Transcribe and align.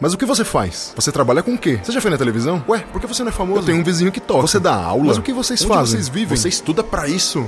Mas 0.00 0.12
o 0.12 0.18
que 0.18 0.26
você 0.26 0.44
faz? 0.44 0.92
Você 0.96 1.12
trabalha 1.12 1.42
com 1.42 1.54
o 1.54 1.58
quê? 1.58 1.78
Você 1.82 1.92
já 1.92 2.00
foi 2.00 2.10
na 2.10 2.18
televisão? 2.18 2.62
Ué, 2.68 2.80
por 2.92 3.00
que 3.00 3.06
você 3.06 3.22
não 3.22 3.28
é 3.30 3.32
famoso? 3.32 3.60
Eu 3.60 3.64
tenho 3.64 3.78
um 3.78 3.84
vizinho 3.84 4.10
que 4.10 4.20
toca. 4.20 4.42
Você 4.42 4.58
dá 4.58 4.74
aula? 4.74 5.04
Mas 5.06 5.18
o 5.18 5.22
que 5.22 5.32
vocês 5.32 5.60
Onde 5.62 5.68
fazem? 5.68 5.92
vocês 5.96 6.08
vivem? 6.08 6.36
Você 6.36 6.48
estuda 6.48 6.82
pra 6.82 7.08
isso? 7.08 7.46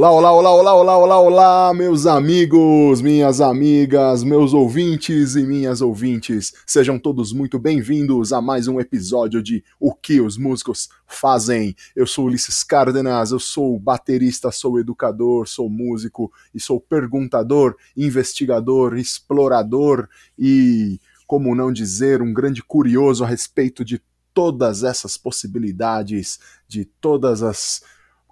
Olá, 0.00 0.10
olá, 0.10 0.32
olá, 0.32 0.54
olá, 0.54 0.74
olá, 0.74 0.96
olá, 0.96 1.20
olá, 1.20 1.74
meus 1.74 2.06
amigos, 2.06 3.02
minhas 3.02 3.38
amigas, 3.38 4.24
meus 4.24 4.54
ouvintes 4.54 5.36
e 5.36 5.42
minhas 5.42 5.82
ouvintes. 5.82 6.54
Sejam 6.66 6.98
todos 6.98 7.34
muito 7.34 7.58
bem-vindos 7.58 8.32
a 8.32 8.40
mais 8.40 8.66
um 8.66 8.80
episódio 8.80 9.42
de 9.42 9.62
O 9.78 9.94
que 9.94 10.18
os 10.18 10.38
músicos 10.38 10.88
fazem. 11.06 11.76
Eu 11.94 12.06
sou 12.06 12.24
Ulisses 12.24 12.62
Cárdenas, 12.62 13.30
eu 13.30 13.38
sou 13.38 13.78
baterista, 13.78 14.50
sou 14.50 14.80
educador, 14.80 15.46
sou 15.46 15.68
músico 15.68 16.32
e 16.54 16.58
sou 16.58 16.80
perguntador, 16.80 17.76
investigador, 17.94 18.96
explorador 18.96 20.08
e, 20.38 20.98
como 21.26 21.54
não 21.54 21.70
dizer, 21.70 22.22
um 22.22 22.32
grande 22.32 22.62
curioso 22.62 23.22
a 23.22 23.26
respeito 23.26 23.84
de 23.84 24.00
todas 24.32 24.82
essas 24.82 25.18
possibilidades, 25.18 26.40
de 26.66 26.86
todas 26.86 27.42
as 27.42 27.82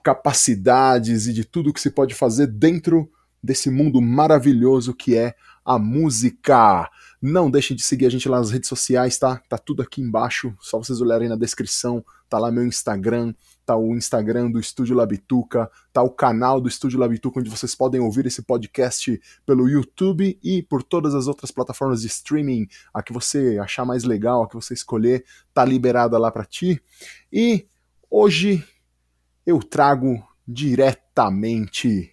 capacidades 0.03 1.27
e 1.27 1.33
de 1.33 1.45
tudo 1.45 1.73
que 1.73 1.81
se 1.81 1.91
pode 1.91 2.15
fazer 2.15 2.47
dentro 2.47 3.11
desse 3.43 3.71
mundo 3.71 4.01
maravilhoso 4.01 4.95
que 4.95 5.17
é 5.17 5.35
a 5.65 5.79
música. 5.79 6.91
Não 7.21 7.51
deixem 7.51 7.77
de 7.77 7.83
seguir 7.83 8.07
a 8.07 8.11
gente 8.11 8.29
lá 8.29 8.39
nas 8.39 8.51
redes 8.51 8.69
sociais, 8.69 9.19
tá? 9.19 9.43
Tá 9.49 9.59
tudo 9.59 9.83
aqui 9.83 10.01
embaixo, 10.01 10.55
só 10.61 10.79
vocês 10.79 11.01
olharem 11.01 11.29
na 11.29 11.37
descrição, 11.37 12.05
tá 12.29 12.39
lá 12.39 12.51
meu 12.51 12.65
Instagram, 12.65 13.35
tá 13.67 13.77
o 13.77 13.95
Instagram 13.95 14.51
do 14.51 14.59
Estúdio 14.59 14.97
Labituca, 14.97 15.71
tá 15.93 16.03
o 16.03 16.11
canal 16.11 16.61
do 16.61 16.69
Estúdio 16.69 16.99
Labituca 16.99 17.41
onde 17.41 17.51
vocês 17.51 17.75
podem 17.75 18.01
ouvir 18.01 18.25
esse 18.25 18.41
podcast 18.41 19.21
pelo 19.45 19.69
YouTube 19.69 20.39
e 20.43 20.63
por 20.63 20.83
todas 20.83 21.15
as 21.15 21.27
outras 21.27 21.51
plataformas 21.51 22.01
de 22.01 22.07
streaming, 22.07 22.67
a 22.95 23.03
que 23.03 23.13
você 23.13 23.59
achar 23.59 23.85
mais 23.85 24.05
legal, 24.05 24.43
a 24.43 24.49
que 24.49 24.55
você 24.55 24.73
escolher, 24.73 25.25
tá 25.53 25.65
liberada 25.65 26.17
lá 26.17 26.31
para 26.31 26.45
ti. 26.45 26.81
E 27.33 27.67
hoje 28.11 28.65
eu 29.49 29.61
trago 29.61 30.23
diretamente 30.47 32.13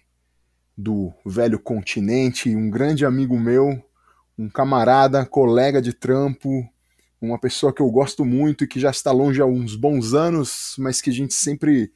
do 0.74 1.12
velho 1.22 1.58
continente 1.58 2.56
um 2.56 2.70
grande 2.70 3.04
amigo 3.04 3.38
meu, 3.38 3.78
um 4.38 4.48
camarada, 4.48 5.26
colega 5.26 5.82
de 5.82 5.92
trampo, 5.92 6.66
uma 7.20 7.38
pessoa 7.38 7.74
que 7.74 7.82
eu 7.82 7.90
gosto 7.90 8.24
muito 8.24 8.64
e 8.64 8.66
que 8.66 8.80
já 8.80 8.90
está 8.90 9.12
longe 9.12 9.42
há 9.42 9.44
uns 9.44 9.76
bons 9.76 10.14
anos, 10.14 10.76
mas 10.78 11.02
que 11.02 11.10
a 11.10 11.12
gente 11.12 11.34
sempre, 11.34 11.92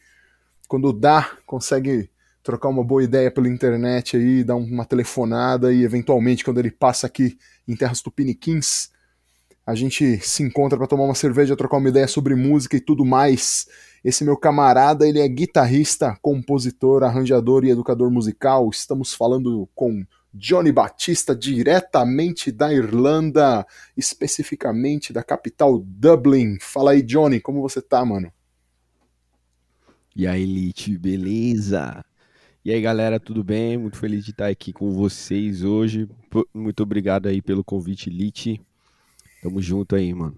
quando 0.69 0.93
dá, 0.93 1.31
consegue 1.47 2.11
trocar 2.43 2.69
uma 2.69 2.85
boa 2.85 3.03
ideia 3.03 3.31
pela 3.31 3.49
internet 3.49 4.19
aí, 4.19 4.45
dar 4.45 4.57
uma 4.57 4.85
telefonada 4.85 5.73
e 5.73 5.85
eventualmente 5.85 6.45
quando 6.45 6.59
ele 6.59 6.71
passa 6.71 7.07
aqui 7.07 7.39
em 7.67 7.75
terras 7.75 8.03
tupiniquins, 8.03 8.91
a 9.67 9.75
gente 9.75 10.19
se 10.21 10.43
encontra 10.43 10.77
para 10.77 10.87
tomar 10.87 11.05
uma 11.05 11.15
cerveja, 11.15 11.57
trocar 11.57 11.79
uma 11.79 11.89
ideia 11.89 12.09
sobre 12.09 12.35
música 12.35 12.77
e 12.77 12.81
tudo 12.81 13.07
mais. 13.07 13.67
Esse 14.05 14.25
meu 14.25 14.37
camarada, 14.37 15.06
ele 15.06 15.20
é 15.20 15.29
guitarrista, 15.29 16.17
compositor, 16.23 17.03
arranjador 17.03 17.65
e 17.65 17.70
educador 17.70 18.11
musical. 18.11 18.69
Estamos 18.70 19.12
falando 19.12 19.69
com 19.75 20.05
Johnny 20.33 20.73
Batista, 20.73 21.37
diretamente 21.37 22.51
da 22.51 22.73
Irlanda, 22.73 23.67
especificamente 23.97 25.12
da 25.12 25.23
capital 25.23 25.78
Dublin. 25.78 26.59
Fala 26.61 26.93
aí, 26.93 27.03
Johnny, 27.03 27.41
como 27.41 27.61
você 27.61 27.83
tá, 27.83 28.05
mano? 28.05 28.33
E 30.17 30.27
aí, 30.27 30.43
Elite, 30.43 30.97
beleza? 30.97 32.05
E 32.65 32.73
aí, 32.73 32.81
galera, 32.81 33.21
tudo 33.21 33.43
bem? 33.45 33.77
Muito 33.77 33.97
feliz 33.97 34.25
de 34.25 34.31
estar 34.31 34.48
aqui 34.48 34.73
com 34.73 34.93
vocês 34.93 35.62
hoje. 35.62 36.09
Muito 36.55 36.83
obrigado 36.83 37.27
aí 37.27 37.43
pelo 37.43 37.65
convite, 37.65 38.09
Elite. 38.09 38.61
Tamo 39.43 39.61
junto 39.61 39.97
aí, 39.97 40.12
mano. 40.15 40.37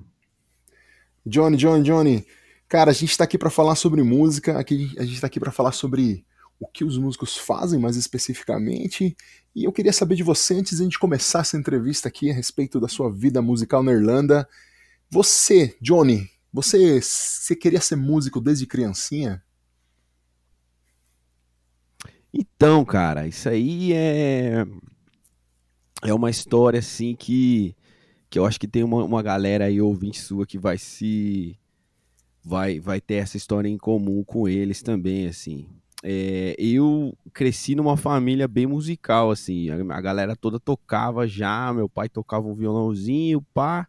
Johnny, 1.27 1.57
Johnny, 1.57 1.83
Johnny. 1.83 2.27
Cara, 2.73 2.91
a 2.91 2.95
gente 2.95 3.19
tá 3.19 3.25
aqui 3.25 3.37
para 3.37 3.51
falar 3.51 3.75
sobre 3.75 4.03
música, 4.03 4.59
aqui 4.59 4.95
a 4.97 5.05
gente 5.05 5.21
tá 5.21 5.27
aqui 5.27 5.39
para 5.39 5.53
falar 5.53 5.73
sobre 5.73 6.25
o 6.59 6.67
que 6.67 6.87
os 6.87 6.97
músicos 6.97 7.37
fazem 7.37 7.79
mais 7.79 7.97
especificamente. 7.97 9.15
E 9.55 9.65
eu 9.65 9.71
queria 9.71 9.93
saber 9.93 10.15
de 10.15 10.23
você 10.23 10.55
antes 10.55 10.79
de 10.79 10.81
a 10.81 10.85
gente 10.85 10.99
começar 10.99 11.41
essa 11.41 11.59
entrevista 11.59 12.09
aqui 12.09 12.31
a 12.31 12.33
respeito 12.33 12.81
da 12.81 12.89
sua 12.89 13.13
vida 13.13 13.43
musical 13.43 13.83
na 13.83 13.93
Irlanda. 13.93 14.49
Você, 15.11 15.77
Johnny, 15.83 16.31
você, 16.51 16.99
você 17.03 17.55
queria 17.55 17.79
ser 17.79 17.97
músico 17.97 18.41
desde 18.41 18.67
criancinha? 18.67 19.45
Então, 22.33 22.87
cara, 22.87 23.27
isso 23.27 23.51
aí 23.51 23.93
é 23.93 24.65
é 26.03 26.15
uma 26.15 26.31
história 26.31 26.79
assim 26.79 27.15
que 27.15 27.77
que 28.31 28.39
eu 28.39 28.47
acho 28.47 28.59
que 28.59 28.67
tem 28.67 28.83
uma, 28.83 29.05
uma 29.05 29.23
galera 29.23 29.67
aí 29.67 29.79
ouvinte 29.79 30.23
sua 30.23 30.47
que 30.47 30.59
vai 30.59 30.79
se 30.79 31.55
vai 32.45 32.81
vai 32.81 33.01
ter 33.01 33.15
essa 33.15 33.37
história 33.37 33.69
em 33.69 33.79
comum 33.79 34.25
com 34.25 34.49
eles 34.49 34.83
também, 34.83 35.27
assim. 35.27 35.67
É, 36.03 36.57
eu 36.59 37.17
cresci 37.33 37.77
numa 37.77 37.97
família 37.97 38.49
bem 38.49 38.67
musical, 38.67 39.31
assim. 39.31 39.71
A, 39.71 39.77
a 39.97 40.01
galera 40.01 40.35
toda 40.35 40.59
tocava 40.59 41.29
já, 41.29 41.73
meu 41.73 41.89
pai 41.89 42.09
tocava 42.09 42.49
um 42.49 42.55
violãozinho, 42.55 43.41
pá. 43.55 43.87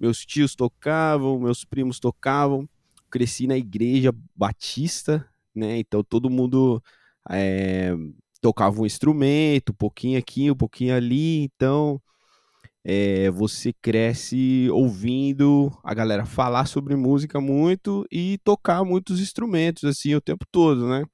Meus 0.00 0.24
tios 0.24 0.54
tocavam, 0.54 1.38
meus 1.38 1.64
primos 1.64 2.00
tocavam. 2.00 2.68
Cresci 3.10 3.46
na 3.46 3.56
igreja 3.56 4.12
batista, 4.34 5.28
né? 5.54 5.78
Então 5.78 6.02
todo 6.02 6.30
mundo 6.30 6.82
é, 7.30 7.94
tocava 8.40 8.80
um 8.80 8.86
instrumento, 8.86 9.70
um 9.70 9.76
pouquinho 9.76 10.18
aqui, 10.18 10.50
um 10.50 10.56
pouquinho 10.56 10.96
ali. 10.96 11.44
Então 11.44 12.00
é, 12.84 13.30
você 13.30 13.72
cresce 13.72 14.68
ouvindo 14.70 15.72
a 15.82 15.94
galera 15.94 16.26
falar 16.26 16.66
sobre 16.66 16.94
música 16.96 17.40
muito 17.40 18.06
e 18.12 18.38
tocar 18.44 18.84
muitos 18.84 19.20
instrumentos 19.20 19.84
assim 19.84 20.14
o 20.14 20.20
tempo 20.20 20.44
todo, 20.50 20.86
né? 20.88 21.04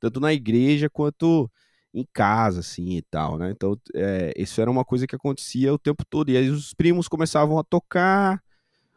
Tanto 0.00 0.20
na 0.20 0.32
igreja 0.32 0.88
quanto 0.90 1.50
em 1.94 2.06
casa, 2.12 2.60
assim 2.60 2.96
e 2.96 3.02
tal, 3.02 3.38
né? 3.38 3.50
Então, 3.50 3.76
é, 3.94 4.32
isso 4.36 4.60
era 4.60 4.70
uma 4.70 4.84
coisa 4.84 5.06
que 5.06 5.16
acontecia 5.16 5.74
o 5.74 5.78
tempo 5.78 6.04
todo. 6.08 6.30
E 6.30 6.36
aí 6.36 6.48
os 6.48 6.72
primos 6.74 7.08
começavam 7.08 7.58
a 7.58 7.64
tocar, 7.64 8.42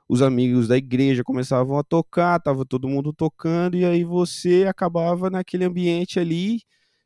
os 0.07 0.21
amigos 0.21 0.67
da 0.67 0.77
igreja 0.77 1.23
começavam 1.23 1.77
a 1.77 1.83
tocar, 1.83 2.39
tava 2.39 2.65
todo 2.65 2.87
mundo 2.87 3.11
tocando, 3.13 3.75
e 3.77 3.85
aí 3.85 4.03
você 4.03 4.65
acabava 4.67 5.29
naquele 5.29 5.65
ambiente 5.65 6.19
ali 6.19 6.61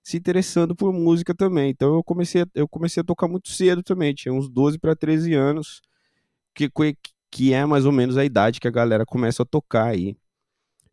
se 0.10 0.18
interessando 0.18 0.76
por 0.76 0.94
música 0.94 1.34
também. 1.36 1.70
Então 1.72 1.96
eu 1.96 2.04
comecei, 2.04 2.44
a- 2.44 2.48
eu 2.56 2.68
comecei 2.68 3.02
a 3.02 3.04
tocar 3.04 3.28
muito 3.28 3.50
cedo 3.52 3.84
também, 3.84 4.14
tinha 4.14 4.34
uns 4.34 4.50
12 4.50 4.80
para 4.80 4.96
13 4.96 5.34
anos, 5.34 5.82
que, 6.56 6.70
que 7.32 7.54
é 7.54 7.66
mais 7.66 7.86
ou 7.86 7.92
menos 7.92 8.18
a 8.18 8.26
idade 8.26 8.60
que 8.60 8.68
a 8.68 8.72
galera 8.72 9.06
começa 9.06 9.44
a 9.44 9.48
tocar 9.48 9.86
aí, 9.88 10.18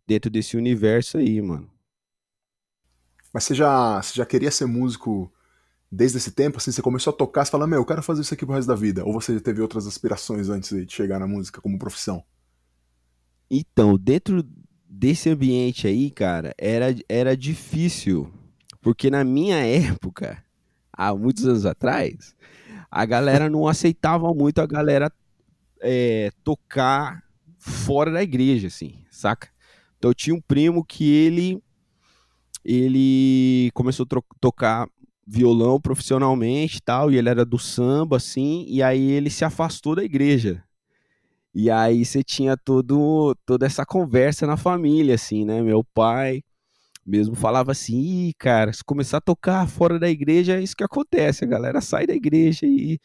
dentro 0.06 0.31
desse 0.31 0.56
universo 0.56 1.19
aí, 1.19 1.43
mano. 1.43 1.71
Mas 3.32 3.44
você 3.44 3.55
já, 3.55 4.00
você 4.03 4.15
já 4.15 4.26
queria 4.26 4.50
ser 4.50 4.66
músico 4.66 5.32
desde 5.93 6.19
esse 6.19 6.32
tempo? 6.32 6.59
Assim, 6.59 6.72
você 6.72 6.82
começou 6.82 7.12
a 7.12 7.16
tocar, 7.16 7.44
você 7.44 7.50
fala, 7.53 7.66
meu, 7.66 7.81
eu 7.81 7.87
quero 7.87 8.03
fazer 8.03 8.22
isso 8.22 8.34
aqui 8.34 8.47
pro 8.47 8.55
resto 8.55 8.69
da 8.69 8.75
vida. 8.75 9.05
Ou 9.05 9.12
você 9.15 9.34
já 9.34 9.41
teve 9.41 9.62
outras 9.62 9.87
aspirações 9.87 10.49
antes 10.49 10.71
de 10.87 10.93
chegar 10.93 11.19
na 11.21 11.26
música 11.26 11.60
como 11.60 11.78
profissão? 11.78 12.25
Então, 13.50 13.97
dentro 13.97 14.44
desse 14.88 15.28
ambiente 15.31 15.87
aí, 15.87 16.10
cara, 16.10 16.55
era, 16.59 16.94
era 17.09 17.37
difícil, 17.37 18.32
porque 18.86 19.10
na 19.10 19.24
minha 19.24 19.56
época, 19.56 20.41
há 20.92 21.12
muitos 21.12 21.44
anos 21.44 21.66
atrás, 21.66 22.36
a 22.88 23.04
galera 23.04 23.50
não 23.50 23.66
aceitava 23.66 24.32
muito 24.32 24.60
a 24.60 24.66
galera 24.66 25.12
é, 25.80 26.30
tocar 26.44 27.20
fora 27.58 28.12
da 28.12 28.22
igreja, 28.22 28.69
assim, 28.69 29.04
saca? 29.10 29.48
Então 29.98 30.12
eu 30.12 30.14
tinha 30.14 30.36
um 30.36 30.41
primo 30.41 30.84
que 30.84 31.12
ele 31.12 31.60
ele 32.64 33.72
começou 33.75 34.06
a 34.08 34.20
tocar 34.41 34.88
violão 35.26 35.80
profissionalmente 35.80 36.81
tal, 36.81 37.11
e 37.11 37.16
ele 37.16 37.28
era 37.28 37.44
do 37.44 37.58
samba, 37.58 38.19
assim, 38.19 38.66
e 38.69 38.84
aí 38.84 39.11
ele 39.11 39.31
se 39.31 39.44
afastou 39.44 39.96
da 39.96 40.05
igreja. 40.05 40.62
E 41.52 41.72
aí 41.72 42.05
você 42.05 42.22
tinha 42.22 42.56
todo, 42.56 43.37
toda 43.44 43.66
essa 43.66 43.84
conversa 43.84 44.46
na 44.46 44.56
família, 44.56 45.16
assim, 45.16 45.44
né? 45.44 45.61
Meu 45.61 45.82
pai 45.82 46.44
mesmo 47.06 47.35
falava 47.37 47.73
assim, 47.73 48.29
Ih, 48.29 48.35
cara, 48.35 48.73
se 48.73 48.82
começar 48.85 49.19
a 49.19 49.20
tocar 49.20 49.69
fora 49.69 49.99
da 49.99 50.11
igreja, 50.11 50.56
é 50.56 50.62
isso 50.62 50.76
que 50.76 50.85
acontece, 50.85 51.44
a 51.44 51.49
galera 51.49 51.81
sai 51.81 52.06
da 52.06 52.14
igreja 52.14 52.67
e, 52.67 52.99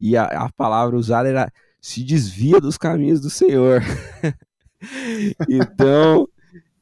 e 0.00 0.16
a, 0.16 0.24
a 0.24 0.52
palavra 0.52 0.96
usada 0.96 1.28
era 1.28 1.52
se 1.80 2.02
desvia 2.02 2.60
dos 2.60 2.78
caminhos 2.78 3.20
do 3.20 3.30
Senhor. 3.30 3.82
então, 5.48 6.26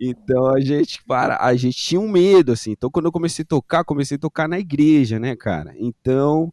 então 0.01 0.47
a 0.47 0.61
gente 0.61 1.03
para, 1.05 1.45
a 1.45 1.55
gente 1.55 1.77
tinha 1.77 2.01
um 2.01 2.09
medo 2.09 2.53
assim. 2.53 2.71
Então 2.71 2.91
quando 2.91 3.07
eu 3.07 3.13
comecei 3.13 3.43
a 3.43 3.47
tocar, 3.47 3.85
comecei 3.85 4.17
a 4.17 4.21
tocar 4.21 4.49
na 4.49 4.59
igreja, 4.59 5.19
né, 5.19 5.37
cara? 5.37 5.75
Então 5.77 6.53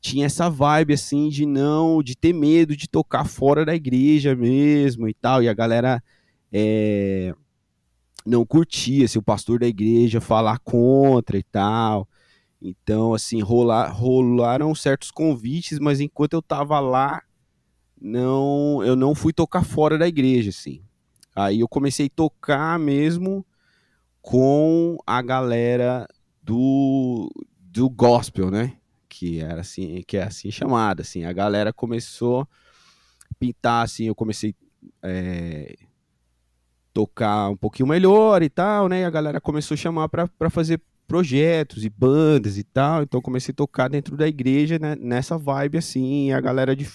tinha 0.00 0.26
essa 0.26 0.48
vibe 0.48 0.94
assim 0.94 1.28
de 1.28 1.44
não, 1.44 2.02
de 2.02 2.16
ter 2.16 2.32
medo 2.32 2.76
de 2.76 2.88
tocar 2.88 3.24
fora 3.24 3.64
da 3.64 3.74
igreja 3.74 4.34
mesmo 4.34 5.08
e 5.08 5.14
tal. 5.14 5.42
E 5.42 5.48
a 5.48 5.54
galera 5.54 6.02
é, 6.52 7.34
não 8.26 8.44
curtia 8.44 9.06
se 9.06 9.18
o 9.18 9.22
pastor 9.22 9.60
da 9.60 9.66
igreja 9.66 10.20
falar 10.20 10.58
contra 10.58 11.38
e 11.38 11.42
tal. 11.44 12.08
Então, 12.60 13.14
assim, 13.14 13.40
rolar, 13.40 13.88
rolaram 13.88 14.74
certos 14.74 15.10
convites, 15.10 15.78
mas 15.78 16.00
enquanto 16.00 16.32
eu 16.32 16.42
tava 16.42 16.80
lá, 16.80 17.22
não, 18.00 18.82
eu 18.82 18.96
não 18.96 19.14
fui 19.14 19.32
tocar 19.32 19.64
fora 19.64 19.96
da 19.96 20.08
igreja, 20.08 20.50
assim. 20.50 20.82
Aí 21.34 21.60
eu 21.60 21.68
comecei 21.68 22.06
a 22.06 22.10
tocar 22.14 22.78
mesmo 22.78 23.46
com 24.20 24.98
a 25.06 25.22
galera 25.22 26.08
do, 26.42 27.30
do 27.60 27.88
gospel, 27.88 28.50
né? 28.50 28.76
Que 29.08 29.40
era 29.40 29.60
assim, 29.60 30.02
que 30.06 30.16
é 30.16 30.24
assim 30.24 30.50
chamada, 30.50 31.02
assim. 31.02 31.24
A 31.24 31.32
galera 31.32 31.72
começou 31.72 32.40
a 32.40 32.48
pintar, 33.38 33.84
assim, 33.84 34.04
eu 34.04 34.14
comecei 34.14 34.54
é, 35.02 35.76
tocar 36.96 37.50
um 37.50 37.56
pouquinho 37.58 37.86
melhor 37.86 38.42
e 38.42 38.48
tal, 38.48 38.88
né? 38.88 39.02
E 39.02 39.04
a 39.04 39.10
galera 39.10 39.38
começou 39.38 39.74
a 39.74 39.78
chamar 39.78 40.08
para 40.08 40.48
fazer 40.48 40.80
projetos 41.06 41.84
e 41.84 41.90
bandas 41.90 42.56
e 42.56 42.64
tal. 42.64 43.02
Então 43.02 43.20
comecei 43.20 43.52
a 43.52 43.54
tocar 43.54 43.88
dentro 43.88 44.16
da 44.16 44.26
igreja, 44.26 44.78
né? 44.78 44.96
Nessa 44.98 45.36
vibe 45.36 45.76
assim, 45.76 46.32
a 46.32 46.40
galera 46.40 46.74
de, 46.74 46.88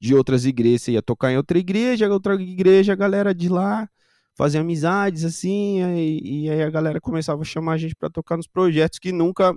de 0.00 0.12
outras 0.12 0.44
igrejas 0.44 0.88
ia 0.88 1.00
tocar 1.00 1.30
em 1.30 1.36
outra 1.36 1.56
igreja, 1.56 2.12
outra 2.12 2.34
igreja, 2.34 2.94
a 2.94 2.96
galera 2.96 3.32
de 3.32 3.48
lá 3.48 3.88
fazia 4.34 4.60
amizades 4.60 5.24
assim, 5.24 5.80
e, 5.94 6.46
e 6.46 6.50
aí 6.50 6.62
a 6.62 6.70
galera 6.70 7.00
começava 7.00 7.42
a 7.42 7.44
chamar 7.44 7.74
a 7.74 7.78
gente 7.78 7.94
para 7.94 8.10
tocar 8.10 8.36
nos 8.36 8.48
projetos 8.48 8.98
que 8.98 9.12
nunca 9.12 9.54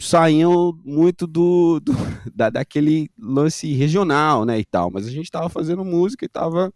saíam 0.00 0.72
muito 0.84 1.26
do, 1.26 1.80
do 1.80 1.92
da, 2.34 2.48
daquele 2.48 3.10
lance 3.18 3.74
regional, 3.74 4.46
né, 4.46 4.58
e 4.58 4.64
tal, 4.64 4.90
mas 4.90 5.06
a 5.06 5.10
gente 5.10 5.30
tava 5.30 5.50
fazendo 5.50 5.84
música 5.84 6.24
e 6.24 6.28
tava 6.28 6.72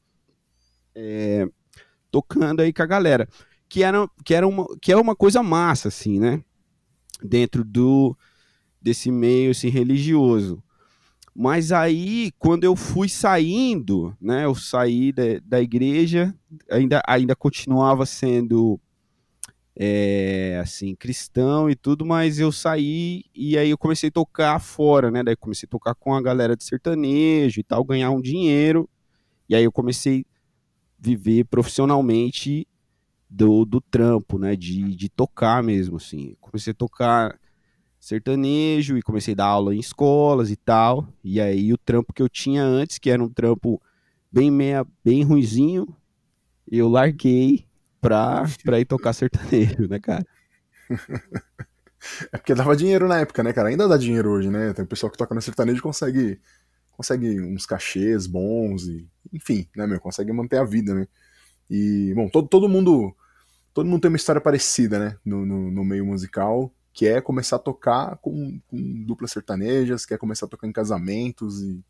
é, 0.95 1.49
tocando 2.19 2.61
aí 2.61 2.73
com 2.73 2.83
a 2.83 2.87
galera, 2.87 3.29
que 3.69 3.83
era, 3.83 4.09
que 4.25 4.35
era 4.35 4.47
uma, 4.47 4.67
que 4.81 4.91
é 4.91 4.97
uma 4.97 5.15
coisa 5.15 5.43
massa, 5.43 5.89
assim, 5.89 6.19
né? 6.19 6.43
Dentro 7.23 7.65
do 7.65 8.17
desse 8.81 9.11
meio 9.11 9.51
assim, 9.51 9.69
religioso. 9.69 10.63
Mas 11.35 11.71
aí, 11.71 12.33
quando 12.39 12.65
eu 12.65 12.75
fui 12.75 13.09
saindo, 13.09 14.17
né? 14.21 14.45
Eu 14.45 14.55
saí 14.55 15.13
da, 15.13 15.23
da 15.45 15.61
igreja, 15.61 16.35
ainda, 16.71 17.01
ainda 17.07 17.37
continuava 17.37 18.05
sendo 18.07 18.81
é, 19.77 20.59
assim, 20.61 20.97
cristão 20.97 21.71
e 21.71 21.77
tudo, 21.77 22.05
mas 22.05 22.41
eu 22.41 22.51
saí 22.51 23.25
e 23.33 23.57
aí 23.57 23.71
eu 23.71 23.79
comecei 23.79 24.09
a 24.09 24.13
tocar 24.13 24.59
fora, 24.61 25.11
né? 25.11 25.23
Daí 25.23 25.37
comecei 25.37 25.67
a 25.67 25.71
tocar 25.71 25.95
com 25.95 26.15
a 26.15 26.23
galera 26.23 26.57
de 26.57 26.65
sertanejo 26.65 27.61
e 27.61 27.63
tal, 27.63 27.85
ganhar 27.85 28.11
um 28.11 28.21
dinheiro. 28.21 28.89
E 29.49 29.55
aí 29.55 29.65
eu 29.65 29.73
comecei 29.73 30.27
viver 30.99 31.45
profissionalmente 31.45 32.67
do, 33.29 33.65
do 33.65 33.81
trampo, 33.81 34.39
né? 34.39 34.57
De, 34.57 34.95
de 34.95 35.09
tocar 35.09 35.63
mesmo, 35.63 35.97
assim. 35.97 36.37
Comecei 36.41 36.73
a 36.73 36.75
tocar 36.75 37.39
sertanejo 38.01 38.97
e 38.97 39.03
comecei 39.03 39.35
a 39.35 39.37
dar 39.37 39.47
aula 39.47 39.75
em 39.75 39.81
escolas 39.81 40.51
e 40.51 40.57
tal. 40.57 41.09
E 41.23 41.41
aí 41.41 41.73
o 41.73 41.79
trampo 41.79 42.13
que 42.13 42.23
eu 42.23 42.29
tinha 42.29 42.63
antes, 42.63 42.99
que 42.99 43.11
era 43.11 43.23
um 43.23 43.29
trampo 43.29 43.81
bem 44.31 44.51
meia, 44.51 44.87
bem 45.05 45.23
ruizinho, 45.23 45.87
eu 46.71 46.89
larguei 46.89 47.67
pra, 48.01 48.45
pra 48.65 48.81
ir 48.81 48.85
tocar 48.85 49.13
sertanejo, 49.13 49.89
né, 49.89 49.99
cara? 49.99 50.27
É 52.33 52.39
porque 52.39 52.55
dava 52.55 52.77
dinheiro 52.77 53.09
na 53.09 53.19
época, 53.19 53.43
né, 53.43 53.53
cara? 53.53 53.69
Ainda 53.69 53.89
dá 53.89 53.97
dinheiro 53.97 54.31
hoje, 54.31 54.49
né? 54.49 54.73
Tem 54.73 54.85
pessoal 54.87 55.11
que 55.11 55.19
toca 55.19 55.35
no 55.35 55.43
sertanejo 55.43 55.83
consegue 55.83 56.41
consegue 56.99 57.41
uns 57.41 57.65
cachês 57.65 58.27
bons 58.27 58.89
e 58.89 59.09
enfim, 59.33 59.69
né, 59.77 59.87
meu, 59.87 60.01
consegue 60.01 60.33
manter 60.33 60.59
a 60.59 60.65
vida, 60.65 60.93
né? 60.93 61.07
E, 61.71 62.13
bom, 62.13 62.29
todo, 62.29 62.49
todo 62.49 62.69
mundo 62.69 63.15
todo 63.73 63.87
mundo 63.87 64.01
tem 64.01 64.09
uma 64.09 64.17
história 64.17 64.41
parecida, 64.41 64.99
né, 64.99 65.17
no, 65.25 65.47
no, 65.47 65.71
no 65.71 65.85
meio 65.85 66.05
musical, 66.05 66.75
que 66.93 67.07
é 67.07 67.21
começar 67.21 67.55
a 67.55 67.61
tocar 67.61 68.17
com, 68.17 68.61
com 68.67 69.05
duplas 69.05 69.31
sertanejas, 69.31 70.05
que 70.05 70.13
é 70.13 70.19
começar 70.19 70.47
a 70.47 70.49
tocar 70.49 70.67
em 70.67 70.73
casamentos 70.73 71.63
e 71.63 71.81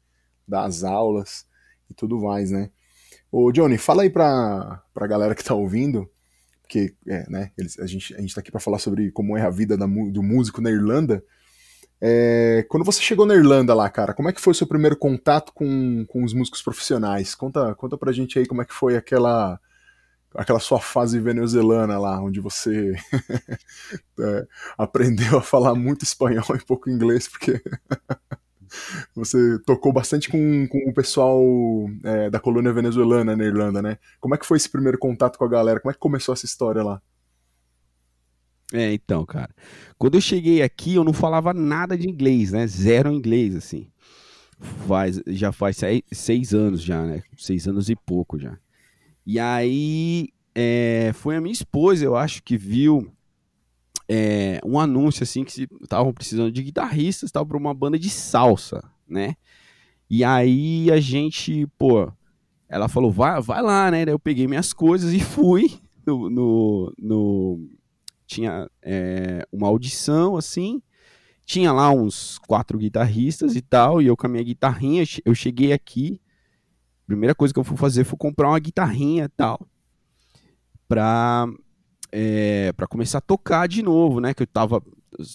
dar 0.47 0.65
as 0.65 0.85
aulas 0.85 1.47
e 1.91 1.95
tudo 1.95 2.21
mais, 2.21 2.51
né? 2.51 2.71
Ô, 3.33 3.51
Johnny, 3.51 3.79
fala 3.79 4.03
aí 4.03 4.11
pra, 4.11 4.83
pra 4.93 5.07
galera 5.07 5.35
que 5.35 5.43
tá 5.43 5.55
ouvindo, 5.55 6.11
porque, 6.61 6.95
é, 7.07 7.31
né, 7.31 7.51
eles, 7.57 7.79
a, 7.79 7.87
gente, 7.87 8.15
a 8.15 8.21
gente 8.21 8.35
tá 8.35 8.43
aqui 8.43 8.51
pra 8.51 8.61
falar 8.61 8.79
sobre 8.79 9.11
como 9.11 9.39
é 9.39 9.41
a 9.41 9.49
vida 9.49 9.75
da, 9.75 9.87
do 9.87 10.23
músico 10.23 10.61
na 10.61 10.71
Irlanda, 10.71 11.25
é, 12.01 12.65
quando 12.69 12.85
você 12.85 13.03
chegou 13.03 13.27
na 13.27 13.35
Irlanda 13.35 13.75
lá, 13.75 13.89
cara, 13.91 14.15
como 14.15 14.29
é 14.29 14.33
que 14.33 14.41
foi 14.41 14.53
o 14.53 14.55
seu 14.55 14.67
primeiro 14.67 14.97
contato 14.97 15.53
com, 15.53 16.05
com 16.07 16.23
os 16.23 16.33
músicos 16.33 16.63
profissionais? 16.63 17.35
Conta, 17.35 17.75
conta 17.75 17.99
pra 17.99 18.13
gente 18.13 18.39
aí 18.39 18.47
como 18.47 18.63
é 18.63 18.65
que 18.65 18.75
foi 18.75 18.97
aquela 18.97 19.61
aquela 20.35 20.61
sua 20.61 20.79
fase 20.79 21.19
venezuelana 21.19 21.99
lá, 21.99 22.21
onde 22.21 22.39
você 22.39 22.95
é, 24.21 24.47
aprendeu 24.77 25.39
a 25.39 25.43
falar 25.43 25.75
muito 25.75 26.05
espanhol 26.05 26.55
e 26.55 26.65
pouco 26.65 26.91
inglês, 26.91 27.27
porque 27.27 27.61
você 29.17 29.59
tocou 29.67 29.93
bastante 29.93 30.29
com, 30.29 30.69
com 30.69 30.79
o 30.89 30.95
pessoal 30.95 31.43
é, 32.05 32.31
da 32.31 32.39
colônia 32.39 32.73
venezuelana 32.73 33.37
na 33.37 33.45
Irlanda, 33.45 33.83
né? 33.83 33.99
Como 34.21 34.35
é 34.35 34.39
que 34.39 34.47
foi 34.47 34.59
esse 34.59 34.69
primeiro 34.69 34.99
contato 34.99 35.39
com 35.39 35.45
a 35.45 35.49
galera? 35.49 35.81
Como 35.81 35.91
é 35.91 35.95
que 35.95 36.01
começou 36.01 36.33
essa 36.33 36.47
história 36.47 36.83
lá? 36.83 37.01
É, 38.73 38.93
então, 38.93 39.25
cara. 39.25 39.51
Quando 39.97 40.17
eu 40.17 40.21
cheguei 40.21 40.63
aqui, 40.63 40.95
eu 40.95 41.05
não 41.05 41.13
falava 41.13 41.55
nada 41.55 41.97
de 41.97 42.09
inglês, 42.09 42.53
né? 42.53 42.67
Zero 42.67 43.13
inglês, 43.13 43.57
assim. 43.57 43.89
Faz, 44.87 45.21
já 45.27 45.53
faz 45.53 45.79
seis, 46.13 46.53
anos 46.53 46.83
já, 46.83 47.05
né? 47.05 47.23
Seis 47.37 47.67
anos 47.67 47.89
e 47.89 47.97
pouco 47.97 48.39
já. 48.39 48.59
E 49.25 49.39
aí, 49.39 50.29
é, 50.55 51.13
foi 51.15 51.37
a 51.37 51.41
minha 51.41 51.53
esposa, 51.53 52.05
eu 52.05 52.17
acho, 52.17 52.43
que 52.43 52.57
viu 52.57 53.11
é, 54.09 54.61
um 54.65 54.79
anúncio, 54.79 55.23
assim, 55.23 55.45
que 55.45 55.69
estavam 55.83 56.13
precisando 56.13 56.51
de 56.51 56.63
guitarristas, 56.63 57.31
tal, 57.31 57.47
para 57.47 57.57
uma 57.57 57.75
banda 57.75 57.99
de 57.99 58.11
salsa, 58.11 58.83
né? 59.09 59.35
E 60.11 60.25
aí 60.25 60.91
a 60.91 60.99
gente, 60.99 61.67
pô, 61.79 62.11
ela 62.69 62.89
falou, 62.89 63.11
vai, 63.11 63.41
vai 63.41 63.63
lá, 63.63 63.91
né? 63.91 64.05
Daí 64.05 64.15
eu 64.15 64.19
peguei 64.19 64.47
minhas 64.47 64.73
coisas 64.73 65.13
e 65.13 65.21
fui 65.21 65.79
no, 66.07 66.29
no, 66.29 66.95
no 66.99 67.69
tinha 68.29 68.71
é, 68.83 69.45
uma 69.51 69.67
audição 69.67 70.37
assim, 70.37 70.83
tinha 71.47 71.73
lá 71.73 71.91
uns 71.91 72.39
quatro 72.47 72.77
guitarristas 72.77 73.57
e 73.57 73.63
tal, 73.63 74.03
e 74.03 74.07
eu 74.07 74.17
com 74.17 74.27
a 74.27 74.31
minha 74.31 74.45
guitarrinha, 74.45 75.03
eu 75.25 75.35
cheguei 75.35 75.73
aqui, 75.73 76.21
primeira 77.07 77.35
coisa 77.35 77.55
que 77.55 77.59
eu 77.59 77.65
fui 77.65 77.77
fazer 77.77 78.05
foi 78.05 78.19
comprar 78.19 78.51
uma 78.51 78.59
guitarrinha 78.59 79.25
e 79.25 79.29
tal, 79.29 79.67
pra, 80.87 81.47
é, 82.13 82.71
pra 82.75 82.87
começar 82.87 83.19
a 83.19 83.23
tocar 83.23 83.67
de 83.67 83.83
novo, 83.83 84.21
né, 84.21 84.35
que 84.35 84.43
eu 84.43 84.47
tava 84.47 84.83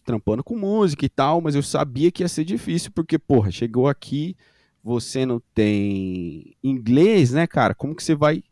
trampando 0.06 0.44
com 0.44 0.56
música 0.56 1.04
e 1.04 1.10
tal, 1.10 1.42
mas 1.42 1.56
eu 1.56 1.63
sabia 1.63 2.12
que 2.12 2.22
ia 2.22 2.30
ser 2.30 2.45
difícil, 2.45 2.92
porque, 2.94 3.18
porra, 3.18 3.50
chegou 3.50 3.88
aqui, 3.88 4.38
você 4.83 5.26
não 5.26 5.42
tem 5.56 6.56
inglês, 6.64 7.31
né, 7.31 7.47
cara, 7.47 7.73
como 7.73 7.95
que 7.95 8.04
você 8.04 8.14
vai 8.14 8.44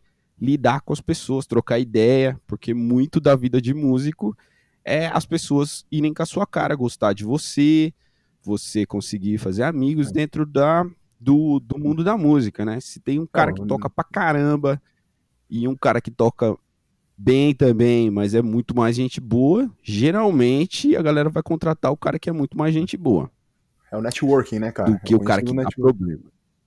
lidar 0.42 0.82
com 0.82 0.92
as 0.92 1.00
pessoas, 1.00 1.46
trocar 1.46 1.78
ideia, 1.78 2.40
porque 2.48 2.74
muito 2.74 3.20
da 3.20 3.36
vida 3.36 3.62
de 3.62 3.74
músico 3.74 4.36
é 4.84 5.06
as 5.08 5.26
pessoas 5.26 5.86
irem 5.92 6.14
com 6.14 6.24
a 6.24 6.26
sua 6.26 6.48
cara, 6.48 6.76
gostar 6.76 7.14
de 7.14 7.24
você, 7.24 7.94
você 8.42 8.86
conseguir 8.86 9.38
fazer 9.38 9.62
amigos 9.64 10.10
é. 10.10 10.12
dentro 10.12 10.44
da, 10.44 10.84
do, 11.20 11.60
do 11.60 11.78
mundo 11.78 12.04
da 12.04 12.18
música, 12.18 12.66
né? 12.66 12.80
Se 12.80 13.00
tem 13.00 13.20
um 13.20 13.28
cara 13.28 13.54
que 13.54 13.64
toca 13.68 13.88
pra 13.88 14.04
caramba 14.04 14.82
e 15.48 15.68
um 15.68 15.76
cara 15.76 16.02
que 16.02 16.10
toca 16.10 16.58
bem 17.16 17.54
também, 17.54 18.10
mas 18.10 18.34
é 18.34 18.42
muito 18.42 18.76
mais 18.76 18.96
gente 18.96 19.22
boa, 19.22 19.70
geralmente 19.84 20.96
a 20.96 21.04
galera 21.04 21.30
vai 21.30 21.44
contratar 21.44 21.92
o 21.92 21.98
cara 21.98 22.18
que 22.18 22.30
é 22.30 22.34
muito 22.34 22.58
mais 22.58 22.74
gente 22.74 22.98
boa. 22.98 23.30
É 23.92 23.98
o 23.98 24.02
networking, 24.02 24.58
né, 24.58 24.72
cara? 24.72 24.90
Do 24.90 25.00
que 25.02 25.14
é 25.14 25.18
o 25.18 25.20
cara 25.20 25.44
que 25.44 25.54
dá 25.54 25.70
problema. 25.70 26.24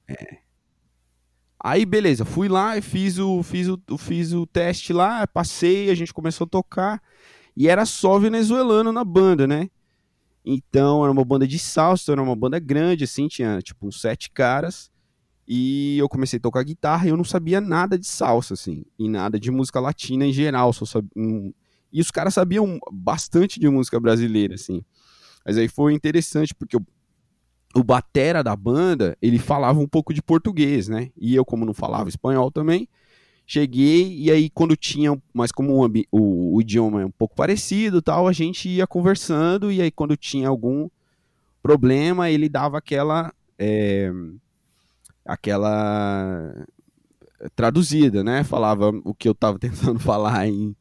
É. 0.06 0.43
Aí, 1.66 1.86
beleza, 1.86 2.26
fui 2.26 2.46
lá 2.46 2.76
e 2.76 2.82
fiz 2.82 3.18
o, 3.18 3.42
fiz, 3.42 3.68
o, 3.68 3.96
fiz 3.96 4.34
o 4.34 4.44
teste 4.44 4.92
lá, 4.92 5.26
passei, 5.26 5.88
a 5.88 5.94
gente 5.94 6.12
começou 6.12 6.44
a 6.44 6.48
tocar. 6.48 7.02
E 7.56 7.70
era 7.70 7.86
só 7.86 8.18
venezuelano 8.18 8.92
na 8.92 9.02
banda, 9.02 9.46
né? 9.46 9.70
Então, 10.44 11.02
era 11.02 11.10
uma 11.10 11.24
banda 11.24 11.46
de 11.46 11.58
salsa, 11.58 12.12
era 12.12 12.22
uma 12.22 12.36
banda 12.36 12.58
grande, 12.58 13.04
assim, 13.04 13.28
tinha 13.28 13.62
tipo 13.62 13.86
uns 13.86 13.98
sete 13.98 14.30
caras. 14.30 14.90
E 15.48 15.96
eu 15.96 16.06
comecei 16.06 16.36
a 16.36 16.42
tocar 16.42 16.62
guitarra 16.64 17.06
e 17.06 17.08
eu 17.08 17.16
não 17.16 17.24
sabia 17.24 17.62
nada 17.62 17.98
de 17.98 18.06
salsa, 18.06 18.52
assim, 18.52 18.84
e 18.98 19.08
nada 19.08 19.40
de 19.40 19.50
música 19.50 19.80
latina 19.80 20.26
em 20.26 20.32
geral. 20.34 20.70
Só. 20.70 21.00
E 21.90 21.98
os 21.98 22.10
caras 22.10 22.34
sabiam 22.34 22.78
bastante 22.92 23.58
de 23.58 23.70
música 23.70 23.98
brasileira, 23.98 24.56
assim. 24.56 24.84
Mas 25.46 25.56
aí 25.56 25.68
foi 25.68 25.94
interessante, 25.94 26.54
porque 26.54 26.76
eu 26.76 26.86
o 27.74 27.82
batera 27.82 28.42
da 28.42 28.54
banda, 28.54 29.16
ele 29.20 29.38
falava 29.38 29.78
um 29.78 29.88
pouco 29.88 30.14
de 30.14 30.22
português, 30.22 30.88
né? 30.88 31.10
E 31.16 31.34
eu, 31.34 31.44
como 31.44 31.64
não 31.64 31.74
falava 31.74 32.08
espanhol 32.08 32.50
também, 32.50 32.88
cheguei 33.46 34.16
e 34.16 34.30
aí 34.30 34.48
quando 34.48 34.76
tinha, 34.76 35.20
mas 35.32 35.52
como 35.52 35.84
o, 35.84 35.90
o, 36.10 36.54
o, 36.56 36.60
idioma 36.60 37.02
é 37.02 37.06
um 37.06 37.10
pouco 37.10 37.34
parecido 37.34 38.00
tal, 38.00 38.26
a 38.26 38.32
gente 38.32 38.68
ia 38.68 38.86
conversando 38.86 39.70
e 39.70 39.82
aí 39.82 39.90
quando 39.90 40.16
tinha 40.16 40.48
algum 40.48 40.88
problema, 41.62 42.30
ele 42.30 42.48
dava 42.48 42.78
aquela 42.78 43.32
é, 43.58 44.10
aquela 45.24 46.66
traduzida, 47.54 48.22
né? 48.22 48.44
Falava 48.44 48.90
o 49.04 49.14
que 49.14 49.28
eu 49.28 49.32
estava 49.32 49.58
tentando 49.60 49.98
falar 49.98 50.46
em, 50.46 50.74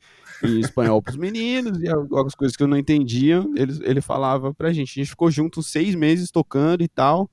em 0.44 0.60
espanhol 0.60 1.02
pros 1.02 1.16
meninos, 1.16 1.82
e 1.82 1.88
algumas 1.90 2.36
coisas 2.36 2.56
que 2.56 2.64
eu 2.64 2.68
não 2.68 2.78
entendia, 2.78 3.44
ele, 3.56 3.80
ele 3.84 4.02
falava 4.02 4.54
pra 4.54 4.74
gente. 4.74 4.92
A 4.92 5.04
gente 5.04 5.10
ficou 5.10 5.32
junto 5.32 5.64
seis 5.64 5.96
meses 5.96 6.32
tocando 6.32 6.84
e 6.84 6.88
tal, 6.88 7.30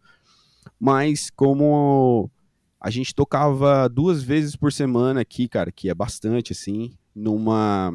mas 0.79 1.31
como 1.31 2.31
a 2.81 2.91
gente 2.91 3.15
tocava 3.15 3.89
duas 3.89 4.23
vezes 4.23 4.57
por 4.57 4.73
semana 4.73 5.21
aqui, 5.21 5.49
cara, 5.49 5.71
que 5.71 5.91
é 5.91 5.95
bastante, 5.95 6.53
assim, 6.53 6.93
numa. 7.15 7.93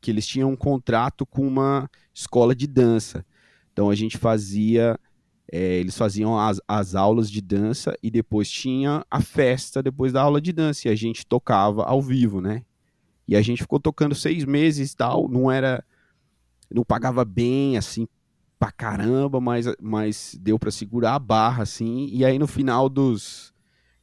que 0.00 0.10
eles 0.10 0.26
tinham 0.26 0.50
um 0.50 0.56
contrato 0.56 1.26
com 1.26 1.46
uma 1.46 1.88
escola 2.14 2.54
de 2.54 2.66
dança. 2.66 3.24
Então 3.72 3.90
a 3.90 3.94
gente 3.94 4.18
fazia 4.18 4.98
é, 5.52 5.78
eles 5.78 5.96
faziam 5.96 6.38
as, 6.38 6.60
as 6.68 6.94
aulas 6.94 7.28
de 7.28 7.40
dança 7.40 7.96
e 8.02 8.10
depois 8.10 8.48
tinha 8.48 9.04
a 9.10 9.20
festa 9.20 9.82
depois 9.82 10.12
da 10.12 10.22
aula 10.22 10.40
de 10.40 10.52
dança 10.52 10.86
e 10.86 10.90
a 10.90 10.94
gente 10.94 11.26
tocava 11.26 11.82
ao 11.82 12.00
vivo, 12.00 12.40
né? 12.40 12.62
E 13.30 13.36
a 13.36 13.42
gente 13.42 13.62
ficou 13.62 13.78
tocando 13.78 14.12
seis 14.12 14.44
meses 14.44 14.92
e 14.92 14.96
tal, 14.96 15.28
não 15.28 15.48
era, 15.48 15.84
não 16.68 16.82
pagava 16.82 17.24
bem 17.24 17.76
assim 17.76 18.08
pra 18.58 18.72
caramba, 18.72 19.40
mas, 19.40 19.66
mas 19.80 20.36
deu 20.42 20.58
para 20.58 20.72
segurar 20.72 21.14
a 21.14 21.18
barra 21.20 21.62
assim. 21.62 22.08
E 22.12 22.24
aí 22.24 22.40
no 22.40 22.48
final 22.48 22.88
dos, 22.88 23.54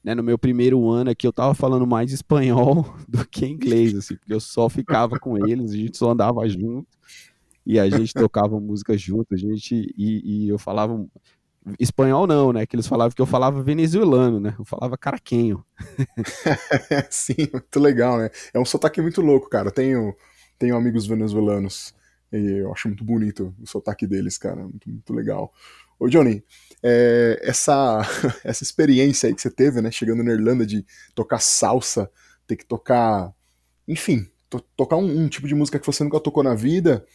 né, 0.02 0.16
no 0.16 0.24
meu 0.24 0.38
primeiro 0.38 0.90
ano 0.90 1.10
aqui 1.10 1.28
eu 1.28 1.34
tava 1.34 1.54
falando 1.54 1.86
mais 1.86 2.14
espanhol 2.14 2.96
do 3.06 3.28
que 3.28 3.46
inglês, 3.46 3.94
assim, 3.96 4.16
porque 4.16 4.34
eu 4.34 4.40
só 4.40 4.70
ficava 4.70 5.20
com 5.20 5.38
eles, 5.46 5.72
a 5.72 5.76
gente 5.76 5.98
só 5.98 6.12
andava 6.12 6.48
junto 6.48 6.88
e 7.66 7.78
a 7.78 7.90
gente 7.90 8.14
tocava 8.14 8.58
música 8.62 8.98
junto, 8.98 9.34
a 9.34 9.38
gente 9.38 9.94
e, 9.98 10.46
e 10.46 10.48
eu 10.48 10.58
falava 10.58 11.06
espanhol 11.80 12.28
não, 12.28 12.54
né? 12.54 12.66
Que 12.66 12.76
eles 12.76 12.88
falavam 12.88 13.16
que 13.16 13.22
eu 13.22 13.26
falava 13.26 13.62
venezuelano, 13.62 14.40
né? 14.40 14.56
Eu 14.58 14.66
falava 14.66 14.98
caraquenho. 14.98 15.64
Sim, 17.10 17.48
muito 17.52 17.80
legal, 17.80 18.18
né? 18.18 18.30
É 18.54 18.60
um 18.60 18.66
sotaque 18.66 19.02
muito 19.02 19.22
louco, 19.22 19.50
cara. 19.50 19.72
Tenho, 19.72 20.16
tenho 20.58 20.76
amigos 20.76 21.06
venezuelanos 21.06 21.94
e 22.32 22.60
eu 22.60 22.72
acho 22.72 22.88
muito 22.88 23.04
bonito 23.04 23.54
o 23.62 23.68
sotaque 23.68 24.06
deles, 24.06 24.38
cara. 24.38 24.62
Muito, 24.62 24.90
muito 24.90 25.14
legal. 25.14 25.54
Ô, 26.00 26.08
Johnny, 26.08 26.44
é, 26.84 27.40
essa, 27.42 28.02
essa 28.44 28.64
experiência 28.64 29.28
aí 29.28 29.36
que 29.36 29.42
você 29.42 29.52
teve, 29.52 29.82
né? 29.82 29.92
Chegando 29.92 30.24
na 30.24 30.32
Irlanda 30.32 30.66
de 30.66 30.86
tocar 31.16 31.40
salsa, 31.40 32.10
ter 32.46 32.56
que 32.56 32.66
tocar. 32.66 33.34
Enfim, 33.88 34.28
to, 34.50 34.62
tocar 34.76 34.98
um, 34.98 35.24
um 35.24 35.28
tipo 35.28 35.48
de 35.48 35.56
música 35.56 35.80
que 35.80 35.86
você 35.86 36.04
nunca 36.04 36.20
tocou 36.20 36.44
na 36.44 36.56
vida 36.56 37.06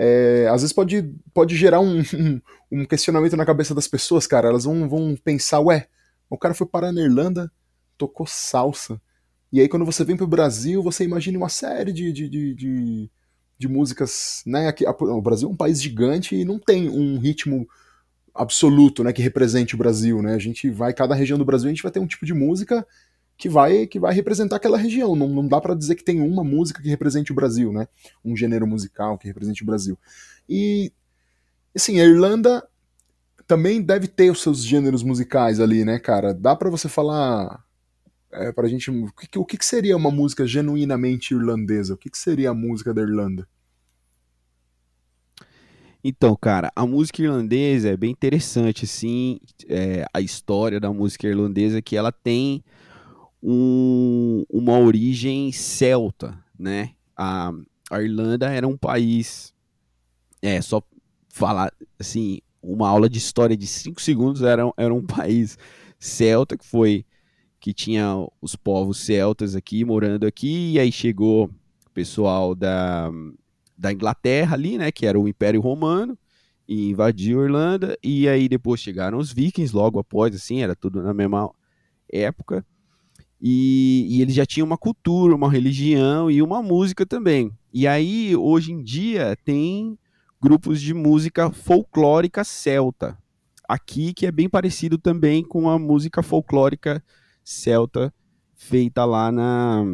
é, 0.00 0.46
às 0.48 0.62
vezes 0.62 0.72
pode, 0.72 1.12
pode 1.34 1.56
gerar 1.56 1.80
um, 1.80 2.00
um, 2.70 2.84
questionamento 2.84 3.36
na 3.36 3.44
cabeça 3.44 3.74
das 3.74 3.88
pessoas, 3.88 4.28
cara. 4.28 4.48
Elas 4.48 4.62
vão, 4.62 4.88
vão 4.88 5.16
pensar, 5.16 5.58
ué, 5.58 5.88
o 6.30 6.38
cara 6.38 6.54
foi 6.54 6.68
parar 6.68 6.92
na 6.92 7.02
Irlanda, 7.02 7.50
tocou 7.96 8.24
salsa. 8.24 9.00
E 9.52 9.60
aí 9.60 9.68
quando 9.68 9.84
você 9.84 10.04
vem 10.04 10.16
pro 10.16 10.24
Brasil, 10.24 10.84
você 10.84 11.02
imagina 11.02 11.36
uma 11.36 11.48
série 11.48 11.92
de, 11.92 12.12
de, 12.12 12.28
de, 12.28 12.54
de, 12.54 13.10
de 13.58 13.68
músicas, 13.68 14.44
né? 14.46 14.68
Aqui, 14.68 14.84
o 14.86 15.20
Brasil 15.20 15.48
é 15.48 15.52
um 15.52 15.56
país 15.56 15.82
gigante 15.82 16.36
e 16.36 16.44
não 16.44 16.60
tem 16.60 16.88
um 16.88 17.18
ritmo 17.18 17.66
absoluto, 18.32 19.02
né, 19.02 19.12
que 19.12 19.20
represente 19.20 19.74
o 19.74 19.78
Brasil, 19.78 20.22
né? 20.22 20.34
A 20.34 20.38
gente 20.38 20.70
vai, 20.70 20.92
cada 20.94 21.12
região 21.12 21.36
do 21.36 21.44
Brasil, 21.44 21.66
a 21.66 21.72
gente 21.72 21.82
vai 21.82 21.90
ter 21.90 21.98
um 21.98 22.06
tipo 22.06 22.24
de 22.24 22.32
música 22.32 22.86
que 23.38 23.48
vai 23.48 23.86
que 23.86 24.00
vai 24.00 24.12
representar 24.12 24.56
aquela 24.56 24.76
região. 24.76 25.14
Não, 25.14 25.28
não 25.28 25.46
dá 25.46 25.60
para 25.60 25.74
dizer 25.74 25.94
que 25.94 26.04
tem 26.04 26.20
uma 26.20 26.42
música 26.42 26.82
que 26.82 26.88
represente 26.88 27.30
o 27.30 27.34
Brasil, 27.34 27.72
né? 27.72 27.86
Um 28.24 28.36
gênero 28.36 28.66
musical 28.66 29.16
que 29.16 29.28
represente 29.28 29.62
o 29.62 29.66
Brasil. 29.66 29.96
E 30.48 30.92
assim, 31.74 32.00
a 32.00 32.04
Irlanda 32.04 32.66
também 33.46 33.80
deve 33.80 34.08
ter 34.08 34.30
os 34.30 34.42
seus 34.42 34.62
gêneros 34.62 35.04
musicais 35.04 35.60
ali, 35.60 35.84
né, 35.84 36.00
cara? 36.00 36.34
Dá 36.34 36.56
para 36.56 36.68
você 36.68 36.88
falar 36.88 37.64
é, 38.32 38.50
pra 38.50 38.66
gente 38.66 38.90
o 38.90 39.10
que, 39.12 39.38
o 39.38 39.44
que 39.44 39.64
seria 39.64 39.96
uma 39.96 40.10
música 40.10 40.44
genuinamente 40.44 41.32
irlandesa? 41.32 41.94
O 41.94 41.96
que, 41.96 42.10
que 42.10 42.18
seria 42.18 42.50
a 42.50 42.54
música 42.54 42.92
da 42.92 43.02
Irlanda? 43.02 43.48
Então, 46.02 46.36
cara, 46.36 46.72
a 46.74 46.86
música 46.86 47.22
irlandesa 47.22 47.88
é 47.88 47.96
bem 47.96 48.10
interessante, 48.10 48.84
assim, 48.84 49.40
é, 49.68 50.04
a 50.12 50.20
história 50.20 50.78
da 50.78 50.92
música 50.92 51.26
irlandesa 51.26 51.82
que 51.82 51.96
ela 51.96 52.12
tem 52.12 52.62
um, 53.42 54.44
uma 54.50 54.78
origem 54.78 55.52
celta, 55.52 56.38
né? 56.58 56.92
A, 57.16 57.52
a 57.90 58.02
Irlanda 58.02 58.50
era 58.50 58.66
um 58.66 58.76
país, 58.76 59.54
é, 60.42 60.60
só 60.60 60.82
falar 61.28 61.72
assim, 61.98 62.40
uma 62.62 62.88
aula 62.88 63.08
de 63.08 63.18
história 63.18 63.56
de 63.56 63.66
cinco 63.66 64.00
segundos 64.00 64.42
era, 64.42 64.70
era 64.76 64.92
um 64.92 65.04
país 65.06 65.56
celta 65.98 66.56
que 66.56 66.66
foi 66.66 67.04
que 67.60 67.72
tinha 67.72 68.14
os 68.40 68.54
povos 68.54 68.98
celtas 68.98 69.56
aqui 69.56 69.84
morando 69.84 70.26
aqui 70.26 70.72
e 70.72 70.78
aí 70.78 70.92
chegou 70.92 71.46
o 71.46 71.90
pessoal 71.92 72.54
da, 72.54 73.10
da 73.76 73.92
Inglaterra 73.92 74.54
ali, 74.54 74.78
né, 74.78 74.92
que 74.92 75.04
era 75.06 75.18
o 75.18 75.26
Império 75.26 75.60
Romano 75.60 76.16
e 76.68 76.90
invadiu 76.90 77.40
a 77.40 77.44
Irlanda 77.44 77.98
e 78.02 78.28
aí 78.28 78.48
depois 78.48 78.80
chegaram 78.80 79.18
os 79.18 79.32
vikings 79.32 79.74
logo 79.74 79.98
após 79.98 80.34
assim, 80.34 80.62
era 80.62 80.76
tudo 80.76 81.02
na 81.02 81.12
mesma 81.12 81.50
época. 82.08 82.64
E, 83.40 84.06
e 84.10 84.22
eles 84.22 84.34
já 84.34 84.44
tinham 84.44 84.66
uma 84.66 84.76
cultura, 84.76 85.34
uma 85.34 85.50
religião 85.50 86.30
e 86.30 86.42
uma 86.42 86.62
música 86.62 87.06
também. 87.06 87.52
E 87.72 87.86
aí, 87.86 88.34
hoje 88.34 88.72
em 88.72 88.82
dia, 88.82 89.36
tem 89.44 89.98
grupos 90.40 90.80
de 90.80 90.92
música 90.94 91.50
folclórica 91.50 92.42
celta. 92.44 93.16
Aqui, 93.68 94.14
que 94.14 94.26
é 94.26 94.32
bem 94.32 94.48
parecido 94.48 94.98
também 94.98 95.44
com 95.44 95.68
a 95.68 95.78
música 95.78 96.22
folclórica 96.22 97.02
celta 97.44 98.12
feita 98.54 99.04
lá 99.04 99.30
na, 99.30 99.84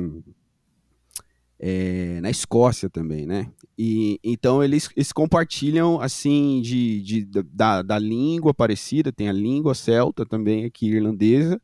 é, 1.58 2.20
na 2.20 2.30
Escócia 2.30 2.88
também, 2.88 3.26
né? 3.26 3.52
E, 3.76 4.18
então 4.22 4.62
eles, 4.62 4.88
eles 4.96 5.12
compartilham 5.12 6.00
assim 6.00 6.60
de, 6.62 7.02
de 7.02 7.24
da, 7.52 7.82
da 7.82 7.98
língua 7.98 8.54
parecida, 8.54 9.12
tem 9.12 9.28
a 9.28 9.32
língua 9.32 9.74
celta 9.74 10.24
também 10.24 10.64
aqui 10.64 10.86
irlandesa, 10.88 11.60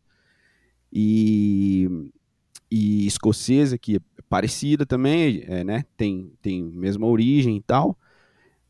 e, 0.93 1.89
e 2.71 3.07
escocesa, 3.07 3.79
que 3.79 3.97
é 3.97 4.01
parecida 4.29 4.87
também, 4.87 5.45
é, 5.47 5.65
né? 5.65 5.85
Tem, 5.97 6.33
tem 6.41 6.63
mesma 6.63 7.07
origem 7.07 7.57
e 7.57 7.63
tal, 7.63 7.99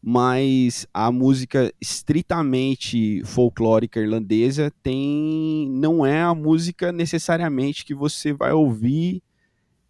mas 0.03 0.87
a 0.95 1.13
música 1.13 1.73
estritamente 1.81 3.23
folclórica 3.25 4.01
irlandesa 4.01 4.73
tem 4.83 5.69
não 5.71 6.07
é 6.07 6.23
a 6.23 6.35
música 6.35 6.91
necessariamente 6.91 7.85
que 7.85 7.95
você 7.95 8.33
vai 8.33 8.53
ouvir 8.53 9.23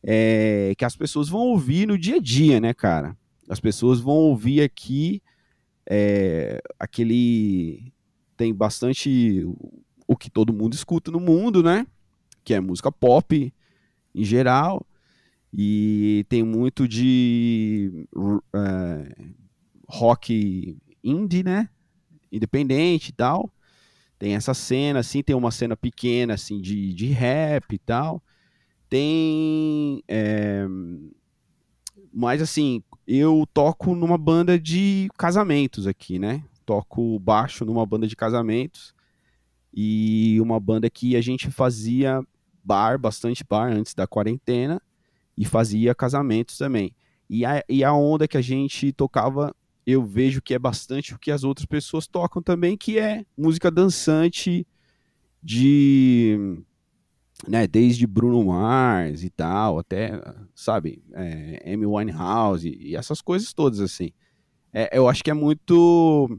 é, 0.02 0.74
que 0.76 0.84
as 0.84 0.96
pessoas 0.96 1.28
vão 1.28 1.40
ouvir 1.40 1.86
no 1.86 1.96
dia 1.96 2.16
a 2.16 2.20
dia, 2.20 2.60
né, 2.60 2.74
cara? 2.74 3.16
As 3.48 3.60
pessoas 3.60 4.00
vão 4.00 4.16
ouvir 4.16 4.62
aqui 4.62 5.22
é, 5.88 6.60
aquele 6.78 7.92
tem 8.36 8.54
bastante 8.54 9.44
o 10.06 10.16
que 10.16 10.30
todo 10.30 10.52
mundo 10.52 10.72
escuta 10.72 11.10
no 11.10 11.20
mundo, 11.20 11.62
né? 11.62 11.86
Que 12.50 12.54
é 12.54 12.58
música 12.60 12.90
pop 12.90 13.54
em 14.12 14.24
geral, 14.24 14.84
e 15.54 16.26
tem 16.28 16.42
muito 16.42 16.88
de 16.88 18.08
uh, 18.12 19.30
rock 19.86 20.76
indie, 21.02 21.44
né? 21.44 21.68
Independente 22.32 23.10
e 23.10 23.12
tal. 23.12 23.48
Tem 24.18 24.34
essa 24.34 24.52
cena, 24.52 24.98
assim, 24.98 25.22
tem 25.22 25.36
uma 25.36 25.52
cena 25.52 25.76
pequena, 25.76 26.34
assim, 26.34 26.60
de, 26.60 26.92
de 26.92 27.06
rap 27.06 27.72
e 27.72 27.78
tal. 27.78 28.20
Tem. 28.88 30.02
É... 30.08 30.66
Mas, 32.12 32.42
assim, 32.42 32.82
eu 33.06 33.46
toco 33.54 33.94
numa 33.94 34.18
banda 34.18 34.58
de 34.58 35.08
casamentos 35.16 35.86
aqui, 35.86 36.18
né? 36.18 36.42
Toco 36.66 37.16
baixo 37.20 37.64
numa 37.64 37.86
banda 37.86 38.08
de 38.08 38.16
casamentos 38.16 38.92
e 39.72 40.40
uma 40.40 40.58
banda 40.58 40.90
que 40.90 41.14
a 41.14 41.20
gente 41.20 41.48
fazia 41.50 42.24
bar, 42.62 42.98
bastante 42.98 43.44
bar 43.48 43.72
antes 43.72 43.94
da 43.94 44.06
quarentena 44.06 44.80
e 45.36 45.44
fazia 45.44 45.94
casamentos 45.94 46.58
também. 46.58 46.94
E 47.28 47.44
a, 47.44 47.62
e 47.68 47.84
a 47.84 47.92
onda 47.92 48.26
que 48.26 48.36
a 48.36 48.42
gente 48.42 48.92
tocava, 48.92 49.54
eu 49.86 50.04
vejo 50.04 50.42
que 50.42 50.54
é 50.54 50.58
bastante 50.58 51.14
o 51.14 51.18
que 51.18 51.30
as 51.30 51.44
outras 51.44 51.66
pessoas 51.66 52.06
tocam 52.06 52.42
também, 52.42 52.76
que 52.76 52.98
é 52.98 53.24
música 53.36 53.70
dançante 53.70 54.66
de 55.42 56.62
né, 57.48 57.66
desde 57.66 58.06
Bruno 58.06 58.44
Mars 58.44 59.22
e 59.22 59.30
tal, 59.30 59.78
até, 59.78 60.10
sabe, 60.54 61.02
é, 61.12 61.72
Amy 61.72 61.86
Winehouse 61.86 62.68
e, 62.68 62.90
e 62.90 62.96
essas 62.96 63.20
coisas 63.20 63.52
todas, 63.52 63.80
assim. 63.80 64.12
É, 64.72 64.96
eu 64.96 65.08
acho 65.08 65.24
que 65.24 65.30
é 65.30 65.34
muito 65.34 66.38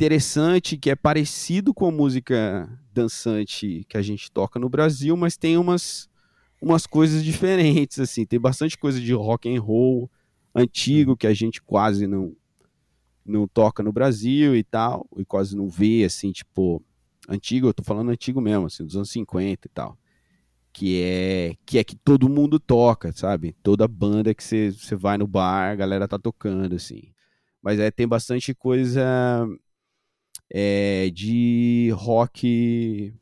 interessante, 0.00 0.78
que 0.78 0.88
é 0.88 0.96
parecido 0.96 1.74
com 1.74 1.86
a 1.86 1.90
música 1.90 2.66
dançante 2.90 3.84
que 3.86 3.98
a 3.98 4.02
gente 4.02 4.32
toca 4.32 4.58
no 4.58 4.66
Brasil, 4.66 5.14
mas 5.14 5.36
tem 5.36 5.58
umas, 5.58 6.08
umas 6.60 6.86
coisas 6.86 7.22
diferentes, 7.22 7.98
assim. 7.98 8.24
Tem 8.24 8.40
bastante 8.40 8.78
coisa 8.78 8.98
de 8.98 9.12
rock 9.12 9.54
and 9.54 9.60
roll 9.60 10.10
antigo 10.54 11.14
que 11.14 11.26
a 11.26 11.34
gente 11.34 11.60
quase 11.60 12.06
não 12.06 12.34
não 13.26 13.46
toca 13.46 13.82
no 13.82 13.92
Brasil 13.92 14.56
e 14.56 14.64
tal, 14.64 15.06
e 15.16 15.24
quase 15.24 15.54
não 15.54 15.68
vê, 15.68 16.02
assim, 16.04 16.32
tipo, 16.32 16.82
antigo, 17.28 17.68
eu 17.68 17.74
tô 17.74 17.84
falando 17.84 18.10
antigo 18.10 18.40
mesmo, 18.40 18.66
assim, 18.66 18.84
dos 18.84 18.96
anos 18.96 19.10
50 19.10 19.68
e 19.68 19.70
tal. 19.70 19.96
que 20.72 21.02
é 21.02 21.54
que 21.66 21.78
é 21.78 21.84
que 21.84 21.96
todo 21.96 22.28
mundo 22.28 22.58
toca, 22.58 23.12
sabe? 23.12 23.54
Toda 23.62 23.86
banda 23.88 24.34
que 24.34 24.42
você 24.42 24.96
vai 24.96 25.18
no 25.18 25.26
bar, 25.26 25.72
a 25.72 25.76
galera 25.76 26.08
tá 26.08 26.18
tocando, 26.18 26.76
assim. 26.76 27.12
Mas 27.62 27.78
é, 27.78 27.90
tem 27.90 28.08
bastante 28.08 28.54
coisa 28.54 29.46
é, 30.50 31.10
de 31.10 31.90
rock 31.94 33.14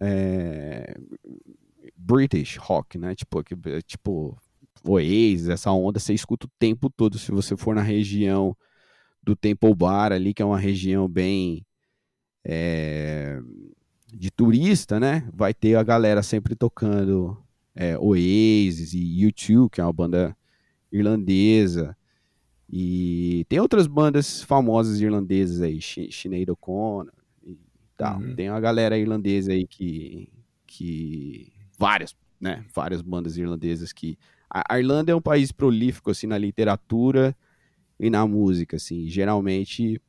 é, 0.00 0.98
British 1.96 2.56
rock, 2.56 2.98
né? 2.98 3.14
Tipo, 3.14 3.42
tipo 3.86 4.38
Oasis, 4.86 5.48
essa 5.48 5.70
onda, 5.70 5.98
você 5.98 6.12
escuta 6.12 6.46
o 6.46 6.50
tempo 6.58 6.90
todo. 6.90 7.18
Se 7.18 7.30
você 7.30 7.56
for 7.56 7.74
na 7.74 7.82
região 7.82 8.56
do 9.22 9.34
Temple 9.34 9.74
Bar 9.74 10.12
ali, 10.12 10.34
que 10.34 10.42
é 10.42 10.44
uma 10.44 10.58
região 10.58 11.08
bem 11.08 11.64
é, 12.44 13.40
de 14.12 14.30
turista, 14.30 15.00
né? 15.00 15.28
Vai 15.32 15.54
ter 15.54 15.76
a 15.76 15.82
galera 15.82 16.22
sempre 16.22 16.54
tocando 16.54 17.36
é, 17.74 17.98
Oasis 17.98 18.92
e 18.92 19.26
U2, 19.26 19.70
que 19.70 19.80
é 19.80 19.84
uma 19.84 19.92
banda 19.92 20.36
irlandesa. 20.92 21.96
E 22.76 23.46
tem 23.48 23.60
outras 23.60 23.86
bandas 23.86 24.42
famosas 24.42 25.00
irlandesas 25.00 25.60
aí, 25.62 25.80
Sinead 25.80 26.50
O'Connor 26.50 27.12
e 27.46 27.56
tal. 27.96 28.18
Uhum. 28.18 28.34
Tem 28.34 28.50
uma 28.50 28.58
galera 28.58 28.98
irlandesa 28.98 29.52
aí 29.52 29.64
que, 29.64 30.28
que 30.66 31.52
várias, 31.78 32.16
né? 32.40 32.64
Várias 32.74 33.00
bandas 33.00 33.36
irlandesas 33.36 33.92
que 33.92 34.18
a 34.50 34.76
Irlanda 34.76 35.12
é 35.12 35.14
um 35.14 35.20
país 35.20 35.52
prolífico 35.52 36.10
assim 36.10 36.26
na 36.26 36.36
literatura 36.36 37.36
e 37.98 38.10
na 38.10 38.26
música, 38.26 38.74
assim, 38.74 39.06
geralmente 39.06 40.02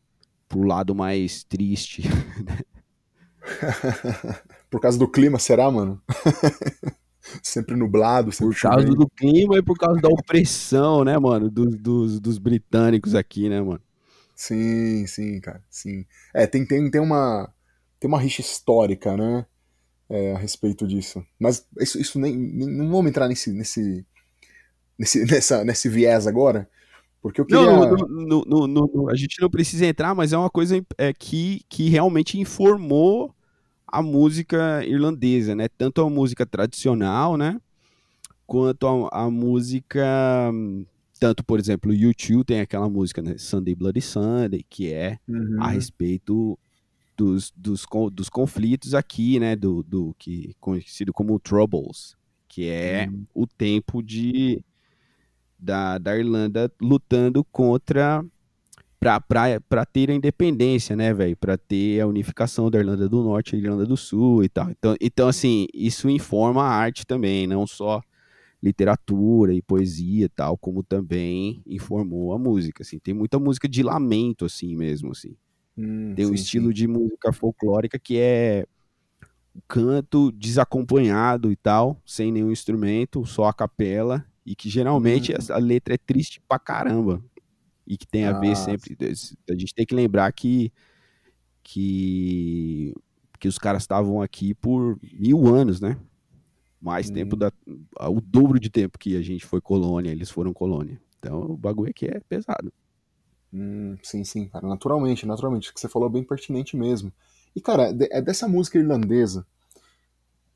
pro 0.49 0.63
lado 0.63 0.95
mais 0.95 1.43
triste. 1.43 2.01
Né? 2.43 2.57
por 4.71 4.81
causa 4.81 4.97
do 4.97 5.07
clima, 5.07 5.37
será, 5.37 5.69
mano? 5.69 6.01
sempre 7.41 7.75
nublado, 7.75 8.31
sempre 8.31 8.55
Por 8.55 8.61
causa 8.61 8.81
chovendo. 8.81 8.95
do 8.95 9.09
clima 9.09 9.57
e 9.57 9.61
por 9.61 9.77
causa 9.77 9.99
da 9.99 10.09
opressão, 10.09 11.03
né, 11.03 11.17
mano, 11.17 11.49
dos, 11.49 11.75
dos, 11.75 12.19
dos, 12.19 12.37
britânicos 12.37 13.15
aqui, 13.15 13.49
né, 13.49 13.61
mano? 13.61 13.81
Sim, 14.35 15.05
sim, 15.07 15.39
cara, 15.39 15.63
sim. 15.69 16.05
É, 16.33 16.45
tem, 16.45 16.65
tem, 16.65 16.89
tem 16.89 17.01
uma 17.01 17.51
tem 17.99 18.07
uma 18.07 18.19
rixa 18.19 18.41
histórica, 18.41 19.15
né, 19.15 19.45
é, 20.09 20.33
a 20.33 20.37
respeito 20.37 20.87
disso. 20.87 21.25
Mas 21.39 21.65
isso, 21.79 21.99
isso 21.99 22.19
nem, 22.19 22.35
nem, 22.35 22.67
não 22.67 22.89
vamos 22.89 23.09
entrar 23.09 23.27
nesse, 23.27 23.51
nesse, 23.51 24.05
nesse, 24.97 25.25
nessa, 25.25 25.63
nesse 25.63 25.89
viés 25.89 26.27
agora, 26.27 26.69
porque 27.21 27.41
eu 27.41 27.45
queria... 27.45 27.63
Não, 27.63 27.89
no, 28.07 28.45
no, 28.45 28.67
no, 28.67 29.09
a 29.09 29.15
gente 29.15 29.41
não 29.41 29.49
precisa 29.49 29.85
entrar, 29.85 30.13
mas 30.13 30.31
é 30.31 30.37
uma 30.37 30.49
coisa 30.49 30.83
é, 30.97 31.11
que, 31.11 31.61
que 31.67 31.89
realmente 31.89 32.39
informou 32.39 33.34
a 33.95 34.01
música 34.01 34.85
irlandesa, 34.85 35.55
né? 35.55 35.67
Tanto 35.67 36.01
a 36.01 36.09
música 36.09 36.45
tradicional, 36.45 37.37
né? 37.37 37.59
Quanto 38.45 38.87
a, 38.87 39.23
a 39.25 39.31
música. 39.31 40.51
Tanto, 41.17 41.45
por 41.45 41.59
exemplo, 41.59 41.91
o 41.91 41.95
YouTube 41.95 42.43
tem 42.43 42.59
aquela 42.59 42.89
música, 42.89 43.21
né? 43.21 43.37
Sunday 43.37 43.73
Bloody 43.73 44.01
Sunday, 44.01 44.65
que 44.69 44.91
é 44.91 45.17
uhum. 45.27 45.61
a 45.61 45.69
respeito 45.69 46.59
dos, 47.15 47.51
dos, 47.55 47.85
dos 48.11 48.29
conflitos 48.29 48.93
aqui, 48.93 49.39
né? 49.39 49.55
Do, 49.55 49.81
do 49.81 50.13
que 50.19 50.53
conhecido 50.59 51.13
como 51.13 51.39
Troubles, 51.39 52.17
que 52.49 52.67
é 52.67 53.07
uhum. 53.09 53.25
o 53.33 53.47
tempo 53.47 54.03
de 54.03 54.61
da, 55.57 55.97
da 55.97 56.17
Irlanda 56.17 56.69
lutando 56.81 57.43
contra 57.45 58.23
para 58.99 59.85
ter 59.85 60.09
a 60.09 60.13
independência, 60.13 60.95
né, 60.95 61.13
velho? 61.13 61.35
Para 61.35 61.57
ter 61.57 62.01
a 62.01 62.07
unificação 62.07 62.71
da 62.71 62.79
Irlanda 62.79 63.07
do 63.07 63.21
Norte 63.23 63.55
e 63.55 63.59
Irlanda 63.59 63.85
do 63.85 63.95
Sul 63.95 64.43
e 64.43 64.49
tal. 64.49 64.69
Então, 64.71 64.95
então, 64.99 65.27
assim, 65.27 65.67
isso 65.73 66.09
informa 66.09 66.63
a 66.63 66.69
arte 66.69 67.05
também, 67.05 67.45
não 67.45 67.67
só 67.67 68.01
literatura 68.61 69.53
e 69.53 69.61
poesia 69.61 70.25
e 70.25 70.29
tal, 70.29 70.57
como 70.57 70.81
também 70.81 71.61
informou 71.67 72.33
a 72.33 72.39
música, 72.39 72.81
assim. 72.81 72.97
Tem 72.97 73.13
muita 73.13 73.37
música 73.37 73.69
de 73.69 73.83
lamento, 73.83 74.45
assim, 74.45 74.75
mesmo, 74.75 75.11
assim. 75.11 75.35
Hum, 75.77 76.13
tem 76.15 76.25
um 76.25 76.29
sim, 76.29 76.35
estilo 76.35 76.67
sim. 76.67 76.73
de 76.73 76.87
música 76.87 77.31
folclórica 77.31 77.99
que 77.99 78.17
é 78.17 78.65
canto 79.67 80.31
desacompanhado 80.31 81.51
e 81.51 81.55
tal, 81.55 82.01
sem 82.05 82.31
nenhum 82.31 82.51
instrumento, 82.51 83.25
só 83.25 83.45
a 83.45 83.53
capela, 83.53 84.25
e 84.45 84.55
que 84.55 84.69
geralmente 84.69 85.31
hum. 85.31 85.35
a 85.49 85.57
letra 85.57 85.93
é 85.93 85.97
triste 85.97 86.41
pra 86.47 86.57
caramba 86.57 87.21
e 87.87 87.97
que 87.97 88.07
tem 88.07 88.25
a 88.25 88.39
ver 88.39 88.55
sempre. 88.55 88.97
A 89.49 89.53
gente 89.53 89.73
tem 89.73 89.85
que 89.85 89.95
lembrar 89.95 90.31
que 90.31 90.71
que, 91.63 92.93
que 93.39 93.47
os 93.47 93.57
caras 93.57 93.81
estavam 93.81 94.21
aqui 94.21 94.53
por 94.53 94.99
mil 95.13 95.47
anos, 95.47 95.81
né? 95.81 95.97
Mais 96.79 97.09
hum. 97.09 97.13
tempo 97.13 97.35
da. 97.35 97.51
o 97.99 98.21
dobro 98.21 98.59
de 98.59 98.69
tempo 98.69 98.99
que 98.99 99.17
a 99.17 99.21
gente 99.21 99.45
foi 99.45 99.59
colônia, 99.59 100.11
eles 100.11 100.29
foram 100.29 100.53
colônia. 100.53 101.01
Então 101.17 101.41
o 101.41 101.57
bagulho 101.57 101.89
aqui 101.89 102.05
é 102.05 102.19
pesado. 102.29 102.71
Hum, 103.51 103.95
sim, 104.03 104.23
sim, 104.23 104.47
cara. 104.47 104.67
Naturalmente, 104.67 105.25
naturalmente. 105.25 105.71
O 105.71 105.73
que 105.73 105.79
você 105.79 105.89
falou 105.89 106.07
é 106.07 106.11
bem 106.11 106.23
pertinente 106.23 106.77
mesmo. 106.77 107.11
E, 107.55 107.61
cara, 107.61 107.95
é 108.11 108.21
dessa 108.21 108.47
música 108.47 108.77
irlandesa 108.77 109.45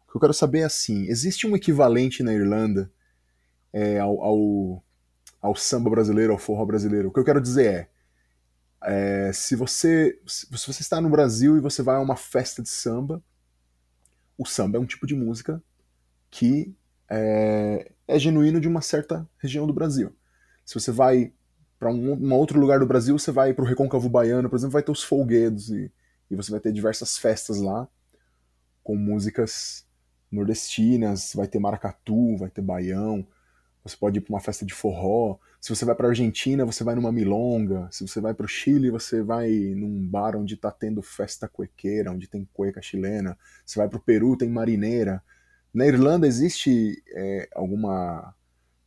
que 0.09 0.15
eu 0.15 0.21
quero 0.21 0.33
saber 0.33 0.63
assim: 0.63 1.07
existe 1.07 1.47
um 1.47 1.55
equivalente 1.55 2.21
na 2.21 2.33
Irlanda 2.33 2.91
é, 3.71 3.99
ao, 3.99 4.21
ao 4.21 4.83
ao 5.41 5.55
samba 5.55 5.89
brasileiro, 5.89 6.33
ao 6.33 6.39
forró 6.39 6.65
brasileiro. 6.65 7.09
O 7.09 7.11
que 7.11 7.19
eu 7.19 7.25
quero 7.25 7.41
dizer 7.41 7.89
é, 8.81 9.27
é 9.27 9.33
se 9.33 9.55
você 9.55 10.19
se 10.27 10.47
você 10.51 10.81
está 10.81 10.99
no 11.01 11.09
Brasil 11.09 11.57
e 11.57 11.61
você 11.61 11.81
vai 11.81 11.95
a 11.95 11.99
uma 11.99 12.15
festa 12.15 12.61
de 12.61 12.69
samba, 12.69 13.23
o 14.37 14.45
samba 14.45 14.77
é 14.77 14.81
um 14.81 14.85
tipo 14.85 15.05
de 15.05 15.15
música 15.15 15.61
que 16.29 16.73
é, 17.09 17.91
é 18.07 18.19
genuíno 18.19 18.59
de 18.59 18.67
uma 18.67 18.81
certa 18.81 19.27
região 19.37 19.65
do 19.65 19.73
Brasil. 19.73 20.15
Se 20.65 20.75
você 20.75 20.91
vai 20.91 21.33
para 21.79 21.89
um, 21.89 22.13
um, 22.13 22.33
outro 22.33 22.59
lugar 22.59 22.79
do 22.79 22.85
Brasil, 22.85 23.17
você 23.17 23.31
vai 23.31 23.53
para 23.53 23.63
o 23.63 23.67
Recôncavo 23.67 24.09
Baiano, 24.09 24.49
por 24.49 24.57
exemplo, 24.57 24.73
vai 24.73 24.83
ter 24.83 24.91
os 24.91 25.03
folguedos 25.03 25.69
e, 25.71 25.91
e 26.29 26.35
você 26.35 26.51
vai 26.51 26.59
ter 26.59 26.71
diversas 26.71 27.17
festas 27.17 27.59
lá 27.59 27.87
com 28.83 28.95
músicas 28.95 29.85
nordestinas, 30.31 31.33
vai 31.33 31.47
ter 31.47 31.59
maracatu, 31.59 32.37
vai 32.37 32.49
ter 32.49 32.61
baião, 32.61 33.25
você 33.89 33.97
pode 33.97 34.19
ir 34.19 34.21
para 34.21 34.33
uma 34.33 34.39
festa 34.39 34.65
de 34.65 34.73
forró. 34.73 35.37
Se 35.59 35.75
você 35.75 35.83
vai 35.83 35.95
para 35.95 36.07
Argentina, 36.07 36.65
você 36.65 36.83
vai 36.83 36.95
numa 36.95 37.11
milonga. 37.11 37.87
Se 37.91 38.07
você 38.07 38.21
vai 38.21 38.33
para 38.33 38.45
o 38.45 38.49
Chile, 38.49 38.89
você 38.89 39.21
vai 39.21 39.49
num 39.75 40.07
bar 40.07 40.35
onde 40.35 40.53
está 40.53 40.71
tendo 40.71 41.01
festa 41.01 41.47
cuequeira, 41.47 42.11
onde 42.11 42.27
tem 42.27 42.47
cueca 42.53 42.81
chilena. 42.81 43.37
Você 43.65 43.79
vai 43.79 43.89
para 43.89 43.97
o 43.97 44.01
Peru, 44.01 44.37
tem 44.37 44.49
marineira. 44.49 45.21
Na 45.73 45.85
Irlanda 45.85 46.27
existe 46.27 47.03
é, 47.13 47.49
alguma 47.53 48.33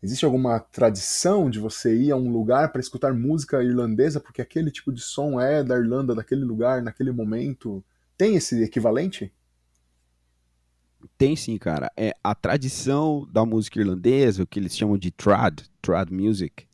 existe 0.02 0.24
alguma 0.24 0.58
tradição 0.58 1.48
de 1.48 1.60
você 1.60 1.94
ir 1.94 2.10
a 2.10 2.16
um 2.16 2.28
lugar 2.28 2.72
para 2.72 2.80
escutar 2.80 3.14
música 3.14 3.62
irlandesa 3.62 4.18
porque 4.18 4.42
aquele 4.42 4.68
tipo 4.68 4.92
de 4.92 5.00
som 5.00 5.40
é 5.40 5.62
da 5.62 5.78
Irlanda, 5.78 6.14
daquele 6.14 6.44
lugar, 6.44 6.82
naquele 6.82 7.12
momento? 7.12 7.84
Tem 8.16 8.34
esse 8.34 8.62
equivalente? 8.62 9.32
Tem 11.16 11.36
sim, 11.36 11.56
cara. 11.58 11.90
É 11.96 12.14
a 12.22 12.34
tradição 12.34 13.26
da 13.30 13.44
música 13.44 13.80
irlandesa, 13.80 14.42
o 14.42 14.46
que 14.46 14.58
eles 14.58 14.76
chamam 14.76 14.98
de 14.98 15.10
trad, 15.10 15.60
trad 15.80 16.10
music, 16.10 16.66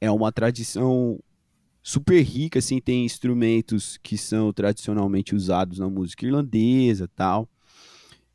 é 0.00 0.10
uma 0.10 0.32
tradição 0.32 1.18
super 1.82 2.20
rica, 2.22 2.58
assim, 2.58 2.80
tem 2.80 3.04
instrumentos 3.04 3.98
que 4.02 4.16
são 4.16 4.52
tradicionalmente 4.52 5.34
usados 5.34 5.78
na 5.78 5.88
música 5.88 6.26
irlandesa, 6.26 7.08
tal, 7.14 7.48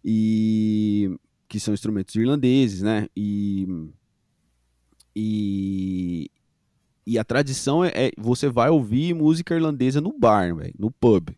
e 0.04 1.18
que 1.48 1.60
são 1.60 1.74
instrumentos 1.74 2.16
irlandeses, 2.16 2.82
né? 2.82 3.08
E 3.16 3.68
e, 5.16 6.30
e 7.08 7.18
a 7.18 7.24
tradição 7.24 7.84
é, 7.86 7.92
é 7.96 8.12
você 8.18 8.50
vai 8.50 8.70
ouvir 8.70 9.14
música 9.14 9.56
irlandesa 9.56 10.02
no 10.02 10.18
bar, 10.18 10.54
véio, 10.54 10.74
no 10.78 10.92
pub. 10.92 11.30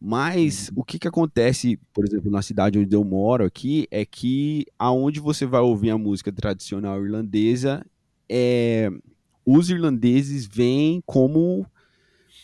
Mas 0.00 0.68
uhum. 0.68 0.80
o 0.80 0.84
que, 0.84 0.98
que 0.98 1.08
acontece, 1.08 1.78
por 1.92 2.04
exemplo, 2.04 2.30
na 2.30 2.42
cidade 2.42 2.78
onde 2.78 2.94
eu 2.94 3.02
moro 3.02 3.44
aqui, 3.44 3.86
é 3.90 4.04
que 4.04 4.66
aonde 4.78 5.20
você 5.20 5.46
vai 5.46 5.60
ouvir 5.60 5.90
a 5.90 5.98
música 5.98 6.30
tradicional 6.30 7.02
irlandesa, 7.02 7.84
é, 8.28 8.90
os 9.44 9.70
irlandeses 9.70 10.46
veem 10.46 11.02
como 11.06 11.66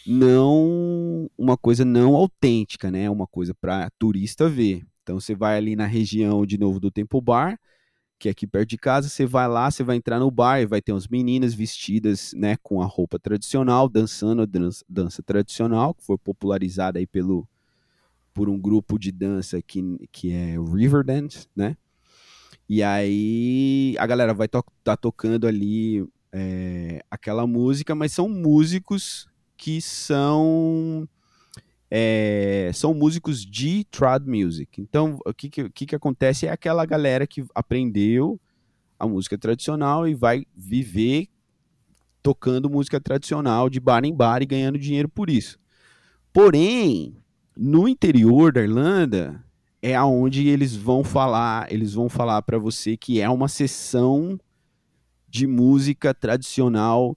não 0.07 1.31
uma 1.37 1.57
coisa 1.57 1.85
não 1.85 2.15
autêntica, 2.17 2.91
né? 2.91 3.09
Uma 3.11 3.27
coisa 3.27 3.55
para 3.55 3.91
turista 3.99 4.49
ver. 4.49 4.85
Então 5.03 5.21
você 5.21 5.35
vai 5.35 5.57
ali 5.57 5.77
na 5.77 5.87
região 5.87 6.47
de 6.47 6.59
novo 6.59 6.81
do 6.81 6.91
Temple 6.91 7.21
Bar, 7.21 7.59
que 8.23 8.29
é 8.29 8.31
aqui 8.31 8.47
perto 8.47 8.69
de 8.69 8.79
casa, 8.79 9.09
você 9.09 9.27
vai 9.27 9.49
lá, 9.49 9.69
você 9.69 9.83
vai 9.83 9.97
entrar 9.97 10.21
no 10.21 10.31
bar 10.31 10.61
e 10.61 10.67
vai 10.67 10.81
ter 10.81 10.93
umas 10.93 11.09
meninas 11.09 11.55
vestidas, 11.55 12.33
né, 12.37 12.57
com 12.63 12.81
a 12.81 12.87
roupa 12.87 13.19
tradicional, 13.19 13.89
dançando 13.89 14.43
a 14.43 14.47
dança, 14.47 14.85
dança 14.89 15.21
tradicional, 15.25 15.93
que 15.93 16.05
foi 16.05 16.17
popularizada 16.17 17.01
aí 17.01 17.07
pelo 17.07 17.49
por 18.33 18.49
um 18.49 18.57
grupo 18.57 18.97
de 18.97 19.11
dança 19.11 19.61
que, 19.61 19.83
que 20.13 20.31
é 20.31 20.55
Riverdance, 20.57 21.49
né? 21.55 21.77
E 22.69 22.81
aí 22.81 23.97
a 23.99 24.07
galera 24.07 24.33
vai 24.33 24.47
to 24.47 24.65
tá 24.85 24.97
tocando 24.97 25.49
ali 25.49 26.07
é, 26.33 27.05
aquela 27.11 27.45
música, 27.45 27.93
mas 27.93 28.13
são 28.13 28.29
músicos 28.29 29.27
que 29.57 29.83
são 29.83 31.09
é, 31.95 32.71
são 32.73 32.95
músicos 32.95 33.45
de 33.45 33.85
trad 33.91 34.27
music. 34.27 34.81
Então, 34.81 35.19
o 35.27 35.35
que, 35.35 35.51
que, 35.51 35.69
que 35.69 35.95
acontece 35.95 36.47
é 36.47 36.51
aquela 36.51 36.87
galera 36.87 37.27
que 37.27 37.45
aprendeu 37.55 38.41
a 38.99 39.07
música 39.07 39.37
tradicional 39.37 40.09
e 40.09 40.15
vai 40.15 40.47
viver 40.57 41.29
tocando 42.23 42.71
música 42.71 42.99
tradicional 42.99 43.69
de 43.69 43.79
bar 43.79 44.07
em 44.07 44.15
bar 44.15 44.41
e 44.41 44.47
ganhando 44.47 44.79
dinheiro 44.79 45.07
por 45.07 45.29
isso. 45.29 45.59
Porém, 46.33 47.15
no 47.55 47.87
interior 47.87 48.55
da 48.55 48.63
Irlanda 48.63 49.45
é 49.83 49.95
aonde 49.95 50.49
eles 50.49 50.75
vão 50.75 51.05
falar, 51.05 51.71
eles 51.71 51.93
vão 51.93 52.09
falar 52.09 52.41
para 52.41 52.57
você 52.57 52.97
que 52.97 53.21
é 53.21 53.29
uma 53.29 53.49
sessão 53.49 54.41
de 55.29 55.47
música 55.47 56.15
tradicional 56.15 57.15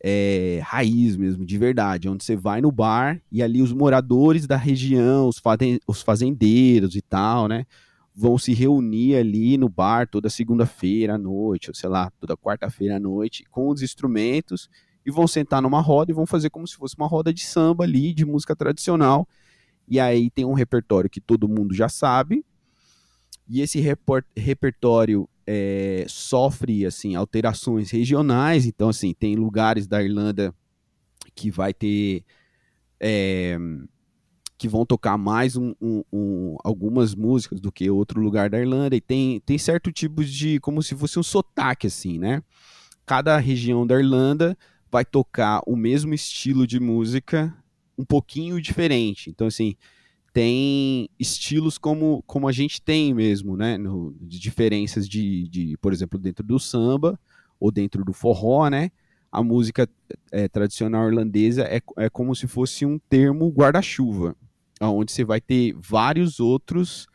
é, 0.00 0.60
raiz 0.62 1.16
mesmo, 1.16 1.44
de 1.44 1.58
verdade, 1.58 2.08
onde 2.08 2.24
você 2.24 2.36
vai 2.36 2.60
no 2.60 2.70
bar 2.70 3.20
e 3.30 3.42
ali 3.42 3.62
os 3.62 3.72
moradores 3.72 4.46
da 4.46 4.56
região, 4.56 5.28
os, 5.28 5.40
os 5.86 6.02
fazendeiros 6.02 6.94
e 6.94 7.02
tal, 7.02 7.48
né, 7.48 7.66
vão 8.14 8.38
se 8.38 8.52
reunir 8.52 9.16
ali 9.16 9.56
no 9.56 9.68
bar 9.68 10.08
toda 10.08 10.30
segunda-feira 10.30 11.14
à 11.14 11.18
noite, 11.18 11.70
ou 11.70 11.74
sei 11.74 11.88
lá, 11.88 12.10
toda 12.20 12.36
quarta-feira 12.36 12.96
à 12.96 13.00
noite, 13.00 13.44
com 13.50 13.68
os 13.68 13.82
instrumentos 13.82 14.68
e 15.04 15.10
vão 15.10 15.26
sentar 15.26 15.62
numa 15.62 15.80
roda 15.80 16.10
e 16.10 16.14
vão 16.14 16.26
fazer 16.26 16.50
como 16.50 16.66
se 16.66 16.76
fosse 16.76 16.96
uma 16.96 17.06
roda 17.06 17.32
de 17.32 17.44
samba 17.44 17.84
ali, 17.84 18.12
de 18.12 18.24
música 18.24 18.54
tradicional. 18.54 19.26
E 19.88 19.98
aí 19.98 20.30
tem 20.30 20.44
um 20.44 20.52
repertório 20.52 21.08
que 21.08 21.20
todo 21.20 21.48
mundo 21.48 21.74
já 21.74 21.88
sabe, 21.88 22.44
e 23.48 23.62
esse 23.62 23.82
repertório 24.36 25.26
é, 25.50 26.04
sofre 26.06 26.84
assim 26.84 27.14
alterações 27.14 27.90
regionais. 27.90 28.66
Então, 28.66 28.90
assim, 28.90 29.14
tem 29.14 29.34
lugares 29.34 29.86
da 29.86 30.02
Irlanda 30.02 30.54
que 31.34 31.50
vai 31.50 31.72
ter 31.72 32.22
é, 33.00 33.56
que 34.58 34.68
vão 34.68 34.84
tocar 34.84 35.16
mais 35.16 35.56
um, 35.56 35.74
um, 35.80 36.04
um, 36.12 36.56
algumas 36.62 37.14
músicas 37.14 37.60
do 37.60 37.72
que 37.72 37.88
outro 37.88 38.20
lugar 38.20 38.50
da 38.50 38.58
Irlanda 38.58 38.94
e 38.94 39.00
tem, 39.00 39.40
tem 39.40 39.56
certo 39.56 39.90
tipo 39.90 40.22
de 40.22 40.60
como 40.60 40.82
se 40.82 40.94
fosse 40.94 41.18
um 41.18 41.22
sotaque 41.22 41.86
assim, 41.86 42.18
né? 42.18 42.42
Cada 43.06 43.38
região 43.38 43.86
da 43.86 43.98
Irlanda 43.98 44.58
vai 44.90 45.04
tocar 45.04 45.62
o 45.66 45.74
mesmo 45.74 46.12
estilo 46.12 46.66
de 46.66 46.78
música 46.78 47.56
um 47.96 48.04
pouquinho 48.04 48.60
diferente. 48.60 49.30
Então 49.30 49.46
assim, 49.46 49.76
tem 50.32 51.08
estilos 51.18 51.78
como, 51.78 52.22
como 52.26 52.48
a 52.48 52.52
gente 52.52 52.80
tem 52.80 53.14
mesmo, 53.14 53.56
né? 53.56 53.78
No, 53.78 54.14
de 54.20 54.38
diferenças 54.38 55.08
de, 55.08 55.48
de, 55.48 55.76
por 55.78 55.92
exemplo, 55.92 56.18
dentro 56.18 56.44
do 56.44 56.58
samba 56.58 57.18
ou 57.58 57.70
dentro 57.70 58.04
do 58.04 58.12
forró, 58.12 58.68
né? 58.68 58.90
A 59.30 59.42
música 59.42 59.88
é, 60.30 60.48
tradicional 60.48 61.08
irlandesa 61.08 61.62
é, 61.62 61.80
é 61.96 62.08
como 62.08 62.34
se 62.34 62.46
fosse 62.46 62.86
um 62.86 62.98
termo 62.98 63.48
guarda-chuva, 63.50 64.34
onde 64.80 65.12
você 65.12 65.24
vai 65.24 65.40
ter 65.40 65.74
vários 65.78 66.40
outros 66.40 67.06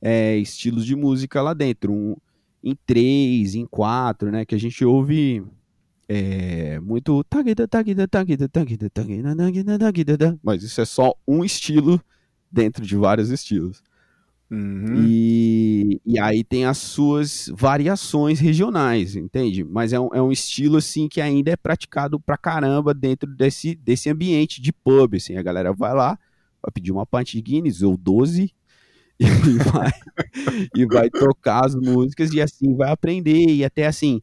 é, 0.00 0.36
estilos 0.36 0.86
de 0.86 0.96
música 0.96 1.42
lá 1.42 1.52
dentro, 1.52 1.92
um, 1.92 2.16
em 2.62 2.76
três, 2.86 3.54
em 3.54 3.66
quatro, 3.66 4.30
né? 4.30 4.44
Que 4.44 4.54
a 4.54 4.58
gente 4.58 4.84
ouve 4.84 5.42
é, 6.08 6.80
muito 6.80 7.24
mas 10.42 10.62
isso 10.62 10.80
é 10.80 10.84
só 10.84 11.14
um 11.26 11.44
estilo 11.44 12.02
dentro 12.50 12.84
de 12.84 12.96
vários 12.96 13.30
estilos. 13.30 13.82
Uhum. 14.50 15.04
E, 15.06 16.00
e 16.04 16.18
aí 16.18 16.42
tem 16.42 16.64
as 16.64 16.78
suas 16.78 17.48
variações 17.54 18.40
regionais, 18.40 19.14
entende? 19.14 19.62
Mas 19.62 19.92
é 19.92 20.00
um, 20.00 20.08
é 20.12 20.20
um 20.20 20.32
estilo 20.32 20.78
assim 20.78 21.08
que 21.08 21.20
ainda 21.20 21.52
é 21.52 21.56
praticado 21.56 22.18
pra 22.18 22.36
caramba 22.36 22.92
dentro 22.92 23.30
desse, 23.32 23.76
desse 23.76 24.10
ambiente 24.10 24.60
de 24.60 24.72
pub. 24.72 25.14
Assim, 25.14 25.36
a 25.36 25.42
galera 25.42 25.72
vai 25.72 25.94
lá, 25.94 26.18
vai 26.60 26.72
pedir 26.74 26.90
uma 26.90 27.06
pint 27.06 27.32
de 27.32 27.40
Guinness 27.40 27.82
ou 27.82 27.96
12 27.96 28.52
e 29.20 29.24
vai, 29.70 29.90
e 30.74 30.86
vai 30.86 31.10
tocar 31.10 31.66
as 31.66 31.76
músicas 31.76 32.32
e 32.32 32.40
assim 32.40 32.74
vai 32.74 32.90
aprender. 32.90 33.46
E 33.50 33.64
até 33.64 33.86
assim, 33.86 34.20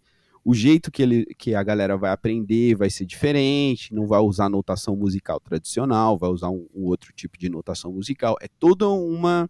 o 0.47 0.53
jeito 0.53 0.89
que, 0.89 1.01
ele, 1.03 1.25
que 1.38 1.53
a 1.53 1.62
galera 1.62 1.97
vai 1.97 2.10
aprender 2.10 2.73
vai 2.73 2.89
ser 2.89 3.05
diferente, 3.05 3.93
não 3.93 4.07
vai 4.07 4.21
usar 4.21 4.47
notação 4.47 4.95
musical 4.95 5.41
tradicional, 5.41 6.17
vai 6.17 6.29
usar 6.29 6.49
um, 6.49 6.65
um 6.73 6.86
outro 6.86 7.12
tipo 7.13 7.38
de 7.38 7.49
notação 7.49 7.91
musical. 7.91 8.38
É 8.41 8.47
toda 8.57 8.88
uma, 8.88 9.49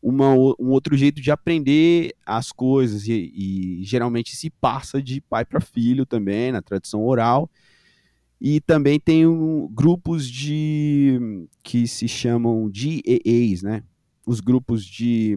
uma 0.00 0.32
um 0.32 0.70
outro 0.70 0.96
jeito 0.96 1.20
de 1.20 1.32
aprender 1.32 2.14
as 2.24 2.52
coisas 2.52 3.08
e, 3.08 3.32
e 3.34 3.80
geralmente 3.82 4.36
se 4.36 4.48
passa 4.48 5.02
de 5.02 5.20
pai 5.20 5.44
para 5.44 5.60
filho 5.60 6.06
também 6.06 6.52
na 6.52 6.62
tradição 6.62 7.04
oral. 7.04 7.50
E 8.40 8.60
também 8.60 9.00
tem 9.00 9.26
um, 9.26 9.66
grupos 9.66 10.30
de 10.30 11.48
que 11.64 11.88
se 11.88 12.06
chamam 12.06 12.70
de 12.70 13.02
EAs, 13.04 13.60
né? 13.60 13.82
Os 14.24 14.38
grupos 14.38 14.84
de 14.86 15.36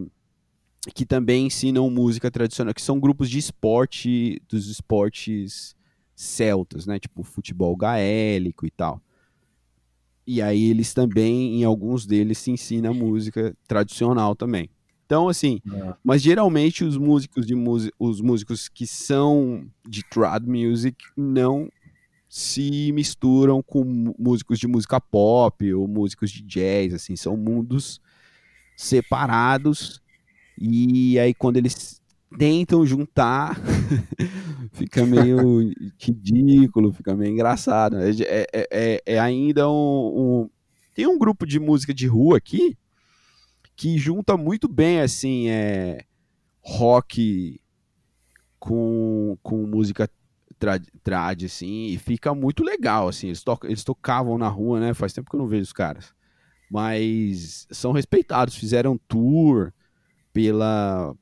que 0.94 1.04
também 1.04 1.46
ensinam 1.46 1.90
música 1.90 2.30
tradicional, 2.30 2.72
que 2.72 2.80
são 2.80 2.98
grupos 2.98 3.28
de 3.28 3.38
esporte, 3.38 4.40
dos 4.48 4.68
esportes 4.68 5.76
celtas, 6.14 6.86
né? 6.86 6.98
Tipo 6.98 7.22
futebol 7.22 7.76
gaélico 7.76 8.66
e 8.66 8.70
tal. 8.70 9.00
E 10.26 10.40
aí 10.40 10.70
eles 10.70 10.94
também, 10.94 11.60
em 11.60 11.64
alguns 11.64 12.06
deles, 12.06 12.38
se 12.38 12.50
ensina 12.50 12.92
música 12.92 13.54
tradicional 13.66 14.34
também. 14.34 14.70
Então, 15.04 15.28
assim, 15.28 15.60
é. 15.66 15.94
mas 16.04 16.22
geralmente 16.22 16.84
os 16.84 16.96
músicos 16.96 17.44
de 17.44 17.54
os 17.98 18.20
músicos 18.20 18.68
que 18.68 18.86
são 18.86 19.66
de 19.86 20.04
trad 20.08 20.46
music 20.46 20.96
não 21.16 21.68
se 22.28 22.92
misturam 22.92 23.60
com 23.60 23.82
músicos 24.16 24.60
de 24.60 24.68
música 24.68 25.00
pop 25.00 25.74
ou 25.74 25.88
músicos 25.88 26.30
de 26.30 26.42
jazz, 26.42 26.94
assim, 26.94 27.16
são 27.16 27.36
mundos 27.36 28.00
separados 28.76 30.00
e 30.60 31.18
aí 31.18 31.32
quando 31.32 31.56
eles 31.56 32.00
tentam 32.38 32.86
juntar, 32.86 33.58
fica 34.72 35.04
meio 35.04 35.72
ridículo, 35.98 36.92
fica 36.92 37.16
meio 37.16 37.32
engraçado. 37.32 37.96
É, 37.98 38.10
é, 38.20 38.68
é, 38.70 39.02
é 39.06 39.18
ainda 39.18 39.68
um, 39.68 39.72
um, 39.72 40.50
Tem 40.94 41.06
um 41.06 41.18
grupo 41.18 41.46
de 41.46 41.58
música 41.58 41.92
de 41.92 42.06
rua 42.06 42.36
aqui 42.36 42.76
que 43.74 43.96
junta 43.96 44.36
muito 44.36 44.68
bem, 44.68 45.00
assim, 45.00 45.48
é, 45.48 46.04
rock 46.60 47.58
com, 48.58 49.38
com 49.42 49.66
música 49.66 50.08
trad, 50.58 50.84
trad, 51.02 51.44
assim, 51.46 51.86
e 51.86 51.96
fica 51.96 52.34
muito 52.34 52.62
legal, 52.62 53.08
assim. 53.08 53.28
Eles, 53.28 53.42
to, 53.42 53.58
eles 53.64 53.82
tocavam 53.82 54.36
na 54.36 54.48
rua, 54.48 54.78
né? 54.78 54.92
Faz 54.92 55.14
tempo 55.14 55.30
que 55.30 55.34
eu 55.34 55.40
não 55.40 55.48
vejo 55.48 55.62
os 55.62 55.72
caras. 55.72 56.12
Mas 56.70 57.66
são 57.70 57.90
respeitados, 57.90 58.54
fizeram 58.54 59.00
tour, 59.08 59.72
pela 60.32 61.14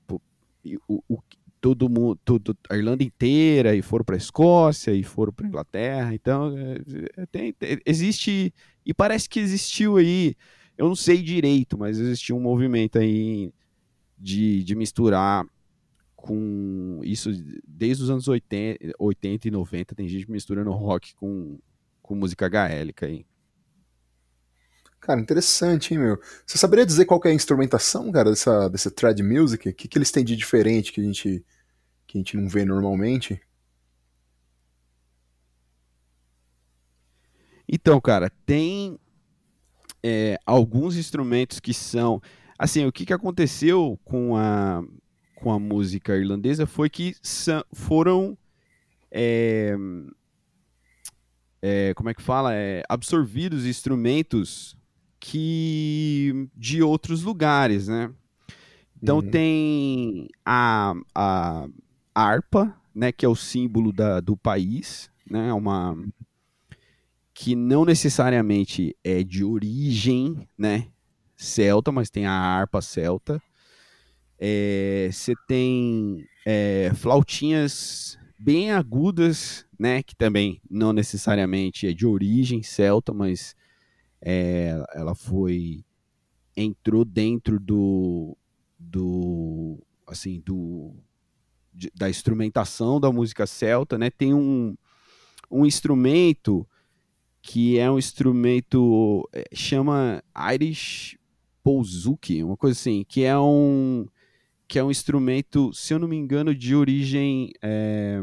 o, 0.86 1.02
o, 1.08 1.18
todo 1.60 1.88
mundo, 1.88 2.18
todo, 2.24 2.56
a 2.68 2.76
Irlanda 2.76 3.02
inteira 3.02 3.74
e 3.74 3.82
foram 3.82 4.04
para 4.04 4.16
a 4.16 4.18
Escócia 4.18 4.92
e 4.92 5.02
foram 5.02 5.32
para 5.32 5.46
Inglaterra. 5.46 6.14
Então 6.14 6.56
é, 6.56 7.22
é, 7.22 7.26
tem, 7.26 7.54
existe 7.84 8.52
e 8.84 8.94
parece 8.94 9.28
que 9.28 9.40
existiu 9.40 9.96
aí, 9.96 10.34
eu 10.76 10.88
não 10.88 10.96
sei 10.96 11.22
direito, 11.22 11.76
mas 11.76 11.98
existiu 11.98 12.36
um 12.36 12.40
movimento 12.40 12.98
aí 12.98 13.52
de, 14.16 14.64
de 14.64 14.74
misturar 14.74 15.46
com 16.16 17.00
isso 17.04 17.30
desde 17.66 18.02
os 18.02 18.10
anos 18.10 18.26
80, 18.26 18.92
80 18.98 19.48
e 19.48 19.50
90 19.50 19.94
tem 19.94 20.08
gente 20.08 20.30
misturando 20.30 20.70
rock 20.70 21.14
com, 21.14 21.58
com 22.02 22.14
música 22.14 22.48
gaélica 22.48 23.06
aí. 23.06 23.24
Cara, 25.08 25.22
interessante, 25.22 25.94
hein, 25.94 26.00
meu? 26.00 26.20
Você 26.46 26.58
saberia 26.58 26.84
dizer 26.84 27.06
qual 27.06 27.18
é 27.24 27.30
a 27.30 27.32
instrumentação, 27.32 28.12
cara, 28.12 28.28
dessa, 28.28 28.68
dessa 28.68 28.90
trad 28.90 29.18
music? 29.22 29.66
O 29.66 29.72
que, 29.74 29.88
que 29.88 29.96
eles 29.96 30.10
têm 30.10 30.22
de 30.22 30.36
diferente 30.36 30.92
que 30.92 31.00
a 31.00 31.04
gente, 31.04 31.42
que 32.06 32.18
a 32.18 32.20
gente 32.20 32.36
não 32.36 32.46
vê 32.46 32.62
normalmente? 32.62 33.40
Então, 37.66 37.98
cara, 38.02 38.30
tem 38.44 38.98
é, 40.02 40.38
alguns 40.44 40.94
instrumentos 40.94 41.58
que 41.58 41.72
são. 41.72 42.20
Assim, 42.58 42.84
o 42.84 42.92
que, 42.92 43.06
que 43.06 43.12
aconteceu 43.14 43.98
com 44.04 44.36
a, 44.36 44.84
com 45.36 45.50
a 45.50 45.58
música 45.58 46.18
irlandesa 46.18 46.66
foi 46.66 46.90
que 46.90 47.16
foram. 47.72 48.36
É, 49.10 49.74
é, 51.62 51.94
como 51.94 52.10
é 52.10 52.14
que 52.14 52.20
fala? 52.20 52.54
É, 52.54 52.82
absorvidos 52.90 53.64
instrumentos 53.64 54.76
que 55.20 56.48
de 56.56 56.82
outros 56.82 57.22
lugares, 57.22 57.88
né? 57.88 58.10
Então 59.02 59.16
uhum. 59.18 59.30
tem 59.30 60.28
a, 60.44 60.94
a 61.14 61.68
harpa, 62.14 62.74
né, 62.94 63.12
que 63.12 63.24
é 63.24 63.28
o 63.28 63.36
símbolo 63.36 63.92
da, 63.92 64.20
do 64.20 64.36
país, 64.36 65.10
né? 65.28 65.48
É 65.48 65.52
uma 65.52 65.96
que 67.32 67.54
não 67.54 67.84
necessariamente 67.84 68.96
é 69.04 69.22
de 69.22 69.44
origem, 69.44 70.48
né, 70.58 70.88
celta, 71.36 71.92
mas 71.92 72.10
tem 72.10 72.26
a 72.26 72.32
harpa 72.32 72.82
celta. 72.82 73.40
Você 74.36 75.32
é, 75.32 75.34
tem 75.46 76.26
é, 76.44 76.90
flautinhas 76.96 78.18
bem 78.36 78.72
agudas, 78.72 79.64
né, 79.78 80.02
que 80.02 80.16
também 80.16 80.60
não 80.68 80.92
necessariamente 80.92 81.86
é 81.86 81.92
de 81.92 82.04
origem 82.04 82.62
celta, 82.64 83.14
mas 83.14 83.54
é, 84.20 84.82
ela 84.94 85.14
foi 85.14 85.84
entrou 86.56 87.04
dentro 87.04 87.60
do 87.60 88.36
do 88.78 89.78
assim 90.06 90.40
do 90.44 90.94
da 91.94 92.10
instrumentação 92.10 92.98
da 92.98 93.12
música 93.12 93.46
celta, 93.46 93.96
né? 93.96 94.10
Tem 94.10 94.34
um, 94.34 94.76
um 95.48 95.64
instrumento 95.64 96.66
que 97.40 97.78
é 97.78 97.88
um 97.88 97.98
instrumento 97.98 99.28
é, 99.32 99.44
chama 99.54 100.22
Irish 100.52 101.16
Bouzouki, 101.64 102.42
uma 102.42 102.56
coisa 102.56 102.78
assim, 102.78 103.04
que 103.08 103.22
é 103.22 103.38
um 103.38 104.06
que 104.66 104.78
é 104.78 104.84
um 104.84 104.90
instrumento, 104.90 105.72
se 105.72 105.94
eu 105.94 105.98
não 105.98 106.08
me 106.08 106.16
engano, 106.16 106.54
de 106.54 106.74
origem 106.74 107.52
é, 107.62 108.20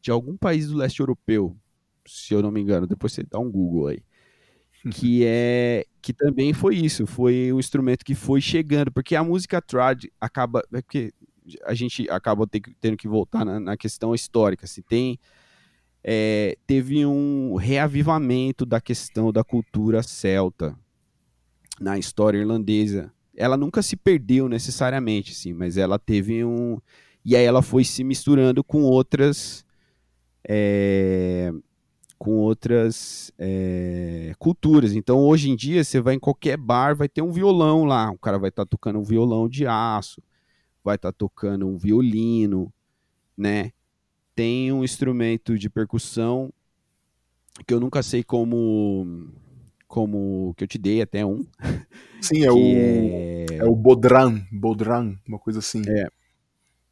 de 0.00 0.10
algum 0.10 0.36
país 0.36 0.68
do 0.68 0.76
leste 0.76 0.98
europeu, 0.98 1.56
se 2.04 2.34
eu 2.34 2.42
não 2.42 2.50
me 2.50 2.60
engano. 2.60 2.86
Depois 2.86 3.12
você 3.12 3.22
dá 3.22 3.38
um 3.38 3.50
Google 3.50 3.88
aí 3.88 4.02
que 4.90 5.24
é 5.26 5.84
que 6.00 6.12
também 6.12 6.52
foi 6.52 6.74
isso, 6.76 7.06
foi 7.06 7.52
um 7.52 7.60
instrumento 7.60 8.04
que 8.04 8.14
foi 8.14 8.40
chegando, 8.40 8.90
porque 8.90 9.14
a 9.14 9.22
música 9.22 9.62
trad 9.62 10.04
acaba, 10.20 10.62
é 10.72 10.82
porque 10.82 11.12
a 11.64 11.74
gente 11.74 12.08
acaba 12.10 12.46
tendo 12.80 12.96
que 12.96 13.06
voltar 13.06 13.44
na, 13.44 13.60
na 13.60 13.76
questão 13.76 14.14
histórica, 14.14 14.66
se 14.66 14.80
assim, 14.80 14.82
tem 14.88 15.18
é, 16.04 16.56
teve 16.66 17.06
um 17.06 17.54
reavivamento 17.54 18.66
da 18.66 18.80
questão 18.80 19.32
da 19.32 19.44
cultura 19.44 20.02
celta 20.02 20.76
na 21.80 21.98
história 21.98 22.38
irlandesa. 22.38 23.12
Ela 23.36 23.56
nunca 23.56 23.82
se 23.82 23.96
perdeu 23.96 24.48
necessariamente, 24.48 25.34
sim, 25.34 25.52
mas 25.52 25.76
ela 25.76 25.98
teve 25.98 26.44
um 26.44 26.78
e 27.24 27.36
aí 27.36 27.44
ela 27.44 27.62
foi 27.62 27.84
se 27.84 28.02
misturando 28.02 28.64
com 28.64 28.82
outras 28.82 29.64
é, 30.46 31.52
com 32.22 32.36
outras 32.36 33.32
é, 33.36 34.32
culturas. 34.38 34.92
Então, 34.92 35.18
hoje 35.18 35.50
em 35.50 35.56
dia, 35.56 35.82
você 35.82 36.00
vai 36.00 36.14
em 36.14 36.20
qualquer 36.20 36.56
bar, 36.56 36.94
vai 36.94 37.08
ter 37.08 37.20
um 37.20 37.32
violão 37.32 37.84
lá. 37.84 38.12
O 38.12 38.18
cara 38.18 38.38
vai 38.38 38.48
estar 38.48 38.64
tá 38.64 38.68
tocando 38.70 39.00
um 39.00 39.02
violão 39.02 39.48
de 39.48 39.66
aço, 39.66 40.22
vai 40.84 40.94
estar 40.94 41.10
tá 41.10 41.18
tocando 41.18 41.66
um 41.66 41.76
violino, 41.76 42.72
né? 43.36 43.72
Tem 44.36 44.70
um 44.72 44.84
instrumento 44.84 45.58
de 45.58 45.68
percussão 45.68 46.52
que 47.66 47.74
eu 47.74 47.80
nunca 47.80 48.04
sei 48.04 48.22
como 48.22 49.28
como 49.88 50.54
que 50.56 50.62
eu 50.62 50.68
te 50.68 50.78
dei 50.78 51.02
até 51.02 51.26
um. 51.26 51.44
Sim, 52.20 52.44
é 52.44 52.52
o 52.54 52.56
é... 52.56 53.46
é... 53.50 53.64
o 53.64 53.74
bodran, 53.74 54.40
bodran, 54.52 55.16
uma 55.26 55.40
coisa 55.40 55.58
assim. 55.58 55.82
É. 55.88 56.06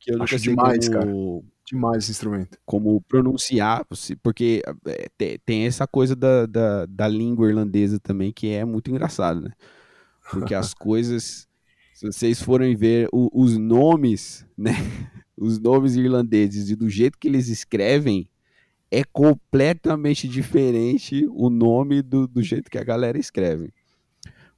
Que 0.01 0.13
eu 0.13 0.21
Acho 0.25 0.41
demais, 0.41 0.89
como... 0.89 0.99
cara 0.99 1.50
demais 1.71 2.05
esse 2.05 2.13
instrumento. 2.13 2.59
Como 2.65 3.01
pronunciar, 3.03 3.87
porque 4.23 4.63
é, 4.87 5.39
tem 5.45 5.67
essa 5.67 5.87
coisa 5.87 6.15
da, 6.17 6.47
da, 6.47 6.87
da, 6.87 7.09
língua 7.09 7.49
irlandesa 7.49 7.99
também 7.99 8.33
que 8.33 8.49
é 8.49 8.65
muito 8.65 8.91
engraçado, 8.91 9.41
né? 9.41 9.53
Porque 10.31 10.55
as 10.55 10.75
coisas, 10.75 11.49
se 11.95 12.07
vocês 12.07 12.43
forem 12.43 12.77
ver 12.77 13.09
o, 13.13 13.31
os 13.33 13.57
nomes, 13.57 14.47
né? 14.57 14.73
Os 15.43 15.59
nomes 15.59 15.97
irlandeses 15.97 16.69
e 16.69 16.77
do 16.77 16.87
jeito 16.91 17.19
que 17.19 17.27
eles 17.27 17.49
escrevem, 17.49 18.29
é 18.91 19.03
completamente 19.03 20.29
diferente 20.29 21.27
o 21.31 21.49
nome 21.49 22.03
do, 22.03 22.29
do 22.29 22.43
jeito 22.43 22.71
que 22.71 22.77
a 22.77 22.85
galera 22.85 23.19
escreve. 23.19 23.73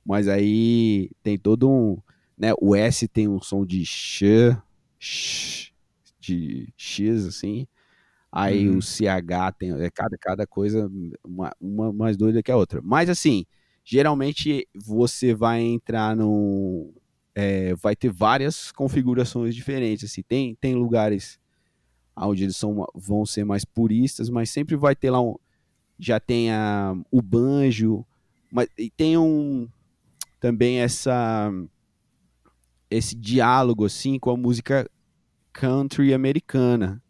Mas 0.05 0.27
aí 0.27 1.09
tem 1.22 1.38
todo 1.38 1.70
um. 1.70 1.98
Né, 2.37 2.53
o 2.61 2.75
S 2.75 3.07
tem 3.07 3.29
um 3.29 3.40
som 3.40 3.64
de 3.64 3.85
sh, 3.87 4.57
sh 4.98 5.71
de 6.22 6.72
X, 6.76 7.26
assim. 7.26 7.66
Aí 8.30 8.68
uhum. 8.68 8.78
o 8.78 8.82
CH 8.82 9.52
tem. 9.58 9.72
É 9.72 9.90
cada, 9.90 10.16
cada 10.16 10.46
coisa 10.46 10.90
uma, 11.24 11.52
uma 11.61 11.92
mais 11.92 12.16
doida 12.16 12.42
que 12.42 12.50
a 12.50 12.56
outra. 12.56 12.80
Mas 12.82 13.11
assim, 13.11 13.44
geralmente 13.85 14.66
você 14.74 15.35
vai 15.35 15.61
entrar 15.61 16.16
no. 16.16 16.94
É, 17.35 17.74
vai 17.74 17.96
ter 17.96 18.11
várias 18.11 18.70
configurações 18.72 19.54
diferentes. 19.54 20.11
Assim. 20.11 20.22
Tem, 20.22 20.54
tem 20.54 20.74
lugares 20.74 21.38
onde 22.16 22.44
eles 22.44 22.56
são, 22.56 22.87
vão 22.94 23.26
ser 23.26 23.44
mais 23.44 23.64
puristas, 23.64 24.30
mas 24.30 24.50
sempre 24.50 24.76
vai 24.76 24.94
ter 24.94 25.11
lá 25.11 25.20
um. 25.20 25.37
Já 25.98 26.18
tem 26.18 26.50
a, 26.50 26.94
o 27.11 27.20
banjo, 27.20 28.04
mas 28.50 28.68
e 28.78 28.90
tem 28.90 29.16
um 29.18 29.68
também 30.40 30.78
essa 30.80 31.50
esse 32.90 33.14
diálogo 33.14 33.87
assim 33.87 34.18
com 34.18 34.30
a 34.30 34.37
música 34.37 34.90
country 35.53 36.15
americana. 36.15 37.03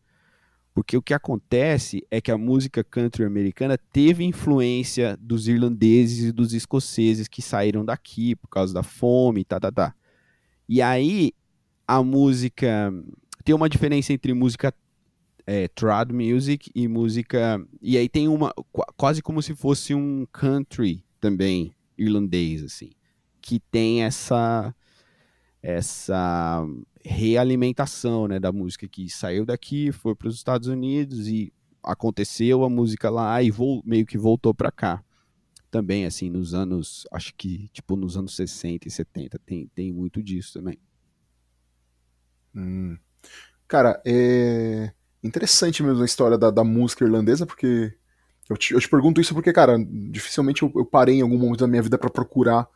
Porque 0.74 0.96
o 0.96 1.02
que 1.02 1.12
acontece 1.12 2.06
é 2.10 2.20
que 2.20 2.30
a 2.30 2.38
música 2.38 2.82
country 2.82 3.24
americana 3.24 3.76
teve 3.76 4.24
influência 4.24 5.18
dos 5.20 5.46
irlandeses 5.46 6.24
e 6.24 6.32
dos 6.32 6.54
escoceses 6.54 7.28
que 7.28 7.42
saíram 7.42 7.84
daqui 7.84 8.34
por 8.34 8.48
causa 8.48 8.72
da 8.72 8.82
fome, 8.82 9.44
tá, 9.44 9.60
tá, 9.60 9.70
tá. 9.70 9.94
E 10.66 10.80
aí 10.80 11.32
a 11.86 12.02
música 12.02 12.90
tem 13.44 13.54
uma 13.54 13.68
diferença 13.68 14.12
entre 14.12 14.32
música 14.32 14.74
é, 15.46 15.68
trad 15.68 16.10
music 16.12 16.70
e 16.74 16.88
música 16.88 17.60
e 17.80 17.98
aí 17.98 18.08
tem 18.08 18.28
uma 18.28 18.54
quase 18.96 19.20
como 19.20 19.42
se 19.42 19.54
fosse 19.54 19.94
um 19.94 20.24
country 20.32 21.04
também 21.20 21.74
irlandês 21.98 22.62
assim, 22.62 22.90
que 23.40 23.60
tem 23.60 24.04
essa 24.04 24.74
essa 25.62 26.64
realimentação 27.04 28.28
né, 28.28 28.38
da 28.38 28.52
música 28.52 28.86
que 28.88 29.08
saiu 29.08 29.44
daqui, 29.44 29.92
foi 29.92 30.14
para 30.14 30.28
os 30.28 30.36
Estados 30.36 30.68
Unidos 30.68 31.26
e 31.28 31.52
aconteceu 31.82 32.64
a 32.64 32.70
música 32.70 33.10
lá 33.10 33.42
e 33.42 33.50
meio 33.84 34.06
que 34.06 34.16
voltou 34.16 34.54
para 34.54 34.70
cá. 34.70 35.02
Também, 35.70 36.04
assim, 36.04 36.28
nos 36.28 36.54
anos, 36.54 37.06
acho 37.10 37.34
que, 37.34 37.68
tipo, 37.72 37.96
nos 37.96 38.16
anos 38.16 38.36
60 38.36 38.86
e 38.86 38.90
70, 38.90 39.38
tem, 39.38 39.66
tem 39.74 39.92
muito 39.92 40.22
disso 40.22 40.54
também. 40.54 40.78
Hum. 42.54 42.98
Cara, 43.66 44.00
é 44.04 44.92
interessante 45.24 45.82
mesmo 45.82 46.02
a 46.02 46.04
história 46.04 46.36
da, 46.36 46.50
da 46.50 46.62
música 46.62 47.04
irlandesa, 47.04 47.46
porque 47.46 47.94
eu 48.50 48.56
te, 48.56 48.74
eu 48.74 48.80
te, 48.80 48.88
pergunto 48.88 49.20
isso 49.20 49.32
porque, 49.32 49.52
cara, 49.52 49.78
dificilmente 50.10 50.62
eu, 50.62 50.70
eu 50.76 50.84
parei 50.84 51.16
em 51.16 51.22
algum 51.22 51.38
momento 51.38 51.60
da 51.60 51.66
minha 51.66 51.82
vida 51.82 51.96
para 51.96 52.10
procurar 52.10 52.68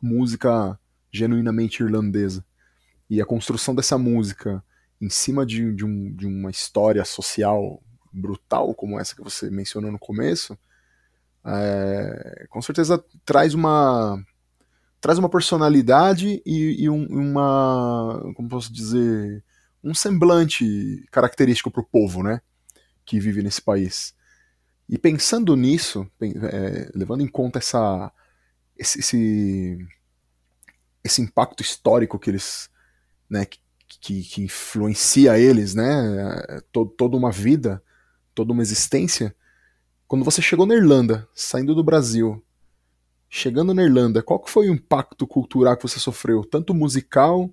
música 0.00 0.78
genuinamente 1.10 1.82
irlandesa. 1.82 2.44
E 3.12 3.20
a 3.20 3.26
construção 3.26 3.74
dessa 3.74 3.98
música 3.98 4.64
em 4.98 5.10
cima 5.10 5.44
de, 5.44 5.70
de, 5.74 5.84
um, 5.84 6.14
de 6.14 6.26
uma 6.26 6.50
história 6.50 7.04
social 7.04 7.78
brutal 8.10 8.74
como 8.74 8.98
essa 8.98 9.14
que 9.14 9.20
você 9.20 9.50
mencionou 9.50 9.92
no 9.92 9.98
começo, 9.98 10.58
é, 11.44 12.46
com 12.48 12.62
certeza 12.62 13.04
traz 13.22 13.52
uma 13.52 14.18
traz 14.98 15.18
uma 15.18 15.28
personalidade 15.28 16.40
e, 16.46 16.84
e 16.84 16.88
um, 16.88 17.04
uma 17.04 18.32
como 18.34 18.48
posso 18.48 18.72
dizer 18.72 19.44
um 19.84 19.92
semblante 19.92 21.06
característico 21.10 21.70
para 21.70 21.82
o 21.82 21.86
povo, 21.86 22.22
né, 22.22 22.40
que 23.04 23.20
vive 23.20 23.42
nesse 23.42 23.60
país. 23.60 24.14
E 24.88 24.96
pensando 24.96 25.54
nisso, 25.54 26.10
é, 26.18 26.90
levando 26.94 27.20
em 27.20 27.28
conta 27.28 27.58
essa 27.58 28.10
esse, 28.74 29.00
esse, 29.00 29.86
esse 31.04 31.20
impacto 31.20 31.60
histórico 31.60 32.18
que 32.18 32.30
eles 32.30 32.71
né, 33.32 33.46
que, 33.46 34.22
que 34.22 34.42
influencia 34.42 35.38
eles, 35.38 35.74
né, 35.74 36.60
toda 36.70 37.16
uma 37.16 37.32
vida, 37.32 37.82
toda 38.34 38.52
uma 38.52 38.60
existência. 38.60 39.34
Quando 40.06 40.22
você 40.22 40.42
chegou 40.42 40.66
na 40.66 40.74
Irlanda, 40.74 41.26
saindo 41.34 41.74
do 41.74 41.82
Brasil, 41.82 42.44
chegando 43.30 43.72
na 43.72 43.82
Irlanda, 43.82 44.22
qual 44.22 44.38
que 44.38 44.50
foi 44.50 44.68
o 44.68 44.74
impacto 44.74 45.26
cultural 45.26 45.78
que 45.78 45.82
você 45.82 45.98
sofreu, 45.98 46.44
tanto 46.44 46.74
musical 46.74 47.50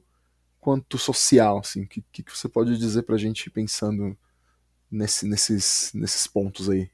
quanto 0.59 0.97
social, 0.97 1.59
assim? 1.59 1.85
Que, 1.85 2.03
que 2.11 2.25
você 2.27 2.49
pode 2.49 2.77
dizer 2.77 3.03
pra 3.03 3.17
gente 3.17 3.49
pensando 3.49 4.17
nesse, 4.91 5.25
nesses, 5.25 5.91
nesses 5.93 6.27
pontos 6.27 6.69
aí? 6.69 6.89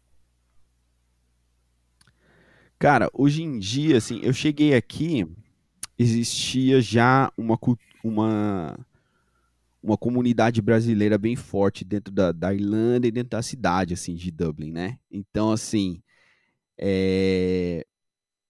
Cara, 2.78 3.10
hoje 3.12 3.42
em 3.42 3.58
dia, 3.58 3.98
assim, 3.98 4.20
eu 4.22 4.32
cheguei 4.32 4.76
aqui, 4.76 5.26
existia 5.98 6.80
já 6.80 7.32
uma, 7.36 7.58
uma, 8.08 8.78
uma 9.82 9.98
comunidade 9.98 10.62
brasileira 10.62 11.18
bem 11.18 11.36
forte 11.36 11.84
dentro 11.84 12.14
da, 12.14 12.32
da 12.32 12.54
Irlanda 12.54 13.08
e 13.08 13.12
dentro 13.12 13.32
da 13.32 13.42
cidade, 13.42 13.94
assim, 13.94 14.14
de 14.16 14.32
Dublin, 14.32 14.72
né? 14.72 15.00
Então, 15.10 15.52
assim, 15.52 16.02
é, 16.78 17.86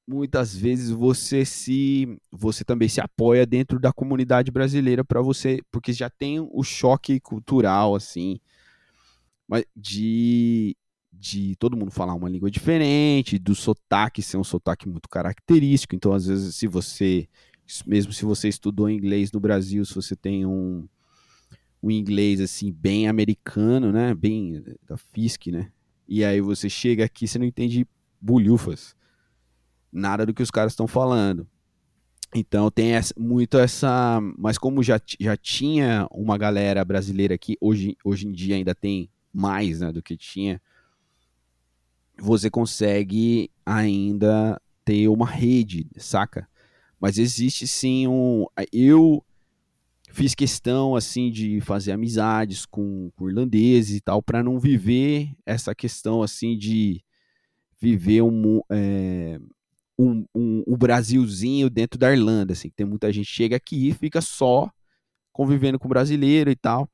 muitas 0.08 0.56
vezes 0.56 0.90
você 0.90 1.46
se 1.46 2.18
você 2.32 2.64
também 2.64 2.90
se 2.90 3.00
apoia 3.00 3.46
dentro 3.46 3.80
da 3.80 3.94
comunidade 3.94 4.52
brasileira 4.52 5.04
para 5.04 5.22
você 5.22 5.62
porque 5.72 5.94
já 5.94 6.10
tem 6.10 6.40
o 6.40 6.64
choque 6.64 7.20
cultural 7.20 7.96
assim 7.96 8.40
de 9.76 10.76
de 11.12 11.56
todo 11.56 11.78
mundo 11.78 11.92
falar 11.92 12.14
uma 12.14 12.30
língua 12.30 12.52
diferente 12.52 13.40
do 13.40 13.56
sotaque 13.56 14.22
ser 14.22 14.38
um 14.38 14.44
sotaque 14.44 14.88
muito 14.88 15.10
característico 15.10 15.96
então 15.96 16.14
às 16.14 16.28
vezes 16.28 16.56
se 16.56 16.68
você 16.68 17.28
mesmo 17.86 18.14
se 18.14 18.26
você 18.26 18.48
estudou 18.48 18.90
inglês 18.90 19.32
no 19.32 19.40
Brasil, 19.40 19.84
se 19.86 19.94
você 19.94 20.16
tem 20.16 20.46
um, 20.46 20.88
um 21.82 21.92
inglês 21.92 22.40
assim 22.42 22.72
bem 22.72 23.08
americano, 23.08 23.92
né, 23.92 24.14
bem 24.14 24.64
da 24.88 24.98
FISC, 24.98 25.52
né? 25.52 25.72
E 26.08 26.24
aí 26.24 26.40
você 26.42 26.70
chega 26.70 27.04
aqui, 27.06 27.28
você 27.28 27.40
não 27.40 27.46
entende 27.46 27.88
bulhufas. 28.22 28.96
nada 29.92 30.26
do 30.26 30.34
que 30.34 30.44
os 30.44 30.52
caras 30.52 30.74
estão 30.74 30.88
falando. 30.88 31.48
Então 32.34 32.70
tem 32.70 32.94
essa, 32.94 33.14
muito 33.18 33.58
essa. 33.58 34.20
Mas 34.38 34.58
como 34.58 34.84
já, 34.84 35.00
já 35.20 35.38
tinha 35.38 36.08
uma 36.12 36.38
galera 36.38 36.84
brasileira 36.84 37.36
aqui, 37.36 37.58
hoje, 37.62 37.98
hoje 38.04 38.28
em 38.28 38.32
dia 38.32 38.56
ainda 38.56 38.76
tem 38.76 39.10
mais 39.34 39.80
né, 39.80 39.92
do 39.92 40.02
que 40.02 40.18
tinha, 40.18 40.62
você 42.18 42.50
consegue 42.50 43.50
ainda 43.66 44.60
ter 44.84 45.08
uma 45.08 45.26
rede, 45.26 45.88
saca? 45.98 46.48
Mas 47.06 47.20
existe 47.20 47.68
sim 47.68 48.08
um. 48.08 48.48
Eu 48.74 49.24
fiz 50.12 50.34
questão 50.34 50.96
assim 50.96 51.30
de 51.30 51.62
fazer 51.62 51.92
amizades 51.92 52.66
com, 52.66 53.12
com 53.16 53.30
irlandeses 53.30 53.98
e 53.98 54.02
tal 54.02 54.24
para 54.24 54.42
não 54.42 54.60
viver 54.60 55.30
essa 55.46 55.76
questão 55.76 56.24
assim 56.24 56.58
de 56.58 57.04
viver 57.80 58.24
um, 58.24 58.60
é, 58.72 59.40
um, 60.00 60.26
um, 60.34 60.64
um, 60.66 60.76
Brasilzinho 60.76 61.70
dentro 61.70 62.00
da 62.00 62.12
Irlanda 62.12 62.54
assim 62.54 62.72
tem 62.76 62.88
muita 62.88 63.14
gente 63.14 63.28
chega 63.28 63.56
aqui 63.56 63.90
e 63.90 63.94
fica 63.94 64.20
só 64.20 64.72
convivendo 65.32 65.78
com 65.78 65.88
brasileiro 65.88 66.50
e 66.50 66.56
tal 66.56 66.90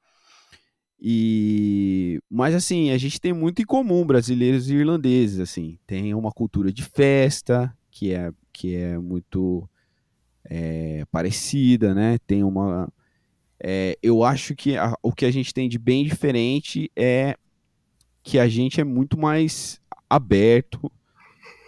e 1.00 2.20
mas 2.30 2.54
assim 2.54 2.92
a 2.92 2.98
gente 2.98 3.18
tem 3.18 3.32
muito 3.32 3.62
em 3.62 3.66
comum 3.66 4.06
brasileiros 4.06 4.70
e 4.70 4.76
irlandeses 4.76 5.40
assim 5.40 5.80
tem 5.88 6.14
uma 6.14 6.34
cultura 6.34 6.70
de 6.70 6.84
festa 6.84 7.74
que 7.90 8.12
é 8.12 8.30
que 8.52 8.76
é 8.76 8.98
muito 8.98 9.70
é, 10.54 11.06
parecida 11.10 11.96
né? 11.96 12.18
Tem 12.28 12.44
uma 12.44 12.92
é, 13.58 13.98
eu 14.04 14.22
acho 14.22 14.54
que 14.54 14.76
a, 14.76 14.94
o 15.02 15.14
que 15.14 15.24
a 15.24 15.32
gente 15.32 15.54
tem 15.54 15.70
de 15.70 15.80
bem 15.80 16.04
diferente 16.04 16.92
é 16.94 17.38
que 18.22 18.38
a 18.38 18.50
gente 18.50 18.82
é 18.82 18.84
muito 18.84 19.18
mais 19.18 19.80
aberto 20.10 20.92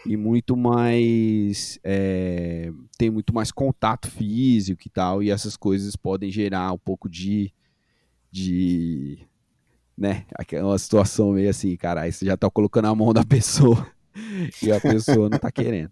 e 0.06 0.18
muito 0.18 0.58
mais 0.58 1.80
é, 1.82 2.74
tem 2.98 3.10
muito 3.10 3.34
mais 3.34 3.54
contato 3.54 4.12
físico 4.12 4.82
e 4.86 4.90
tal 4.90 5.24
e 5.24 5.32
essas 5.32 5.56
coisas 5.56 5.96
podem 5.96 6.30
gerar 6.30 6.74
um 6.74 6.78
pouco 6.78 7.08
de 7.08 7.54
de 8.30 9.20
né? 9.98 10.26
Aquela 10.36 10.78
situação 10.78 11.32
meio 11.32 11.50
assim 11.50 11.74
cara 11.78 12.12
você 12.12 12.26
já 12.26 12.36
tá 12.36 12.50
colocando 12.50 12.88
a 12.88 12.96
mão 12.96 13.14
da 13.14 13.24
pessoa 13.24 13.88
e 14.62 14.72
a 14.74 14.82
pessoa 14.82 15.30
não 15.30 15.40
tá 15.40 15.50
querendo 15.50 15.92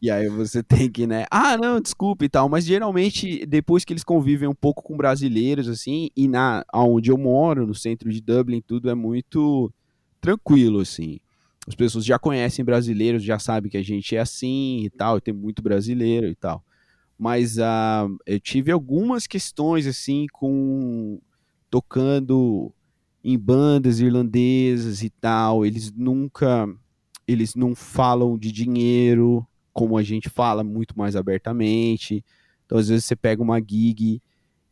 e 0.00 0.10
aí 0.10 0.28
você 0.28 0.62
tem 0.64 0.90
que, 0.90 1.06
né? 1.06 1.26
Ah, 1.30 1.56
não, 1.56 1.80
desculpe 1.80 2.24
e 2.24 2.28
tal. 2.28 2.48
Mas 2.48 2.64
geralmente, 2.64 3.44
depois 3.46 3.84
que 3.84 3.92
eles 3.92 4.04
convivem 4.04 4.48
um 4.48 4.54
pouco 4.54 4.82
com 4.82 4.96
brasileiros, 4.96 5.68
assim, 5.68 6.10
e 6.16 6.26
na 6.26 6.64
onde 6.72 7.10
eu 7.10 7.18
moro, 7.18 7.66
no 7.66 7.74
centro 7.74 8.10
de 8.10 8.20
Dublin, 8.20 8.60
tudo 8.60 8.88
é 8.88 8.94
muito 8.94 9.72
tranquilo, 10.20 10.80
assim. 10.80 11.20
As 11.66 11.74
pessoas 11.74 12.04
já 12.04 12.18
conhecem 12.18 12.64
brasileiros, 12.64 13.22
já 13.22 13.38
sabem 13.38 13.70
que 13.70 13.76
a 13.76 13.82
gente 13.82 14.16
é 14.16 14.20
assim 14.20 14.84
e 14.84 14.90
tal, 14.90 15.18
e 15.18 15.20
tem 15.20 15.34
muito 15.34 15.62
brasileiro 15.62 16.26
e 16.26 16.34
tal. 16.34 16.64
Mas 17.18 17.58
uh, 17.58 18.16
eu 18.26 18.40
tive 18.40 18.72
algumas 18.72 19.26
questões, 19.26 19.86
assim, 19.86 20.26
com. 20.32 21.20
tocando 21.70 22.72
em 23.22 23.38
bandas 23.38 24.00
irlandesas 24.00 25.02
e 25.02 25.10
tal. 25.10 25.66
Eles 25.66 25.92
nunca. 25.92 26.66
Eles 27.28 27.54
não 27.54 27.74
falam 27.74 28.38
de 28.38 28.50
dinheiro, 28.50 29.46
como 29.72 29.96
a 29.96 30.02
gente 30.02 30.28
fala 30.28 30.62
muito 30.64 30.98
mais 30.98 31.16
abertamente. 31.16 32.24
Então, 32.64 32.78
às 32.78 32.88
vezes, 32.88 33.04
você 33.04 33.16
pega 33.16 33.42
uma 33.42 33.58
gig 33.60 34.22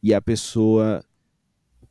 e 0.03 0.15
a 0.15 0.21
pessoa 0.21 1.05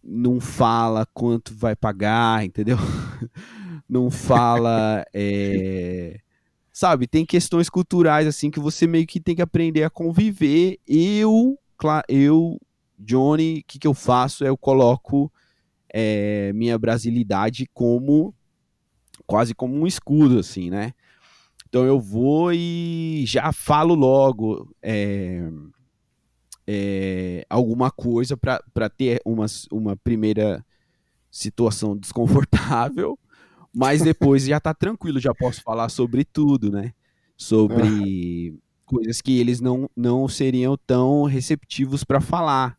não 0.03 0.39
fala 0.39 1.05
quanto 1.13 1.53
vai 1.53 1.75
pagar, 1.75 2.45
entendeu? 2.45 2.77
não 3.87 4.09
fala. 4.09 5.05
É... 5.13 6.19
Sabe, 6.71 7.07
tem 7.07 7.25
questões 7.25 7.69
culturais 7.69 8.27
assim 8.27 8.51
que 8.51 8.59
você 8.59 8.85
meio 8.85 9.07
que 9.07 9.19
tem 9.19 9.35
que 9.35 9.41
aprender 9.41 9.83
a 9.83 9.89
conviver. 9.89 10.79
Eu, 10.87 11.57
claro, 11.75 12.05
eu, 12.07 12.59
Johnny, 12.99 13.59
o 13.59 13.63
que, 13.65 13.79
que 13.79 13.87
eu 13.87 13.95
faço? 13.95 14.45
Eu 14.45 14.55
coloco 14.55 15.31
é, 15.91 16.51
minha 16.53 16.77
brasilidade 16.77 17.67
como 17.73 18.33
quase 19.25 19.55
como 19.55 19.75
um 19.75 19.87
escudo, 19.87 20.39
assim, 20.39 20.69
né? 20.69 20.93
Então 21.67 21.86
eu 21.86 21.99
vou 21.99 22.53
e 22.53 23.25
já 23.27 23.51
falo 23.51 23.93
logo 23.93 24.73
é, 24.82 25.51
é, 26.65 27.45
alguma 27.49 27.91
coisa 27.91 28.38
para 28.38 28.89
ter 28.89 29.19
uma, 29.25 29.45
uma 29.69 29.97
primeira 29.97 30.65
situação 31.30 31.97
desconfortável, 31.97 33.19
mas 33.75 34.01
depois 34.01 34.45
já 34.45 34.62
tá 34.62 34.73
tranquilo, 34.73 35.19
já 35.19 35.34
posso 35.36 35.62
falar 35.62 35.89
sobre 35.89 36.23
tudo, 36.23 36.71
né? 36.71 36.93
Sobre 37.36 38.58
coisas 38.86 39.21
que 39.21 39.38
eles 39.38 39.60
não, 39.60 39.89
não 39.95 40.25
seriam 40.30 40.77
tão 40.88 41.23
receptivos 41.23 42.06
para 42.06 42.21
falar. 42.21 42.77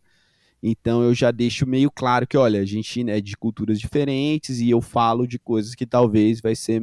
Então 0.62 1.03
eu 1.03 1.14
já 1.14 1.31
deixo 1.31 1.66
meio 1.66 1.90
claro 1.90 2.27
que, 2.27 2.37
olha, 2.37 2.61
a 2.61 2.64
gente 2.64 3.09
é 3.09 3.21
de 3.21 3.37
culturas 3.37 3.79
diferentes 3.79 4.59
e 4.59 4.68
eu 4.68 4.81
falo 4.81 5.27
de 5.27 5.38
coisas 5.38 5.75
que 5.75 5.87
talvez 5.87 6.40
vai 6.40 6.55
ser. 6.57 6.83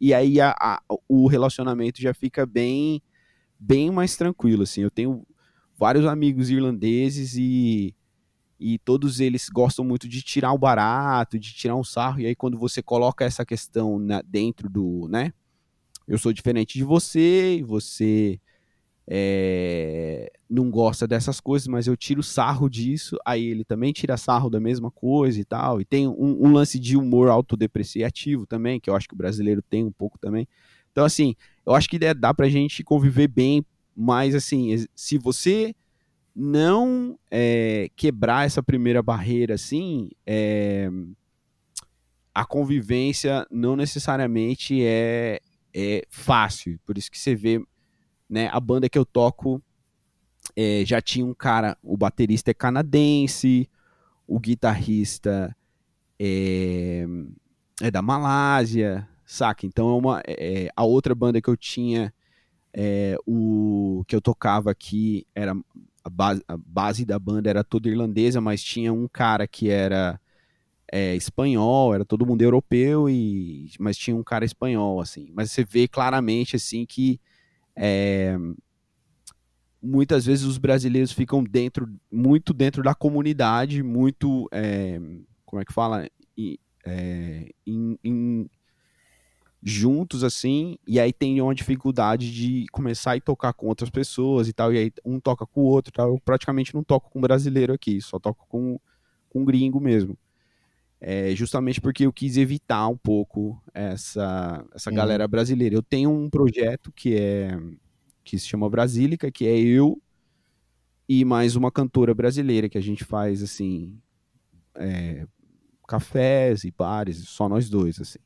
E 0.00 0.12
aí 0.12 0.40
a, 0.40 0.54
a, 0.60 0.82
o 1.08 1.26
relacionamento 1.26 2.02
já 2.02 2.12
fica 2.12 2.44
bem, 2.44 3.00
bem 3.58 3.90
mais 3.90 4.16
tranquilo. 4.16 4.64
Assim. 4.64 4.82
Eu 4.82 4.90
tenho 4.90 5.26
vários 5.76 6.04
amigos 6.04 6.50
irlandeses 6.50 7.34
e, 7.34 7.94
e 8.60 8.78
todos 8.78 9.20
eles 9.20 9.48
gostam 9.48 9.84
muito 9.84 10.06
de 10.06 10.20
tirar 10.20 10.52
o 10.52 10.58
barato, 10.58 11.38
de 11.38 11.54
tirar 11.54 11.76
um 11.76 11.84
sarro. 11.84 12.20
E 12.20 12.26
aí 12.26 12.34
quando 12.34 12.58
você 12.58 12.82
coloca 12.82 13.24
essa 13.24 13.44
questão 13.44 13.98
na, 13.98 14.20
dentro 14.20 14.68
do, 14.68 15.08
né? 15.08 15.32
Eu 16.06 16.18
sou 16.18 16.34
diferente 16.34 16.76
de 16.76 16.84
você 16.84 17.62
você 17.66 18.38
é, 19.06 20.32
não 20.48 20.70
gosta 20.70 21.06
dessas 21.06 21.40
coisas, 21.40 21.68
mas 21.68 21.86
eu 21.86 21.96
tiro 21.96 22.22
sarro 22.22 22.68
disso, 22.68 23.16
aí 23.24 23.44
ele 23.44 23.64
também 23.64 23.92
tira 23.92 24.16
sarro 24.16 24.48
da 24.48 24.58
mesma 24.58 24.90
coisa 24.90 25.38
e 25.40 25.44
tal. 25.44 25.80
E 25.80 25.84
tem 25.84 26.08
um, 26.08 26.46
um 26.46 26.52
lance 26.52 26.78
de 26.78 26.96
humor 26.96 27.28
autodepreciativo 27.28 28.46
também, 28.46 28.80
que 28.80 28.88
eu 28.88 28.96
acho 28.96 29.08
que 29.08 29.14
o 29.14 29.18
brasileiro 29.18 29.62
tem 29.62 29.84
um 29.84 29.92
pouco 29.92 30.18
também. 30.18 30.48
Então, 30.90 31.04
assim, 31.04 31.34
eu 31.66 31.74
acho 31.74 31.88
que 31.88 31.98
dá 32.14 32.32
pra 32.32 32.48
gente 32.48 32.84
conviver 32.84 33.28
bem, 33.28 33.64
mas 33.96 34.34
assim, 34.34 34.86
se 34.94 35.18
você 35.18 35.74
não 36.34 37.18
é, 37.30 37.88
quebrar 37.94 38.46
essa 38.46 38.62
primeira 38.62 39.02
barreira, 39.02 39.54
assim, 39.54 40.10
é, 40.26 40.88
a 42.34 42.44
convivência 42.44 43.46
não 43.50 43.76
necessariamente 43.76 44.84
é, 44.84 45.40
é 45.72 46.02
fácil. 46.08 46.78
Por 46.84 46.98
isso 46.98 47.10
que 47.10 47.18
você 47.18 47.34
vê 47.34 47.60
né? 48.28 48.48
A 48.52 48.60
banda 48.60 48.88
que 48.88 48.98
eu 48.98 49.04
toco 49.04 49.62
é, 50.56 50.84
já 50.84 51.00
tinha 51.00 51.24
um 51.24 51.34
cara, 51.34 51.76
o 51.82 51.96
baterista 51.96 52.50
é 52.50 52.54
canadense, 52.54 53.68
o 54.26 54.38
guitarrista 54.38 55.56
é, 56.18 57.06
é 57.80 57.90
da 57.90 58.02
Malásia, 58.02 59.08
saca? 59.24 59.66
Então 59.66 59.90
é 59.90 59.94
uma 59.96 60.22
é, 60.26 60.68
a 60.74 60.84
outra 60.84 61.14
banda 61.14 61.40
que 61.40 61.48
eu 61.48 61.56
tinha, 61.56 62.12
é, 62.72 63.16
o 63.26 64.04
que 64.06 64.14
eu 64.14 64.20
tocava 64.20 64.70
aqui 64.70 65.26
era 65.34 65.54
a 66.04 66.10
base, 66.10 66.42
a 66.46 66.56
base 66.56 67.04
da 67.04 67.18
banda 67.18 67.48
era 67.48 67.64
toda 67.64 67.88
irlandesa, 67.88 68.40
mas 68.40 68.62
tinha 68.62 68.92
um 68.92 69.08
cara 69.08 69.46
que 69.46 69.70
era 69.70 70.20
é, 70.92 71.14
espanhol, 71.16 71.94
era 71.94 72.04
todo 72.04 72.26
mundo 72.26 72.42
europeu 72.42 73.08
e 73.08 73.70
mas 73.80 73.96
tinha 73.96 74.16
um 74.16 74.22
cara 74.22 74.44
espanhol 74.44 75.00
assim. 75.00 75.30
Mas 75.34 75.50
você 75.50 75.64
vê 75.64 75.88
claramente 75.88 76.56
assim 76.56 76.84
que 76.86 77.20
é, 77.76 78.36
muitas 79.82 80.24
vezes 80.24 80.44
os 80.44 80.58
brasileiros 80.58 81.12
ficam 81.12 81.42
dentro, 81.44 81.88
muito 82.10 82.52
dentro 82.52 82.82
da 82.82 82.94
comunidade, 82.94 83.82
muito, 83.82 84.48
é, 84.52 85.00
como 85.44 85.60
é 85.60 85.64
que 85.64 85.72
fala, 85.72 86.08
é, 86.86 87.48
juntos 89.62 90.22
assim, 90.22 90.76
e 90.86 91.00
aí 91.00 91.12
tem 91.12 91.40
uma 91.40 91.54
dificuldade 91.54 92.30
de 92.30 92.66
começar 92.70 93.16
a 93.16 93.20
tocar 93.20 93.52
com 93.54 93.66
outras 93.66 93.88
pessoas 93.88 94.46
e 94.46 94.52
tal, 94.52 94.72
e 94.72 94.78
aí 94.78 94.92
um 95.04 95.18
toca 95.18 95.46
com 95.46 95.62
o 95.62 95.64
outro, 95.64 95.92
tal. 95.92 96.10
eu 96.10 96.20
praticamente 96.22 96.74
não 96.74 96.84
toco 96.84 97.10
com 97.10 97.20
brasileiro 97.20 97.72
aqui, 97.72 98.00
só 98.00 98.18
toco 98.18 98.46
com, 98.48 98.78
com 99.30 99.44
gringo 99.44 99.80
mesmo. 99.80 100.18
É, 101.06 101.34
justamente 101.36 101.82
porque 101.82 102.06
eu 102.06 102.12
quis 102.12 102.38
evitar 102.38 102.88
um 102.88 102.96
pouco 102.96 103.62
essa, 103.74 104.64
essa 104.74 104.88
uhum. 104.88 104.96
galera 104.96 105.28
brasileira. 105.28 105.74
Eu 105.74 105.82
tenho 105.82 106.10
um 106.10 106.30
projeto 106.30 106.90
que 106.90 107.14
é 107.14 107.60
que 108.24 108.38
se 108.38 108.48
chama 108.48 108.70
Brasílica, 108.70 109.30
que 109.30 109.46
é 109.46 109.54
eu 109.54 110.00
e 111.06 111.22
mais 111.22 111.56
uma 111.56 111.70
cantora 111.70 112.14
brasileira 112.14 112.70
que 112.70 112.78
a 112.78 112.80
gente 112.80 113.04
faz 113.04 113.42
assim 113.42 113.98
é, 114.76 115.26
cafés 115.86 116.64
e 116.64 116.70
bares, 116.70 117.28
só 117.28 117.50
nós 117.50 117.68
dois 117.68 118.00
assim. 118.00 118.18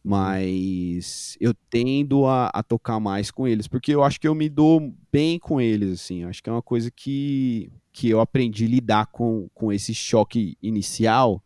Mas 0.00 1.36
eu 1.40 1.52
tendo 1.68 2.26
a, 2.26 2.46
a, 2.54 2.62
tocar 2.62 3.00
mais 3.00 3.32
com 3.32 3.48
eles, 3.48 3.66
porque 3.66 3.92
eu 3.92 4.04
acho 4.04 4.20
que 4.20 4.28
eu 4.28 4.36
me 4.36 4.48
dou 4.48 4.94
bem 5.10 5.36
com 5.36 5.60
eles, 5.60 6.00
assim. 6.00 6.22
Acho 6.22 6.40
que 6.40 6.48
é 6.48 6.52
uma 6.52 6.62
coisa 6.62 6.92
que, 6.92 7.72
que 7.92 8.08
eu 8.08 8.20
aprendi 8.20 8.66
a 8.66 8.68
lidar 8.68 9.06
com, 9.06 9.48
com 9.52 9.72
esse 9.72 9.92
choque 9.92 10.56
inicial 10.62 11.42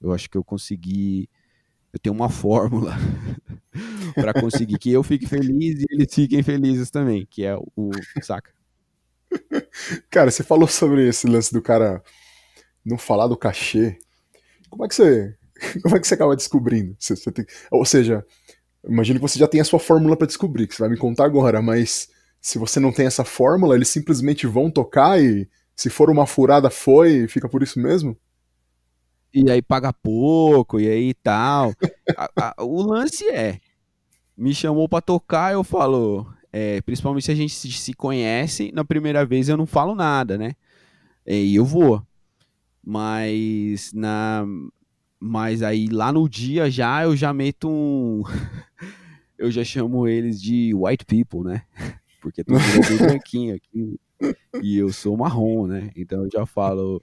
eu 0.00 0.12
acho 0.12 0.28
que 0.30 0.36
eu 0.36 0.44
consegui 0.44 1.28
eu 1.92 1.98
tenho 1.98 2.14
uma 2.14 2.28
fórmula 2.30 2.94
para 4.14 4.34
conseguir 4.34 4.78
que 4.78 4.92
eu 4.92 5.02
fique 5.02 5.26
feliz 5.26 5.80
e 5.82 5.86
eles 5.90 6.14
fiquem 6.14 6.42
felizes 6.42 6.90
também, 6.90 7.26
que 7.30 7.44
é 7.44 7.56
o, 7.56 7.90
saca? 8.22 8.50
Cara, 10.10 10.30
você 10.30 10.42
falou 10.42 10.68
sobre 10.68 11.08
esse 11.08 11.26
lance 11.26 11.52
do 11.52 11.60
cara 11.62 12.02
não 12.84 12.96
falar 12.98 13.26
do 13.26 13.36
cachê. 13.36 13.98
Como 14.70 14.84
é 14.84 14.88
que 14.88 14.94
você, 14.94 15.34
como 15.82 15.96
é 15.96 16.00
que 16.00 16.06
você 16.06 16.14
acaba 16.14 16.36
descobrindo? 16.36 16.96
Você, 16.98 17.16
você 17.16 17.32
tem, 17.32 17.44
ou 17.70 17.84
seja, 17.84 18.24
imagino 18.88 19.18
que 19.18 19.28
você 19.28 19.38
já 19.38 19.48
tem 19.48 19.60
a 19.60 19.64
sua 19.64 19.78
fórmula 19.78 20.16
para 20.16 20.26
descobrir, 20.26 20.66
que 20.66 20.74
você 20.74 20.82
vai 20.82 20.90
me 20.90 20.98
contar 20.98 21.24
agora, 21.24 21.62
mas 21.62 22.08
se 22.40 22.58
você 22.58 22.78
não 22.80 22.92
tem 22.92 23.06
essa 23.06 23.24
fórmula, 23.24 23.74
eles 23.74 23.88
simplesmente 23.88 24.46
vão 24.46 24.70
tocar 24.70 25.20
e 25.20 25.48
se 25.74 25.90
for 25.90 26.10
uma 26.10 26.26
furada 26.26 26.70
foi, 26.70 27.28
fica 27.28 27.48
por 27.48 27.62
isso 27.62 27.80
mesmo? 27.80 28.16
E 29.32 29.50
aí 29.50 29.60
paga 29.60 29.92
pouco, 29.92 30.80
e 30.80 30.88
aí 30.88 31.14
tal. 31.14 31.74
a, 32.16 32.54
a, 32.58 32.64
o 32.64 32.82
lance 32.82 33.28
é, 33.28 33.60
me 34.36 34.54
chamou 34.54 34.88
para 34.88 35.02
tocar, 35.02 35.52
eu 35.52 35.62
falo, 35.62 36.26
é, 36.52 36.80
principalmente 36.82 37.24
se 37.24 37.32
a 37.32 37.34
gente 37.34 37.54
se, 37.54 37.70
se, 37.70 37.92
conhece, 37.92 38.70
na 38.72 38.84
primeira 38.84 39.24
vez 39.24 39.48
eu 39.48 39.56
não 39.56 39.66
falo 39.66 39.94
nada, 39.94 40.38
né? 40.38 40.54
E 41.26 41.54
eu 41.54 41.64
vou. 41.64 42.02
Mas 42.84 43.92
na 43.92 44.46
mas 45.18 45.62
aí 45.62 45.88
lá 45.88 46.12
no 46.12 46.28
dia 46.28 46.70
já 46.70 47.02
eu 47.02 47.16
já 47.16 47.32
meto 47.32 47.68
um 47.68 48.22
eu 49.38 49.50
já 49.50 49.64
chamo 49.64 50.06
eles 50.06 50.40
de 50.40 50.72
white 50.74 51.04
people, 51.04 51.42
né? 51.42 51.62
Porque 52.20 52.44
todo 52.44 52.60
mundo 52.60 52.84
é 52.84 52.88
bem 52.88 52.98
branquinho 53.06 53.54
aqui 53.56 54.00
e 54.62 54.78
eu 54.78 54.92
sou 54.92 55.16
marrom, 55.16 55.66
né? 55.66 55.90
Então 55.96 56.24
eu 56.24 56.30
já 56.30 56.46
falo 56.46 57.02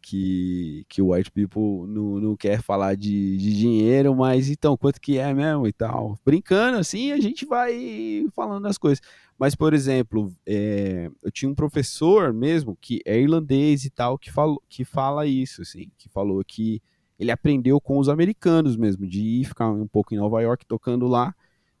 que, 0.00 0.84
que 0.88 1.02
o 1.02 1.12
white 1.12 1.30
people 1.30 1.86
não, 1.86 2.20
não 2.20 2.36
quer 2.36 2.62
falar 2.62 2.96
de, 2.96 3.36
de 3.36 3.56
dinheiro, 3.56 4.14
mas 4.14 4.48
então, 4.48 4.76
quanto 4.76 5.00
que 5.00 5.18
é 5.18 5.32
mesmo 5.32 5.66
e 5.66 5.72
tal. 5.72 6.18
Brincando 6.24 6.78
assim, 6.78 7.12
a 7.12 7.20
gente 7.20 7.44
vai 7.44 8.26
falando 8.34 8.66
as 8.66 8.78
coisas. 8.78 9.00
Mas, 9.38 9.54
por 9.54 9.72
exemplo, 9.72 10.32
é, 10.46 11.10
eu 11.22 11.30
tinha 11.30 11.50
um 11.50 11.54
professor 11.54 12.32
mesmo 12.32 12.76
que 12.80 13.00
é 13.04 13.18
irlandês 13.18 13.84
e 13.84 13.90
tal, 13.90 14.18
que, 14.18 14.30
falou, 14.30 14.62
que 14.68 14.84
fala 14.84 15.26
isso, 15.26 15.62
assim, 15.62 15.90
que 15.96 16.08
falou 16.08 16.42
que 16.44 16.82
ele 17.18 17.30
aprendeu 17.30 17.80
com 17.80 17.98
os 17.98 18.08
americanos 18.08 18.76
mesmo, 18.76 19.06
de 19.06 19.20
ir 19.20 19.44
ficar 19.44 19.70
um 19.70 19.86
pouco 19.86 20.14
em 20.14 20.18
Nova 20.18 20.40
York 20.40 20.66
tocando 20.66 21.06
lá, 21.06 21.34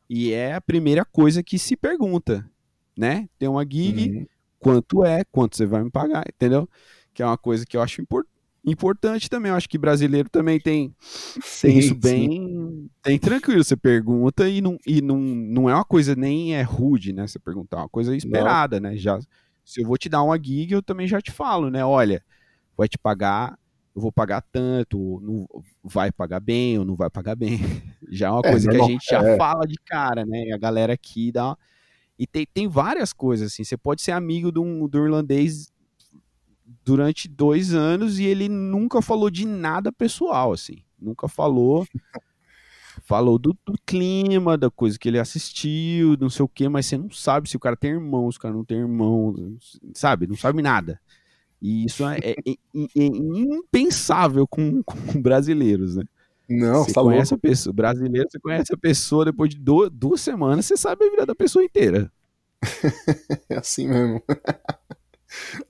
e 0.08 0.32
é 0.32 0.54
a 0.54 0.60
primeira 0.60 1.04
coisa 1.04 1.42
que 1.42 1.58
se 1.58 1.76
pergunta, 1.76 2.48
né? 2.96 3.28
Tem 3.38 3.48
uma 3.48 3.62
gig, 3.62 4.10
uhum. 4.10 4.26
quanto 4.58 5.04
é, 5.04 5.24
quanto 5.30 5.56
você 5.56 5.64
vai 5.64 5.84
me 5.84 5.90
pagar, 5.90 6.24
entendeu? 6.28 6.68
Que 7.14 7.22
é 7.22 7.26
uma 7.26 7.38
coisa 7.38 7.64
que 7.66 7.76
eu 7.76 7.82
acho 7.82 8.00
import, 8.00 8.26
importante 8.64 9.28
também. 9.28 9.50
Eu 9.50 9.56
acho 9.56 9.68
que 9.68 9.78
brasileiro 9.78 10.28
também 10.28 10.60
tem, 10.60 10.94
sim, 11.00 11.68
tem 11.68 11.78
isso 11.78 11.94
bem, 11.94 12.90
tem 13.02 13.18
tranquilo. 13.18 13.64
Você 13.64 13.76
pergunta 13.76 14.48
e, 14.48 14.60
não, 14.60 14.78
e 14.86 15.00
não, 15.00 15.18
não 15.18 15.70
é 15.70 15.74
uma 15.74 15.84
coisa 15.84 16.14
nem 16.14 16.54
é 16.54 16.62
rude, 16.62 17.12
né? 17.12 17.26
Você 17.26 17.38
perguntar, 17.38 17.78
é 17.78 17.80
uma 17.80 17.88
coisa 17.88 18.14
esperada, 18.16 18.80
não. 18.80 18.90
né? 18.90 18.96
Já, 18.96 19.18
se 19.64 19.80
eu 19.80 19.86
vou 19.86 19.96
te 19.96 20.08
dar 20.08 20.22
uma 20.22 20.36
gig, 20.36 20.72
eu 20.72 20.82
também 20.82 21.06
já 21.06 21.20
te 21.20 21.30
falo, 21.30 21.70
né? 21.70 21.84
Olha, 21.84 22.22
vai 22.76 22.88
te 22.88 22.98
pagar, 22.98 23.58
eu 23.94 24.00
vou 24.00 24.12
pagar 24.12 24.42
tanto, 24.52 25.20
não 25.22 25.46
vai 25.82 26.12
pagar 26.12 26.40
bem 26.40 26.78
ou 26.78 26.84
não 26.84 26.96
vai 26.96 27.10
pagar 27.10 27.36
bem. 27.36 27.58
Já 28.12 28.26
é 28.26 28.30
uma 28.30 28.40
é, 28.44 28.50
coisa 28.50 28.68
que 28.68 28.76
a 28.76 28.84
gente 28.86 29.06
já 29.08 29.22
é. 29.22 29.36
fala 29.36 29.64
de 29.68 29.76
cara, 29.86 30.26
né? 30.26 30.50
A 30.52 30.58
galera 30.58 30.94
aqui 30.94 31.30
dá. 31.30 31.56
E 32.18 32.26
tem, 32.26 32.44
tem 32.44 32.66
várias 32.66 33.12
coisas, 33.12 33.52
assim. 33.52 33.62
Você 33.62 33.76
pode 33.76 34.02
ser 34.02 34.10
amigo 34.10 34.50
um, 34.60 34.88
do 34.88 34.98
irlandês 34.98 35.70
durante 36.90 37.28
dois 37.28 37.72
anos 37.72 38.18
e 38.18 38.24
ele 38.24 38.48
nunca 38.48 39.00
falou 39.00 39.30
de 39.30 39.46
nada 39.46 39.92
pessoal, 39.92 40.52
assim. 40.52 40.78
Nunca 41.00 41.28
falou. 41.28 41.86
falou 43.04 43.38
do, 43.38 43.56
do, 43.64 43.74
clima, 43.86 44.58
da 44.58 44.68
coisa 44.68 44.98
que 44.98 45.08
ele 45.08 45.18
assistiu, 45.18 46.16
não 46.20 46.28
sei 46.28 46.44
o 46.44 46.48
que, 46.48 46.68
mas 46.68 46.86
você 46.86 46.98
não 46.98 47.08
sabe 47.10 47.48
se 47.48 47.56
o 47.56 47.60
cara 47.60 47.76
tem 47.76 47.92
irmão, 47.92 48.30
se 48.30 48.38
o 48.38 48.40
cara 48.40 48.52
não 48.52 48.64
tem 48.64 48.78
irmão, 48.78 49.56
sabe? 49.94 50.26
Não 50.26 50.36
sabe 50.36 50.60
nada. 50.60 51.00
E 51.62 51.84
isso 51.84 52.04
é, 52.04 52.18
é, 52.18 52.30
é, 52.30 52.54
é 52.74 53.06
impensável 53.06 54.48
com, 54.48 54.82
com, 54.82 55.22
brasileiros, 55.22 55.94
né? 55.94 56.04
Não, 56.48 56.82
você 56.82 56.92
tá 56.92 57.02
conhece 57.02 57.32
louco. 57.32 57.46
a 57.46 57.50
pessoa, 57.50 57.72
brasileiro, 57.72 58.28
você 58.28 58.40
conhece 58.40 58.74
a 58.74 58.76
pessoa 58.76 59.24
depois 59.24 59.50
de 59.50 59.58
duas, 59.58 59.90
duas 59.90 60.20
semanas, 60.20 60.66
você 60.66 60.76
sabe 60.76 61.04
a 61.04 61.10
vida 61.10 61.26
da 61.26 61.34
pessoa 61.36 61.64
inteira. 61.64 62.10
é 63.48 63.56
assim 63.56 63.88
mesmo. 63.88 64.20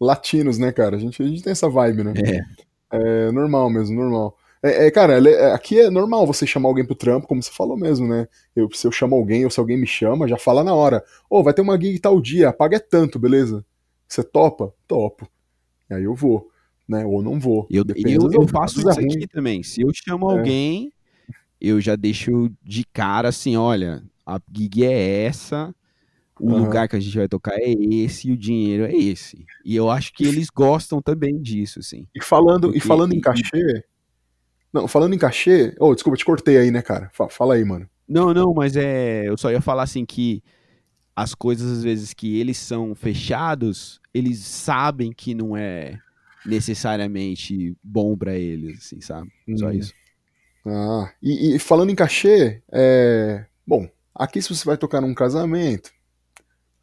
latinos, 0.01 0.59
né, 0.59 0.73
cara? 0.73 0.97
A 0.97 0.99
gente, 0.99 1.23
a 1.23 1.27
gente 1.27 1.43
tem 1.43 1.53
essa 1.53 1.69
vibe, 1.69 2.05
né? 2.05 2.15
É. 2.17 2.71
É 2.93 3.31
normal 3.31 3.71
mesmo, 3.71 3.97
normal. 3.97 4.37
É, 4.63 4.87
é 4.87 4.91
cara, 4.91 5.19
é, 5.29 5.53
aqui 5.53 5.79
é 5.79 5.91
normal 5.91 6.27
você 6.27 6.47
chamar 6.47 6.69
alguém 6.69 6.85
pro 6.85 6.95
trampo, 6.95 7.27
como 7.27 7.43
você 7.43 7.51
falou 7.51 7.77
mesmo, 7.77 8.07
né? 8.07 8.27
Eu, 8.55 8.69
se 8.73 8.87
eu 8.87 8.93
chamo 8.93 9.15
alguém 9.15 9.45
ou 9.45 9.51
se 9.51 9.61
alguém 9.61 9.79
me 9.79 9.87
chama, 9.87 10.29
já 10.29 10.37
fala 10.37 10.65
na 10.65 10.75
hora. 10.75 11.05
Ô, 11.29 11.39
oh, 11.39 11.43
vai 11.43 11.55
ter 11.55 11.63
uma 11.63 11.81
gig 11.81 11.99
tal 11.99 12.21
dia, 12.21 12.53
paga 12.53 12.77
é 12.77 12.81
tanto, 12.81 13.19
beleza? 13.19 13.65
Você 14.09 14.23
topa? 14.23 14.75
Topo. 14.87 15.29
E 15.89 15.95
aí 15.95 16.05
eu 16.05 16.15
vou, 16.15 16.49
né? 16.89 17.05
Ou 17.07 17.23
não 17.23 17.39
vou. 17.39 17.67
Eu, 17.71 17.85
eu, 17.95 18.33
eu 18.33 18.49
faço 18.49 18.81
isso 18.81 18.91
aqui 18.91 19.27
também. 19.29 19.63
Se 19.63 19.83
eu 19.83 19.91
chamo 19.95 20.31
é. 20.31 20.35
alguém, 20.37 20.93
eu 21.61 21.81
já 21.81 21.95
deixo 21.95 22.51
de 22.63 22.85
cara 22.85 23.29
assim, 23.29 23.57
olha, 23.57 24.03
a 24.27 24.41
gig 24.53 24.85
é 24.85 25.25
essa, 25.25 25.75
o 26.41 26.53
uhum. 26.53 26.64
lugar 26.64 26.88
que 26.88 26.97
a 26.97 27.01
gente 27.01 27.16
vai 27.16 27.28
tocar 27.28 27.55
é 27.55 27.70
esse 27.70 28.28
e 28.28 28.32
o 28.32 28.36
dinheiro 28.36 28.84
é 28.84 28.95
esse. 28.95 29.45
E 29.62 29.76
eu 29.76 29.91
acho 29.91 30.12
que 30.14 30.24
eles 30.24 30.49
gostam 30.49 31.03
também 31.03 31.41
disso, 31.41 31.80
assim. 31.80 32.07
E 32.14 32.24
falando, 32.24 32.68
Porque, 32.68 32.78
e 32.78 32.80
falando 32.80 33.12
em 33.12 33.20
cachê. 33.20 33.84
Não, 34.72 34.88
falando 34.88 35.14
em 35.14 35.18
cachê. 35.18 35.74
Oh, 35.78 35.95
desculpa, 35.95 36.16
te 36.16 36.24
cortei 36.24 36.57
aí, 36.57 36.70
né, 36.70 36.80
cara? 36.80 37.11
Fala 37.28 37.55
aí, 37.55 37.64
mano. 37.64 37.88
Não, 38.09 38.32
não, 38.32 38.55
mas 38.55 38.74
é. 38.74 39.28
Eu 39.28 39.36
só 39.36 39.51
ia 39.51 39.61
falar 39.61 39.82
assim 39.82 40.07
que 40.07 40.43
as 41.14 41.34
coisas, 41.34 41.70
às 41.70 41.82
vezes, 41.82 42.14
que 42.14 42.41
eles 42.41 42.57
são 42.57 42.95
fechados, 42.95 44.01
eles 44.14 44.38
sabem 44.38 45.12
que 45.12 45.34
não 45.34 45.55
é 45.55 45.99
necessariamente 46.47 47.76
bom 47.82 48.16
para 48.16 48.34
eles, 48.34 48.78
assim, 48.78 49.01
sabe? 49.03 49.30
Só 49.57 49.66
hum. 49.66 49.72
isso. 49.72 49.93
Ah, 50.66 51.12
e, 51.22 51.55
e 51.55 51.59
falando 51.59 51.91
em 51.91 51.95
cachê, 51.95 52.62
é... 52.72 53.45
bom, 53.66 53.88
aqui 54.14 54.41
se 54.41 54.55
você 54.55 54.64
vai 54.64 54.76
tocar 54.76 55.01
num 55.01 55.14
casamento, 55.14 55.91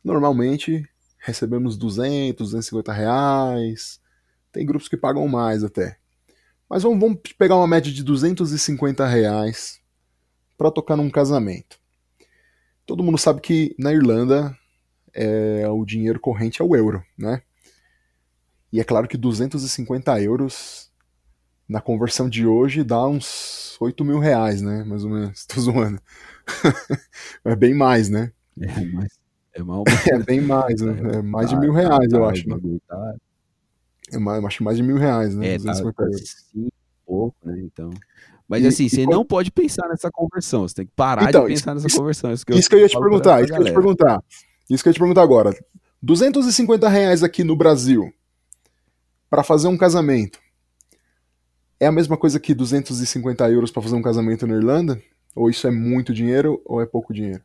Normalmente 0.07 0.87
recebemos 1.19 1.75
200, 1.75 2.37
250 2.37 2.93
reais. 2.93 3.99
Tem 4.53 4.65
grupos 4.65 4.87
que 4.87 4.95
pagam 4.95 5.27
mais 5.27 5.65
até. 5.65 5.97
Mas 6.69 6.83
vamos, 6.83 6.97
vamos 6.97 7.19
pegar 7.37 7.57
uma 7.57 7.67
média 7.67 7.91
de 7.91 8.01
250 8.05 9.05
reais 9.05 9.81
para 10.57 10.71
tocar 10.71 10.95
num 10.95 11.09
casamento. 11.09 11.77
Todo 12.85 13.03
mundo 13.03 13.17
sabe 13.17 13.41
que 13.41 13.75
na 13.77 13.91
Irlanda 13.91 14.57
é, 15.13 15.67
o 15.67 15.83
dinheiro 15.83 16.21
corrente 16.21 16.61
é 16.61 16.65
o 16.65 16.73
euro, 16.73 17.03
né? 17.17 17.41
E 18.71 18.79
é 18.79 18.85
claro 18.85 19.09
que 19.09 19.17
250 19.17 20.21
euros 20.21 20.89
na 21.67 21.81
conversão 21.81 22.29
de 22.29 22.47
hoje 22.47 22.81
dá 22.81 23.05
uns 23.05 23.75
8 23.81 24.05
mil 24.05 24.19
reais, 24.19 24.61
né? 24.61 24.85
Mais 24.85 25.03
ou 25.03 25.09
menos. 25.09 25.39
Estou 25.43 25.61
zoando. 25.61 26.01
é 27.43 27.57
bem 27.57 27.73
mais, 27.73 28.07
né? 28.07 28.31
É, 28.57 28.85
mas 28.85 29.26
é, 29.57 29.63
mal... 29.63 29.83
é 30.11 30.19
bem 30.19 30.41
mais, 30.41 30.81
né? 30.81 31.17
É 31.17 31.21
mais 31.21 31.49
de 31.49 31.57
mil 31.57 31.71
reais, 31.71 32.11
eu 32.11 32.25
acho. 32.25 32.47
Né? 32.47 32.57
É 34.11 34.17
mais, 34.17 34.45
acho 34.45 34.63
mais 34.63 34.77
de 34.77 34.83
mil 34.83 34.97
reais, 34.97 35.35
né? 35.35 35.55
É, 35.55 35.59
tá, 35.59 35.71
assim, 35.71 36.69
pouco, 37.05 37.35
né? 37.43 37.59
Então. 37.61 37.89
Mas 38.47 38.63
e, 38.63 38.67
assim, 38.67 38.87
você 38.87 39.03
quando... 39.03 39.15
não 39.15 39.25
pode 39.25 39.51
pensar 39.51 39.87
nessa 39.89 40.09
conversão, 40.11 40.67
você 40.67 40.75
tem 40.75 40.85
que 40.85 40.93
parar 40.95 41.27
então, 41.27 41.43
de 41.43 41.53
pensar 41.53 41.73
nessa 41.73 41.87
isso, 41.87 41.97
conversão. 41.97 42.31
Isso 42.31 42.45
que 42.45 42.53
eu, 42.53 42.57
isso 42.57 42.69
que 42.69 42.75
eu 42.75 42.79
ia 42.79 42.87
te 42.87 42.97
perguntar, 42.97 43.41
isso 43.41 43.51
que 43.51 43.59
eu 43.59 43.63
ia 43.63 43.71
te 43.71 43.73
perguntar. 43.73 44.23
Isso 44.69 44.83
que 44.83 44.89
eu 44.89 44.91
ia 44.91 44.93
te 44.93 44.99
perguntar 44.99 45.23
agora. 45.23 45.57
250 46.01 46.87
reais 46.87 47.23
aqui 47.23 47.43
no 47.43 47.55
Brasil 47.55 48.13
para 49.29 49.43
fazer 49.43 49.67
um 49.67 49.77
casamento 49.77 50.39
é 51.79 51.87
a 51.87 51.91
mesma 51.91 52.17
coisa 52.17 52.39
que 52.39 52.53
250 52.53 53.49
euros 53.51 53.71
para 53.71 53.81
fazer 53.81 53.95
um 53.95 54.01
casamento 54.01 54.47
na 54.47 54.55
Irlanda? 54.55 55.01
Ou 55.35 55.49
isso 55.49 55.67
é 55.67 55.71
muito 55.71 56.13
dinheiro 56.13 56.61
ou 56.65 56.81
é 56.81 56.85
pouco 56.85 57.13
dinheiro? 57.13 57.43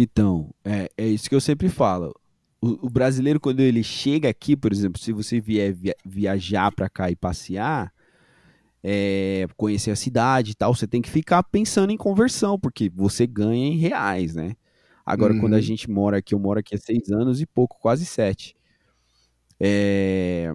Então, 0.00 0.54
é, 0.64 0.88
é 0.96 1.08
isso 1.08 1.28
que 1.28 1.34
eu 1.34 1.40
sempre 1.40 1.68
falo. 1.68 2.14
O, 2.62 2.86
o, 2.86 2.88
brasileiro, 2.88 3.40
quando 3.40 3.58
ele 3.58 3.82
chega 3.82 4.28
aqui, 4.28 4.56
por 4.56 4.72
exemplo, 4.72 5.00
se 5.00 5.12
você 5.12 5.40
vier 5.40 5.72
via, 5.74 5.96
viajar 6.06 6.70
para 6.70 6.88
cá 6.88 7.10
e 7.10 7.16
passear, 7.16 7.92
é, 8.80 9.48
conhecer 9.56 9.90
a 9.90 9.96
cidade 9.96 10.52
e 10.52 10.54
tal, 10.54 10.72
você 10.72 10.86
tem 10.86 11.02
que 11.02 11.10
ficar 11.10 11.42
pensando 11.42 11.90
em 11.90 11.96
conversão, 11.96 12.56
porque 12.56 12.88
você 12.88 13.26
ganha 13.26 13.66
em 13.66 13.76
reais, 13.76 14.36
né? 14.36 14.54
Agora, 15.04 15.34
uhum. 15.34 15.40
quando 15.40 15.54
a 15.54 15.56
uhum. 15.56 15.62
gente 15.62 15.90
mora 15.90 16.18
aqui, 16.18 16.32
eu 16.32 16.38
moro 16.38 16.60
aqui 16.60 16.76
há 16.76 16.78
seis 16.78 17.10
anos 17.10 17.40
e 17.40 17.46
pouco, 17.46 17.76
quase 17.80 18.06
sete. 18.06 18.54
É, 19.58 20.54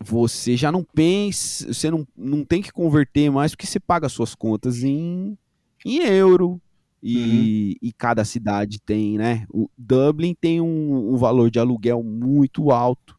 você 0.00 0.56
já 0.56 0.72
não 0.72 0.82
pensa, 0.82 1.70
você 1.70 1.90
não, 1.90 2.08
não 2.16 2.42
tem 2.42 2.62
que 2.62 2.72
converter 2.72 3.30
mais, 3.30 3.52
porque 3.52 3.66
você 3.66 3.78
paga 3.78 4.08
suas 4.08 4.34
contas 4.34 4.82
em, 4.82 5.36
em 5.84 5.98
euro, 5.98 6.62
e, 7.06 7.76
uhum. 7.82 7.88
e, 7.88 7.92
cada 7.92 8.24
cidade 8.24 8.80
tem, 8.80 9.18
né? 9.18 9.46
O 9.50 9.68
Dublin 9.76 10.34
tem 10.34 10.58
um, 10.58 11.12
um 11.12 11.16
valor 11.18 11.50
de 11.50 11.58
aluguel 11.58 12.02
muito 12.02 12.70
alto. 12.70 13.14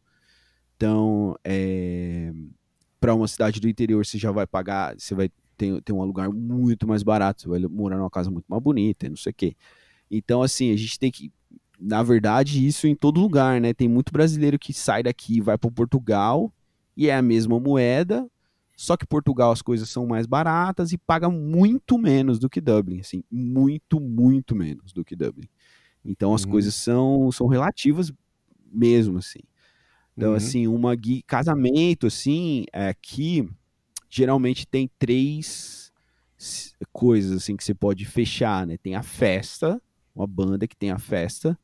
Então, 0.76 1.36
é, 1.44 2.32
para 2.98 3.14
uma 3.14 3.28
cidade 3.28 3.60
do 3.60 3.68
interior, 3.68 4.04
você 4.04 4.18
já 4.18 4.32
vai 4.32 4.44
pagar, 4.44 4.96
você 4.98 5.14
vai 5.14 5.30
tem, 5.56 5.80
tem 5.80 5.94
um 5.94 6.02
lugar 6.02 6.30
muito 6.30 6.86
mais 6.86 7.04
barato, 7.04 7.42
você 7.42 7.48
vai 7.48 7.60
morar 7.60 7.96
numa 7.96 8.10
casa 8.10 8.28
muito 8.28 8.44
mais 8.48 8.60
bonita, 8.60 9.08
não 9.08 9.16
sei 9.16 9.30
o 9.30 9.34
quê. 9.34 9.56
Então, 10.10 10.42
assim, 10.42 10.72
a 10.72 10.76
gente 10.76 10.98
tem 10.98 11.10
que. 11.10 11.32
Na 11.78 12.02
verdade, 12.02 12.66
isso 12.66 12.88
em 12.88 12.94
todo 12.94 13.20
lugar, 13.20 13.60
né? 13.60 13.72
Tem 13.72 13.86
muito 13.86 14.12
brasileiro 14.12 14.58
que 14.58 14.72
sai 14.72 15.04
daqui 15.04 15.36
e 15.36 15.40
vai 15.40 15.56
para 15.56 15.70
Portugal 15.70 16.52
e 16.96 17.08
é 17.08 17.14
a 17.14 17.22
mesma 17.22 17.60
moeda, 17.60 18.28
só 18.76 18.94
que 18.94 19.06
Portugal 19.06 19.50
as 19.50 19.62
coisas 19.62 19.88
são 19.88 20.06
mais 20.06 20.26
baratas 20.26 20.92
e 20.92 20.98
paga 20.98 21.30
muito 21.30 21.96
menos 21.96 22.38
do 22.38 22.48
que 22.50 22.60
Dublin, 22.60 23.00
assim, 23.00 23.24
muito, 23.30 23.98
muito 23.98 24.54
menos 24.54 24.92
do 24.92 25.02
que 25.02 25.16
Dublin. 25.16 25.48
Então 26.04 26.34
as 26.34 26.44
uhum. 26.44 26.50
coisas 26.50 26.74
são, 26.74 27.32
são 27.32 27.46
relativas 27.46 28.12
mesmo, 28.70 29.18
assim. 29.18 29.40
Então, 30.14 30.30
uhum. 30.30 30.36
assim, 30.36 30.66
uma 30.66 30.94
guia, 30.94 31.22
casamento, 31.26 32.06
assim, 32.06 32.66
aqui 32.72 33.48
geralmente 34.10 34.66
tem 34.66 34.90
três 34.98 35.92
coisas, 36.92 37.32
assim, 37.32 37.56
que 37.56 37.64
você 37.64 37.74
pode 37.74 38.04
fechar, 38.04 38.66
né? 38.66 38.76
Tem 38.76 38.94
a 38.94 39.02
festa, 39.02 39.80
uma 40.14 40.26
banda 40.26 40.68
que 40.68 40.76
tem 40.76 40.90
a 40.90 40.98
festa, 40.98 41.58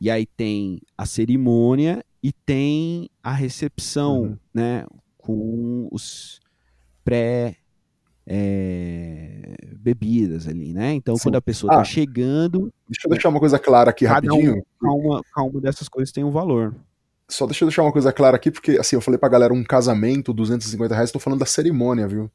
e 0.00 0.10
aí 0.10 0.26
tem 0.26 0.80
a 0.96 1.06
cerimônia 1.06 2.04
e 2.22 2.32
tem 2.32 3.10
a 3.22 3.32
recepção, 3.32 4.22
uhum. 4.22 4.38
né? 4.54 4.86
Com 5.26 5.88
os 5.90 6.40
pré 7.04 7.56
é, 8.26 9.56
bebidas 9.78 10.48
ali, 10.48 10.72
né? 10.72 10.92
Então, 10.94 11.16
Sim. 11.16 11.24
quando 11.24 11.36
a 11.36 11.42
pessoa 11.42 11.70
está 11.70 11.80
ah, 11.80 11.84
chegando. 11.84 12.72
Deixa 12.88 13.06
eu 13.06 13.10
deixar 13.10 13.28
uma 13.28 13.38
coisa 13.38 13.58
clara 13.58 13.90
aqui 13.90 14.04
rapidinho. 14.04 14.62
Cada, 14.80 14.92
uma, 14.92 15.60
dessas 15.60 15.88
coisas 15.88 16.12
tem 16.12 16.24
um 16.24 16.32
valor. 16.32 16.74
Só 17.28 17.46
deixa 17.46 17.64
eu 17.64 17.68
deixar 17.68 17.82
uma 17.82 17.92
coisa 17.92 18.12
clara 18.12 18.36
aqui, 18.36 18.50
porque 18.50 18.72
assim, 18.72 18.96
eu 18.96 19.00
falei 19.00 19.18
pra 19.18 19.28
galera 19.28 19.52
um 19.52 19.64
casamento, 19.64 20.32
250 20.32 20.94
reais, 20.94 21.10
tô 21.10 21.18
falando 21.18 21.40
da 21.40 21.46
cerimônia, 21.46 22.06
viu? 22.06 22.30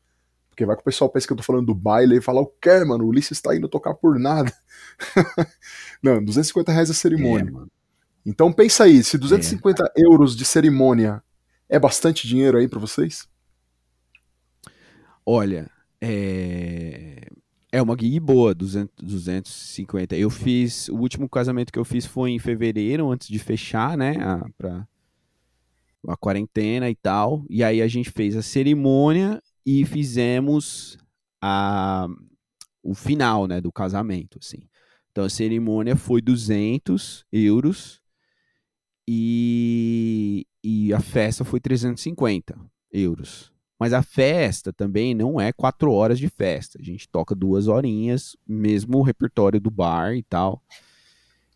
Porque 0.49 0.65
vai 0.65 0.75
que 0.75 0.81
o 0.81 0.85
pessoal 0.85 1.09
pensa 1.09 1.25
que 1.25 1.31
eu 1.31 1.37
tô 1.37 1.43
falando 1.43 1.67
do 1.67 1.75
baile 1.75 2.17
e 2.17 2.21
fala, 2.21 2.41
o 2.41 2.45
quê, 2.45 2.83
mano? 2.83 3.05
O 3.05 3.07
Ulisses 3.07 3.39
tá 3.39 3.55
indo 3.55 3.69
tocar 3.69 3.93
por 3.93 4.19
nada. 4.19 4.51
Não, 6.03 6.23
250 6.23 6.71
reais 6.71 6.89
a 6.89 6.93
cerimônia. 6.93 7.49
É, 7.49 7.65
então 8.25 8.51
pensa 8.51 8.83
aí, 8.83 9.01
se 9.01 9.17
250 9.17 9.83
é. 9.83 10.03
euros 10.03 10.35
de 10.35 10.43
cerimônia 10.43 11.23
é 11.71 11.79
bastante 11.79 12.27
dinheiro 12.27 12.57
aí 12.57 12.67
para 12.67 12.79
vocês? 12.79 13.27
Olha, 15.25 15.71
é... 16.01 17.29
é 17.71 17.81
uma 17.81 17.95
gig 17.97 18.19
boa, 18.19 18.53
200, 18.53 18.93
250. 19.01 20.17
Eu 20.17 20.29
fiz, 20.29 20.89
o 20.89 20.97
último 20.97 21.29
casamento 21.29 21.71
que 21.71 21.79
eu 21.79 21.85
fiz 21.85 22.05
foi 22.05 22.31
em 22.31 22.39
fevereiro, 22.39 23.09
antes 23.09 23.29
de 23.29 23.39
fechar, 23.39 23.97
né, 23.97 24.17
a, 24.19 24.45
pra, 24.57 24.85
a 26.09 26.17
quarentena 26.17 26.89
e 26.89 26.95
tal. 26.95 27.45
E 27.49 27.63
aí 27.63 27.81
a 27.81 27.87
gente 27.87 28.11
fez 28.11 28.35
a 28.35 28.41
cerimônia 28.41 29.41
e 29.65 29.85
fizemos 29.85 30.97
a, 31.41 32.05
o 32.83 32.93
final, 32.93 33.47
né, 33.47 33.61
do 33.61 33.71
casamento, 33.71 34.39
assim. 34.41 34.67
Então 35.09 35.23
a 35.23 35.29
cerimônia 35.29 35.95
foi 35.95 36.21
200 36.21 37.25
euros 37.31 38.01
e, 39.07 40.45
e 40.63 40.93
a 40.93 40.99
festa 40.99 41.43
foi 41.43 41.59
350 41.59 42.55
euros. 42.91 43.51
Mas 43.79 43.93
a 43.93 44.03
festa 44.03 44.71
também 44.71 45.15
não 45.15 45.41
é 45.41 45.51
quatro 45.51 45.91
horas 45.91 46.19
de 46.19 46.29
festa. 46.29 46.77
A 46.79 46.83
gente 46.83 47.09
toca 47.09 47.33
duas 47.33 47.67
horinhas, 47.67 48.37
mesmo 48.47 48.99
o 48.99 49.01
repertório 49.01 49.59
do 49.59 49.71
bar 49.71 50.13
e 50.13 50.21
tal. 50.21 50.61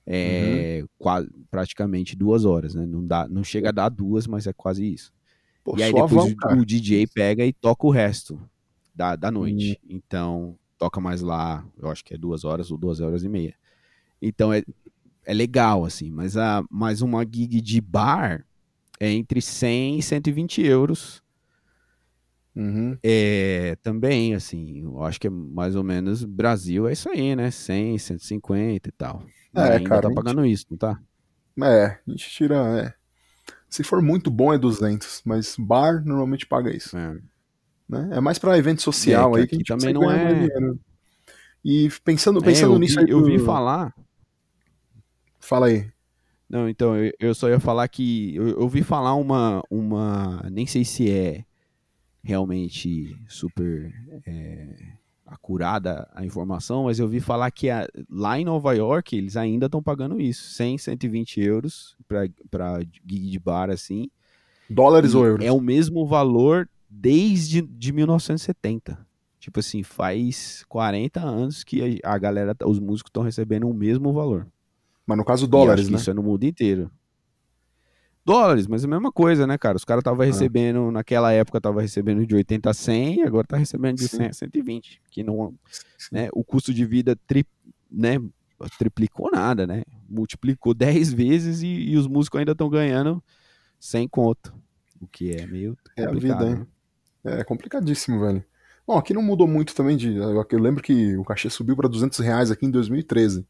É 0.08 0.80
uhum. 0.82 0.88
quase, 0.98 1.30
praticamente 1.52 2.16
duas 2.16 2.46
horas, 2.46 2.74
né? 2.74 2.86
Não, 2.86 3.06
dá, 3.06 3.28
não 3.28 3.44
chega 3.44 3.70
a 3.70 3.72
dar 3.72 3.90
duas, 3.90 4.26
mas 4.26 4.48
é 4.48 4.54
quase 4.54 4.92
isso. 4.92 5.14
Pô, 5.64 5.76
e 5.78 5.84
aí 5.84 5.94
depois 5.94 6.34
o, 6.34 6.60
o, 6.60 6.66
DJ 6.66 7.08
pega 7.08 7.46
e 7.46 7.54
toca 7.54 7.86
o 7.86 7.92
resto 7.92 8.40
da, 8.94 9.16
da 9.16 9.30
noite. 9.30 9.80
Uhum. 9.84 9.96
Então, 9.96 10.60
toca 10.78 11.00
mais 11.00 11.22
lá, 11.22 11.66
eu 11.78 11.90
acho 11.90 12.04
que 12.04 12.14
é 12.14 12.18
duas 12.18 12.44
horas 12.44 12.72
ou 12.72 12.78
duas 12.78 13.02
horas 13.02 13.24
e 13.24 13.30
meia. 13.30 13.56
Então 14.22 14.52
é, 14.52 14.64
é 15.26 15.34
legal, 15.34 15.86
assim, 15.86 16.10
mas, 16.10 16.38
a, 16.38 16.64
mas 16.70 17.02
uma 17.02 17.24
gig 17.24 17.62
de 17.62 17.82
bar 17.82 18.46
é 19.00 19.12
entre 19.12 19.42
100 19.42 20.00
e 20.00 20.04
120 20.04 20.62
euros 20.64 21.24
Uhum. 22.56 22.98
É, 23.04 23.76
também, 23.84 24.34
assim, 24.34 24.84
eu 24.84 25.04
acho 25.04 25.20
que 25.20 25.28
é 25.28 25.30
mais 25.30 25.76
ou 25.76 25.84
menos 25.84 26.24
Brasil 26.24 26.88
é 26.88 26.94
isso 26.94 27.10
aí, 27.10 27.36
né? 27.36 27.52
100, 27.52 27.98
150 27.98 28.88
e 28.88 28.92
tal. 28.94 29.24
É, 29.54 29.74
ainda 29.74 29.90
cara, 29.90 30.02
tá 30.04 30.14
pagando 30.14 30.42
gente... 30.44 30.54
isso, 30.54 30.66
não 30.72 30.78
tá? 30.78 30.98
É, 31.62 31.86
a 31.86 32.00
gente 32.08 32.30
tira. 32.30 32.56
É. 32.80 32.94
Se 33.70 33.84
for 33.84 34.02
muito 34.02 34.32
bom 34.32 34.54
é 34.54 34.58
200, 34.58 35.22
mas 35.26 35.56
bar 35.60 36.02
normalmente 36.06 36.46
paga 36.46 36.74
isso. 36.74 36.98
É, 36.98 37.18
né? 37.90 38.10
é 38.14 38.22
mais 38.22 38.40
pra 38.40 38.58
evento 38.58 38.82
social 38.82 39.36
é, 39.36 39.42
aí 39.42 39.48
que, 39.48 39.56
a 39.56 39.58
gente 39.58 39.68
também 39.68 39.94
não 39.94 40.10
é. 40.10 40.48
E 41.64 41.90
pensando, 42.06 42.40
é, 42.40 42.44
pensando 42.44 42.80
nisso 42.80 43.00
vi, 43.00 43.06
aí. 43.06 43.12
Eu 43.12 43.24
vi 43.24 43.38
falar. 43.40 43.94
Fala 45.42 45.68
aí. 45.68 45.90
Não, 46.56 46.70
então, 46.70 46.96
eu, 46.96 47.12
eu 47.20 47.36
só 47.36 47.50
ia 47.50 47.60
falar 47.60 47.86
que. 47.90 48.34
Eu, 48.34 48.48
eu 48.48 48.62
ouvi 48.62 48.82
falar 48.82 49.14
uma, 49.16 49.62
uma. 49.70 50.42
Nem 50.50 50.66
sei 50.66 50.86
se 50.86 51.12
é 51.12 51.44
realmente 52.24 53.14
super 53.28 53.94
é, 54.26 54.94
acurada 55.26 56.10
a 56.16 56.24
informação, 56.26 56.86
mas 56.86 56.98
eu 56.98 57.10
vi 57.10 57.20
falar 57.20 57.52
que 57.52 57.70
a, 57.70 57.86
lá 58.10 58.40
em 58.40 58.46
Nova 58.46 58.74
York 58.74 59.18
eles 59.18 59.36
ainda 59.36 59.66
estão 59.66 59.84
pagando 59.84 60.20
isso, 60.22 60.54
100, 60.54 60.78
120 60.78 61.42
euros 61.42 61.98
para 62.50 62.80
gig 63.06 63.30
de 63.30 63.38
bar 63.38 63.70
assim. 63.70 64.10
Dólares 64.70 65.14
ou 65.14 65.26
euros? 65.26 65.46
É 65.46 65.52
o 65.52 65.60
mesmo 65.60 66.08
valor 66.08 66.70
desde 66.90 67.62
de 67.64 67.92
1970. 67.92 69.06
Tipo 69.42 69.60
assim, 69.60 69.84
faz 69.84 70.64
40 70.70 71.20
anos 71.20 71.66
que 71.66 72.00
a, 72.02 72.14
a 72.14 72.18
galera, 72.18 72.56
os 72.66 72.80
músicos 72.80 73.10
estão 73.10 73.24
recebendo 73.24 73.68
o 73.68 73.74
mesmo 73.74 74.14
valor. 74.14 74.48
Mas 75.06 75.18
no 75.18 75.26
caso 75.26 75.48
dólares, 75.48 75.90
né? 75.90 75.98
Isso 75.98 76.10
é 76.10 76.14
no 76.14 76.24
mundo 76.24 76.44
inteiro 76.44 76.92
dólares, 78.26 78.66
mas 78.66 78.84
é 78.84 78.88
a 78.88 78.90
mesma 78.90 79.12
coisa, 79.12 79.46
né, 79.46 79.58
cara? 79.58 79.78
Os 79.78 79.86
caras 79.86 80.02
estavam 80.02 80.24
ah. 80.24 80.26
recebendo, 80.26 80.90
naquela 80.92 81.32
época, 81.32 81.60
estavam 81.60 81.80
recebendo 81.80 82.26
de 82.26 82.34
80 82.34 82.70
a 82.70 82.74
100, 82.74 83.24
agora 83.24 83.46
tá 83.46 83.56
recebendo 83.56 83.98
de 83.98 84.08
Sim. 84.08 84.18
100 84.18 84.28
a 84.28 84.34
120. 84.34 85.02
Que 85.12 85.24
não, 85.24 85.54
né, 86.12 86.28
o 86.34 86.44
custo 86.44 86.74
de 86.74 86.84
vida 86.84 87.16
tri, 87.28 87.46
né, 87.90 88.20
triplicou 88.80 89.30
nada, 89.32 89.68
né? 89.68 89.84
Multiplicou 90.10 90.74
10 90.74 91.14
vezes 91.14 91.62
e, 91.62 91.68
e 91.68 91.98
os 91.98 92.08
músicos 92.08 92.40
ainda 92.40 92.54
estão 92.54 92.68
ganhando 92.68 93.24
sem 93.80 94.08
conto. 94.08 94.54
O 95.00 95.08
que 95.08 95.32
é 95.32 95.46
meio 95.46 95.78
complicado. 95.96 95.98
É 95.98 96.06
a 96.06 96.12
vida, 96.12 96.50
hein? 96.50 96.68
Né? 97.24 97.40
É 97.42 97.44
complicadíssimo, 97.44 98.20
velho. 98.20 98.44
Bom, 98.88 98.98
aqui 98.98 99.14
não 99.14 99.22
mudou 99.22 99.48
muito 99.48 99.76
também 99.76 99.98
de. 99.98 100.16
Eu 100.16 100.60
lembro 100.60 100.82
que 100.82 101.16
o 101.18 101.24
cachê 101.24 101.50
subiu 101.50 101.76
para 101.76 101.90
200 101.90 102.20
reais 102.20 102.52
aqui 102.52 102.66
em 102.66 102.72
2013. 102.72 103.46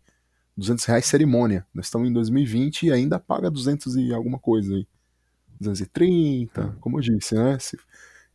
200 0.58 0.86
reais 0.86 1.06
cerimônia. 1.06 1.66
Nós 1.74 1.86
estamos 1.86 2.10
em 2.10 2.14
2020 2.14 2.84
e 2.84 2.92
ainda 2.92 3.20
paga 3.20 3.52
200 3.52 3.96
e 3.96 4.14
alguma 4.14 4.40
coisa 4.40 4.74
aí. 4.74 4.88
230, 5.60 6.62
é. 6.62 6.80
como 6.80 6.98
eu 6.98 7.02
disse, 7.02 7.36
né? 7.36 7.58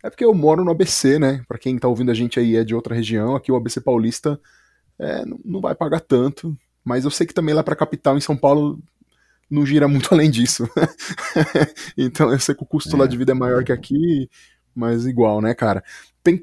É 0.03 0.09
porque 0.09 0.25
eu 0.25 0.35
moro 0.35 0.65
no 0.65 0.71
ABC, 0.71 1.19
né? 1.19 1.45
Para 1.47 1.59
quem 1.59 1.79
tá 1.79 1.89
ouvindo 1.89 2.11
a 2.11 2.15
gente 2.15 2.39
aí 2.39 2.57
é 2.57 2.65
de 2.65 2.75
outra 2.75 2.95
região, 2.95 3.37
aqui 3.37 3.53
o 3.53 3.57
ABC 3.57 3.81
Paulista 3.81 4.41
é, 4.99 5.25
não 5.45 5.61
vai 5.61 5.75
pagar 5.75 6.01
tanto, 6.01 6.57
mas 6.85 7.05
eu 7.05 7.11
sei 7.11 7.27
que 7.27 7.35
também 7.35 7.55
lá 7.55 7.63
para 7.63 7.77
capital 7.77 8.17
em 8.17 8.21
São 8.21 8.37
Paulo 8.37 8.79
não 9.51 9.67
gira 9.67 9.89
muito 9.89 10.09
além 10.15 10.31
disso. 10.31 10.69
então 11.97 12.33
eu 12.33 12.39
sei 12.39 12.55
que 12.55 12.63
o 12.63 12.67
custo 12.67 12.97
é. 12.97 12.99
lá 12.99 13.07
de 13.07 13.17
vida 13.17 13.33
é 13.33 13.35
maior 13.35 13.65
que 13.65 13.73
aqui, 13.73 14.29
mas 14.75 15.07
igual, 15.07 15.41
né, 15.41 15.55
cara? 15.55 15.83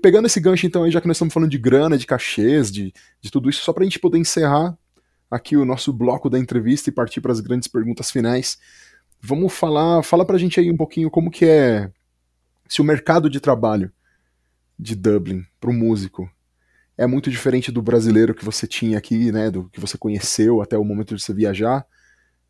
Pegando 0.01 0.25
esse 0.25 0.39
gancho 0.39 0.65
então 0.65 0.84
aí, 0.84 0.91
já 0.91 0.99
que 0.99 1.07
nós 1.07 1.17
estamos 1.17 1.34
falando 1.34 1.49
de 1.49 1.57
grana, 1.57 1.97
de 1.97 2.07
cachês, 2.07 2.71
de, 2.71 2.93
de 3.21 3.32
tudo 3.32 3.49
isso, 3.49 3.63
só 3.63 3.71
pra 3.71 3.84
gente 3.84 3.99
poder 3.99 4.17
encerrar 4.17 4.78
aqui 5.30 5.57
o 5.57 5.65
nosso 5.65 5.91
bloco 5.91 6.30
da 6.30 6.39
entrevista 6.39 6.89
e 6.89 6.93
partir 6.93 7.21
para 7.21 7.32
as 7.32 7.39
grandes 7.39 7.67
perguntas 7.67 8.11
finais. 8.11 8.57
Vamos 9.21 9.53
falar, 9.53 10.03
fala 10.03 10.25
pra 10.25 10.38
gente 10.38 10.59
aí 10.59 10.71
um 10.71 10.78
pouquinho 10.78 11.09
como 11.09 11.32
que 11.32 11.45
é 11.45 11.91
se 12.67 12.82
o 12.82 12.86
mercado 12.86 13.30
de 13.30 13.39
trabalho 13.39 13.91
de 14.78 14.95
Dublin 14.95 15.45
para 15.59 15.69
o 15.69 15.73
músico 15.73 16.30
é 16.97 17.05
muito 17.05 17.30
diferente 17.30 17.71
do 17.71 17.82
brasileiro 17.82 18.34
que 18.34 18.43
você 18.43 18.65
tinha 18.67 18.97
aqui, 18.97 19.32
né, 19.32 19.51
do 19.51 19.69
que 19.69 19.80
você 19.80 19.97
conheceu 19.97 20.61
até 20.61 20.78
o 20.78 20.84
momento 20.84 21.15
de 21.15 21.21
você 21.21 21.34
viajar. 21.34 21.86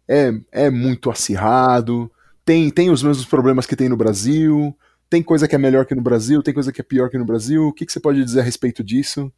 É, 0.07 0.31
é 0.51 0.69
muito 0.69 1.09
acirrado, 1.09 2.09
tem, 2.45 2.69
tem 2.69 2.89
os 2.89 3.03
mesmos 3.03 3.25
problemas 3.25 3.65
que 3.65 3.75
tem 3.75 3.89
no 3.89 3.97
Brasil, 3.97 4.75
tem 5.09 5.21
coisa 5.21 5.47
que 5.47 5.55
é 5.55 5.57
melhor 5.57 5.85
que 5.85 5.93
no 5.93 6.01
Brasil, 6.01 6.41
tem 6.41 6.53
coisa 6.53 6.71
que 6.71 6.79
é 6.79 6.83
pior 6.83 7.09
que 7.09 7.17
no 7.17 7.25
Brasil. 7.25 7.67
O 7.67 7.73
que, 7.73 7.85
que 7.85 7.91
você 7.91 7.99
pode 7.99 8.23
dizer 8.23 8.39
a 8.39 8.43
respeito 8.43 8.83
disso? 8.83 9.31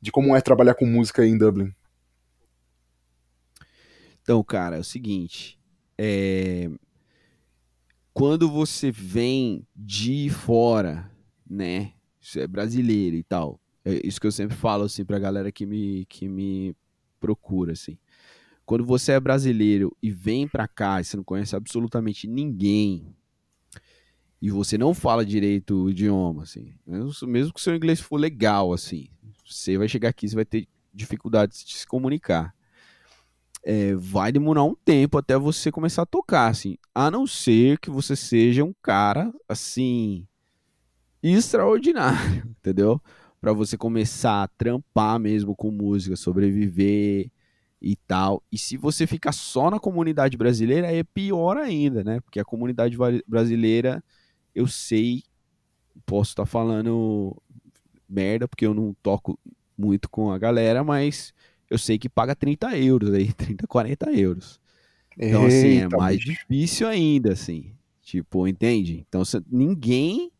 De 0.00 0.10
como 0.10 0.34
é 0.34 0.40
trabalhar 0.40 0.74
com 0.74 0.84
música 0.84 1.24
em 1.24 1.38
Dublin? 1.38 1.72
Então, 4.26 4.42
cara, 4.42 4.74
é 4.74 4.80
o 4.80 4.84
seguinte. 4.84 5.56
É... 5.96 6.68
Quando 8.12 8.50
você 8.50 8.90
vem 8.90 9.64
de 9.76 10.28
fora, 10.30 11.08
né? 11.48 11.92
Você 12.20 12.40
é 12.40 12.46
brasileiro 12.48 13.14
e 13.14 13.22
tal. 13.22 13.60
É 13.84 14.04
isso 14.04 14.20
que 14.20 14.26
eu 14.26 14.32
sempre 14.32 14.56
falo, 14.56 14.82
assim, 14.82 15.04
pra 15.04 15.20
galera 15.20 15.52
que 15.52 15.64
me, 15.64 16.06
que 16.06 16.26
me 16.26 16.74
procura, 17.20 17.74
assim. 17.74 17.96
Quando 18.64 18.84
você 18.84 19.12
é 19.12 19.20
brasileiro 19.20 19.96
e 20.02 20.10
vem 20.10 20.48
pra 20.48 20.66
cá 20.66 21.00
e 21.00 21.04
você 21.04 21.16
não 21.16 21.22
conhece 21.22 21.54
absolutamente 21.54 22.26
ninguém, 22.26 23.14
e 24.42 24.50
você 24.50 24.76
não 24.76 24.92
fala 24.92 25.24
direito 25.24 25.84
o 25.84 25.90
idioma, 25.90 26.42
assim, 26.42 26.74
mesmo, 26.84 27.52
que 27.52 27.60
seu 27.60 27.76
inglês 27.76 28.00
for 28.00 28.16
legal, 28.16 28.72
assim, 28.72 29.06
você 29.46 29.78
vai 29.78 29.88
chegar 29.88 30.08
aqui, 30.08 30.28
você 30.28 30.34
vai 30.34 30.44
ter 30.44 30.66
dificuldade 30.92 31.64
de 31.64 31.76
se 31.76 31.86
comunicar. 31.86 32.55
É, 33.68 33.96
vai 33.96 34.30
demorar 34.30 34.62
um 34.62 34.76
tempo 34.76 35.18
até 35.18 35.36
você 35.36 35.72
começar 35.72 36.02
a 36.02 36.06
tocar, 36.06 36.48
assim, 36.48 36.78
a 36.94 37.10
não 37.10 37.26
ser 37.26 37.80
que 37.80 37.90
você 37.90 38.14
seja 38.14 38.62
um 38.62 38.72
cara, 38.80 39.32
assim, 39.48 40.24
extraordinário, 41.20 42.46
entendeu? 42.60 43.02
Para 43.40 43.52
você 43.52 43.76
começar 43.76 44.44
a 44.44 44.48
trampar 44.48 45.18
mesmo 45.18 45.56
com 45.56 45.72
música, 45.72 46.14
sobreviver 46.14 47.28
e 47.82 47.96
tal. 48.06 48.40
E 48.52 48.56
se 48.56 48.76
você 48.76 49.04
ficar 49.04 49.32
só 49.32 49.68
na 49.68 49.80
comunidade 49.80 50.36
brasileira, 50.36 50.86
é 50.92 51.02
pior 51.02 51.56
ainda, 51.56 52.04
né? 52.04 52.20
Porque 52.20 52.38
a 52.38 52.44
comunidade 52.44 52.96
brasileira 53.26 54.02
eu 54.54 54.66
sei, 54.66 55.22
posso 56.06 56.30
estar 56.30 56.44
tá 56.44 56.46
falando 56.46 57.36
merda, 58.08 58.48
porque 58.48 58.64
eu 58.64 58.72
não 58.72 58.94
toco 59.02 59.38
muito 59.76 60.08
com 60.08 60.30
a 60.30 60.38
galera, 60.38 60.82
mas 60.82 61.34
eu 61.70 61.78
sei 61.78 61.98
que 61.98 62.08
paga 62.08 62.34
30 62.34 62.76
euros 62.76 63.12
aí, 63.12 63.32
30, 63.34 63.66
40 63.66 64.12
euros. 64.12 64.60
Então, 65.18 65.44
Eita, 65.44 65.46
assim, 65.46 65.76
é 65.78 65.88
mais 65.88 66.16
bicho. 66.18 66.30
difícil 66.30 66.88
ainda, 66.88 67.32
assim. 67.32 67.72
Tipo, 68.02 68.46
entende? 68.46 69.04
Então, 69.08 69.22
ninguém 69.50 70.30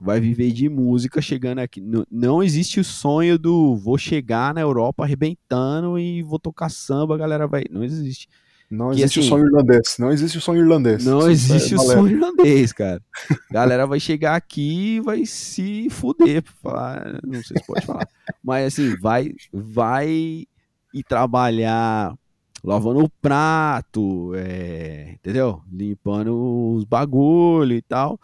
vai 0.00 0.20
viver 0.20 0.52
de 0.52 0.68
música 0.68 1.20
chegando 1.20 1.58
aqui. 1.58 1.80
Não, 1.80 2.06
não 2.10 2.42
existe 2.42 2.78
o 2.78 2.84
sonho 2.84 3.38
do 3.38 3.76
vou 3.76 3.98
chegar 3.98 4.54
na 4.54 4.60
Europa 4.60 5.02
arrebentando 5.02 5.98
e 5.98 6.22
vou 6.22 6.38
tocar 6.38 6.68
samba, 6.68 7.14
a 7.14 7.18
galera 7.18 7.46
vai. 7.46 7.64
Não 7.70 7.82
existe. 7.82 8.28
Não 8.70 8.90
que, 8.90 9.00
existe 9.00 9.20
assim, 9.20 9.28
o 9.28 9.30
sonho 9.30 9.46
irlandês. 9.46 9.96
Não 9.98 10.10
existe 10.10 10.38
o 10.38 10.40
sonho 10.40 10.60
irlandês. 10.60 11.04
Não 11.04 11.18
Isso 11.20 11.30
existe 11.30 11.74
é 11.74 11.76
o 11.76 11.80
sonho 11.80 12.08
irlandês, 12.08 12.72
cara. 12.72 13.02
Galera 13.50 13.86
vai 13.86 13.98
chegar 13.98 14.36
aqui 14.36 14.96
e 14.96 15.00
vai 15.00 15.24
se 15.24 15.88
fuder. 15.88 16.42
Falar, 16.62 17.18
não 17.24 17.42
sei 17.42 17.56
se 17.56 17.66
pode 17.66 17.86
falar. 17.86 18.06
Mas 18.44 18.66
assim, 18.66 18.94
vai, 18.96 19.32
vai 19.52 20.46
e 20.92 21.02
trabalhar 21.02 22.14
lavando 22.62 23.04
o 23.04 23.08
prato, 23.08 24.32
é, 24.34 25.12
entendeu? 25.14 25.62
Limpando 25.72 26.74
os 26.74 26.84
bagulho 26.84 27.74
e 27.74 27.82
tal. 27.82 28.20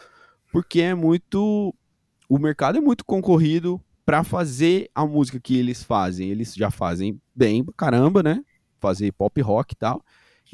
Porque 0.52 0.82
é 0.82 0.94
muito. 0.94 1.74
O 2.28 2.38
mercado 2.38 2.76
é 2.76 2.80
muito 2.82 3.04
concorrido 3.04 3.80
para 4.04 4.22
fazer 4.22 4.90
a 4.94 5.06
música 5.06 5.40
que 5.40 5.56
eles 5.56 5.82
fazem. 5.82 6.28
Eles 6.28 6.54
já 6.54 6.70
fazem 6.70 7.18
bem 7.34 7.64
caramba, 7.78 8.22
né? 8.22 8.44
Fazer 8.78 9.10
pop 9.12 9.40
rock 9.40 9.72
e 9.72 9.76
tal 9.76 10.02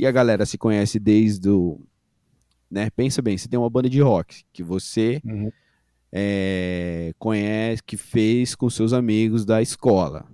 e 0.01 0.07
a 0.07 0.11
galera 0.11 0.47
se 0.47 0.57
conhece 0.57 0.99
desde 0.99 1.51
o. 1.51 1.79
Né? 2.71 2.89
Pensa 2.89 3.21
bem, 3.21 3.37
você 3.37 3.47
tem 3.47 3.59
uma 3.59 3.69
banda 3.69 3.87
de 3.87 4.01
rock 4.01 4.45
que 4.51 4.63
você 4.63 5.21
uhum. 5.23 5.53
é, 6.11 7.13
conhece, 7.19 7.83
que 7.83 7.99
fez 7.99 8.55
com 8.55 8.71
seus 8.71 8.95
amigos 8.95 9.45
da 9.45 9.61
escola. 9.61 10.27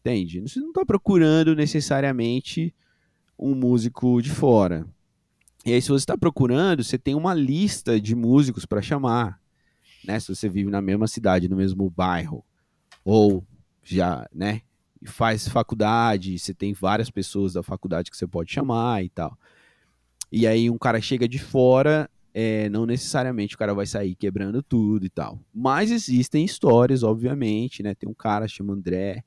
Entende? 0.00 0.40
Você 0.40 0.60
não 0.60 0.68
está 0.68 0.84
procurando 0.84 1.56
necessariamente 1.56 2.74
um 3.38 3.54
músico 3.54 4.20
de 4.20 4.28
fora. 4.28 4.86
E 5.64 5.72
aí, 5.72 5.80
se 5.80 5.88
você 5.88 6.02
está 6.02 6.18
procurando, 6.18 6.84
você 6.84 6.98
tem 6.98 7.14
uma 7.14 7.32
lista 7.32 7.98
de 7.98 8.14
músicos 8.14 8.66
para 8.66 8.82
chamar. 8.82 9.40
Né? 10.04 10.20
Se 10.20 10.28
você 10.28 10.46
vive 10.46 10.70
na 10.70 10.82
mesma 10.82 11.06
cidade, 11.06 11.48
no 11.48 11.56
mesmo 11.56 11.88
bairro, 11.88 12.44
ou 13.02 13.46
já, 13.82 14.28
né? 14.30 14.60
Faz 15.04 15.48
faculdade, 15.48 16.38
você 16.38 16.52
tem 16.52 16.72
várias 16.72 17.10
pessoas 17.10 17.54
da 17.54 17.62
faculdade 17.62 18.10
que 18.10 18.16
você 18.16 18.26
pode 18.26 18.52
chamar 18.52 19.04
e 19.04 19.08
tal. 19.08 19.36
E 20.30 20.46
aí 20.46 20.70
um 20.70 20.78
cara 20.78 21.00
chega 21.00 21.26
de 21.28 21.38
fora, 21.38 22.08
é, 22.32 22.68
não 22.68 22.86
necessariamente 22.86 23.54
o 23.54 23.58
cara 23.58 23.74
vai 23.74 23.86
sair 23.86 24.14
quebrando 24.14 24.62
tudo 24.62 25.04
e 25.04 25.10
tal. 25.10 25.40
Mas 25.52 25.90
existem 25.90 26.44
histórias, 26.44 27.02
obviamente, 27.02 27.82
né? 27.82 27.94
Tem 27.94 28.08
um 28.08 28.14
cara 28.14 28.46
chamado 28.46 28.78
André, 28.78 29.24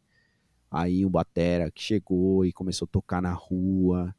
aí 0.71 1.05
um 1.05 1.09
batera 1.09 1.69
que 1.71 1.81
chegou 1.81 2.45
e 2.45 2.53
começou 2.53 2.85
a 2.85 2.91
tocar 2.91 3.21
na 3.21 3.33
rua. 3.33 4.15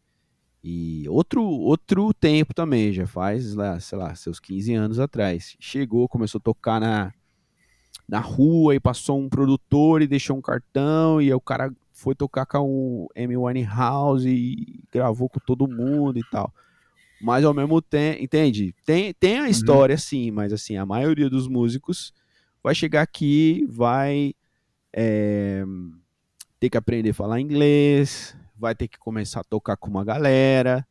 E 0.62 1.07
outro 1.09 1.42
outro 1.42 2.12
tempo 2.14 2.55
também, 2.55 2.92
já 2.92 3.07
faz, 3.07 3.55
sei 3.80 3.98
lá, 3.98 4.14
seus 4.14 4.40
15 4.40 4.74
anos 4.74 4.98
atrás. 4.98 5.57
Chegou, 5.61 6.09
começou 6.09 6.38
a 6.38 6.42
tocar 6.42 6.80
na 6.80 7.12
na 8.09 8.20
rua 8.20 8.74
e 8.74 8.80
passou 8.80 9.18
um 9.18 9.28
produtor 9.28 10.02
e 10.02 10.07
deixou 10.07 10.36
um 10.36 10.42
cartão 10.42 11.20
e 11.20 11.32
o 11.32 11.40
cara 11.40 11.72
foi 11.92 12.14
tocar 12.14 12.44
com 12.44 12.61
o 12.61 13.09
Amy 13.16 13.36
Winehouse 13.36 14.28
e 14.28 14.80
gravou 14.92 15.28
com 15.28 15.40
todo 15.40 15.68
mundo 15.68 16.18
e 16.18 16.24
tal. 16.30 16.52
Mas 17.22 17.44
ao 17.44 17.55
mesmo 17.55 17.80
tempo, 17.80 18.22
entende? 18.22 18.74
Tem, 18.84 19.14
tem 19.14 19.38
a 19.38 19.42
uhum. 19.42 19.48
história, 19.48 19.94
uhum. 19.94 19.98
sim, 19.98 20.30
mas 20.30 20.52
assim, 20.52 20.76
a 20.76 20.84
maioria 20.84 21.30
dos 21.30 21.48
músicos 21.48 22.12
vai 22.62 22.74
chegar 22.74 23.02
aqui, 23.02 23.66
vai 23.70 24.34
é, 24.92 25.64
ter 26.61 26.68
que 26.68 26.76
aprender 26.76 27.11
a 27.11 27.14
falar 27.14 27.40
inglês, 27.40 28.36
vai 28.57 28.74
ter 28.74 28.88
que 28.88 28.98
começar 28.98 29.40
a 29.40 29.44
tocar 29.44 29.76
com 29.76 29.88
uma 29.88 30.05
galera, 30.05 30.86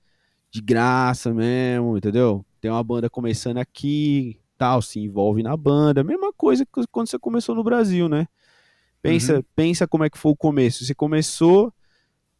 de 0.49 0.61
graça 0.61 1.33
mesmo, 1.33 1.97
entendeu? 1.97 2.45
Tem 2.61 2.71
uma 2.71 2.83
banda 2.83 3.09
começando 3.09 3.57
aqui, 3.57 4.39
tal, 4.63 4.81
se 4.81 4.97
envolve 4.97 5.43
na 5.43 5.57
banda. 5.57 6.05
Mesma 6.05 6.31
coisa 6.31 6.65
que 6.65 6.87
quando 6.89 7.09
você 7.09 7.19
começou 7.19 7.53
no 7.53 7.65
Brasil, 7.65 8.07
né? 8.07 8.29
Pensa, 9.01 9.35
uhum. 9.35 9.43
pensa 9.53 9.85
como 9.85 10.05
é 10.05 10.09
que 10.09 10.17
foi 10.17 10.31
o 10.31 10.37
começo. 10.37 10.85
Você 10.85 10.95
começou 10.95 11.73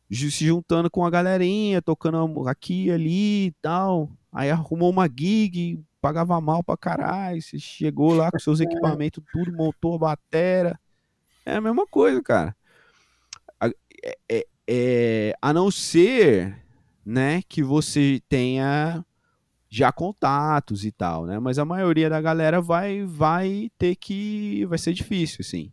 se 0.10 0.46
juntando 0.46 0.90
com 0.90 1.06
a 1.06 1.10
galerinha, 1.10 1.82
tocando 1.82 2.48
aqui 2.48 2.90
ali 2.90 3.48
e 3.48 3.52
tal. 3.62 4.10
Aí 4.32 4.50
arrumou 4.50 4.90
uma 4.90 5.06
gig, 5.06 5.84
pagava 6.00 6.40
mal 6.40 6.64
pra 6.64 6.78
caralho. 6.78 7.42
Você 7.42 7.60
chegou 7.60 8.14
lá 8.14 8.32
com 8.32 8.40
seus 8.40 8.62
é. 8.62 8.64
equipamentos, 8.64 9.22
tudo, 9.34 9.52
montou 9.52 9.96
a 9.96 10.00
batera. 10.00 10.80
É 11.46 11.56
a 11.56 11.62
mesma 11.62 11.86
coisa, 11.86 12.24
cara. 12.24 12.56
É, 13.62 14.18
é, 14.30 14.46
é, 14.66 15.34
a 15.42 15.52
não 15.52 15.70
ser, 15.70 16.58
né, 17.06 17.42
que 17.50 17.62
você 17.62 18.22
tenha 18.30 19.06
já 19.76 19.92
contatos 19.92 20.86
e 20.86 20.92
tal, 20.92 21.26
né? 21.26 21.40
Mas 21.40 21.58
a 21.58 21.66
maioria 21.66 22.08
da 22.08 22.22
galera 22.22 22.62
vai 22.62 23.04
vai 23.08 23.72
ter 23.76 23.96
que 23.96 24.64
vai 24.68 24.78
ser 24.78 24.94
difícil, 24.94 25.38
assim, 25.42 25.72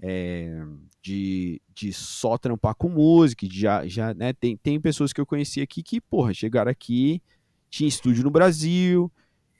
é, 0.00 0.60
de, 1.00 1.62
de 1.72 1.92
só 1.92 2.36
trampar 2.36 2.74
com 2.74 2.88
música, 2.88 3.46
de 3.46 3.60
já 3.60 3.86
já 3.86 4.12
né? 4.12 4.32
Tem, 4.32 4.56
tem 4.56 4.80
pessoas 4.80 5.12
que 5.12 5.20
eu 5.20 5.26
conheci 5.26 5.60
aqui 5.60 5.84
que 5.84 6.00
porra 6.00 6.34
chegaram 6.34 6.68
aqui 6.68 7.22
tinha 7.70 7.88
estúdio 7.88 8.24
no 8.24 8.30
Brasil 8.30 9.10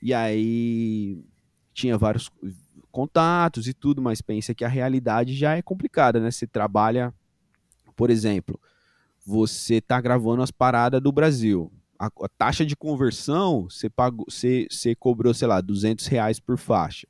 e 0.03 0.13
aí 0.13 1.25
tinha 1.73 1.97
vários 1.97 2.29
contatos 2.91 3.69
e 3.69 3.73
tudo, 3.73 4.03
mas 4.03 4.21
pensa 4.21 4.53
que 4.53 4.65
a 4.65 4.69
realidade 4.69 5.35
já 5.35 5.57
é 5.57 5.63
complicada, 5.63 6.19
né? 6.19 6.33
Você 6.33 6.49
trabalha, 6.49 7.15
por 7.95 8.11
exemplo, 8.11 8.59
você 9.25 9.81
tá 9.81 10.01
gravando 10.01 10.43
as 10.43 10.51
paradas 10.51 11.01
do 11.01 11.13
Brasil 11.13 11.71
a, 12.03 12.07
a 12.07 12.29
taxa 12.37 12.67
de 12.67 12.75
conversão, 12.75 13.69
você, 13.71 13.89
pagou, 13.89 14.27
você, 14.29 14.67
você 14.69 14.93
cobrou, 14.93 15.33
sei 15.33 15.47
lá, 15.47 15.61
200 15.61 16.05
reais 16.09 16.41
por 16.41 16.59
faixa. 16.59 17.07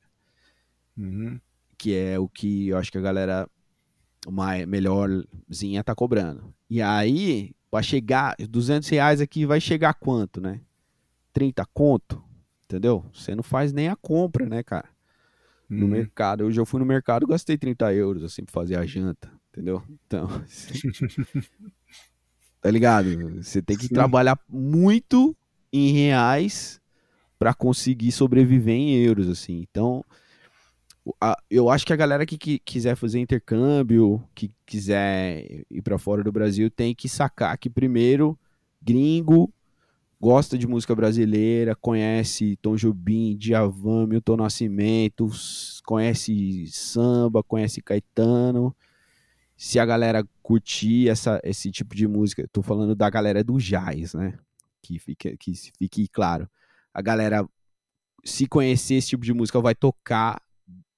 Uhum. 0.95 1.41
Que 1.79 1.97
é 1.97 2.19
o 2.19 2.29
que 2.29 2.69
eu 2.69 2.77
acho 2.77 2.93
que 2.93 2.99
a 2.99 3.03
galera 3.03 3.49
mais, 4.29 4.67
melhorzinha 4.67 5.83
tá 5.83 5.95
cobrando. 5.95 6.55
E 6.69 6.83
aí, 6.83 7.55
para 7.71 7.83
chegar, 7.83 8.37
200 8.39 8.87
reais 8.91 9.23
aqui 9.23 9.47
vai 9.47 9.63
chegar 9.63 9.95
quanto, 9.95 10.43
né? 10.43 10.61
30 11.33 11.65
conto, 11.73 12.23
entendeu? 12.67 13.07
Você 13.15 13.35
não 13.35 13.43
faz 13.43 13.73
nem 13.73 13.89
a 13.89 13.97
compra, 13.97 14.45
né, 14.45 14.63
cara? 14.63 14.91
No 15.71 15.87
uhum. 15.87 15.93
mercado. 15.93 16.45
Hoje 16.45 16.61
eu 16.61 16.67
fui 16.67 16.79
no 16.79 16.85
mercado 16.85 17.27
gastei 17.27 17.57
30 17.57 17.95
euros, 17.95 18.23
assim, 18.23 18.45
pra 18.45 18.53
fazer 18.53 18.77
a 18.77 18.85
janta, 18.85 19.33
entendeu? 19.49 19.83
Então, 20.07 20.27
assim, 20.45 20.81
Tá 22.63 22.71
ligado? 22.71 23.43
Você 23.43 23.61
tem 23.61 23.77
que 23.77 23.89
Sim. 23.89 23.95
trabalhar 23.95 24.39
muito 24.49 25.37
em 25.73 25.93
reais 25.93 26.81
para 27.39 27.53
conseguir 27.53 28.13
sobreviver 28.13 28.75
em 28.77 28.95
euros, 28.95 29.29
assim. 29.29 29.67
Então, 29.69 30.05
a, 31.21 31.37
eu 31.51 31.69
acho 31.69 31.85
que 31.85 31.93
a 31.93 31.97
galera 31.97 32.25
que, 32.25 32.39
que, 32.39 32.61
quiser 32.61 32.95
fazer 32.95 33.19
intercâmbio, 33.19 34.23
que 34.33 34.49
quiser 34.65 35.65
ir 35.69 35.83
para 35.83 35.99
fora 35.99 36.23
do 36.23 36.31
Brasil, 36.31 36.71
tem 36.71 36.95
que 36.95 37.09
sacar 37.09 37.59
que 37.59 37.69
primeiro, 37.69 38.39
gringo, 38.81 39.53
gosta 40.21 40.57
de 40.57 40.69
música 40.69 40.95
brasileira, 40.95 41.75
conhece 41.75 42.57
Tom 42.63 42.77
Jobim, 42.77 43.37
Djavan, 43.37 44.07
Milton 44.07 44.37
Nascimento, 44.37 45.29
conhece 45.85 46.65
samba, 46.69 47.43
conhece 47.43 47.83
Caetano, 47.83 48.73
se 49.57 49.79
a 49.79 49.87
galera 49.87 50.27
curtir 50.43 51.09
essa, 51.09 51.41
esse 51.45 51.71
tipo 51.71 51.95
de 51.95 52.07
música, 52.07 52.49
tô 52.53 52.63
falando 52.63 52.95
da 52.95 53.09
galera 53.09 53.45
do 53.45 53.59
jazz, 53.59 54.15
né? 54.15 54.39
Que 54.83 54.99
fique, 54.99 55.37
que 55.37 55.55
fique 55.79 56.09
claro. 56.09 56.49
A 56.93 57.01
galera, 57.01 57.47
se 58.25 58.47
conhecer 58.47 58.95
esse 58.95 59.09
tipo 59.09 59.25
de 59.25 59.33
música, 59.33 59.61
vai 59.61 59.75
tocar 59.75 60.43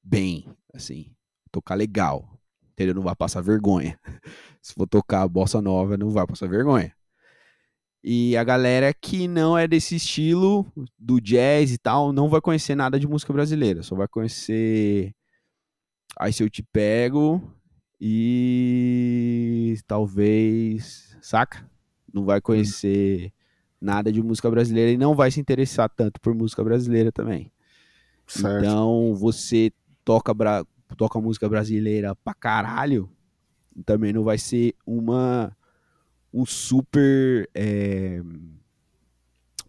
bem, 0.02 0.48
assim, 0.72 1.14
tocar 1.50 1.74
legal, 1.74 2.38
entendeu? 2.72 2.94
Não 2.94 3.02
vai 3.02 3.14
passar 3.14 3.40
vergonha. 3.42 3.98
Se 4.62 4.72
for 4.72 4.86
tocar 4.86 5.28
bossa 5.28 5.60
nova, 5.60 5.96
não 5.96 6.08
vai 6.08 6.26
passar 6.26 6.48
vergonha. 6.48 6.94
E 8.02 8.36
a 8.36 8.44
galera 8.44 8.94
que 8.94 9.28
não 9.28 9.56
é 9.56 9.68
desse 9.68 9.96
estilo 9.96 10.66
do 10.98 11.20
jazz 11.20 11.70
e 11.70 11.78
tal, 11.78 12.12
não 12.12 12.28
vai 12.30 12.40
conhecer 12.40 12.74
nada 12.74 12.98
de 12.98 13.06
música 13.06 13.32
brasileira, 13.32 13.82
só 13.82 13.94
vai 13.94 14.08
conhecer 14.08 15.14
Aí 16.18 16.32
se 16.32 16.42
eu 16.42 16.50
te 16.50 16.62
pego 16.62 17.42
e 18.06 19.78
talvez, 19.86 21.16
saca? 21.22 21.66
Não 22.12 22.22
vai 22.22 22.38
conhecer 22.38 23.32
nada 23.80 24.12
de 24.12 24.22
música 24.22 24.50
brasileira 24.50 24.90
e 24.90 24.98
não 24.98 25.14
vai 25.14 25.30
se 25.30 25.40
interessar 25.40 25.88
tanto 25.88 26.20
por 26.20 26.34
música 26.34 26.62
brasileira 26.62 27.10
também. 27.10 27.50
Certo. 28.26 28.58
Então, 28.58 29.14
você 29.14 29.72
toca, 30.04 30.34
bra... 30.34 30.66
toca 30.98 31.18
música 31.18 31.48
brasileira 31.48 32.14
pra 32.16 32.34
caralho, 32.34 33.08
também 33.86 34.12
não 34.12 34.22
vai 34.22 34.36
ser 34.36 34.74
uma 34.86 35.56
um 36.30 36.44
super 36.44 37.48
é... 37.54 38.20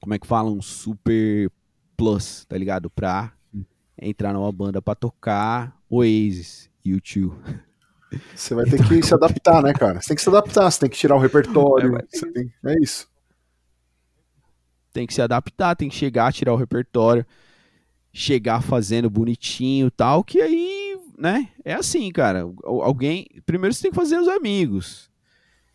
como 0.01 0.13
é 0.13 0.19
que 0.19 0.27
fala? 0.27 0.51
Um 0.51 0.61
super 0.61 1.49
plus, 1.95 2.43
tá 2.43 2.57
ligado? 2.57 2.89
Pra 2.89 3.31
entrar 3.97 4.33
numa 4.33 4.51
banda 4.51 4.81
pra 4.81 4.93
tocar 4.93 5.81
Oasis, 5.89 6.69
U2. 6.85 7.31
Você 8.35 8.53
vai 8.53 8.65
ter 8.65 8.75
então, 8.75 8.87
que 8.87 9.01
se 9.01 9.13
adaptar, 9.13 9.61
né, 9.61 9.73
cara? 9.73 10.01
Você 10.01 10.09
tem 10.09 10.15
que 10.15 10.21
se 10.21 10.29
adaptar, 10.29 10.71
você 10.71 10.79
tem 10.79 10.89
que 10.89 10.97
tirar 10.97 11.15
o 11.15 11.19
repertório. 11.19 11.97
É, 11.97 12.31
tem... 12.31 12.53
é 12.65 12.75
isso. 12.81 13.07
Tem 14.93 15.05
que 15.05 15.13
se 15.13 15.21
adaptar, 15.21 15.75
tem 15.75 15.89
que 15.89 15.95
chegar, 15.95 16.31
tirar 16.31 16.53
o 16.53 16.57
repertório, 16.57 17.25
chegar 18.13 18.61
fazendo 18.61 19.09
bonitinho 19.09 19.91
tal, 19.91 20.23
que 20.23 20.39
aí, 20.39 20.97
né? 21.17 21.49
É 21.63 21.73
assim, 21.73 22.09
cara. 22.11 22.49
Alguém. 22.63 23.27
Primeiro 23.45 23.73
você 23.73 23.81
tem 23.81 23.91
que 23.91 23.95
fazer 23.95 24.17
os 24.17 24.27
amigos. 24.27 25.09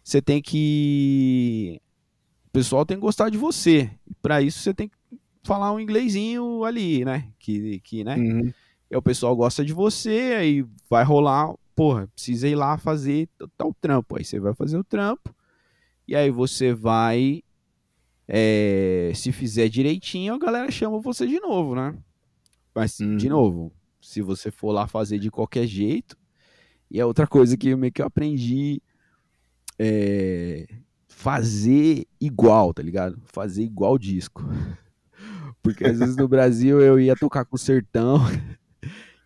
Você 0.03 0.23
tem 0.23 0.41
que. 0.41 1.81
O 2.47 2.51
pessoal 2.51 2.87
tem 2.87 2.97
que 2.97 3.03
gostar 3.03 3.29
de 3.29 3.37
você. 3.37 3.91
Pra 4.23 4.41
isso 4.41 4.61
você 4.61 4.73
tem 4.73 4.89
que 4.89 4.97
falar 5.45 5.73
um 5.73 5.81
inglesinho 5.81 6.65
ali, 6.65 7.05
né? 7.05 7.29
Que, 7.39 7.81
que 7.81 8.05
né? 8.05 8.17
Uhum. 8.17 8.53
E 8.91 8.97
o 8.97 9.03
pessoal 9.03 9.37
gosta 9.37 9.65
de 9.65 9.73
você, 9.73 10.35
aí 10.37 10.65
vai 10.89 11.05
rolar, 11.05 11.55
porra, 11.81 12.07
precisa 12.09 12.47
ir 12.47 12.55
lá 12.55 12.77
fazer 12.77 13.27
tal 13.57 13.73
trampo. 13.73 14.19
Aí 14.19 14.23
você 14.23 14.39
vai 14.39 14.53
fazer 14.53 14.77
o 14.77 14.85
trampo, 14.85 15.35
e 16.07 16.15
aí 16.15 16.31
você 16.31 16.75
vai. 16.75 17.43
É, 18.29 19.11
se 19.15 19.33
fizer 19.33 19.67
direitinho, 19.71 20.35
a 20.35 20.39
galera 20.39 20.71
chama 20.71 21.01
você 21.01 21.27
de 21.27 21.41
novo, 21.41 21.75
né? 21.75 21.97
Mas, 22.75 23.01
uhum. 23.01 23.17
de 23.17 23.31
novo, 23.31 23.73
se 23.99 24.21
você 24.21 24.51
for 24.51 24.73
lá 24.73 24.87
fazer 24.87 25.19
de 25.19 25.31
qualquer 25.31 25.67
jeito, 25.67 26.19
e 26.91 27.01
é 27.01 27.07
outra 27.07 27.27
coisa 27.27 27.57
que 27.57 27.71
eu 27.71 27.79
meio 27.79 27.93
que 27.93 28.03
eu 28.03 28.07
aprendi. 28.07 28.83
É, 29.79 30.67
fazer 31.09 32.07
igual, 32.21 32.75
tá 32.75 32.83
ligado? 32.83 33.19
Fazer 33.25 33.63
igual 33.63 33.97
disco. 33.97 34.45
Porque 35.63 35.87
às 35.87 35.99
vezes 35.99 36.15
no 36.15 36.29
Brasil 36.29 36.79
eu 36.79 37.01
ia 37.01 37.17
tocar 37.17 37.47
com 37.47 37.57
o 37.57 37.59
sertão 37.59 38.19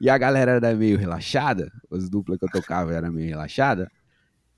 e 0.01 0.11
a 0.11 0.19
galera 0.19 0.53
era 0.53 0.75
meio 0.75 0.99
relaxada, 0.99 1.71
as 1.91 2.09
duplas 2.09 2.39
que 2.39 2.45
eu 2.45 2.51
tocava 2.51 2.93
era 2.93 3.11
meio 3.11 3.29
relaxada. 3.29 3.91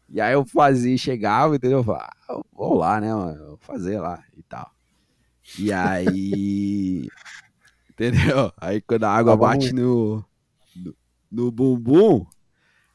E 0.09 0.21
aí 0.21 0.33
eu 0.33 0.45
fazia, 0.45 0.97
chegava, 0.97 1.57
entendeu? 1.57 1.79
Eu 1.79 1.85
falava, 1.85 2.11
ah, 2.29 2.41
vou 2.53 2.75
lá, 2.75 3.01
né, 3.01 3.13
mano? 3.13 3.47
Vou 3.49 3.59
fazer 3.59 3.99
lá 3.99 4.23
e 4.37 4.43
tal. 4.43 4.71
E 5.59 5.73
aí. 5.73 7.09
entendeu? 7.91 8.53
Aí 8.61 8.81
quando 8.81 9.05
a 9.05 9.11
água 9.11 9.37
bate 9.37 9.73
no, 9.73 10.25
no, 10.75 10.97
no 11.31 11.51
bumbum. 11.51 12.25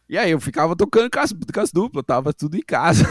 E 0.08 0.18
aí 0.18 0.32
eu 0.32 0.40
ficava 0.40 0.76
tocando 0.76 1.10
com 1.10 1.20
as, 1.20 1.32
com 1.32 1.60
as 1.60 1.72
duplas, 1.72 2.06
tava 2.06 2.34
tudo 2.34 2.56
em 2.56 2.62
casa. 2.62 3.06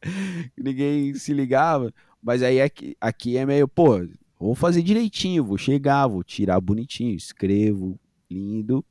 Ninguém 0.56 1.14
se 1.14 1.32
ligava. 1.32 1.92
Mas 2.22 2.42
aí 2.42 2.60
aqui, 2.60 2.96
aqui 3.00 3.36
é 3.36 3.46
meio, 3.46 3.68
pô, 3.68 4.06
vou 4.38 4.54
fazer 4.54 4.82
direitinho, 4.82 5.44
vou 5.44 5.58
chegar, 5.58 6.06
vou 6.06 6.24
tirar 6.24 6.60
bonitinho, 6.60 7.14
escrevo, 7.14 7.98
lindo, 8.30 8.84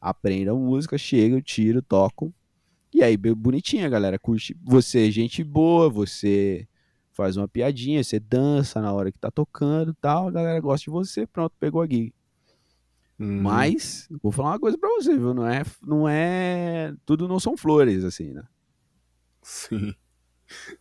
aprendo 0.00 0.52
a 0.52 0.54
música, 0.54 0.96
chego, 0.98 1.40
tiro, 1.40 1.82
toco. 1.82 2.32
E 2.92 3.02
aí, 3.02 3.16
bonitinho, 3.16 3.86
a 3.86 3.88
galera 3.88 4.18
curte. 4.18 4.56
Você 4.64 5.06
é 5.08 5.10
gente 5.10 5.44
boa, 5.44 5.88
você 5.88 6.66
faz 7.12 7.36
uma 7.36 7.46
piadinha, 7.46 8.02
você 8.02 8.18
dança 8.18 8.80
na 8.80 8.92
hora 8.92 9.12
que 9.12 9.18
tá 9.18 9.30
tocando 9.30 9.94
tal, 9.94 10.28
a 10.28 10.30
galera 10.30 10.60
gosta 10.60 10.84
de 10.84 10.90
você, 10.90 11.26
pronto, 11.26 11.54
pegou 11.60 11.82
a 11.82 11.86
gig. 11.86 12.12
Hum. 13.18 13.42
Mas, 13.42 14.08
vou 14.22 14.32
falar 14.32 14.52
uma 14.52 14.58
coisa 14.58 14.78
pra 14.78 14.88
você, 14.88 15.16
viu? 15.16 15.34
Não 15.34 15.46
é, 15.46 15.62
não 15.82 16.08
é. 16.08 16.94
Tudo 17.04 17.28
não 17.28 17.38
são 17.38 17.56
flores, 17.56 18.02
assim, 18.02 18.32
né? 18.32 18.42
Sim. 19.42 19.94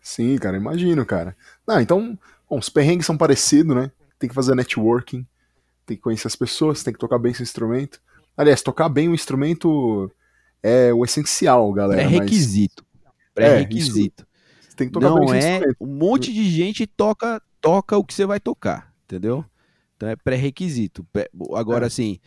Sim, 0.02 0.38
cara, 0.38 0.56
imagino, 0.56 1.06
cara. 1.06 1.36
Ah, 1.68 1.82
então, 1.82 2.18
bom, 2.50 2.58
os 2.58 2.70
perrengues 2.70 3.06
são 3.06 3.18
parecidos, 3.18 3.76
né? 3.76 3.92
Tem 4.18 4.30
que 4.30 4.36
fazer 4.36 4.56
networking, 4.56 5.28
tem 5.90 5.98
que 5.98 6.04
conhecer 6.04 6.28
as 6.28 6.36
pessoas, 6.36 6.84
tem 6.84 6.94
que 6.94 7.00
tocar 7.00 7.18
bem 7.18 7.34
seu 7.34 7.44
instrumento. 7.44 8.00
Aliás, 8.38 8.62
tocar 8.62 8.88
bem 8.90 9.10
o 9.10 9.16
instrumento 9.16 10.12
é 10.62 10.94
o 10.94 11.04
essencial, 11.04 11.72
galera. 11.74 12.02
É 12.02 12.06
requisito. 12.06 12.86
Pré-requisito. 13.34 14.24
É, 14.24 14.76
tem 14.76 14.88
que 14.88 14.94
tocar 14.94 15.10
Não 15.10 15.26
bem 15.26 15.34
é 15.34 15.38
instrumento. 15.38 15.78
um 15.82 15.88
monte 15.88 16.32
de 16.32 16.48
gente 16.50 16.86
toca 16.86 17.42
toca 17.60 17.98
o 17.98 18.06
que 18.06 18.14
você 18.14 18.26
vai 18.26 18.40
tocar, 18.40 18.94
entendeu? 19.04 19.44
Então 19.96 20.08
é 20.08 20.16
pré-requisito. 20.16 21.06
Agora, 21.56 21.86
é. 21.86 21.88
assim, 21.88 22.20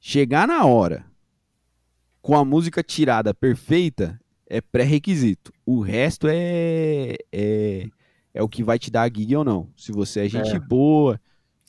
chegar 0.00 0.48
na 0.48 0.64
hora 0.64 1.04
com 2.20 2.36
a 2.36 2.44
música 2.44 2.82
tirada 2.82 3.34
perfeita 3.34 4.18
é 4.48 4.60
pré-requisito. 4.60 5.52
O 5.66 5.80
resto 5.80 6.26
é, 6.28 7.16
é, 7.30 7.88
é 8.32 8.42
o 8.42 8.48
que 8.48 8.64
vai 8.64 8.78
te 8.78 8.90
dar 8.90 9.02
a 9.02 9.08
gig 9.08 9.36
ou 9.36 9.44
não. 9.44 9.68
Se 9.76 9.92
você 9.92 10.20
é 10.20 10.28
gente 10.28 10.56
é. 10.56 10.58
boa, 10.58 11.20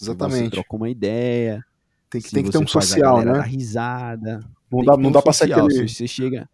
Exatamente. 0.02 0.44
Você 0.46 0.52
troca 0.52 0.76
uma 0.76 0.90
ideia. 0.90 1.66
Tem 2.10 2.22
que, 2.22 2.32
tem 2.32 2.44
que 2.44 2.52
ter 2.52 2.58
um 2.58 2.68
social, 2.68 3.24
né? 3.24 3.42
risada. 3.42 4.40
Não 4.72 4.84
dá, 4.84 4.98
não 4.98 5.12
dá 5.12 5.20
um 5.20 5.22
pra 5.22 5.34
social, 5.34 5.70
ser 5.70 5.76
aquele. 5.76 5.90
Você 5.90 6.08
chega. 6.08 6.50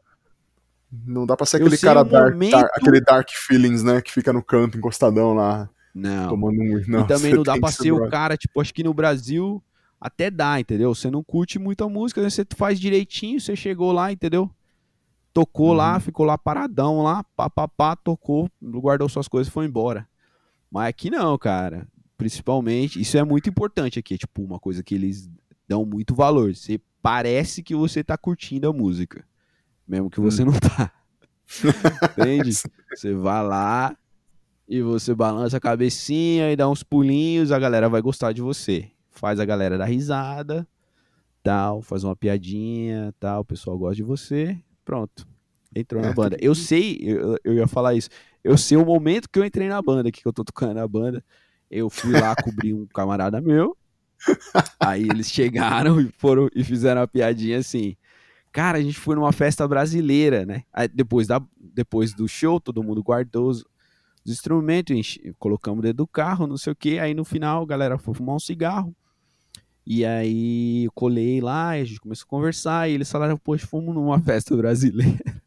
Não 1.05 1.25
dá 1.25 1.35
pra 1.35 1.45
ser 1.45 1.57
aquele 1.57 1.77
cara 1.77 2.03
dark, 2.03 2.33
momento... 2.33 2.51
dark, 2.51 2.71
aquele 2.75 3.01
dark 3.01 3.29
feelings, 3.31 3.83
né? 3.83 4.01
Que 4.01 4.11
fica 4.11 4.33
no 4.33 4.41
canto, 4.41 4.77
encostadão 4.77 5.33
lá. 5.33 5.69
Não. 5.93 6.29
Tomando 6.29 6.61
um... 6.61 6.83
não 6.87 7.01
e 7.01 7.07
também 7.07 7.33
não 7.33 7.43
dá 7.43 7.57
pra 7.57 7.71
ser, 7.71 7.83
ser 7.83 7.91
o 7.91 8.09
cara, 8.09 8.37
tipo, 8.37 8.59
acho 8.61 8.73
que 8.73 8.83
no 8.83 8.93
Brasil 8.93 9.61
até 9.99 10.31
dá, 10.31 10.59
entendeu? 10.59 10.95
Você 10.95 11.11
não 11.11 11.23
curte 11.23 11.59
muita 11.59 11.87
música, 11.89 12.21
né? 12.21 12.29
você 12.29 12.45
faz 12.55 12.79
direitinho, 12.79 13.39
você 13.39 13.55
chegou 13.55 13.91
lá, 13.91 14.11
entendeu? 14.11 14.49
Tocou 15.33 15.69
uhum. 15.69 15.73
lá, 15.73 15.99
ficou 15.99 16.25
lá 16.25 16.37
paradão 16.37 17.03
lá, 17.03 17.23
pá, 17.35 17.49
pá, 17.49 17.67
pá, 17.67 17.95
tocou, 17.95 18.49
guardou 18.61 19.09
suas 19.09 19.27
coisas 19.27 19.49
e 19.49 19.51
foi 19.51 19.65
embora. 19.65 20.07
Mas 20.71 20.87
aqui 20.87 21.09
não, 21.09 21.37
cara 21.37 21.85
principalmente, 22.19 22.99
isso 22.99 23.17
é 23.17 23.23
muito 23.23 23.49
importante 23.49 23.97
aqui, 23.97 24.15
é 24.15 24.17
tipo 24.17 24.43
uma 24.43 24.59
coisa 24.59 24.83
que 24.83 24.93
eles 24.93 25.29
dão 25.65 25.85
muito 25.85 26.13
valor. 26.13 26.53
Você 26.53 26.77
parece 27.01 27.63
que 27.63 27.73
você 27.73 28.03
tá 28.03 28.17
curtindo 28.17 28.67
a 28.67 28.73
música, 28.73 29.25
mesmo 29.87 30.09
que 30.09 30.19
você 30.19 30.43
hum. 30.43 30.47
não 30.47 30.53
tá. 30.59 30.91
Entende? 32.19 32.51
Você 32.93 33.13
vai 33.13 33.41
lá 33.41 33.97
e 34.67 34.81
você 34.81 35.15
balança 35.15 35.55
a 35.55 35.61
cabecinha 35.61 36.51
e 36.51 36.57
dá 36.57 36.69
uns 36.69 36.83
pulinhos, 36.83 37.53
a 37.53 37.57
galera 37.57 37.87
vai 37.87 38.01
gostar 38.01 38.33
de 38.33 38.41
você. 38.41 38.91
Faz 39.09 39.39
a 39.39 39.45
galera 39.45 39.77
dar 39.77 39.85
risada, 39.85 40.67
tal, 41.41 41.81
faz 41.81 42.03
uma 42.03 42.17
piadinha, 42.17 43.15
tal, 43.17 43.41
o 43.41 43.45
pessoal 43.45 43.77
gosta 43.77 43.95
de 43.95 44.03
você, 44.03 44.59
pronto. 44.83 45.25
Entrou 45.73 46.01
na 46.01 46.09
é, 46.09 46.13
banda. 46.13 46.37
Eu 46.41 46.53
sei, 46.53 46.99
eu, 47.01 47.37
eu 47.45 47.53
ia 47.53 47.67
falar 47.67 47.93
isso. 47.93 48.09
Eu 48.43 48.57
sei 48.57 48.75
o 48.75 48.85
momento 48.85 49.29
que 49.29 49.39
eu 49.39 49.45
entrei 49.45 49.69
na 49.69 49.81
banda, 49.81 50.11
que 50.11 50.27
eu 50.27 50.33
tô 50.33 50.43
tocando 50.43 50.73
na 50.73 50.87
banda. 50.87 51.23
Eu 51.69 51.89
fui 51.89 52.11
lá 52.11 52.35
cobrir 52.35 52.73
um 52.73 52.85
camarada 52.87 53.39
meu. 53.39 53.77
Aí 54.79 55.03
eles 55.03 55.29
chegaram 55.29 55.99
e 56.01 56.09
foram 56.17 56.49
e 56.55 56.63
fizeram 56.63 57.01
uma 57.01 57.07
piadinha 57.07 57.57
assim. 57.59 57.95
Cara, 58.51 58.79
a 58.79 58.81
gente 58.81 58.97
foi 58.97 59.15
numa 59.15 59.31
festa 59.31 59.67
brasileira, 59.67 60.45
né? 60.45 60.63
Aí 60.73 60.87
depois, 60.87 61.27
da, 61.27 61.41
depois 61.57 62.13
do 62.13 62.27
show, 62.27 62.59
todo 62.59 62.83
mundo 62.83 63.03
guardou 63.03 63.49
os, 63.49 63.63
os 64.25 64.31
instrumentos, 64.31 64.95
enche, 64.95 65.33
colocamos 65.37 65.83
dentro 65.83 65.97
do 65.97 66.07
carro, 66.07 66.47
não 66.47 66.57
sei 66.57 66.73
o 66.73 66.75
que. 66.75 66.97
Aí 66.97 67.13
no 67.13 67.23
final, 67.23 67.63
a 67.63 67.67
galera 67.67 67.97
foi 67.97 68.13
fumar 68.13 68.35
um 68.35 68.39
cigarro. 68.39 68.95
E 69.85 70.05
aí 70.05 70.85
eu 70.85 70.91
colei 70.91 71.41
lá, 71.41 71.69
a 71.69 71.83
gente 71.83 71.99
começou 71.99 72.25
a 72.25 72.29
conversar. 72.29 72.89
E 72.89 72.93
eles 72.93 73.11
falaram, 73.11 73.37
poxa, 73.37 73.67
fomos 73.67 73.93
numa 73.93 74.19
festa 74.19 74.55
brasileira. 74.57 75.41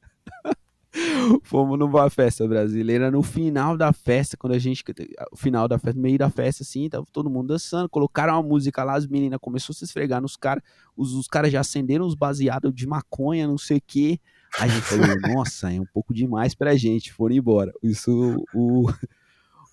Fomos 1.43 1.79
numa 1.79 2.11
festa 2.11 2.47
brasileira. 2.47 3.11
No 3.11 3.23
final 3.23 3.77
da 3.77 3.93
festa, 3.93 4.37
quando 4.37 4.53
a 4.53 4.59
gente. 4.59 4.85
O 5.31 5.37
final 5.37 5.67
da 5.67 5.79
festa, 5.79 5.99
meio 5.99 6.19
da 6.19 6.29
festa, 6.29 6.63
assim, 6.63 6.89
tava 6.89 7.07
todo 7.11 7.31
mundo 7.31 7.49
dançando. 7.49 7.89
Colocaram 7.89 8.35
uma 8.35 8.43
música 8.43 8.85
lá, 8.85 8.95
as 8.95 9.07
meninas 9.07 9.39
começaram 9.41 9.73
a 9.73 9.75
se 9.75 9.85
esfregar 9.85 10.21
nos 10.21 10.37
caras. 10.37 10.63
Os, 10.97 11.15
os 11.15 11.27
caras 11.27 11.51
já 11.51 11.61
acenderam 11.61 12.07
os 12.07 12.15
baseados 12.15 12.75
de 12.75 12.87
maconha, 12.87 13.47
não 13.47 13.59
sei 13.59 13.79
o 13.79 13.83
quê. 13.87 14.21
A 14.59 14.69
gente 14.69 14.83
falou, 14.83 15.07
nossa, 15.35 15.73
é 15.73 15.81
um 15.81 15.87
pouco 15.87 16.13
demais 16.13 16.55
pra 16.55 16.77
gente. 16.77 17.13
Foram 17.13 17.35
embora. 17.35 17.73
Isso, 17.83 18.45
o, 18.55 18.91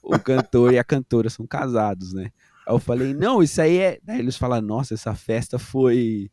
o 0.01 0.19
cantor 0.19 0.73
e 0.73 0.79
a 0.79 0.83
cantora 0.83 1.29
são 1.29 1.45
casados, 1.45 2.13
né? 2.13 2.31
Aí 2.65 2.73
eu 2.73 2.79
falei, 2.79 3.13
não, 3.13 3.43
isso 3.43 3.61
aí 3.61 3.77
é. 3.77 3.99
Daí 4.01 4.19
eles 4.19 4.37
falaram, 4.37 4.65
nossa, 4.65 4.93
essa 4.93 5.13
festa 5.13 5.59
foi. 5.59 6.31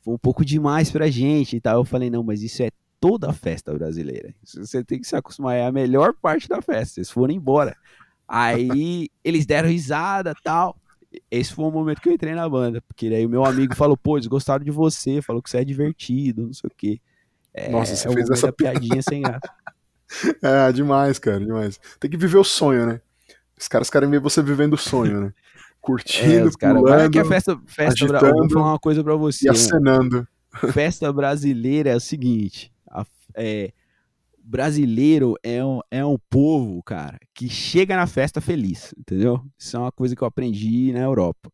Foi 0.00 0.14
um 0.14 0.18
pouco 0.18 0.44
demais 0.44 0.90
pra 0.90 1.10
gente 1.10 1.56
e 1.56 1.60
tal. 1.60 1.78
Eu 1.78 1.84
falei, 1.84 2.08
não, 2.08 2.22
mas 2.22 2.42
isso 2.42 2.62
é 2.62 2.70
toda 3.00 3.30
a 3.30 3.32
festa 3.32 3.72
brasileira. 3.74 4.34
Você 4.44 4.82
tem 4.84 5.00
que 5.00 5.06
se 5.06 5.16
acostumar, 5.16 5.56
é 5.56 5.64
a 5.66 5.72
melhor 5.72 6.14
parte 6.14 6.48
da 6.48 6.60
festa. 6.62 6.94
Vocês 6.94 7.10
foram 7.10 7.32
embora. 7.34 7.76
Aí 8.26 9.08
eles 9.24 9.46
deram 9.46 9.68
risada 9.68 10.34
tal. 10.42 10.76
Esse 11.30 11.54
foi 11.54 11.64
o 11.64 11.70
momento 11.70 12.00
que 12.02 12.08
eu 12.08 12.12
entrei 12.12 12.34
na 12.34 12.48
banda. 12.48 12.82
Porque 12.82 13.06
aí 13.06 13.24
o 13.24 13.30
meu 13.30 13.44
amigo 13.44 13.74
falou, 13.74 13.96
pô, 13.96 14.16
eles 14.16 14.26
gostaram 14.26 14.64
de 14.64 14.70
você, 14.70 15.22
falou 15.22 15.40
que 15.42 15.48
você 15.48 15.58
é 15.58 15.64
divertido, 15.64 16.42
não 16.46 16.52
sei 16.52 16.68
o 16.68 16.72
quê. 16.76 17.00
É, 17.54 17.70
Nossa, 17.70 17.96
você 17.96 18.08
é 18.08 18.12
fez 18.12 18.30
essa 18.30 18.52
piadinha 18.52 19.02
sem 19.02 19.22
graça. 19.22 19.40
É, 20.42 20.72
demais, 20.72 21.18
cara, 21.18 21.38
demais. 21.38 21.78
Tem 22.00 22.10
que 22.10 22.16
viver 22.16 22.38
o 22.38 22.44
sonho, 22.44 22.86
né? 22.86 23.00
Os 23.60 23.68
caras 23.68 23.90
querem 23.90 24.08
ver 24.08 24.20
você 24.20 24.42
vivendo 24.42 24.72
o 24.72 24.78
sonho, 24.78 25.20
né? 25.20 25.32
É, 25.60 25.80
Curtindo, 25.80 26.48
os 26.48 26.56
caras. 26.56 26.80
pulando 26.82 27.10
que 27.10 27.18
a 27.18 27.24
festa, 27.24 27.58
festa 27.66 28.06
bra- 28.06 28.18
agitando 28.18 28.38
Vou 28.40 28.48
falar 28.50 28.72
uma 28.72 28.78
coisa 28.78 29.02
pra 29.04 29.14
você. 29.16 29.46
e 29.46 29.48
acenando. 29.50 30.26
festa 30.72 31.10
brasileira 31.12 31.90
é 31.90 31.96
o 31.96 32.00
seguinte: 32.00 32.72
é, 33.38 33.72
brasileiro 34.48 35.34
é 35.42 35.64
um, 35.64 35.80
é 35.90 36.04
um 36.04 36.16
povo, 36.30 36.82
cara, 36.82 37.18
que 37.34 37.48
chega 37.48 37.94
na 37.94 38.06
festa 38.06 38.40
feliz, 38.40 38.94
entendeu? 38.98 39.44
Isso 39.58 39.76
é 39.76 39.80
uma 39.80 39.92
coisa 39.92 40.16
que 40.16 40.22
eu 40.22 40.28
aprendi 40.28 40.92
na 40.92 41.00
Europa. 41.00 41.50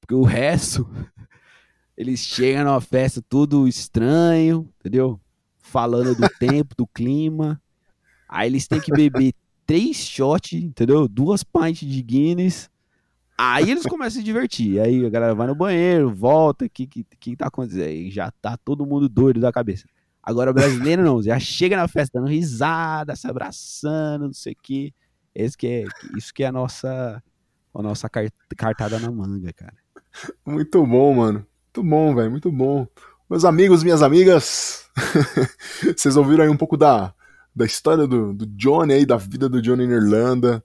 Porque 0.00 0.14
o 0.14 0.22
resto, 0.22 0.86
eles 1.96 2.20
chegam 2.20 2.64
numa 2.64 2.80
festa 2.80 3.22
tudo 3.26 3.66
estranho, 3.66 4.68
entendeu? 4.78 5.18
Falando 5.56 6.14
do 6.14 6.28
tempo, 6.38 6.74
do 6.76 6.86
clima. 6.86 7.60
Aí 8.28 8.48
eles 8.48 8.68
têm 8.68 8.80
que 8.80 8.92
beber 8.92 9.32
três 9.64 9.96
shots, 9.96 10.52
entendeu? 10.52 11.08
Duas 11.08 11.42
pints 11.42 11.88
de 11.88 12.02
Guinness. 12.02 12.70
Aí 13.36 13.70
eles 13.70 13.84
começam 13.84 14.20
a 14.20 14.22
se 14.22 14.22
divertir. 14.22 14.80
Aí 14.80 15.04
a 15.04 15.08
galera 15.08 15.34
vai 15.34 15.46
no 15.46 15.54
banheiro, 15.54 16.14
volta, 16.14 16.66
o 16.66 16.70
que, 16.70 16.86
que, 16.86 17.04
que 17.18 17.36
tá 17.36 17.46
acontecendo? 17.46 17.86
Aí 17.86 18.10
já 18.10 18.30
tá 18.30 18.56
todo 18.56 18.86
mundo 18.86 19.08
doido 19.08 19.40
da 19.40 19.50
cabeça. 19.50 19.86
Agora 20.26 20.52
brasileiro 20.52 21.02
não, 21.02 21.22
já 21.22 21.38
chega 21.38 21.76
na 21.76 21.86
festa 21.86 22.18
dando 22.18 22.30
risada, 22.30 23.14
se 23.14 23.26
abraçando, 23.28 24.26
não 24.26 24.32
sei 24.32 24.54
o 24.54 24.56
quê. 24.62 24.92
Esse 25.34 25.56
que 25.56 25.66
é, 25.66 25.84
isso 26.16 26.32
que 26.32 26.42
é 26.44 26.46
a 26.46 26.52
nossa, 26.52 27.22
a 27.74 27.82
nossa 27.82 28.08
car- 28.08 28.30
cartada 28.56 28.98
na 28.98 29.10
manga, 29.10 29.52
cara. 29.52 29.74
Muito 30.46 30.84
bom, 30.86 31.14
mano. 31.14 31.46
Muito 31.74 31.90
bom, 31.90 32.14
velho. 32.14 32.30
Muito 32.30 32.50
bom. 32.52 32.86
Meus 33.28 33.44
amigos, 33.44 33.82
minhas 33.82 34.02
amigas, 34.02 34.86
vocês 35.96 36.16
ouviram 36.16 36.44
aí 36.44 36.48
um 36.50 36.56
pouco 36.56 36.76
da, 36.76 37.12
da 37.54 37.64
história 37.64 38.06
do, 38.06 38.32
do 38.32 38.46
Johnny 38.46 38.94
aí, 38.94 39.04
da 39.06 39.16
vida 39.16 39.48
do 39.48 39.60
Johnny 39.60 39.86
na 39.86 39.94
Irlanda. 39.96 40.64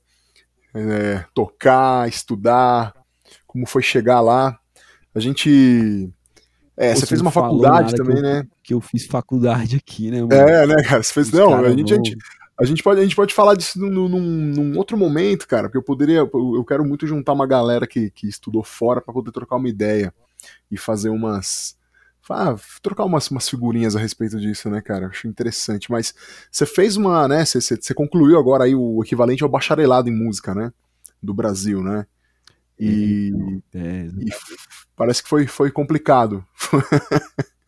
É, 0.74 1.26
tocar, 1.34 2.08
estudar, 2.08 2.94
como 3.48 3.66
foi 3.66 3.82
chegar 3.82 4.22
lá. 4.22 4.58
A 5.16 5.20
gente. 5.20 6.14
É, 6.78 6.94
você 6.96 7.08
fez 7.08 7.20
uma 7.20 7.32
faculdade 7.32 7.96
também, 7.96 8.18
eu- 8.18 8.22
né? 8.22 8.48
Que 8.70 8.74
eu 8.76 8.82
fiz 8.82 9.08
faculdade 9.08 9.78
aqui, 9.78 10.12
né, 10.12 10.22
mano? 10.22 10.32
É, 10.32 10.68
né, 10.68 10.76
cara? 10.84 11.02
Você 11.02 11.12
fez. 11.12 11.32
Não, 11.32 11.56
a 11.56 11.72
gente, 11.72 11.92
a 11.92 11.96
gente, 11.96 12.18
a 12.62 12.66
gente 12.66 12.84
pode, 12.84 13.00
a 13.00 13.04
gente 13.04 13.16
pode 13.16 13.34
falar 13.34 13.56
disso 13.56 13.80
num, 13.80 14.08
num, 14.08 14.20
num 14.20 14.78
outro 14.78 14.96
momento, 14.96 15.48
cara, 15.48 15.64
porque 15.64 15.80
eu 15.80 15.82
poderia, 15.82 16.20
eu 16.20 16.64
quero 16.64 16.86
muito 16.86 17.08
juntar 17.08 17.34
uma 17.34 17.48
galera 17.48 17.88
que, 17.88 18.12
que 18.12 18.28
estudou 18.30 18.64
fora 18.64 19.02
pra 19.02 19.12
poder 19.12 19.32
trocar 19.32 19.56
uma 19.56 19.68
ideia 19.68 20.14
e 20.70 20.78
fazer 20.78 21.10
umas, 21.10 21.76
ah, 22.30 22.56
trocar 22.80 23.06
umas, 23.06 23.32
umas 23.32 23.50
figurinhas 23.50 23.96
a 23.96 24.00
respeito 24.00 24.40
disso, 24.40 24.70
né, 24.70 24.82
cara? 24.82 25.08
Acho 25.08 25.28
interessante. 25.28 25.90
Mas 25.90 26.14
você 26.52 26.64
fez 26.64 26.96
uma, 26.96 27.28
né? 27.28 27.44
Você, 27.46 27.60
você, 27.60 27.94
concluiu 27.96 28.38
agora 28.38 28.66
aí 28.66 28.76
o 28.76 29.02
equivalente 29.04 29.42
ao 29.42 29.50
bacharelado 29.50 30.10
em 30.10 30.16
música, 30.16 30.54
né? 30.54 30.72
Do 31.20 31.34
Brasil, 31.34 31.82
né? 31.82 32.06
E, 32.80 33.34
É, 33.74 34.06
e 34.06 34.30
parece 34.96 35.24
que 35.24 35.28
foi, 35.28 35.48
foi 35.48 35.72
complicado. 35.72 36.46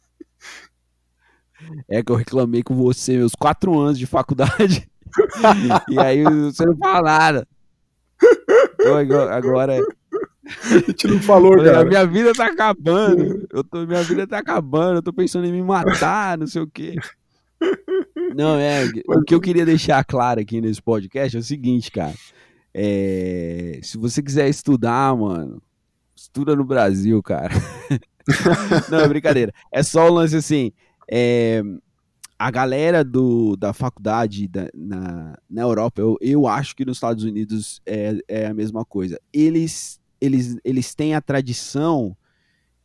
É 1.89 2.01
que 2.03 2.11
eu 2.11 2.15
reclamei 2.15 2.63
com 2.63 2.75
você 2.75 3.17
meus 3.17 3.33
quatro 3.35 3.77
anos 3.79 3.97
de 3.99 4.05
faculdade. 4.05 4.87
e 5.89 5.99
aí 5.99 6.23
você 6.23 6.65
não 6.65 6.75
fala 6.77 7.01
nada. 7.01 7.47
Então, 8.79 8.97
agora- 8.97 9.35
agora 9.35 9.77
A 10.71 10.77
gente 10.79 11.07
não 11.07 11.19
falou, 11.21 11.57
Falei, 11.57 11.71
cara. 11.71 11.85
minha 11.85 12.05
vida 12.05 12.33
tá 12.33 12.45
acabando. 12.47 13.47
Eu 13.51 13.63
tô, 13.63 13.85
minha 13.85 14.03
vida 14.03 14.27
tá 14.27 14.37
acabando. 14.39 14.97
Eu 14.97 15.03
tô 15.03 15.13
pensando 15.13 15.45
em 15.45 15.51
me 15.51 15.61
matar, 15.61 16.37
não 16.37 16.47
sei 16.47 16.61
o 16.61 16.67
quê. 16.67 16.95
Não, 18.35 18.57
é. 18.57 18.85
O 19.07 19.21
que 19.23 19.33
eu 19.35 19.39
queria 19.41 19.65
deixar 19.65 20.03
claro 20.03 20.39
aqui 20.41 20.59
nesse 20.61 20.81
podcast 20.81 21.35
é 21.37 21.39
o 21.39 21.43
seguinte, 21.43 21.91
cara. 21.91 22.13
É, 22.73 23.79
se 23.83 23.97
você 23.97 24.21
quiser 24.21 24.47
estudar, 24.49 25.15
mano, 25.15 25.61
estuda 26.15 26.55
no 26.55 26.63
Brasil, 26.63 27.21
cara. 27.21 27.53
Não, 28.89 28.99
é 28.99 29.07
brincadeira. 29.07 29.51
É 29.71 29.83
só 29.83 30.07
o 30.09 30.13
lance 30.13 30.35
assim. 30.35 30.71
É, 31.11 31.61
a 32.39 32.49
galera 32.49 33.03
do, 33.03 33.55
da 33.55 33.73
faculdade 33.73 34.47
da- 34.47 34.69
na, 34.73 35.37
na 35.49 35.61
Europa, 35.61 36.01
eu, 36.01 36.17
eu 36.21 36.47
acho 36.47 36.75
que 36.75 36.85
nos 36.85 36.97
Estados 36.97 37.23
Unidos 37.23 37.81
é, 37.85 38.17
é 38.27 38.47
a 38.47 38.53
mesma 38.53 38.83
coisa. 38.85 39.19
Eles, 39.31 39.99
eles, 40.19 40.57
eles 40.63 40.95
têm 40.95 41.13
a 41.13 41.21
tradição, 41.21 42.17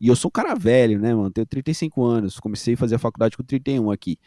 e 0.00 0.08
eu 0.08 0.16
sou 0.16 0.28
um 0.28 0.32
cara 0.32 0.54
velho, 0.54 0.98
né, 1.00 1.14
mano? 1.14 1.30
Tenho 1.30 1.46
35 1.46 2.04
anos, 2.04 2.38
comecei 2.38 2.74
a 2.74 2.76
fazer 2.76 2.96
a 2.96 2.98
faculdade 2.98 3.36
com 3.36 3.42
31 3.42 3.90
aqui. 3.90 4.18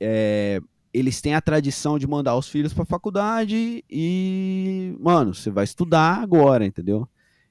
É, 0.00 0.60
eles 0.92 1.20
têm 1.20 1.34
a 1.34 1.40
tradição 1.40 1.98
de 1.98 2.06
mandar 2.06 2.36
os 2.36 2.48
filhos 2.48 2.72
pra 2.74 2.84
faculdade 2.84 3.84
e, 3.88 4.96
mano, 4.98 5.34
você 5.34 5.50
vai 5.50 5.64
estudar 5.64 6.20
agora, 6.20 6.64
entendeu? 6.66 7.08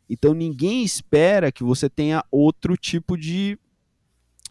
Então 0.10 0.34
ninguém 0.34 0.84
espera 0.84 1.52
que 1.52 1.64
você 1.64 1.90
tenha 1.90 2.24
outro 2.32 2.76
tipo 2.76 3.16
de, 3.18 3.58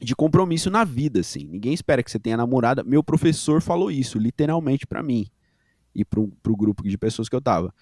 de 0.01 0.15
compromisso 0.15 0.71
na 0.71 0.85
vida, 0.85 1.21
assim. 1.21 1.47
Ninguém 1.47 1.73
espera 1.73 2.03
que 2.03 2.11
você 2.11 2.19
tenha 2.19 2.37
namorada. 2.37 2.85
Meu 2.85 3.03
professor 3.03 3.61
falou 3.61 3.91
isso, 3.91 4.19
literalmente 4.19 4.87
pra 4.87 5.03
mim 5.03 5.27
e 5.95 6.05
pro, 6.05 6.29
pro 6.43 6.57
grupo 6.57 6.83
de 6.89 6.97
pessoas 6.97 7.29
que 7.29 7.35
eu 7.35 7.41
tava. 7.41 7.75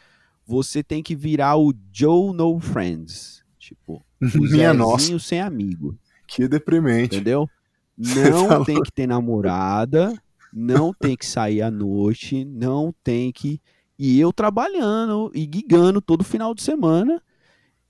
Você 0.46 0.82
tem 0.82 1.02
que 1.02 1.14
virar 1.14 1.56
o 1.56 1.74
Joe 1.92 2.32
No 2.32 2.58
Friends. 2.60 3.44
Tipo, 3.58 4.04
o 4.20 4.42
Minha 4.50 4.72
nossa, 4.72 5.18
sem 5.18 5.40
amigo. 5.40 5.98
que 6.26 6.46
deprimente. 6.48 7.16
Entendeu? 7.16 7.48
Não 7.98 8.62
tem 8.62 8.82
que 8.82 8.92
ter 8.92 9.06
namorada, 9.06 10.12
não 10.52 10.92
tem 10.92 11.16
que 11.16 11.24
sair 11.24 11.62
à 11.62 11.70
noite, 11.70 12.44
não 12.44 12.94
tem 13.02 13.32
que. 13.32 13.58
E 13.98 14.20
eu 14.20 14.34
trabalhando 14.34 15.30
e 15.34 15.48
gigando 15.50 16.02
todo 16.02 16.22
final 16.22 16.54
de 16.54 16.62
semana 16.62 17.22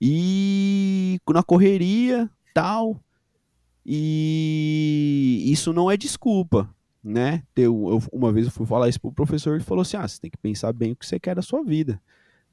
e 0.01 1.19
na 1.29 1.43
correria, 1.43 2.29
tal. 2.53 2.97
E 3.89 5.45
isso 5.47 5.71
não 5.71 5.89
é 5.89 5.95
desculpa, 5.95 6.69
né? 7.01 7.41
Eu, 7.55 8.01
uma 8.11 8.33
vez 8.33 8.45
eu 8.47 8.51
fui 8.51 8.65
falar 8.65 8.89
isso 8.89 8.99
pro 8.99 9.13
professor 9.13 9.51
e 9.51 9.55
ele 9.55 9.63
falou 9.63 9.83
assim: 9.83 9.95
ah, 9.95 10.05
você 10.05 10.19
tem 10.19 10.29
que 10.29 10.37
pensar 10.37 10.73
bem 10.73 10.91
o 10.91 10.95
que 10.95 11.05
você 11.05 11.17
quer 11.17 11.33
da 11.33 11.41
sua 11.41 11.63
vida. 11.63 12.01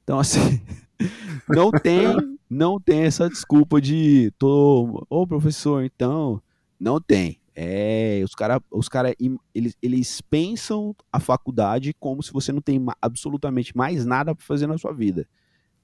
Então, 0.01 0.17
assim, 0.17 0.39
não 1.49 1.73
tem, 1.73 2.39
não 2.49 2.79
tem 2.79 3.01
essa 3.01 3.29
desculpa 3.29 3.81
de 3.81 4.31
tô, 4.37 5.05
ô 5.09 5.27
professor, 5.27 5.83
então, 5.83 6.41
não 6.79 7.01
tem. 7.01 7.41
É, 7.53 8.21
os 8.23 8.33
caras, 8.33 8.59
os 8.71 8.87
cara, 8.87 9.13
eles, 9.53 9.75
eles 9.81 10.21
pensam 10.21 10.95
a 11.11 11.19
faculdade 11.19 11.93
como 11.99 12.23
se 12.23 12.31
você 12.31 12.53
não 12.53 12.61
tem 12.61 12.81
absolutamente 13.01 13.75
mais 13.75 14.05
nada 14.05 14.33
para 14.33 14.45
fazer 14.45 14.67
na 14.67 14.77
sua 14.77 14.93
vida. 14.93 15.27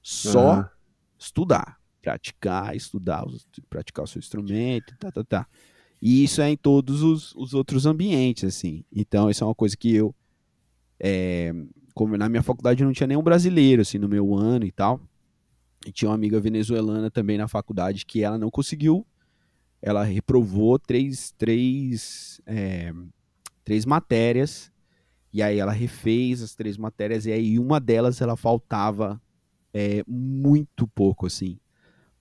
Só 0.00 0.52
Aham. 0.52 0.70
estudar, 1.18 1.78
praticar, 2.02 2.76
estudar, 2.76 3.24
praticar 3.70 4.04
o 4.04 4.08
seu 4.08 4.18
instrumento, 4.18 4.94
tá, 4.98 5.10
tá, 5.10 5.24
tá. 5.24 5.46
E 6.00 6.24
isso 6.24 6.42
é 6.42 6.50
em 6.50 6.56
todos 6.56 7.02
os, 7.02 7.32
os 7.36 7.54
outros 7.54 7.86
ambientes, 7.86 8.42
assim. 8.44 8.84
Então, 8.92 9.30
isso 9.30 9.44
é 9.44 9.46
uma 9.46 9.54
coisa 9.54 9.76
que 9.76 9.94
eu, 9.94 10.12
é, 10.98 11.54
como 11.94 12.16
na 12.16 12.28
minha 12.28 12.42
faculdade 12.42 12.84
não 12.84 12.92
tinha 12.92 13.06
nenhum 13.06 13.22
brasileiro, 13.22 13.82
assim, 13.82 13.98
no 13.98 14.08
meu 14.08 14.34
ano 14.34 14.64
e 14.64 14.72
tal. 14.72 15.00
E 15.86 15.92
tinha 15.92 16.08
uma 16.08 16.16
amiga 16.16 16.40
venezuelana 16.40 17.08
também 17.08 17.38
na 17.38 17.46
faculdade 17.46 18.04
que 18.04 18.22
ela 18.22 18.36
não 18.36 18.50
conseguiu, 18.50 19.06
ela 19.80 20.04
reprovou 20.04 20.78
três, 20.78 21.32
três, 21.36 22.40
é, 22.46 22.92
três 23.64 23.84
matérias, 23.84 24.70
e 25.32 25.42
aí 25.42 25.58
ela 25.58 25.72
refez 25.72 26.40
as 26.40 26.54
três 26.54 26.76
matérias, 26.76 27.26
e 27.26 27.32
aí 27.32 27.58
uma 27.58 27.80
delas 27.80 28.20
ela 28.20 28.36
faltava 28.36 29.20
é, 29.74 30.04
muito 30.06 30.86
pouco, 30.86 31.26
assim, 31.26 31.58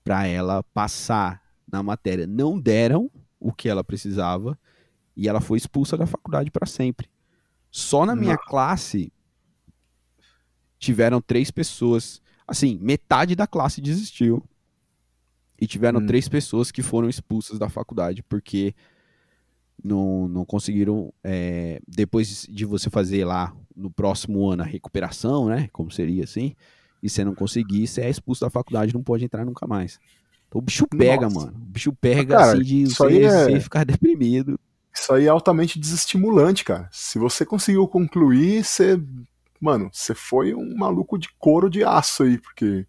para 0.03 0.25
ela 0.27 0.63
passar 0.73 1.41
na 1.71 1.81
matéria. 1.83 2.25
Não 2.27 2.59
deram 2.59 3.09
o 3.39 3.51
que 3.53 3.67
ela 3.69 3.83
precisava, 3.83 4.57
e 5.15 5.27
ela 5.27 5.41
foi 5.41 5.57
expulsa 5.57 5.97
da 5.97 6.05
faculdade 6.05 6.49
para 6.51 6.65
sempre. 6.65 7.09
Só 7.69 8.05
na 8.05 8.15
minha 8.15 8.33
Nossa. 8.35 8.45
classe 8.49 9.11
tiveram 10.79 11.21
três 11.21 11.51
pessoas, 11.51 12.21
assim, 12.47 12.77
metade 12.81 13.35
da 13.35 13.45
classe 13.47 13.81
desistiu. 13.81 14.43
E 15.59 15.67
tiveram 15.67 15.99
Hum. 15.99 16.07
três 16.07 16.27
pessoas 16.27 16.71
que 16.71 16.81
foram 16.81 17.07
expulsas 17.07 17.59
da 17.59 17.69
faculdade 17.69 18.23
porque 18.23 18.73
não, 19.83 20.27
não 20.27 20.43
conseguiram. 20.43 21.13
é, 21.23 21.79
depois 21.87 22.47
de 22.49 22.65
você 22.65 22.89
fazer 22.89 23.25
lá 23.25 23.55
no 23.75 23.91
próximo 23.91 24.49
ano 24.49 24.63
a 24.63 24.65
recuperação, 24.65 25.47
né? 25.47 25.69
Como 25.71 25.91
seria 25.91 26.23
assim, 26.23 26.55
e 27.01 27.09
você 27.09 27.23
não 27.23 27.33
conseguir, 27.33 27.87
você 27.87 28.01
é 28.01 28.09
expulso 28.09 28.41
da 28.41 28.49
faculdade, 28.49 28.93
não 28.93 29.03
pode 29.03 29.25
entrar 29.25 29.45
nunca 29.45 29.65
mais. 29.65 29.99
Então 30.47 30.59
o 30.59 30.61
bicho 30.61 30.85
pega, 30.87 31.29
Nossa. 31.29 31.45
mano. 31.45 31.57
O 31.57 31.65
bicho 31.65 31.93
pega 31.93 32.35
Cara, 32.37 32.53
assim 32.53 32.61
de 32.61 32.85
você, 32.85 33.23
é- 33.23 33.45
você 33.45 33.59
ficar 33.59 33.85
deprimido. 33.85 34.59
Isso 34.93 35.13
aí 35.13 35.25
é 35.25 35.29
altamente 35.29 35.79
desestimulante, 35.79 36.65
cara. 36.65 36.89
Se 36.91 37.17
você 37.17 37.45
conseguiu 37.45 37.87
concluir, 37.87 38.63
você. 38.63 39.01
mano, 39.59 39.89
você 39.91 40.13
foi 40.13 40.53
um 40.53 40.75
maluco 40.75 41.17
de 41.17 41.29
couro 41.39 41.69
de 41.69 41.83
aço 41.83 42.23
aí, 42.23 42.37
porque 42.37 42.85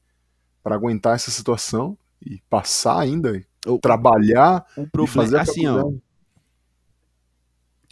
para 0.62 0.74
aguentar 0.74 1.14
essa 1.14 1.30
situação 1.30 1.96
e 2.24 2.40
passar 2.50 2.98
ainda, 2.98 3.40
o, 3.66 3.78
trabalhar 3.78 4.66
o 4.76 4.86
problema, 4.86 5.04
e 5.04 5.08
fazer 5.08 5.38
assim, 5.38 5.66
ó, 5.68 5.92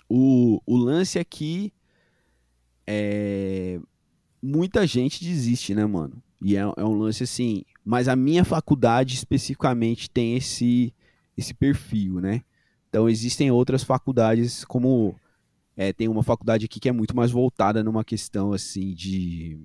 o, 0.08 0.60
o 0.66 0.76
lance 0.76 1.18
aqui 1.18 1.72
é 2.86 3.78
muita 4.42 4.86
gente 4.86 5.24
desiste, 5.24 5.74
né, 5.74 5.84
mano? 5.84 6.22
E 6.42 6.56
é, 6.56 6.60
é 6.60 6.84
um 6.84 6.94
lance 6.94 7.22
assim, 7.22 7.62
mas 7.84 8.08
a 8.08 8.16
minha 8.16 8.44
faculdade 8.44 9.14
especificamente 9.14 10.10
tem 10.10 10.36
esse 10.36 10.94
esse 11.36 11.54
perfil, 11.54 12.20
né? 12.20 12.42
Então 12.88 13.08
existem 13.08 13.50
outras 13.50 13.82
faculdades 13.82 14.64
como 14.64 15.14
é, 15.76 15.92
tem 15.92 16.08
uma 16.08 16.22
faculdade 16.22 16.66
aqui 16.66 16.80
que 16.80 16.88
é 16.88 16.92
muito 16.92 17.16
mais 17.16 17.30
voltada 17.30 17.82
numa 17.82 18.04
questão 18.04 18.52
assim 18.52 18.92
de 18.92 19.58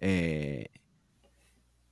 é, 0.00 0.70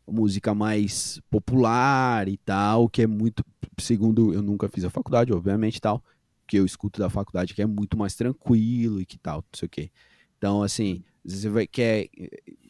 música 0.07 0.55
mais 0.55 1.21
popular 1.31 2.29
e 2.29 2.37
tal, 2.39 2.89
que 2.89 3.03
é 3.03 3.07
muito, 3.07 3.45
segundo 3.79 4.35
eu 4.35 4.43
nunca 4.43 4.69
fiz 4.69 4.85
a 4.85 4.91
faculdade, 4.91 5.33
obviamente 5.33 5.81
tal, 5.81 6.03
que 6.47 6.59
eu 6.59 6.67
escuto 6.67 6.99
da 6.99 7.09
faculdade 7.09 7.55
que 7.55 7.63
é 7.63 7.67
muito 7.67 7.97
mais 7.97 8.15
tranquilo 8.15 9.01
e 9.01 9.07
que 9.07 9.19
tal, 9.19 9.37
não 9.37 9.59
sei 9.59 9.67
o 9.67 9.71
quê. 9.71 9.91
Então, 10.37 10.63
assim, 10.63 11.05
você 11.25 11.49
vai 11.49 11.67
quer 11.67 12.09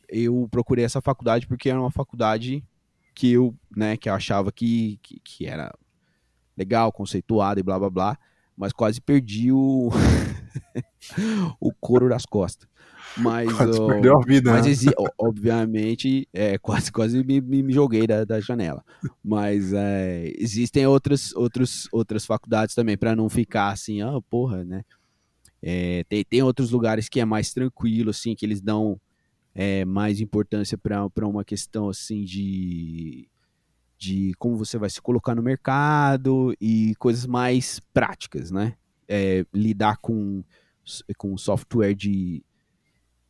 eu 0.09 0.49
procurei 0.51 0.85
essa 0.85 1.01
faculdade 1.01 1.47
porque 1.47 1.71
era 1.71 1.81
uma 1.81 1.91
faculdade 1.91 2.65
que 3.15 3.33
eu, 3.33 3.55
né, 3.77 3.97
que 3.97 4.09
eu 4.09 4.15
achava 4.15 4.51
que, 4.51 4.99
que, 5.03 5.21
que 5.21 5.47
era 5.47 5.73
legal, 6.57 6.93
conceituada 6.93 7.61
e 7.61 7.63
blá 7.63 7.79
blá 7.79 7.91
blá, 7.91 8.19
mas 8.57 8.73
quase 8.73 9.01
perdi 9.01 9.53
o 9.53 9.91
o 11.61 11.73
couro 11.81 12.09
das 12.09 12.27
costas. 12.27 12.69
Mas, 13.17 13.53
quase 13.53 13.87
perdeu 13.87 14.19
a 14.19 14.23
vida. 14.25 14.53
Mas 14.53 14.85
né? 14.85 14.93
obviamente, 15.19 16.29
é, 16.33 16.59
quase, 16.59 16.93
quase 16.93 17.25
me, 17.25 17.41
me 17.41 17.73
joguei 17.73 18.07
da, 18.07 18.25
da 18.25 18.41
janela. 18.41 18.85
Mas 19.23 19.73
é, 19.73 20.33
existem 20.39 20.87
outras, 20.87 21.35
outros, 21.35 21.89
outras 21.91 22.25
faculdades 22.25 22.75
também, 22.75 22.97
para 22.97 23.17
não 23.17 23.29
ficar 23.29 23.71
assim, 23.71 24.01
ah, 24.01 24.21
porra, 24.31 24.65
né? 24.65 24.85
É, 25.63 26.05
tem, 26.09 26.25
tem 26.25 26.43
outros 26.43 26.71
lugares 26.71 27.09
que 27.09 27.21
é 27.21 27.25
mais 27.25 27.53
tranquilo, 27.53 28.11
assim, 28.11 28.35
que 28.35 28.47
eles 28.47 28.61
dão 28.61 29.01
é, 29.55 29.85
mais 29.85 30.21
importância 30.21 30.79
para 30.79 31.27
uma 31.27 31.45
questão 31.45 31.89
assim 31.89 32.25
de, 32.25 33.29
de 33.99 34.33
como 34.39 34.57
você 34.57 34.79
vai 34.79 34.89
se 34.89 35.01
colocar 35.01 35.35
no 35.35 35.43
mercado 35.43 36.55
e 36.61 36.95
coisas 36.99 37.27
mais 37.27 37.81
práticas, 37.93 38.51
né? 38.51 38.75
É, 39.09 39.45
lidar 39.53 39.99
com, 39.99 40.43
com 41.19 41.37
software 41.37 41.95
de, 41.95 42.45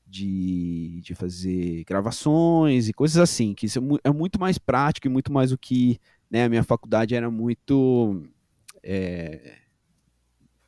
de, 0.06 1.00
de 1.02 1.14
fazer 1.14 1.84
gravações 1.84 2.88
e 2.88 2.92
coisas 2.92 3.16
assim, 3.16 3.54
que 3.54 3.64
isso 3.66 3.78
é, 4.04 4.08
é 4.08 4.12
muito 4.12 4.38
mais 4.38 4.58
prático 4.58 5.06
e 5.06 5.10
muito 5.10 5.32
mais 5.32 5.52
o 5.52 5.58
que 5.58 5.98
né, 6.30 6.44
a 6.44 6.48
minha 6.48 6.62
faculdade 6.62 7.14
era 7.14 7.30
muito 7.30 8.22
é, 8.82 9.56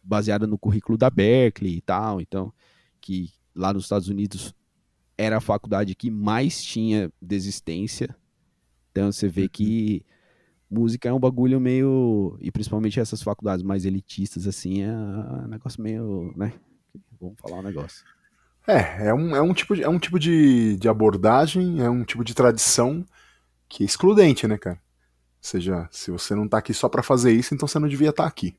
baseada 0.02 0.46
no 0.46 0.58
currículo 0.58 0.98
da 0.98 1.08
Berkeley 1.08 1.76
e 1.76 1.80
tal, 1.80 2.20
então 2.20 2.52
que 3.00 3.30
lá 3.54 3.72
nos 3.72 3.84
Estados 3.84 4.08
Unidos 4.08 4.54
era 5.16 5.36
a 5.36 5.40
faculdade 5.40 5.94
que 5.94 6.10
mais 6.10 6.62
tinha 6.62 7.12
desistência, 7.20 8.14
então 8.90 9.10
você 9.12 9.28
vê 9.28 9.48
que 9.48 10.04
música 10.70 11.08
é 11.08 11.12
um 11.12 11.20
bagulho 11.20 11.60
meio 11.60 12.36
e 12.40 12.50
principalmente 12.50 12.98
essas 12.98 13.22
faculdades 13.22 13.62
mais 13.62 13.84
elitistas 13.84 14.46
assim 14.46 14.82
é 14.82 14.92
um 14.92 15.48
negócio 15.48 15.82
meio, 15.82 16.32
né? 16.36 16.52
Vamos 17.20 17.36
falar 17.40 17.58
um 17.58 17.62
negócio. 17.62 18.04
É, 18.66 19.08
é 19.08 19.14
um, 19.14 19.34
é 19.34 19.42
um 19.42 19.52
tipo, 19.52 19.74
de, 19.74 19.82
é 19.82 19.88
um 19.88 19.98
tipo 19.98 20.18
de, 20.18 20.76
de 20.76 20.88
abordagem, 20.88 21.80
é 21.80 21.90
um 21.90 22.04
tipo 22.04 22.24
de 22.24 22.32
tradição 22.32 23.04
que 23.68 23.82
é 23.82 23.86
excludente, 23.86 24.46
né, 24.46 24.56
cara? 24.56 24.76
Ou 24.76 25.48
seja, 25.48 25.88
se 25.90 26.10
você 26.10 26.34
não 26.34 26.46
tá 26.46 26.58
aqui 26.58 26.72
só 26.72 26.88
para 26.88 27.02
fazer 27.02 27.32
isso, 27.32 27.54
então 27.54 27.66
você 27.66 27.78
não 27.78 27.88
devia 27.88 28.10
estar 28.10 28.22
tá 28.22 28.28
aqui. 28.28 28.56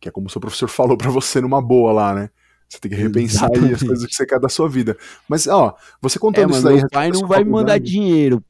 Que 0.00 0.08
é 0.08 0.12
como 0.12 0.26
o 0.26 0.30
seu 0.30 0.40
professor 0.40 0.68
falou 0.70 0.96
para 0.96 1.10
você 1.10 1.40
numa 1.40 1.60
boa 1.60 1.92
lá, 1.92 2.14
né? 2.14 2.30
Você 2.68 2.78
tem 2.78 2.90
que 2.90 2.96
repensar 2.96 3.50
aí 3.52 3.74
as 3.74 3.82
coisas 3.82 4.06
que 4.06 4.14
você 4.14 4.24
quer 4.24 4.38
da 4.38 4.48
sua 4.48 4.68
vida. 4.68 4.96
Mas, 5.28 5.48
ó, 5.48 5.76
você 6.00 6.20
contando 6.20 6.54
é, 6.54 6.56
isso 6.56 6.68
aí. 6.68 6.76
Meu 6.76 6.88
pai 6.88 7.10
não 7.10 7.26
vai 7.26 7.42
me 7.42 7.50
mandar 7.50 7.78
dinheiro. 7.80 8.44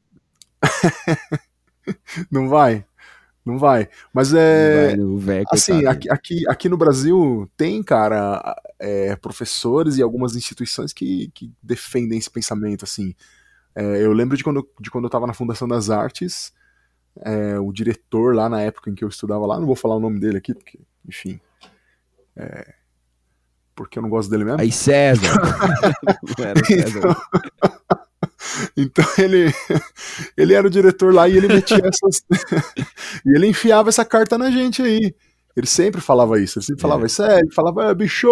não 2.31 2.47
vai? 2.47 2.85
Não 3.43 3.57
vai. 3.57 3.89
Mas 4.13 4.31
é. 4.33 4.95
Vai, 5.17 5.43
assim, 5.51 5.87
aqui, 5.87 6.09
aqui, 6.09 6.47
aqui 6.47 6.69
no 6.69 6.77
Brasil 6.77 7.49
tem, 7.57 7.81
cara, 7.81 8.55
é, 8.79 9.15
professores 9.15 9.97
e 9.97 10.03
algumas 10.03 10.35
instituições 10.35 10.93
que, 10.93 11.31
que 11.33 11.51
defendem 11.61 12.19
esse 12.19 12.29
pensamento, 12.29 12.85
assim. 12.85 13.15
É, 13.75 14.03
eu 14.03 14.13
lembro 14.13 14.37
de 14.37 14.43
quando, 14.43 14.67
de 14.79 14.91
quando 14.91 15.05
eu 15.05 15.09
estava 15.09 15.25
na 15.25 15.33
Fundação 15.33 15.67
das 15.67 15.89
Artes, 15.89 16.53
é, 17.23 17.59
o 17.59 17.71
diretor 17.71 18.35
lá 18.35 18.47
na 18.47 18.61
época 18.61 18.89
em 18.89 18.95
que 18.95 19.03
eu 19.03 19.09
estudava 19.09 19.45
lá, 19.45 19.59
não 19.59 19.65
vou 19.65 19.75
falar 19.75 19.95
o 19.95 19.99
nome 19.99 20.19
dele 20.19 20.37
aqui, 20.37 20.53
porque, 20.53 20.79
enfim. 21.07 21.39
É, 22.35 22.73
porque 23.75 23.97
eu 23.97 24.03
não 24.03 24.09
gosto 24.09 24.29
dele 24.29 24.45
mesmo. 24.45 24.61
Aí 24.61 24.71
César. 24.71 25.33
César. 26.65 26.99
Então, 26.99 27.15
então 28.77 29.05
ele, 29.17 29.53
ele 30.37 30.53
era 30.53 30.67
o 30.67 30.69
diretor 30.69 31.13
lá 31.13 31.27
e 31.27 31.37
ele 31.37 31.47
metia 31.47 31.81
essas. 31.83 32.23
e 33.25 33.35
ele 33.35 33.47
enfiava 33.47 33.89
essa 33.89 34.05
carta 34.05 34.37
na 34.37 34.51
gente 34.51 34.81
aí. 34.81 35.15
Ele 35.55 35.67
sempre 35.67 35.99
falava 35.99 36.39
isso, 36.39 36.59
ele 36.59 36.65
sempre 36.65 36.81
falava 36.81 37.03
é. 37.03 37.05
isso, 37.07 37.23
é, 37.23 37.39
ele 37.39 37.51
falava, 37.51 37.85
é, 37.85 37.93
bicho, 37.93 38.29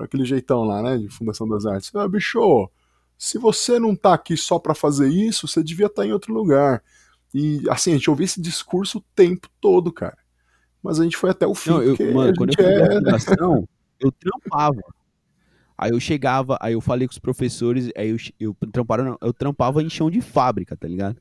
aquele 0.00 0.24
jeitão 0.24 0.64
lá, 0.64 0.80
né, 0.80 0.96
de 0.96 1.08
Fundação 1.10 1.46
das 1.46 1.66
Artes, 1.66 1.94
é, 1.94 2.08
bicho, 2.08 2.70
se 3.18 3.36
você 3.36 3.78
não 3.78 3.94
tá 3.94 4.14
aqui 4.14 4.38
só 4.38 4.58
para 4.58 4.74
fazer 4.74 5.08
isso, 5.08 5.46
você 5.46 5.62
devia 5.62 5.86
estar 5.86 6.02
tá 6.02 6.08
em 6.08 6.12
outro 6.12 6.32
lugar. 6.32 6.82
E 7.34 7.62
assim, 7.68 7.90
a 7.90 7.94
gente 7.96 8.08
ouvia 8.08 8.24
esse 8.24 8.40
discurso 8.40 8.98
o 8.98 9.04
tempo 9.14 9.48
todo, 9.60 9.92
cara. 9.92 10.16
Mas 10.82 10.98
a 10.98 11.04
gente 11.04 11.16
foi 11.16 11.30
até 11.30 11.46
o 11.46 11.54
fim. 11.54 11.70
Não, 11.70 11.82
eu, 11.82 11.96
mano, 12.12 12.32
quando 12.36 12.58
eu 12.58 12.66
é... 12.66 12.94
fundação, 12.96 13.68
eu 14.00 14.10
trampava. 14.10 14.80
Aí 15.78 15.90
eu 15.90 16.00
chegava, 16.00 16.58
aí 16.60 16.74
eu 16.74 16.80
falei 16.80 17.06
com 17.06 17.12
os 17.12 17.18
professores, 17.18 17.90
aí 17.96 18.10
eu, 18.10 18.16
eu, 18.38 18.56
trampava, 18.70 19.16
eu 19.20 19.32
trampava 19.32 19.82
em 19.82 19.88
chão 19.88 20.10
de 20.10 20.20
fábrica, 20.20 20.76
tá 20.76 20.86
ligado? 20.86 21.20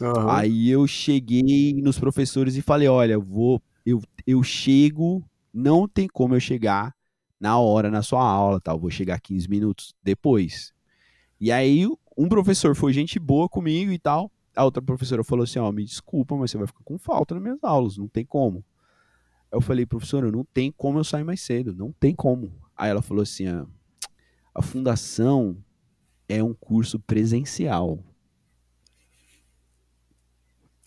Uhum. 0.00 0.30
Aí 0.30 0.70
eu 0.70 0.86
cheguei 0.86 1.74
nos 1.82 1.98
professores 1.98 2.56
e 2.56 2.62
falei, 2.62 2.88
olha, 2.88 3.14
eu 3.14 3.22
vou, 3.22 3.62
eu, 3.84 4.00
eu 4.26 4.42
chego, 4.42 5.22
não 5.52 5.86
tem 5.86 6.08
como 6.08 6.34
eu 6.34 6.40
chegar 6.40 6.94
na 7.38 7.58
hora 7.58 7.90
na 7.90 8.02
sua 8.02 8.22
aula, 8.22 8.60
tal, 8.60 8.78
vou 8.78 8.90
chegar 8.90 9.20
15 9.20 9.48
minutos 9.48 9.94
depois. 10.02 10.72
E 11.38 11.50
aí 11.50 11.86
um 12.16 12.28
professor 12.28 12.74
foi 12.74 12.92
gente 12.92 13.18
boa 13.18 13.48
comigo 13.48 13.92
e 13.92 13.98
tal, 13.98 14.30
a 14.54 14.64
outra 14.64 14.82
professora 14.82 15.24
falou 15.24 15.44
assim, 15.44 15.58
ó, 15.58 15.68
oh, 15.68 15.72
me 15.72 15.84
desculpa, 15.84 16.36
mas 16.36 16.50
você 16.50 16.58
vai 16.58 16.66
ficar 16.66 16.84
com 16.84 16.98
falta 16.98 17.34
nas 17.34 17.42
minhas 17.42 17.62
aulas, 17.62 17.96
não 17.96 18.08
tem 18.08 18.24
como. 18.24 18.64
Eu 19.52 19.60
falei, 19.60 19.84
professora, 19.84 20.30
não 20.30 20.44
tem 20.44 20.70
como 20.70 20.98
eu 20.98 21.04
sair 21.04 21.24
mais 21.24 21.40
cedo, 21.40 21.74
não 21.74 21.92
tem 21.92 22.14
como. 22.14 22.52
Aí 22.76 22.90
ela 22.90 23.02
falou 23.02 23.22
assim, 23.22 23.46
ah, 23.46 23.66
a 24.54 24.62
fundação 24.62 25.56
é 26.28 26.42
um 26.42 26.54
curso 26.54 27.00
presencial. 27.00 27.98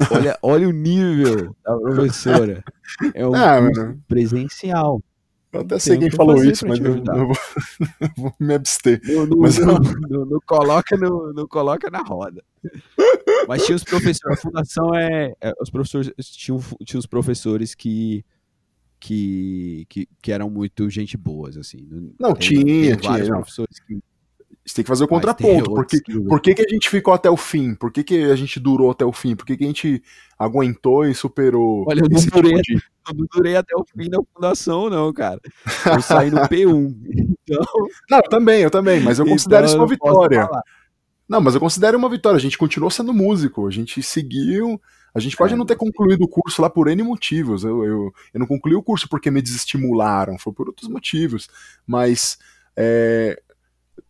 Olha, 0.09 0.37
olha 0.41 0.67
o 0.67 0.71
nível 0.71 1.55
da 1.63 1.77
professora. 1.77 2.63
É 3.13 3.27
um 3.27 3.33
ah, 3.33 3.61
curso 3.61 3.81
mano. 3.81 4.03
presencial. 4.07 5.03
Eu 5.51 5.61
até 5.61 5.77
sei 5.77 5.99
quem 5.99 6.09
falou 6.09 6.43
isso, 6.43 6.67
mas 6.67 6.79
eu, 6.79 6.95
eu, 6.95 7.03
vou, 7.03 7.35
eu, 8.01 8.09
vou, 8.17 8.35
me 8.39 8.55
abster. 8.55 8.99
Não, 9.03 9.27
não, 9.27 9.37
mas 9.37 9.57
não, 9.59 9.77
não, 10.09 10.25
não 10.25 10.39
coloca 10.47 10.97
no, 10.97 11.31
não 11.31 11.47
coloca 11.47 11.91
na 11.91 12.01
roda. 12.01 12.43
Mas 13.47 13.63
tinha 13.63 13.75
os 13.75 13.83
professores, 13.83 14.39
a 14.39 14.41
fundação 14.41 14.95
é, 14.95 15.31
é 15.39 15.53
os 15.61 15.69
professores 15.69 16.11
tinham, 16.31 16.59
tinha 16.83 16.99
os 16.99 17.05
professores 17.05 17.75
que 17.75 18.25
que, 19.03 19.85
que, 19.89 20.07
que 20.21 20.31
eram 20.31 20.49
muito 20.49 20.89
gente 20.89 21.17
boas, 21.17 21.57
assim. 21.57 21.85
Não, 22.17 22.33
tem, 22.33 22.63
tinha, 22.63 22.97
tem 22.97 23.11
tinha. 23.11 23.33
Professores 23.33 23.77
que... 23.81 23.99
Você 24.65 24.75
tem 24.75 24.83
que 24.85 24.87
fazer 24.87 25.03
o 25.03 25.09
contraponto. 25.09 25.73
Por, 25.73 25.85
que, 25.85 25.99
por 26.21 26.39
que, 26.39 26.55
que 26.55 26.61
a 26.61 26.69
gente 26.69 26.89
ficou 26.89 27.13
até 27.13 27.29
o 27.29 27.35
fim? 27.35 27.75
Por 27.75 27.91
que, 27.91 28.01
que 28.01 28.23
a 28.23 28.35
gente 28.37 28.61
durou 28.61 28.91
até 28.91 29.03
o 29.03 29.11
fim? 29.11 29.35
Por 29.35 29.45
que, 29.45 29.57
que 29.57 29.65
a 29.65 29.67
gente 29.67 30.01
aguentou 30.39 31.05
e 31.05 31.13
superou? 31.13 31.83
Olha, 31.85 31.99
eu 31.99 32.09
não, 32.09 32.25
durei, 32.27 32.61
tipo 32.61 32.63
de... 32.63 32.73
eu 32.75 33.13
não 33.17 33.25
durei 33.29 33.57
até 33.57 33.75
o 33.75 33.83
fim 33.83 34.09
da 34.09 34.19
fundação, 34.33 34.89
não, 34.89 35.11
cara. 35.11 35.41
Eu 35.85 35.99
saí 36.01 36.31
no 36.31 36.39
P1. 36.47 36.95
Então... 37.43 37.65
Não, 38.09 38.19
eu 38.19 38.29
também, 38.29 38.61
eu 38.61 38.71
também, 38.71 39.01
mas 39.01 39.19
eu 39.19 39.25
considero 39.25 39.65
então, 39.65 39.75
isso 39.75 39.77
uma 39.77 39.87
vitória. 39.87 40.47
Não, 41.27 41.41
mas 41.41 41.55
eu 41.55 41.59
considero 41.59 41.97
uma 41.97 42.09
vitória. 42.09 42.37
A 42.37 42.41
gente 42.41 42.57
continuou 42.57 42.89
sendo 42.89 43.13
músico, 43.13 43.67
a 43.67 43.71
gente 43.71 44.01
seguiu 44.01 44.79
a 45.13 45.19
gente 45.19 45.37
pode 45.37 45.53
é, 45.53 45.57
não 45.57 45.65
ter 45.65 45.75
concluído 45.75 46.23
o 46.23 46.27
curso 46.27 46.61
lá 46.61 46.69
por 46.69 46.87
N 46.87 47.03
motivos. 47.03 47.63
Eu, 47.63 47.83
eu, 47.83 48.13
eu 48.33 48.39
não 48.39 48.47
concluí 48.47 48.75
o 48.75 48.81
curso 48.81 49.07
porque 49.07 49.29
me 49.29 49.41
desestimularam, 49.41 50.39
foi 50.39 50.51
por 50.51 50.67
outros 50.67 50.89
motivos. 50.89 51.47
Mas 51.85 52.37
é, 52.75 53.39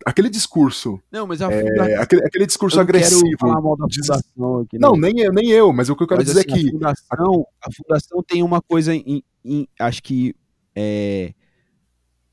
aquele 0.04 0.30
discurso. 0.30 1.00
Não, 1.12 1.26
mas 1.26 1.42
a 1.42 1.52
é, 1.52 1.96
aquele, 1.96 2.24
aquele, 2.24 2.46
discurso 2.46 2.80
agressivo. 2.80 3.22
Fundação 3.38 4.60
aqui, 4.60 4.78
não, 4.78 4.92
não, 4.92 4.96
nem 4.96 5.20
eu, 5.20 5.32
nem 5.32 5.50
eu, 5.50 5.72
mas 5.72 5.90
o 5.90 5.96
que 5.96 6.02
eu 6.02 6.06
quero 6.06 6.20
mas, 6.20 6.28
dizer 6.28 6.40
assim, 6.40 6.58
é 6.58 6.62
que. 6.62 6.68
A 6.68 6.72
fundação, 6.72 7.46
a 7.62 7.72
fundação 7.72 8.22
tem 8.22 8.42
uma 8.42 8.62
coisa, 8.62 8.92
acho 9.78 10.02
que 10.02 10.34
é, 10.74 11.34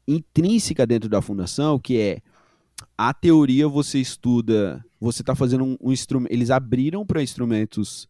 intrínseca 0.08 0.88
dentro 0.88 1.10
da 1.10 1.22
fundação, 1.22 1.78
que 1.78 2.00
é 2.00 2.22
a 2.98 3.14
teoria 3.14 3.68
você 3.68 4.00
estuda, 4.00 4.84
você 5.00 5.22
está 5.22 5.36
fazendo 5.36 5.64
um, 5.64 5.78
um 5.82 5.92
instrumento. 5.92 6.32
Eles 6.32 6.50
abriram 6.50 7.06
para 7.06 7.22
instrumentos 7.22 8.08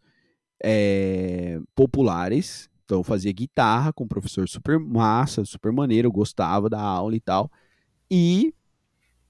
é, 0.63 1.59
populares. 1.75 2.69
Então 2.85 2.99
eu 2.99 3.03
fazia 3.03 3.31
guitarra 3.31 3.93
com 3.93 4.03
um 4.03 4.07
professor 4.07 4.47
super 4.47 4.77
massa, 4.77 5.45
super 5.45 5.71
maneiro, 5.71 6.07
eu 6.07 6.11
gostava 6.11 6.69
da 6.69 6.79
aula 6.79 7.15
e 7.15 7.21
tal. 7.21 7.49
E 8.09 8.53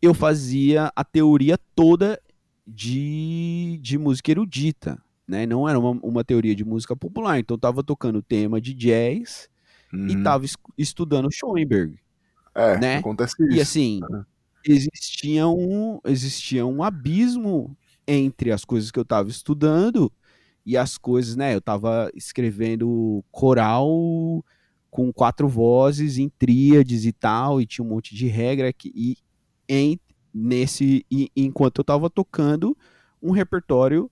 eu 0.01 0.13
fazia 0.13 0.91
a 0.95 1.03
teoria 1.03 1.57
toda 1.75 2.19
de, 2.65 3.79
de 3.82 3.97
música 3.97 4.32
erudita, 4.32 5.01
né? 5.27 5.45
Não 5.45 5.69
era 5.69 5.79
uma, 5.79 5.91
uma 6.01 6.23
teoria 6.23 6.55
de 6.55 6.65
música 6.65 6.95
popular. 6.95 7.39
Então 7.39 7.55
eu 7.55 7.59
tava 7.59 7.84
tocando 7.84 8.21
tema 8.21 8.59
de 8.59 8.73
jazz 8.73 9.47
uhum. 9.93 10.07
e 10.07 10.23
tava 10.23 10.45
es, 10.45 10.57
estudando 10.77 11.29
Schoenberg. 11.32 11.99
É, 12.55 12.77
né? 12.79 12.97
acontece 12.97 13.36
isso. 13.43 13.53
E 13.53 13.61
assim, 13.61 14.01
é. 14.11 14.23
existia, 14.65 15.47
um, 15.47 15.99
existia 16.03 16.65
um 16.65 16.82
abismo 16.84 17.77
entre 18.07 18.51
as 18.51 18.65
coisas 18.65 18.89
que 18.89 18.99
eu 18.99 19.05
tava 19.05 19.29
estudando 19.29 20.11
e 20.66 20.78
as 20.78 20.97
coisas, 20.97 21.36
né? 21.36 21.55
Eu 21.55 21.62
tava 21.62 22.12
escrevendo 22.16 23.24
coral 23.32 24.43
com 24.89 25.12
quatro 25.12 25.47
vozes 25.47 26.18
em 26.18 26.28
tríades 26.28 27.05
e 27.05 27.14
tal, 27.14 27.62
e 27.62 27.66
tinha 27.66 27.86
um 27.86 27.89
monte 27.89 28.14
de 28.14 28.28
regra 28.28 28.74
que, 28.74 28.91
e 28.93 29.18
em, 29.68 29.99
nesse 30.34 31.05
e, 31.09 31.32
enquanto 31.36 31.80
eu 31.80 31.84
tava 31.84 32.09
tocando 32.09 32.78
um 33.22 33.32
repertório 33.32 34.12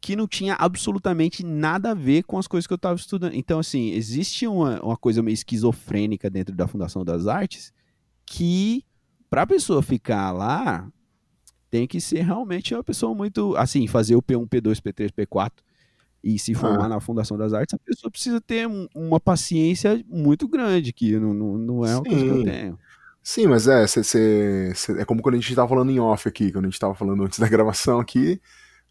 que 0.00 0.16
não 0.16 0.26
tinha 0.26 0.54
absolutamente 0.54 1.44
nada 1.44 1.90
a 1.90 1.94
ver 1.94 2.22
com 2.22 2.38
as 2.38 2.46
coisas 2.46 2.66
que 2.66 2.72
eu 2.72 2.76
estava 2.76 2.94
estudando. 2.94 3.34
Então, 3.34 3.58
assim, 3.58 3.90
existe 3.90 4.46
uma, 4.46 4.80
uma 4.80 4.96
coisa 4.96 5.22
meio 5.22 5.34
esquizofrênica 5.34 6.30
dentro 6.30 6.54
da 6.54 6.68
Fundação 6.68 7.04
das 7.04 7.26
Artes 7.26 7.72
que, 8.24 8.84
para 9.28 9.42
a 9.42 9.46
pessoa 9.46 9.82
ficar 9.82 10.30
lá, 10.30 10.88
tem 11.70 11.86
que 11.86 12.00
ser 12.00 12.22
realmente 12.22 12.74
uma 12.74 12.84
pessoa 12.84 13.14
muito. 13.14 13.56
Assim, 13.56 13.86
fazer 13.86 14.14
o 14.16 14.22
P1, 14.22 14.48
P2, 14.48 14.80
P3, 14.80 15.10
P4 15.10 15.52
e 16.22 16.38
se 16.38 16.54
formar 16.54 16.86
ah. 16.86 16.88
na 16.88 17.00
Fundação 17.00 17.36
das 17.36 17.52
Artes, 17.52 17.74
a 17.74 17.78
pessoa 17.78 18.10
precisa 18.10 18.40
ter 18.40 18.66
um, 18.66 18.88
uma 18.94 19.20
paciência 19.20 20.02
muito 20.08 20.48
grande, 20.48 20.92
que 20.92 21.18
não, 21.18 21.32
não, 21.32 21.58
não 21.58 21.84
é 21.84 21.94
uma 21.96 22.04
Sim. 22.04 22.10
coisa 22.10 22.24
que 22.24 22.30
eu 22.30 22.44
tenho. 22.44 22.78
Sim, 23.22 23.46
mas 23.46 23.68
é, 23.68 23.86
cê, 23.86 24.02
cê, 24.02 24.72
cê, 24.74 24.92
é 25.00 25.04
como 25.04 25.20
quando 25.20 25.34
a 25.34 25.38
gente 25.38 25.50
estava 25.50 25.68
falando 25.68 25.90
em 25.90 26.00
off 26.00 26.26
aqui, 26.26 26.50
quando 26.50 26.64
a 26.64 26.68
gente 26.68 26.74
estava 26.74 26.94
falando 26.94 27.24
antes 27.24 27.38
da 27.40 27.48
gravação 27.48 28.00
aqui, 28.00 28.40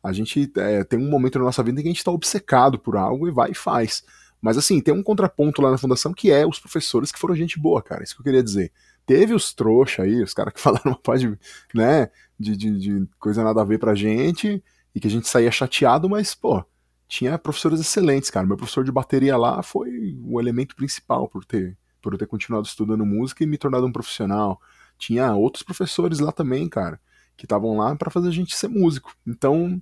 a 0.04 0.14
gente 0.14 0.52
é, 0.58 0.84
tem 0.84 1.00
um 1.00 1.10
momento 1.10 1.40
na 1.40 1.46
nossa 1.46 1.64
vida 1.64 1.80
em 1.80 1.84
que 1.84 1.90
a 1.90 1.92
gente 1.92 1.98
está 2.00 2.12
obcecado 2.12 2.78
por 2.78 2.96
algo 2.96 3.28
e 3.28 3.32
vai 3.32 3.52
e 3.52 3.56
faz. 3.56 4.04
Mas 4.40 4.58
assim, 4.58 4.80
tem 4.80 4.94
um 4.94 5.02
contraponto 5.02 5.62
lá 5.62 5.72
na 5.72 5.78
fundação 5.78 6.14
que 6.14 6.32
é 6.32 6.46
os 6.46 6.60
professores 6.60 7.12
que 7.12 7.20
foram 7.20 7.36
gente 7.36 7.60
boa, 7.60 7.82
cara. 7.82 8.04
Isso 8.04 8.14
que 8.14 8.22
eu 8.22 8.26
queria 8.26 8.44
dizer. 8.44 8.72
Teve 9.06 9.34
os 9.34 9.54
trouxa 9.54 10.04
aí, 10.04 10.22
os 10.22 10.34
caras 10.34 10.54
que 10.54 10.60
falaram 10.62 10.92
uma 10.92 11.00
parte, 11.00 11.28
né, 11.74 12.10
de, 12.40 12.56
de, 12.56 12.78
de, 12.78 13.08
coisa 13.20 13.44
nada 13.44 13.62
a 13.62 13.66
ver 13.66 13.80
pra 13.80 13.96
gente 13.96 14.64
e 14.94 15.00
que 15.00 15.08
a 15.08 15.12
gente 15.12 15.28
saía 15.28 15.50
chateado, 15.50 16.08
mas, 16.08 16.36
pô, 16.36 16.64
tinha 17.08 17.38
professores 17.38 17.80
excelentes, 17.80 18.30
cara. 18.30 18.46
Meu 18.46 18.58
professor 18.58 18.84
de 18.84 18.92
bateria 18.92 19.38
lá 19.38 19.64
foi 19.64 20.18
o 20.22 20.40
elemento 20.40 20.76
principal 20.76 21.28
por 21.28 21.46
ter 21.46 21.78
por 22.02 22.14
eu 22.14 22.18
ter 22.18 22.28
continuado 22.28 22.66
estudando 22.66 23.06
música 23.06 23.44
e 23.44 23.48
me 23.48 23.58
tornado 23.58 23.86
um 23.86 23.92
profissional. 23.92 24.62
Tinha 24.98 25.34
outros 25.36 25.64
professores 25.64 26.20
lá 26.20 26.32
também, 26.32 26.70
cara, 26.70 27.00
que 27.36 27.46
estavam 27.46 27.76
lá 27.76 27.96
para 27.96 28.10
fazer 28.10 28.30
a 28.30 28.32
gente 28.32 28.56
ser 28.56 28.70
músico. 28.70 29.14
Então, 29.26 29.82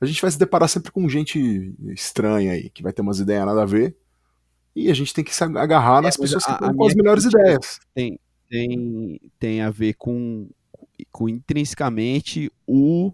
a 0.00 0.06
gente 0.06 0.20
vai 0.20 0.30
se 0.30 0.38
deparar 0.38 0.68
sempre 0.68 0.92
com 0.92 1.08
gente 1.08 1.74
estranha 1.88 2.52
aí, 2.52 2.70
que 2.70 2.82
vai 2.82 2.92
ter 2.92 3.02
umas 3.02 3.18
ideias 3.18 3.46
nada 3.46 3.62
a 3.62 3.66
ver. 3.66 3.96
E 4.76 4.90
a 4.90 4.94
gente 4.94 5.12
tem 5.12 5.24
que 5.24 5.34
se 5.34 5.42
agarrar 5.42 6.02
nas 6.02 6.16
é, 6.16 6.20
pessoas 6.20 6.44
que 6.44 6.52
estão 6.52 6.74
com 6.74 6.86
as 6.86 6.94
melhores 6.94 7.24
ideias. 7.24 7.80
Tem, 7.94 8.20
tem, 8.48 9.20
tem 9.38 9.60
a 9.62 9.70
ver 9.70 9.94
com, 9.94 10.48
com 11.10 11.28
intrinsecamente 11.28 12.52
o 12.66 13.12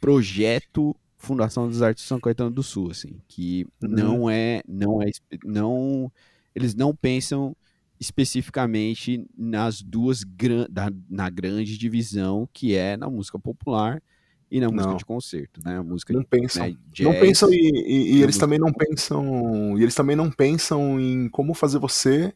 projeto 0.00 0.96
Fundação 1.24 1.68
dos 1.68 1.82
Artes 1.82 2.04
de 2.04 2.08
São 2.08 2.20
Caetano 2.20 2.50
do 2.50 2.62
Sul, 2.62 2.90
assim, 2.90 3.20
que 3.26 3.66
uhum. 3.82 3.88
não 3.88 4.30
é, 4.30 4.62
não 4.66 5.02
é, 5.02 5.10
não, 5.44 6.12
eles 6.54 6.74
não 6.74 6.94
pensam 6.94 7.56
especificamente 7.98 9.26
nas 9.36 9.82
duas 9.82 10.24
da, 10.68 10.90
na 11.08 11.30
grande 11.30 11.78
divisão 11.78 12.48
que 12.52 12.74
é 12.74 12.96
na 12.96 13.08
música 13.08 13.38
popular 13.38 14.02
e 14.50 14.60
na 14.60 14.68
música 14.68 14.90
não. 14.90 14.96
de 14.96 15.04
concerto, 15.04 15.60
né? 15.64 15.78
A 15.78 15.82
música 15.82 16.12
não 16.12 16.22
pensam, 16.22 16.66
né, 16.66 16.76
jazz, 16.92 17.06
não 17.06 17.18
pensam 17.18 17.52
e, 17.52 17.56
e, 17.56 18.16
e 18.16 18.22
eles 18.22 18.38
também 18.38 18.58
não 18.58 18.72
pensam 18.72 19.78
e 19.78 19.82
eles 19.82 19.94
também 19.94 20.14
não 20.14 20.30
pensam 20.30 21.00
em 21.00 21.28
como 21.28 21.54
fazer 21.54 21.78
você 21.78 22.32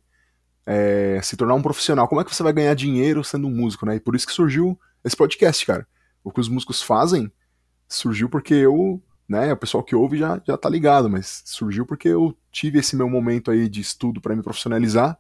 é, 0.66 1.20
se 1.22 1.36
tornar 1.36 1.55
um 1.55 1.62
profissional. 1.62 2.09
Como 2.09 2.20
é 2.20 2.24
que 2.24 2.34
você 2.34 2.43
vai 2.43 2.53
ganhar 2.53 2.74
dinheiro 2.74 3.22
sendo 3.22 3.47
um 3.47 3.55
músico, 3.55 3.86
né? 3.86 3.97
E 3.97 4.01
por 4.01 4.16
isso 4.16 4.26
que 4.26 4.32
surgiu 4.32 4.78
esse 5.05 5.16
podcast, 5.16 5.64
cara. 5.64 5.86
O 6.24 6.30
que 6.30 6.41
os 6.41 6.49
músicos 6.49 6.82
fazem 6.82 7.30
surgiu 7.89 8.28
porque 8.28 8.55
eu, 8.55 9.03
né? 9.28 9.53
O 9.53 9.57
pessoal 9.57 9.82
que 9.82 9.95
ouve 9.95 10.18
já 10.18 10.41
já 10.47 10.57
tá 10.57 10.68
ligado, 10.68 11.09
mas 11.09 11.43
surgiu 11.45 11.86
porque 11.86 12.09
eu 12.09 12.36
tive 12.53 12.78
esse 12.78 12.95
meu 12.95 13.09
momento 13.09 13.51
aí 13.51 13.68
de 13.68 13.80
estudo 13.80 14.20
para 14.20 14.36
me 14.36 14.43
profissionalizar 14.43 15.18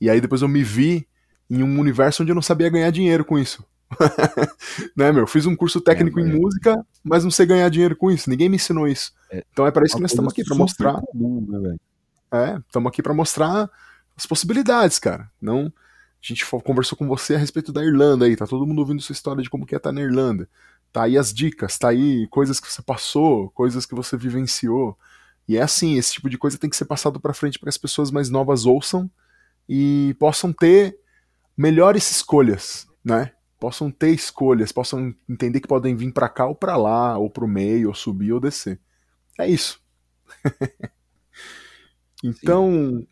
e 0.00 0.08
aí 0.08 0.20
depois 0.20 0.42
eu 0.42 0.48
me 0.48 0.62
vi 0.62 1.06
em 1.50 1.62
um 1.62 1.78
universo 1.78 2.22
onde 2.22 2.30
eu 2.30 2.34
não 2.34 2.42
sabia 2.42 2.68
ganhar 2.68 2.90
dinheiro 2.90 3.24
com 3.24 3.38
isso. 3.38 3.64
né, 4.96 5.10
meu? 5.12 5.26
Fiz 5.26 5.46
um 5.46 5.56
curso 5.56 5.80
técnico 5.80 6.20
é, 6.20 6.22
em 6.22 6.38
música, 6.38 6.84
mas 7.02 7.24
não 7.24 7.30
sei 7.30 7.46
ganhar 7.46 7.68
dinheiro 7.68 7.96
com 7.96 8.10
isso. 8.10 8.28
Ninguém 8.28 8.48
me 8.48 8.56
ensinou 8.56 8.86
isso. 8.86 9.12
É, 9.30 9.42
então 9.50 9.66
é 9.66 9.70
para 9.70 9.84
isso 9.84 9.96
que 9.96 10.02
nós 10.02 10.10
estamos 10.10 10.32
aqui, 10.32 10.44
para 10.44 10.56
mostrar. 10.56 11.00
Comum, 11.00 11.46
né, 11.48 11.76
é, 12.30 12.58
estamos 12.58 12.88
aqui 12.88 13.02
para 13.02 13.14
mostrar 13.14 13.70
as 14.16 14.26
possibilidades, 14.26 14.98
cara. 14.98 15.30
Não, 15.40 15.72
a 16.22 16.26
gente 16.26 16.44
conversou 16.46 16.98
com 16.98 17.06
você 17.06 17.34
a 17.34 17.38
respeito 17.38 17.72
da 17.72 17.82
Irlanda 17.82 18.26
aí, 18.26 18.36
tá 18.36 18.46
todo 18.46 18.66
mundo 18.66 18.80
ouvindo 18.80 19.00
sua 19.00 19.12
história 19.12 19.42
de 19.42 19.48
como 19.48 19.64
que 19.64 19.74
é 19.74 19.78
estar 19.78 19.90
tá 19.90 19.94
na 19.94 20.02
Irlanda. 20.02 20.48
Tá 20.92 21.04
aí 21.04 21.18
as 21.18 21.32
dicas, 21.32 21.78
tá 21.78 21.88
aí 21.88 22.26
coisas 22.28 22.58
que 22.58 22.70
você 22.70 22.82
passou, 22.82 23.50
coisas 23.50 23.84
que 23.84 23.94
você 23.94 24.16
vivenciou. 24.16 24.96
E 25.46 25.56
é 25.56 25.62
assim, 25.62 25.96
esse 25.96 26.14
tipo 26.14 26.28
de 26.28 26.38
coisa 26.38 26.58
tem 26.58 26.68
que 26.68 26.76
ser 26.76 26.84
passado 26.84 27.20
para 27.20 27.34
frente 27.34 27.58
para 27.58 27.68
as 27.68 27.78
pessoas 27.78 28.10
mais 28.10 28.28
novas 28.28 28.66
ouçam 28.66 29.10
e 29.68 30.14
possam 30.18 30.52
ter 30.52 30.98
melhores 31.56 32.10
escolhas, 32.10 32.86
né? 33.04 33.32
Possam 33.58 33.90
ter 33.90 34.10
escolhas, 34.10 34.70
possam 34.70 35.14
entender 35.28 35.60
que 35.60 35.68
podem 35.68 35.96
vir 35.96 36.12
para 36.12 36.28
cá 36.28 36.46
ou 36.46 36.54
para 36.54 36.76
lá, 36.76 37.18
ou 37.18 37.28
para 37.28 37.44
o 37.44 37.48
meio, 37.48 37.88
ou 37.88 37.94
subir 37.94 38.32
ou 38.32 38.40
descer. 38.40 38.80
É 39.38 39.48
isso. 39.48 39.80
então, 42.22 42.70
Sim. 42.70 43.06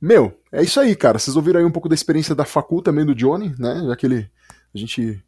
meu, 0.00 0.40
é 0.50 0.62
isso 0.62 0.80
aí, 0.80 0.96
cara. 0.96 1.18
Vocês 1.18 1.36
ouviram 1.36 1.60
aí 1.60 1.66
um 1.66 1.70
pouco 1.70 1.88
da 1.88 1.94
experiência 1.94 2.34
da 2.34 2.44
Facu 2.44 2.82
também 2.82 3.06
do 3.06 3.14
Johnny, 3.14 3.54
né? 3.58 3.84
Já 3.86 3.96
que 3.96 4.06
ele, 4.06 4.30
a 4.74 4.78
gente 4.78 5.22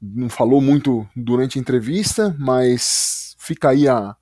não 0.00 0.28
falou 0.28 0.60
muito 0.60 1.06
durante 1.14 1.58
a 1.58 1.60
entrevista, 1.60 2.34
mas 2.38 3.36
fica 3.38 3.70
aí 3.70 3.88
a, 3.88 4.16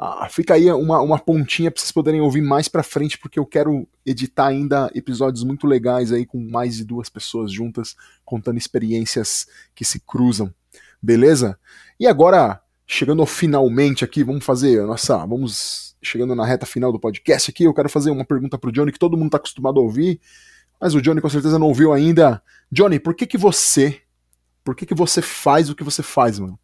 ah, 0.00 0.28
fica 0.30 0.54
aí 0.54 0.70
uma, 0.70 1.00
uma 1.00 1.18
pontinha 1.18 1.72
para 1.72 1.80
vocês 1.80 1.90
poderem 1.90 2.20
ouvir 2.20 2.40
mais 2.40 2.68
para 2.68 2.84
frente, 2.84 3.18
porque 3.18 3.36
eu 3.36 3.44
quero 3.44 3.84
editar 4.06 4.46
ainda 4.46 4.88
episódios 4.94 5.42
muito 5.42 5.66
legais 5.66 6.12
aí 6.12 6.24
com 6.24 6.38
mais 6.38 6.76
de 6.76 6.84
duas 6.84 7.08
pessoas 7.08 7.50
juntas, 7.50 7.96
contando 8.24 8.58
experiências 8.58 9.48
que 9.74 9.84
se 9.84 9.98
cruzam. 9.98 10.54
Beleza? 11.02 11.58
E 11.98 12.06
agora, 12.06 12.60
chegando 12.86 13.26
finalmente 13.26 14.04
aqui, 14.04 14.22
vamos 14.22 14.44
fazer 14.44 14.80
a 14.80 14.86
nossa. 14.86 15.16
Vamos 15.26 15.96
chegando 16.00 16.32
na 16.32 16.46
reta 16.46 16.64
final 16.64 16.92
do 16.92 17.00
podcast 17.00 17.50
aqui. 17.50 17.64
Eu 17.64 17.74
quero 17.74 17.88
fazer 17.88 18.12
uma 18.12 18.24
pergunta 18.24 18.56
pro 18.56 18.70
Johnny 18.70 18.92
que 18.92 19.00
todo 19.00 19.16
mundo 19.16 19.30
tá 19.30 19.38
acostumado 19.38 19.80
a 19.80 19.82
ouvir, 19.82 20.20
mas 20.80 20.94
o 20.94 21.02
Johnny 21.02 21.20
com 21.20 21.28
certeza 21.28 21.58
não 21.58 21.66
ouviu 21.66 21.92
ainda. 21.92 22.40
Johnny, 22.70 23.00
por 23.00 23.16
que 23.16 23.26
que 23.26 23.36
você. 23.36 24.00
Por 24.68 24.74
que 24.74 24.84
que 24.84 24.94
você 24.94 25.22
faz 25.22 25.70
o 25.70 25.74
que 25.74 25.82
você 25.82 26.02
faz, 26.02 26.38
mano? 26.38 26.60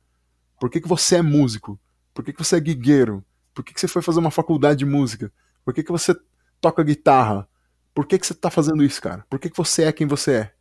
Por 0.60 0.68
que 0.68 0.78
que 0.78 0.86
você 0.86 1.16
é 1.16 1.22
músico? 1.22 1.81
Por 2.12 2.22
que, 2.22 2.35
que 2.35 2.44
você 2.44 2.56
é 2.56 2.60
guigueiro? 2.60 3.24
Por 3.55 3.64
que, 3.64 3.72
que 3.72 3.81
você 3.81 3.89
foi 3.89 4.02
fazer 4.02 4.20
uma 4.20 4.31
faculdade 4.31 4.81
de 4.81 4.85
música? 4.85 5.32
Por 5.64 5.72
que, 5.72 5.82
que 5.82 5.90
você 5.90 6.14
toca 6.60 6.85
guitarra? 6.85 7.48
Por 7.94 8.06
que, 8.06 8.18
que 8.18 8.26
você 8.26 8.35
tá 8.35 8.51
fazendo 8.51 8.85
isso, 8.85 9.01
cara? 9.01 9.24
Por 9.31 9.39
que, 9.39 9.48
que 9.48 9.56
você 9.56 9.85
é 9.85 9.93
quem 9.93 10.06
você 10.06 10.32
é? 10.32 10.55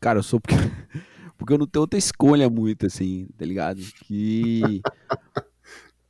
Cara, 0.00 0.18
eu 0.18 0.24
sou 0.24 0.40
porque, 0.40 0.56
porque 1.38 1.52
eu 1.52 1.58
não 1.58 1.66
tenho 1.68 1.82
outra 1.82 2.00
escolha 2.00 2.50
muito, 2.50 2.84
assim, 2.84 3.28
tá 3.38 3.44
ligado? 3.44 3.80
Que 4.02 4.82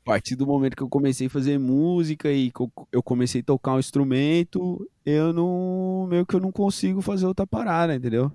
partir 0.08 0.36
do 0.36 0.46
momento 0.46 0.74
que 0.74 0.82
eu 0.82 0.88
comecei 0.88 1.26
a 1.26 1.30
fazer 1.30 1.58
música 1.58 2.32
e 2.32 2.50
eu 2.90 3.02
comecei 3.02 3.42
a 3.42 3.44
tocar 3.44 3.74
um 3.74 3.78
instrumento, 3.78 4.90
eu 5.04 5.34
não. 5.34 6.06
meio 6.08 6.24
que 6.24 6.34
eu 6.34 6.40
não 6.40 6.50
consigo 6.50 7.02
fazer 7.02 7.26
outra 7.26 7.46
parada, 7.46 7.94
entendeu? 7.94 8.32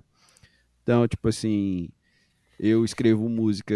Então, 0.84 1.08
tipo 1.08 1.26
assim, 1.26 1.88
eu 2.60 2.84
escrevo 2.84 3.28
música 3.28 3.74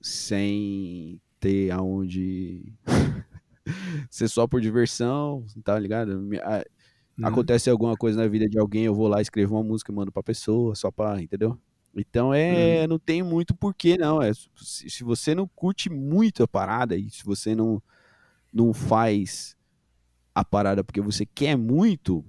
sem 0.00 1.20
ter 1.40 1.72
aonde 1.72 2.72
ser 4.08 4.28
só 4.28 4.46
por 4.46 4.60
diversão, 4.60 5.44
tá 5.64 5.76
ligado? 5.76 6.12
Uhum. 6.12 7.26
Acontece 7.26 7.68
alguma 7.68 7.96
coisa 7.96 8.22
na 8.22 8.28
vida 8.28 8.48
de 8.48 8.56
alguém, 8.56 8.84
eu 8.84 8.94
vou 8.94 9.08
lá, 9.08 9.20
escrevo 9.20 9.56
uma 9.56 9.64
música 9.64 9.90
e 9.90 9.94
mando 9.96 10.12
pra 10.12 10.22
pessoa, 10.22 10.76
só 10.76 10.92
pra, 10.92 11.20
entendeu? 11.20 11.58
Então 11.94 12.32
é, 12.32 12.82
uhum. 12.82 12.88
não 12.88 12.98
tem 12.98 13.22
muito 13.22 13.54
porquê, 13.54 13.98
não. 13.98 14.22
É, 14.22 14.32
se, 14.34 14.88
se, 14.88 15.04
você 15.04 15.34
não 15.34 15.46
curte 15.46 15.90
muito 15.90 16.42
a 16.42 16.48
parada 16.48 16.96
e 16.96 17.10
se 17.10 17.24
você 17.24 17.54
não, 17.54 17.82
não 18.52 18.72
faz 18.72 19.56
a 20.34 20.44
parada 20.44 20.82
porque 20.82 21.00
você 21.00 21.26
quer 21.26 21.56
muito, 21.56 22.24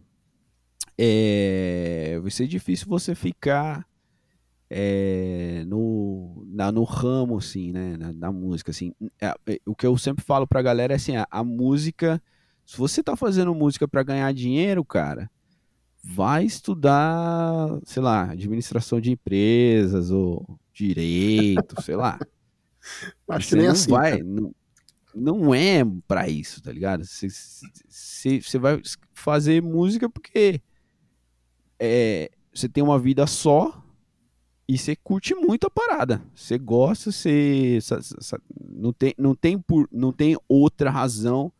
é, 0.98 2.19
vai 2.22 2.30
ser 2.30 2.48
difícil 2.48 2.88
você 2.88 3.15
ficar 3.15 3.88
é, 4.69 5.64
no, 5.68 6.44
na, 6.48 6.72
no 6.72 6.84
ramo, 6.84 7.38
assim, 7.38 7.72
né? 7.72 7.95
Na, 7.95 8.11
na 8.11 8.31
música, 8.31 8.72
assim. 8.72 8.94
É, 9.22 9.34
é, 9.48 9.60
o 9.65 9.76
que 9.76 9.85
eu 9.85 9.98
sempre 9.98 10.26
falo 10.26 10.48
pra 10.48 10.61
galera 10.61 10.94
é 10.94 10.95
assim, 10.95 11.15
a, 11.15 11.27
a 11.30 11.44
música, 11.44 12.22
se 12.65 12.77
você 12.77 13.03
tá 13.03 13.15
fazendo 13.15 13.53
música 13.53 13.88
para 13.88 14.03
ganhar 14.03 14.34
dinheiro, 14.34 14.84
cara, 14.84 15.30
vai 16.03 16.43
estudar, 16.43 17.80
sei 17.85 18.01
lá, 18.01 18.31
administração 18.31 18.99
de 18.99 19.11
empresas 19.11 20.11
ou 20.11 20.59
direito, 20.73 21.81
sei 21.81 21.95
lá. 21.95 22.19
Acho 23.30 23.49
que 23.49 23.55
nem 23.55 23.67
assim. 23.67 23.89
Vai, 23.89 24.21
não, 24.21 24.53
não 25.15 25.55
é 25.55 25.81
para 26.07 26.27
isso, 26.27 26.61
tá 26.61 26.71
ligado? 26.71 27.05
Você 27.05 28.59
vai 28.59 28.81
fazer 29.13 29.61
música 29.61 30.09
porque 30.09 30.61
é, 31.80 32.30
você 32.53 32.67
tem 32.67 32.84
uma 32.84 32.99
vida 32.99 33.25
só 33.25 33.81
e 34.67 34.77
você 34.77 34.95
curte 34.95 35.34
muito 35.34 35.67
a 35.67 35.69
parada. 35.69 36.21
Você 36.35 36.57
gosta, 36.57 37.11
você 37.11 37.80
não 38.59 38.91
tem, 38.91 39.13
não 39.17 39.35
tem 39.35 39.57
por, 39.57 39.88
não 39.91 40.11
tem 40.11 40.38
outra 40.49 40.89
razão 40.89 41.51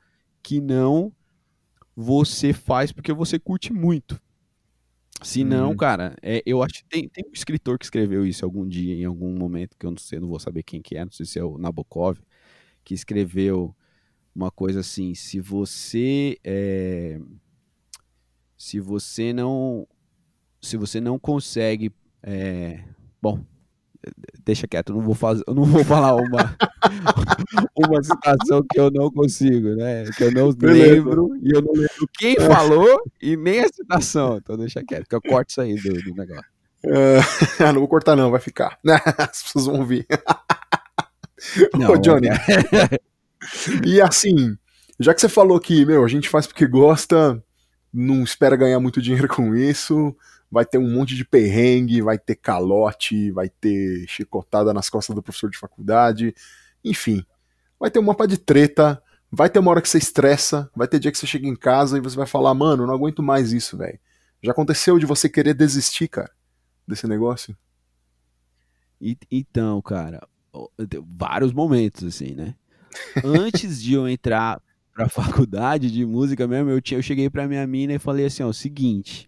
que 0.41 0.60
não 0.60 1.14
você 1.95 2.52
faz 2.52 2.91
porque 2.91 3.14
você 3.14 3.40
curte 3.40 3.72
muito. 3.72 4.22
Se 5.22 5.44
não, 5.44 5.72
hum. 5.72 5.77
cara, 5.77 6.15
é, 6.22 6.41
eu 6.45 6.61
acho 6.64 6.76
que 6.76 6.85
tem, 6.85 7.07
tem 7.07 7.23
um 7.27 7.34
escritor 7.34 7.77
que 7.77 7.85
escreveu 7.85 8.26
isso 8.26 8.44
algum 8.44 8.68
dia, 8.68 8.95
em 8.95 9.06
algum 9.06 9.31
momento, 9.38 9.77
que 9.77 9.85
eu 9.85 9.91
não 9.91 9.98
sei, 9.98 10.19
não 10.19 10.27
vou 10.27 10.40
saber 10.40 10.64
quem 10.64 10.81
que 10.81 10.98
é, 10.98 11.06
não 11.06 11.11
sei 11.11 11.26
se 11.26 11.40
é 11.40 11.44
o 11.44 11.57
Nabokov, 11.57 12.18
que 12.84 12.94
escreveu 12.94 13.76
uma 14.35 14.52
coisa 14.52 14.80
assim, 14.80 15.14
se 15.14 15.40
você 15.40 16.38
é, 16.44 17.19
se 18.57 18.80
você 18.80 19.31
não 19.31 19.88
se 20.60 20.77
você 20.77 20.99
não 20.99 21.19
consegue 21.19 21.91
é, 22.23 22.84
bom 23.22 23.44
deixa 24.44 24.68
quieto, 24.68 24.90
eu 24.90 24.98
não 24.98 25.04
vou 25.04 25.16
fazer, 25.16 25.44
não 25.48 25.64
vou 25.64 25.84
falar 25.84 26.16
uma 26.16 26.56
uma 27.76 28.04
citação 28.04 28.64
que 28.70 28.80
eu 28.80 28.92
não 28.92 29.12
consigo, 29.12 29.76
né? 29.76 30.06
Que 30.18 30.26
eu 30.26 30.32
não 30.32 30.52
Beleza. 30.52 30.94
lembro 30.94 31.36
e 31.42 31.52
eu 31.52 31.62
não 31.62 31.74
lembro 31.74 32.10
quem 32.18 32.36
falou 32.36 33.02
e 33.22 33.38
nem 33.38 33.62
a 33.62 33.68
citação. 33.68 34.38
Então 34.38 34.58
deixa 34.58 34.84
quieto, 34.84 35.08
que 35.08 35.16
eu 35.16 35.22
corto 35.22 35.52
isso 35.52 35.62
aí 35.62 35.76
do, 35.76 35.94
do 35.94 36.16
negócio. 36.16 36.52
Uh, 36.86 37.64
não 37.74 37.80
vou 37.80 37.88
cortar 37.88 38.16
não, 38.16 38.32
vai 38.32 38.42
ficar. 38.42 38.78
As 39.18 39.44
pessoas 39.44 39.66
vão 39.66 39.80
ouvir. 39.80 40.06
Não, 41.74 41.92
Ô, 41.92 41.98
Johnny. 41.98 42.28
e 43.86 44.02
assim, 44.02 44.58
já 45.00 45.14
que 45.14 45.22
você 45.22 45.30
falou 45.30 45.60
que, 45.60 45.86
meu, 45.86 46.04
a 46.04 46.08
gente 46.08 46.30
faz 46.30 46.48
porque 46.48 46.66
gosta, 46.66 47.42
não 47.94 48.24
espera 48.24 48.56
ganhar 48.56 48.80
muito 48.80 49.02
dinheiro 49.02 49.28
com 49.28 49.56
isso, 49.56 50.16
vai 50.54 50.64
ter 50.64 50.78
um 50.78 50.88
monte 50.88 51.16
de 51.16 51.26
perrengue, 51.26 52.00
vai 52.00 52.20
ter 52.20 52.36
calote, 52.36 53.32
vai 53.32 53.50
ter 53.50 54.06
chicotada 54.08 54.72
nas 54.72 54.88
costas 54.88 55.16
do 55.16 55.24
professor 55.24 55.50
de 55.50 55.58
faculdade, 55.58 56.36
enfim, 56.86 57.26
vai 57.80 57.90
ter 57.90 57.98
um 57.98 58.04
mapa 58.04 58.28
de 58.28 58.38
treta, 58.38 59.02
vai 59.32 59.50
ter 59.50 59.58
uma 59.58 59.72
hora 59.72 59.82
que 59.82 59.90
você 59.90 59.98
estressa, 59.98 60.70
vai 60.76 60.88
ter 60.88 61.00
dia 61.00 61.12
que 61.12 61.18
você 61.18 61.26
chega 61.26 61.48
em 61.48 61.56
casa 61.56 61.98
e 61.98 62.02
você 62.02 62.16
vai 62.16 62.28
falar, 62.28 62.54
mano, 62.54 62.86
não 62.86 62.94
aguento 62.94 63.24
mais 63.24 63.52
isso, 63.52 63.76
velho. 63.76 64.00
Já 64.44 64.52
aconteceu 64.52 65.00
de 65.00 65.08
você 65.08 65.28
querer 65.28 65.56
desistir, 65.56 66.08
cara, 66.08 66.30
desse 66.88 67.08
negócio? 67.08 67.58
E, 69.02 69.18
então, 69.32 69.82
cara, 69.82 70.22
vários 71.04 71.52
momentos, 71.52 72.04
assim, 72.04 72.36
né? 72.36 72.54
Antes 73.26 73.82
de 73.82 73.94
eu 73.94 74.08
entrar 74.08 74.62
pra 74.94 75.10
faculdade 75.10 75.90
de 75.90 76.06
música 76.06 76.48
mesmo, 76.48 76.70
eu, 76.70 76.80
tinha, 76.80 77.00
eu 77.00 77.04
cheguei 77.04 77.28
pra 77.28 77.48
minha 77.48 77.66
mina 77.66 77.94
e 77.94 78.00
falei 78.00 78.28
assim, 78.28 78.44
ó, 78.44 78.50
o 78.50 78.54
seguinte, 78.54 79.28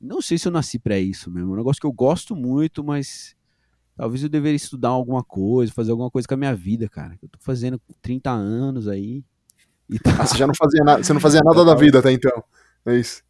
não 0.00 0.20
sei 0.20 0.38
se 0.38 0.46
eu 0.46 0.52
nasci 0.52 0.78
para 0.78 0.98
isso 0.98 1.30
mesmo. 1.30 1.50
É 1.50 1.54
um 1.54 1.56
negócio 1.56 1.80
que 1.80 1.86
eu 1.86 1.92
gosto 1.92 2.36
muito, 2.36 2.84
mas 2.84 3.34
talvez 3.96 4.22
eu 4.22 4.28
deveria 4.28 4.56
estudar 4.56 4.90
alguma 4.90 5.24
coisa, 5.24 5.72
fazer 5.72 5.90
alguma 5.90 6.10
coisa 6.10 6.28
com 6.28 6.34
a 6.34 6.36
minha 6.38 6.54
vida, 6.54 6.88
cara. 6.88 7.18
Eu 7.22 7.28
tô 7.28 7.38
fazendo 7.40 7.80
30 8.02 8.30
anos 8.30 8.88
aí. 8.88 9.24
E 9.88 9.98
tá... 9.98 10.10
Ah, 10.20 10.26
você 10.26 10.36
já 10.36 10.46
não 10.46 10.54
fazia 10.54 10.84
nada, 10.84 11.02
você 11.02 11.12
não 11.12 11.20
fazia 11.20 11.40
nada 11.42 11.64
da 11.64 11.74
vida 11.74 11.98
até 11.98 12.12
então. 12.12 12.44
É 12.84 12.96
isso. 12.96 13.22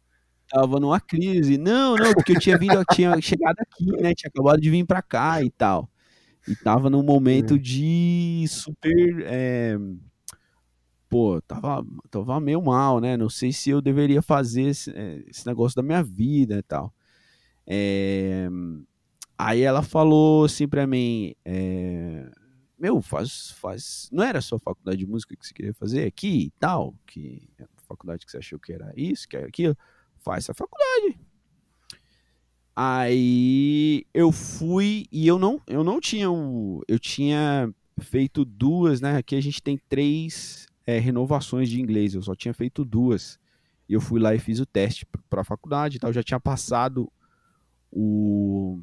Tava 0.49 0.79
numa 0.79 0.99
crise. 0.99 1.57
Não, 1.57 1.95
não, 1.95 2.13
porque 2.13 2.31
eu 2.31 2.39
tinha 2.39 2.57
vindo, 2.57 2.73
eu 2.73 2.85
tinha 2.85 3.19
chegado 3.21 3.57
aqui, 3.59 3.85
né? 4.01 4.13
Tinha 4.13 4.29
acabado 4.29 4.61
de 4.61 4.69
vir 4.69 4.85
para 4.85 5.01
cá 5.01 5.41
e 5.43 5.49
tal. 5.49 5.89
E 6.47 6.55
tava 6.55 6.89
num 6.89 7.03
momento 7.03 7.55
é. 7.55 7.57
de 7.57 8.45
super 8.47 9.25
é, 9.25 9.77
pô, 11.09 11.41
tava, 11.41 11.85
tava 12.09 12.39
meio 12.39 12.61
mal, 12.61 12.99
né? 12.99 13.17
Não 13.17 13.29
sei 13.29 13.51
se 13.51 13.69
eu 13.69 13.81
deveria 13.81 14.21
fazer 14.21 14.63
esse, 14.63 14.91
eh, 14.91 15.23
esse 15.27 15.45
negócio 15.47 15.75
da 15.75 15.83
minha 15.83 16.03
vida 16.03 16.57
e 16.57 16.63
tal. 16.63 16.93
É... 17.65 18.47
Aí 19.37 19.61
ela 19.61 19.83
falou 19.83 20.45
assim 20.45 20.67
pra 20.67 20.87
mim, 20.87 21.35
é... 21.45 22.29
meu, 22.77 23.01
faz, 23.01 23.51
faz, 23.51 24.09
não 24.11 24.23
era 24.23 24.41
só 24.41 24.57
faculdade 24.57 24.97
de 24.97 25.05
música 25.05 25.35
que 25.35 25.45
você 25.45 25.53
queria 25.53 25.73
fazer 25.73 26.05
aqui 26.05 26.45
e 26.45 26.51
tal, 26.59 26.95
que 27.05 27.47
faculdade 27.87 28.25
que 28.25 28.31
você 28.31 28.37
achou 28.37 28.59
que 28.59 28.73
era 28.73 28.91
isso, 28.95 29.27
que 29.27 29.37
era 29.37 29.47
aquilo, 29.47 29.77
faz 30.17 30.43
essa 30.43 30.53
faculdade. 30.53 31.19
Aí 32.75 34.05
eu 34.13 34.31
fui 34.31 35.05
e 35.11 35.25
eu 35.25 35.39
não, 35.39 35.61
eu 35.65 35.83
não 35.83 35.99
tinha 35.99 36.29
o, 36.29 36.83
eu 36.87 36.99
tinha 36.99 37.73
feito 37.99 38.45
duas, 38.45 39.01
né? 39.01 39.17
Aqui 39.17 39.35
a 39.35 39.41
gente 39.41 39.63
tem 39.63 39.79
três 39.89 40.66
é, 40.87 40.97
renovações 40.99 41.69
de 41.69 41.81
inglês, 41.81 42.15
eu 42.15 42.21
só 42.21 42.33
tinha 42.33 42.53
feito 42.53 42.85
duas. 42.85 43.37
E 43.89 43.93
eu 43.93 43.99
fui 43.99 44.21
lá 44.21 44.33
e 44.33 44.39
fiz 44.39 44.59
o 44.61 44.65
teste 44.65 45.05
para 45.29 45.41
a 45.41 45.45
faculdade 45.45 45.97
e 45.97 45.99
tal. 45.99 46.09
Eu 46.09 46.13
já 46.13 46.23
tinha 46.23 46.39
passado 46.39 47.11
o, 47.91 48.81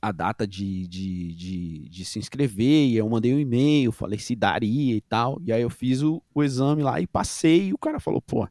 a 0.00 0.10
data 0.10 0.46
de, 0.46 0.86
de, 0.88 1.34
de, 1.34 1.88
de, 1.90 2.04
se 2.04 2.18
inscrever, 2.18 2.88
e 2.88 2.96
eu 2.96 3.08
mandei 3.08 3.34
um 3.34 3.38
e-mail, 3.38 3.92
falei 3.92 4.18
se 4.18 4.34
daria 4.34 4.96
e 4.96 5.00
tal. 5.02 5.40
E 5.44 5.52
aí 5.52 5.60
eu 5.60 5.70
fiz 5.70 6.02
o, 6.02 6.22
o 6.34 6.42
exame 6.42 6.82
lá 6.82 7.00
e 7.00 7.06
passei, 7.06 7.68
e 7.68 7.74
o 7.74 7.78
cara 7.78 8.00
falou, 8.00 8.22
pô. 8.22 8.48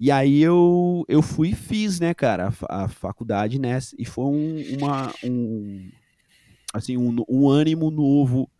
E 0.00 0.10
aí 0.10 0.40
eu, 0.40 1.04
eu 1.06 1.22
fui 1.22 1.50
e 1.50 1.54
fiz, 1.54 2.00
né, 2.00 2.12
cara, 2.14 2.52
a, 2.68 2.84
a 2.84 2.88
faculdade 2.88 3.58
nessa. 3.58 3.94
E 3.98 4.04
foi 4.04 4.24
um, 4.24 4.76
uma, 4.78 5.12
um, 5.22 5.90
assim, 6.72 6.96
um, 6.96 7.14
um 7.28 7.48
ânimo 7.48 7.90
novo 7.90 8.50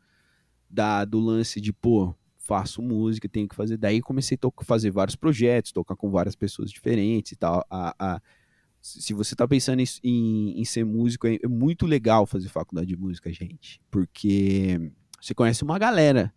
da, 0.70 1.05
do 1.05 1.19
lance 1.19 1.60
de, 1.60 1.73
pô, 1.73 2.14
faço 2.53 2.83
música, 2.83 3.27
tenho 3.27 3.49
que 3.49 3.55
fazer. 3.55 3.79
Daí 3.79 4.03
comecei 4.03 4.37
a 4.37 4.65
fazer 4.65 4.91
vários 4.91 5.16
projetos, 5.16 5.73
tocar 5.73 5.97
com 5.97 6.11
várias 6.11 6.37
pessoas 6.37 6.70
diferentes 6.70 7.33
e 7.33 7.37
tal. 7.37 7.65
A, 7.70 7.95
a, 7.99 8.20
se 8.83 9.15
você 9.15 9.35
tá 9.35 9.49
pensando 9.49 9.81
em, 9.81 9.87
em, 10.05 10.61
em 10.61 10.65
ser 10.66 10.85
músico, 10.85 11.27
é, 11.27 11.39
é, 11.43 11.49
muito 11.49 11.87
legal 11.87 12.27
fazer 12.27 12.51
faculdade 12.51 12.89
de 12.89 12.97
música, 12.97 13.33
gente. 13.33 13.81
Porque 13.91 14.93
você 15.19 15.35
conhece 15.35 15.65
uma 15.65 15.79
galera. 15.79 16.31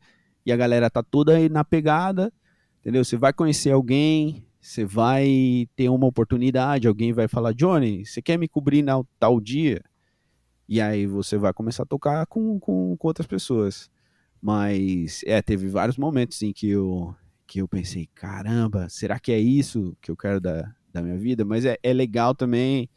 E 0.45 0.53
a 0.53 0.55
galera 0.55 0.89
tá 0.89 1.03
toda 1.03 1.35
aí 1.35 1.49
na 1.49 1.65
pegada, 1.65 2.31
entendeu? 2.79 3.03
Você 3.03 3.17
vai 3.17 3.33
conhecer 3.33 3.71
alguém, 3.71 4.47
você 4.61 4.85
vai 4.85 5.67
ter 5.75 5.89
uma 5.89 6.07
oportunidade, 6.07 6.87
alguém 6.87 7.11
vai 7.11 7.27
falar, 7.27 7.53
Johnny, 7.53 8.05
você 8.05 8.21
quer 8.21 8.37
me 8.37 8.47
cobrir 8.47 8.81
na 8.83 9.03
tal 9.19 9.41
dia? 9.41 9.83
E 10.65 10.79
aí 10.79 11.05
você 11.05 11.37
vai 11.37 11.51
começar 11.51 11.83
a 11.83 11.85
tocar 11.85 12.25
com, 12.25 12.57
com, 12.57 12.95
com 12.95 13.07
outras 13.07 13.27
pessoas. 13.27 13.89
Mas, 14.41 15.21
é, 15.25 15.41
teve 15.41 15.67
vários 15.67 15.97
momentos 15.97 16.41
em 16.41 16.53
que 16.53 16.69
eu, 16.69 17.15
que 17.47 17.61
eu 17.61 17.67
pensei, 17.67 18.07
caramba, 18.13 18.87
será 18.89 19.19
que 19.19 19.31
é 19.31 19.39
isso 19.39 19.95
que 20.01 20.11
eu 20.11 20.17
quero 20.17 20.39
da, 20.39 20.73
da 20.93 21.01
minha 21.01 21.17
vida? 21.17 21.43
Mas 21.43 21.65
é, 21.65 21.77
é 21.81 21.93
legal 21.93 22.35
também 22.35 22.89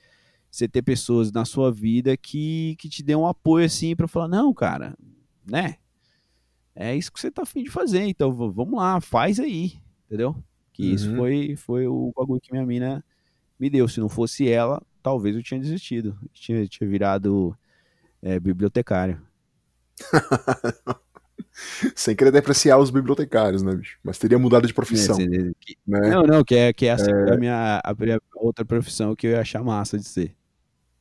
você 0.50 0.68
ter 0.68 0.82
pessoas 0.82 1.30
na 1.32 1.44
sua 1.44 1.70
vida 1.70 2.16
que, 2.16 2.76
que 2.78 2.88
te 2.88 3.02
dêem 3.02 3.16
um 3.16 3.26
apoio 3.26 3.66
assim 3.66 3.94
para 3.94 4.08
falar, 4.08 4.28
não, 4.28 4.52
cara, 4.52 4.96
né? 5.46 5.76
É 6.74 6.94
isso 6.94 7.12
que 7.12 7.20
você 7.20 7.30
tá 7.30 7.42
afim 7.42 7.64
de 7.64 7.70
fazer, 7.70 8.02
então 8.02 8.32
vamos 8.32 8.74
lá, 8.74 9.00
faz 9.00 9.40
aí, 9.40 9.72
entendeu? 10.06 10.36
Que 10.72 10.88
uhum. 10.88 10.94
isso 10.94 11.16
foi, 11.16 11.56
foi 11.56 11.86
o 11.88 12.12
bagulho 12.16 12.40
que 12.40 12.52
minha 12.52 12.64
mina 12.64 13.04
me 13.58 13.68
deu. 13.68 13.88
Se 13.88 13.98
não 13.98 14.08
fosse 14.08 14.48
ela, 14.48 14.80
talvez 15.02 15.34
eu 15.34 15.42
tinha 15.42 15.58
desistido. 15.58 16.16
tinha, 16.32 16.66
tinha 16.68 16.88
virado 16.88 17.56
é, 18.22 18.38
bibliotecário. 18.38 19.20
Sem 21.94 22.14
querer 22.14 22.30
depreciar 22.30 22.78
os 22.78 22.90
bibliotecários, 22.90 23.62
né, 23.62 23.74
bicho? 23.74 23.98
Mas 24.02 24.18
teria 24.18 24.38
mudado 24.38 24.66
de 24.66 24.74
profissão. 24.74 25.16
É, 25.20 25.26
que, 25.60 25.76
né? 25.86 26.10
Não, 26.10 26.22
não, 26.22 26.44
que 26.44 26.54
é, 26.54 26.72
que 26.72 26.86
é, 26.86 26.92
assim, 26.92 27.10
é... 27.10 27.32
A, 27.32 27.36
minha, 27.36 27.80
a, 27.84 27.94
outra 28.36 28.64
profissão 28.64 29.14
que 29.14 29.26
eu 29.26 29.32
ia 29.32 29.40
achar 29.40 29.62
massa 29.62 29.98
de 29.98 30.04
ser. 30.04 30.34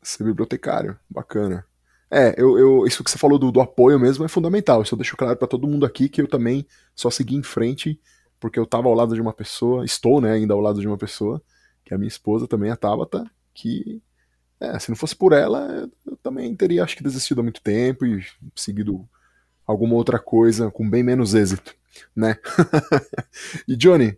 Ser 0.02 0.24
bibliotecário, 0.24 0.98
bacana. 1.10 1.66
É, 2.10 2.34
eu, 2.38 2.58
eu, 2.58 2.88
isso 2.88 3.04
que 3.04 3.12
você 3.12 3.18
falou 3.18 3.38
do, 3.38 3.52
do 3.52 3.60
apoio 3.60 4.00
mesmo 4.00 4.24
é 4.24 4.28
fundamental. 4.28 4.82
Isso 4.82 4.96
eu 4.96 4.98
deixo 4.98 5.18
claro 5.18 5.36
para 5.36 5.48
todo 5.48 5.68
mundo 5.68 5.86
aqui 5.86 6.08
que 6.08 6.22
eu 6.22 6.28
também 6.28 6.66
só 6.96 7.10
segui 7.10 7.36
em 7.36 7.44
frente 7.44 8.00
porque 8.40 8.60
eu 8.60 8.66
tava 8.66 8.88
ao 8.88 8.94
lado 8.94 9.16
de 9.16 9.22
uma 9.22 9.34
pessoa, 9.34 9.84
estou, 9.84 10.22
né, 10.22 10.34
ainda 10.34 10.54
ao 10.54 10.62
lado 10.62 10.80
de 10.80 10.88
uma 10.88 10.98
pessoa, 10.98 11.42
que 11.84 11.94
é 11.94 11.96
a 11.96 11.98
minha 11.98 12.08
esposa 12.08 12.48
também, 12.48 12.70
a 12.70 12.76
Tabata, 12.76 13.30
que, 13.54 14.02
é, 14.60 14.78
se 14.80 14.90
não 14.90 14.96
fosse 14.96 15.16
por 15.16 15.34
ela, 15.34 15.90
eu 16.06 16.18
também 16.18 16.56
teria, 16.56 16.84
acho 16.84 16.96
que, 16.96 17.04
desistido 17.04 17.42
há 17.42 17.44
muito 17.44 17.62
tempo 17.62 18.06
e 18.06 18.24
seguido 18.56 19.08
alguma 19.68 19.96
outra 19.96 20.18
coisa 20.18 20.72
com 20.72 20.90
bem 20.90 21.04
menos 21.04 21.34
êxito, 21.34 21.76
né? 22.16 22.38
e 23.68 23.76
Johnny, 23.76 24.18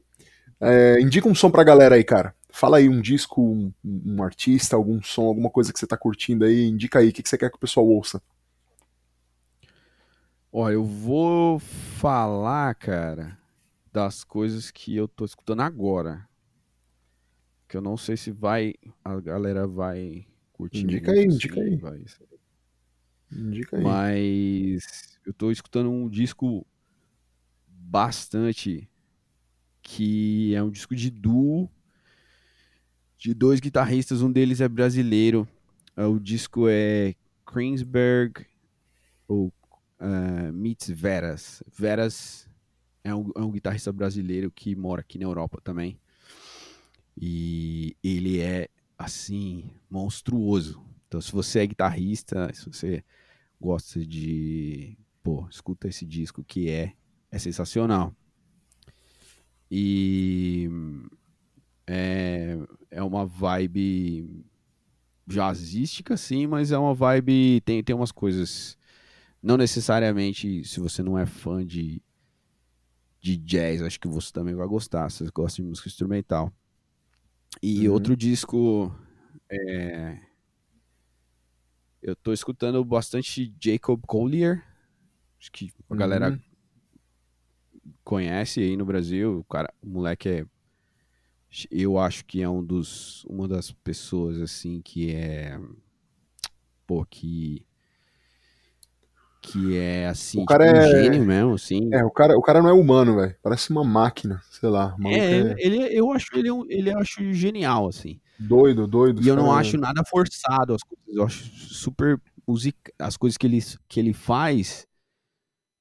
é, 0.62 1.02
indica 1.02 1.28
um 1.28 1.34
som 1.34 1.50
pra 1.50 1.64
galera 1.64 1.96
aí, 1.96 2.04
cara. 2.04 2.36
Fala 2.52 2.78
aí 2.78 2.88
um 2.88 3.02
disco, 3.02 3.42
um, 3.42 3.74
um, 3.84 4.22
artista, 4.24 4.76
algum 4.76 5.02
som, 5.02 5.24
alguma 5.24 5.50
coisa 5.50 5.74
que 5.74 5.80
você 5.80 5.88
tá 5.88 5.98
curtindo 5.98 6.46
aí, 6.46 6.66
indica 6.68 7.00
aí, 7.00 7.10
o 7.10 7.14
que, 7.14 7.24
que 7.24 7.30
você 7.30 7.38
quer 7.38 7.50
que 7.50 7.58
o 7.58 7.60
pessoal 7.60 7.88
ouça? 7.88 8.22
Olha, 10.52 10.74
eu 10.74 10.84
vou 10.84 11.60
falar, 11.60 12.74
cara, 12.76 13.38
das 13.92 14.24
coisas 14.24 14.72
que 14.72 14.96
eu 14.96 15.08
tô 15.08 15.24
escutando 15.24 15.62
agora. 15.62 16.28
Que 17.68 17.78
eu 17.78 17.82
não 17.82 17.96
sei 17.96 18.18
se 18.18 18.32
vai. 18.32 18.74
A 19.06 19.20
galera 19.20 19.68
vai 19.68 20.26
curtir. 20.52 20.82
Indica 20.82 21.12
aí, 21.12 21.26
indica 21.26 21.62
aí. 21.62 21.76
Vai. 21.76 22.04
Indica 23.32 23.78
aí. 23.78 23.84
Mas 23.84 25.20
eu 25.26 25.34
tô 25.34 25.52
escutando 25.52 25.90
um 25.90 26.10
disco 26.10 26.66
bastante. 27.68 28.90
Que 29.82 30.54
é 30.54 30.62
um 30.62 30.70
disco 30.70 30.96
de 30.96 31.10
duo. 31.10 31.70
De 33.18 33.34
dois 33.34 33.60
guitarristas, 33.60 34.22
um 34.22 34.32
deles 34.32 34.62
é 34.62 34.68
brasileiro. 34.68 35.48
O 35.98 36.20
disco 36.20 36.68
é 36.70 37.16
Kreensberg 37.46 38.46
ou 39.28 39.52
uh, 40.00 40.54
meets 40.54 40.90
Veras. 40.90 41.62
Veras 41.68 42.50
é 43.04 43.14
um, 43.14 43.32
é 43.36 43.42
um 43.42 43.52
guitarrista 43.52 43.92
brasileiro 43.92 44.50
que 44.52 44.76
mora 44.76 45.02
aqui 45.02 45.18
na 45.18 45.26
Europa 45.26 45.60
também. 45.62 46.00
E 47.18 47.98
ele 48.02 48.40
é, 48.40 48.70
assim, 48.98 49.70
monstruoso. 49.90 50.82
Então, 51.08 51.20
se 51.20 51.32
você 51.32 51.60
é 51.60 51.68
guitarrista, 51.68 52.50
se 52.54 52.66
você 52.66 53.04
gosta 53.60 54.06
de. 54.06 54.98
Pô, 55.22 55.48
escuta 55.50 55.88
esse 55.88 56.06
disco 56.06 56.44
que 56.44 56.70
é, 56.70 56.94
é 57.32 57.40
sensacional. 57.40 58.16
E 59.70 60.70
é, 61.86 62.58
é 62.90 63.04
uma 63.04 63.26
vibe 63.26 64.46
jazzística, 65.28 66.18
sim, 66.18 66.48
mas 66.48 66.72
é 66.72 66.78
uma 66.78 66.94
vibe. 66.94 67.62
Tem, 67.62 67.84
tem 67.84 67.96
umas 67.96 68.12
coisas 68.12 68.78
não 69.42 69.58
necessariamente, 69.58 70.64
se 70.66 70.80
você 70.80 71.02
não 71.02 71.18
é 71.18 71.26
fã 71.26 71.66
de, 71.66 72.02
de 73.22 73.38
jazz, 73.38 73.82
acho 73.82 74.00
que 74.00 74.08
você 74.08 74.32
também 74.34 74.54
vai 74.54 74.68
gostar, 74.68 75.10
se 75.10 75.24
você 75.24 75.32
gosta 75.32 75.62
de 75.62 75.68
música 75.68 75.88
instrumental. 75.88 76.52
E 77.62 77.88
uhum. 77.88 77.94
outro 77.94 78.16
disco. 78.16 78.94
É... 79.50 80.29
Eu 82.02 82.16
tô 82.16 82.32
escutando 82.32 82.84
bastante 82.84 83.54
Jacob 83.60 84.02
Collier. 84.06 84.64
Acho 85.40 85.52
que 85.52 85.74
a 85.90 85.94
uhum. 85.94 86.00
galera 86.00 86.40
conhece 88.04 88.62
aí 88.62 88.78
no 88.78 88.86
Brasil. 88.86 89.40
O, 89.40 89.44
cara, 89.44 89.74
o 89.82 89.88
moleque 89.88 90.30
é. 90.30 90.46
Eu 91.72 91.98
acho 91.98 92.26
que 92.26 92.42
é 92.42 92.50
um 92.50 92.64
dos, 92.64 93.26
uma 93.26 93.48
das 93.48 93.72
pessoas 93.72 94.40
assim 94.40 94.82
que 94.82 95.14
é. 95.14 95.60
Pô, 96.86 97.06
que 97.06 97.66
que 99.42 99.78
é 99.78 100.08
assim, 100.08 100.42
o 100.42 100.46
cara 100.46 100.66
tipo, 100.66 100.78
um 100.78 100.82
é... 100.82 101.04
gênio 101.04 101.26
mesmo, 101.26 101.54
assim. 101.54 101.90
É, 101.94 102.04
o 102.04 102.12
cara, 102.12 102.38
o 102.38 102.42
cara 102.42 102.62
não 102.62 102.70
é 102.70 102.74
humano, 102.74 103.16
velho. 103.16 103.36
Parece 103.42 103.72
uma 103.72 103.84
máquina, 103.84 104.42
sei 104.52 104.70
lá. 104.70 104.96
É, 105.06 105.18
é, 105.18 105.56
ele, 105.58 105.78
eu 105.98 106.12
acho 106.12 106.28
ele, 106.36 106.50
ele 106.68 106.92
acho 106.92 107.34
genial, 107.34 107.88
assim. 107.88 108.20
Doido, 108.40 108.88
doido. 108.88 109.22
E 109.22 109.28
eu 109.28 109.36
não 109.36 109.52
acho 109.52 109.78
nada 109.78 110.02
forçado 110.06 110.74
as 110.74 110.82
coisas. 110.82 111.06
Eu 111.08 111.24
acho 111.24 111.44
super 111.44 112.20
musica... 112.48 112.94
as 112.98 113.18
coisas 113.18 113.38
que 113.38 113.46
ele, 113.46 113.60
que 113.88 114.00
ele 114.00 114.14
faz. 114.14 114.88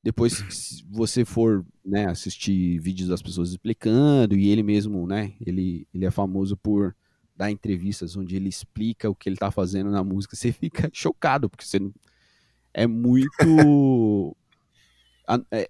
Depois, 0.02 0.44
se 0.50 0.84
você 0.88 1.24
for 1.24 1.64
né, 1.84 2.06
assistir 2.06 2.78
vídeos 2.80 3.08
das 3.08 3.22
pessoas 3.22 3.50
explicando, 3.50 4.36
e 4.36 4.48
ele 4.48 4.62
mesmo, 4.62 5.06
né? 5.06 5.34
Ele, 5.44 5.86
ele 5.94 6.04
é 6.04 6.10
famoso 6.10 6.56
por 6.56 6.96
dar 7.36 7.50
entrevistas 7.50 8.16
onde 8.16 8.34
ele 8.34 8.48
explica 8.48 9.08
o 9.08 9.14
que 9.14 9.28
ele 9.28 9.36
tá 9.36 9.50
fazendo 9.50 9.90
na 9.90 10.02
música. 10.02 10.34
Você 10.34 10.50
fica 10.50 10.90
chocado, 10.92 11.48
porque 11.48 11.64
você 11.64 11.78
é 12.74 12.86
muito. 12.86 13.28
É, 15.52 15.68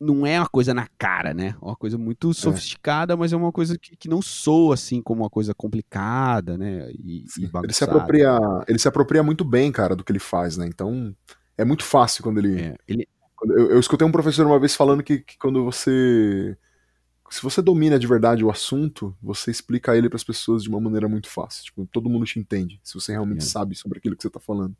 não 0.00 0.26
é 0.26 0.40
uma 0.40 0.48
coisa 0.48 0.74
na 0.74 0.88
cara, 0.98 1.32
né? 1.32 1.54
É 1.60 1.64
uma 1.64 1.76
coisa 1.76 1.96
muito 1.96 2.30
é. 2.30 2.34
sofisticada, 2.34 3.12
é. 3.12 3.16
mas 3.16 3.32
é 3.32 3.36
uma 3.36 3.52
coisa 3.52 3.78
que, 3.78 3.96
que, 3.96 4.08
não 4.08 4.20
soa 4.20 4.74
assim 4.74 5.00
como 5.00 5.22
uma 5.22 5.30
coisa 5.30 5.54
complicada, 5.54 6.58
né? 6.58 6.90
E, 6.92 7.24
e 7.38 7.50
ele 7.62 7.72
se 7.72 7.84
apropria, 7.84 8.38
ele 8.66 8.78
se 8.78 8.88
apropria 8.88 9.22
muito 9.22 9.44
bem, 9.44 9.70
cara, 9.70 9.94
do 9.94 10.02
que 10.02 10.10
ele 10.10 10.18
faz, 10.18 10.56
né? 10.56 10.66
Então 10.66 11.14
é 11.56 11.64
muito 11.64 11.84
fácil 11.84 12.24
quando 12.24 12.38
ele. 12.38 12.60
É, 12.60 12.76
ele... 12.88 13.08
Eu, 13.44 13.70
eu, 13.70 13.80
escutei 13.80 14.04
um 14.04 14.10
professor 14.10 14.44
uma 14.44 14.58
vez 14.58 14.74
falando 14.74 15.02
que, 15.02 15.20
que 15.20 15.38
quando 15.38 15.64
você 15.64 16.58
se 17.30 17.42
você 17.42 17.60
domina 17.60 17.98
de 17.98 18.06
verdade 18.06 18.44
o 18.44 18.50
assunto, 18.50 19.14
você 19.22 19.50
explica 19.50 19.96
ele 19.96 20.08
para 20.08 20.16
as 20.16 20.24
pessoas 20.24 20.62
de 20.62 20.68
uma 20.68 20.80
maneira 20.80 21.08
muito 21.08 21.28
fácil. 21.28 21.64
Tipo, 21.64 21.86
todo 21.92 22.08
mundo 22.08 22.24
te 22.24 22.38
entende, 22.38 22.80
se 22.82 22.94
você 22.94 23.12
realmente 23.12 23.42
é. 23.42 23.46
sabe 23.46 23.74
sobre 23.74 23.98
aquilo 23.98 24.16
que 24.16 24.22
você 24.22 24.28
está 24.28 24.40
falando. 24.40 24.74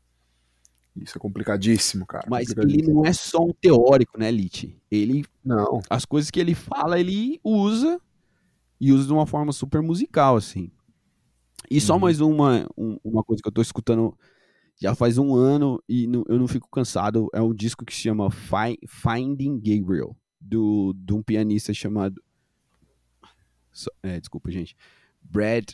Isso 1.03 1.17
é 1.17 1.19
complicadíssimo, 1.19 2.05
cara. 2.05 2.27
Mas 2.29 2.47
complicadíssimo. 2.47 2.89
ele 2.89 2.93
não 2.93 3.05
é 3.05 3.13
só 3.13 3.43
um 3.43 3.53
teórico, 3.53 4.19
né, 4.19 4.29
Lit? 4.31 4.75
Ele. 4.89 5.25
Não. 5.43 5.81
As 5.89 6.05
coisas 6.05 6.29
que 6.29 6.39
ele 6.39 6.55
fala, 6.55 6.99
ele 6.99 7.39
usa 7.43 7.99
e 8.79 8.91
usa 8.91 9.07
de 9.07 9.13
uma 9.13 9.25
forma 9.25 9.51
super 9.51 9.81
musical, 9.81 10.35
assim. 10.35 10.71
E 11.69 11.79
só 11.79 11.93
uhum. 11.93 11.99
mais 11.99 12.21
uma, 12.21 12.67
um, 12.77 12.97
uma 13.03 13.23
coisa 13.23 13.41
que 13.41 13.47
eu 13.47 13.53
tô 13.53 13.61
escutando 13.61 14.17
já 14.79 14.95
faz 14.95 15.17
um 15.17 15.35
ano 15.35 15.83
e 15.87 16.07
não, 16.07 16.23
eu 16.27 16.39
não 16.39 16.47
fico 16.47 16.69
cansado. 16.71 17.27
É 17.33 17.41
um 17.41 17.53
disco 17.53 17.85
que 17.85 17.93
se 17.93 18.01
chama 18.01 18.31
Fi 18.31 18.79
Finding 18.87 19.59
Gabriel, 19.59 20.15
do, 20.39 20.93
de 20.95 21.13
um 21.13 21.21
pianista 21.21 21.73
chamado. 21.73 22.23
É, 24.01 24.19
desculpa, 24.19 24.49
gente. 24.49 24.75
Brad 25.21 25.71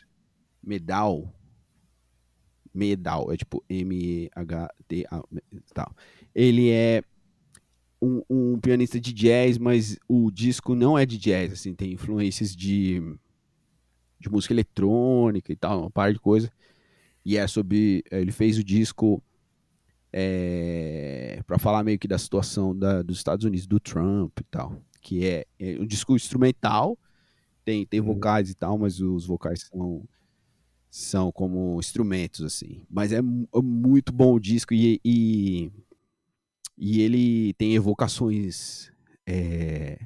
Medal. 0.62 1.34
Medal, 2.76 3.32
é 3.32 3.38
tipo 3.38 3.64
M-E-H-D-A, 3.70 5.24
tal. 5.74 5.96
Ele 6.34 6.70
é 6.70 7.02
um, 8.02 8.22
um, 8.30 8.60
pianista 8.60 9.00
de 9.00 9.14
jazz, 9.14 9.58
mas 9.58 9.98
o 10.08 10.30
disco 10.30 10.76
não 10.76 10.98
é 10.98 11.06
de 11.06 11.18
jazz, 11.18 11.54
assim, 11.54 11.74
tem 11.74 11.94
influências 11.94 12.56
de, 12.56 13.02
de 14.20 14.30
música 14.30 14.54
eletrônica 14.54 15.52
e 15.52 15.56
tal, 15.56 15.82
uma 15.82 15.90
par 15.90 16.14
de 16.14 16.20
coisa. 16.20 16.52
E 17.24 17.38
é 17.38 17.48
sobre. 17.48 18.04
Ele 18.12 18.32
fez 18.32 18.58
o 18.60 18.64
disco 18.64 19.24
é, 20.14 21.42
para 21.46 21.58
falar 21.58 21.84
meio 21.84 21.98
que 21.98 22.08
da 22.08 22.18
situação 22.18 22.78
da, 22.78 23.02
dos 23.02 23.18
Estados 23.18 23.44
Unidos, 23.44 23.66
do 23.66 23.80
Trump 23.80 24.40
e 24.40 24.44
tal. 24.44 24.82
Que 25.02 25.26
é, 25.26 25.46
é 25.60 25.80
um 25.80 25.86
disco 25.86 26.16
instrumental, 26.16 26.98
tem, 27.64 27.86
tem 27.86 28.00
uhum. 28.00 28.14
vocais 28.14 28.50
e 28.50 28.56
tal, 28.56 28.78
mas 28.78 29.02
os 29.02 29.26
vocais 29.26 29.68
são 29.72 30.04
são 30.96 31.30
como 31.30 31.78
instrumentos, 31.78 32.42
assim. 32.42 32.82
Mas 32.90 33.12
é, 33.12 33.18
é 33.18 33.62
muito 33.62 34.14
bom 34.14 34.34
o 34.34 34.40
disco 34.40 34.74
e, 34.74 35.02
e, 35.04 35.70
e 36.78 37.02
ele 37.02 37.54
tem 37.56 37.76
evocações 37.76 38.90
é, 39.28 40.00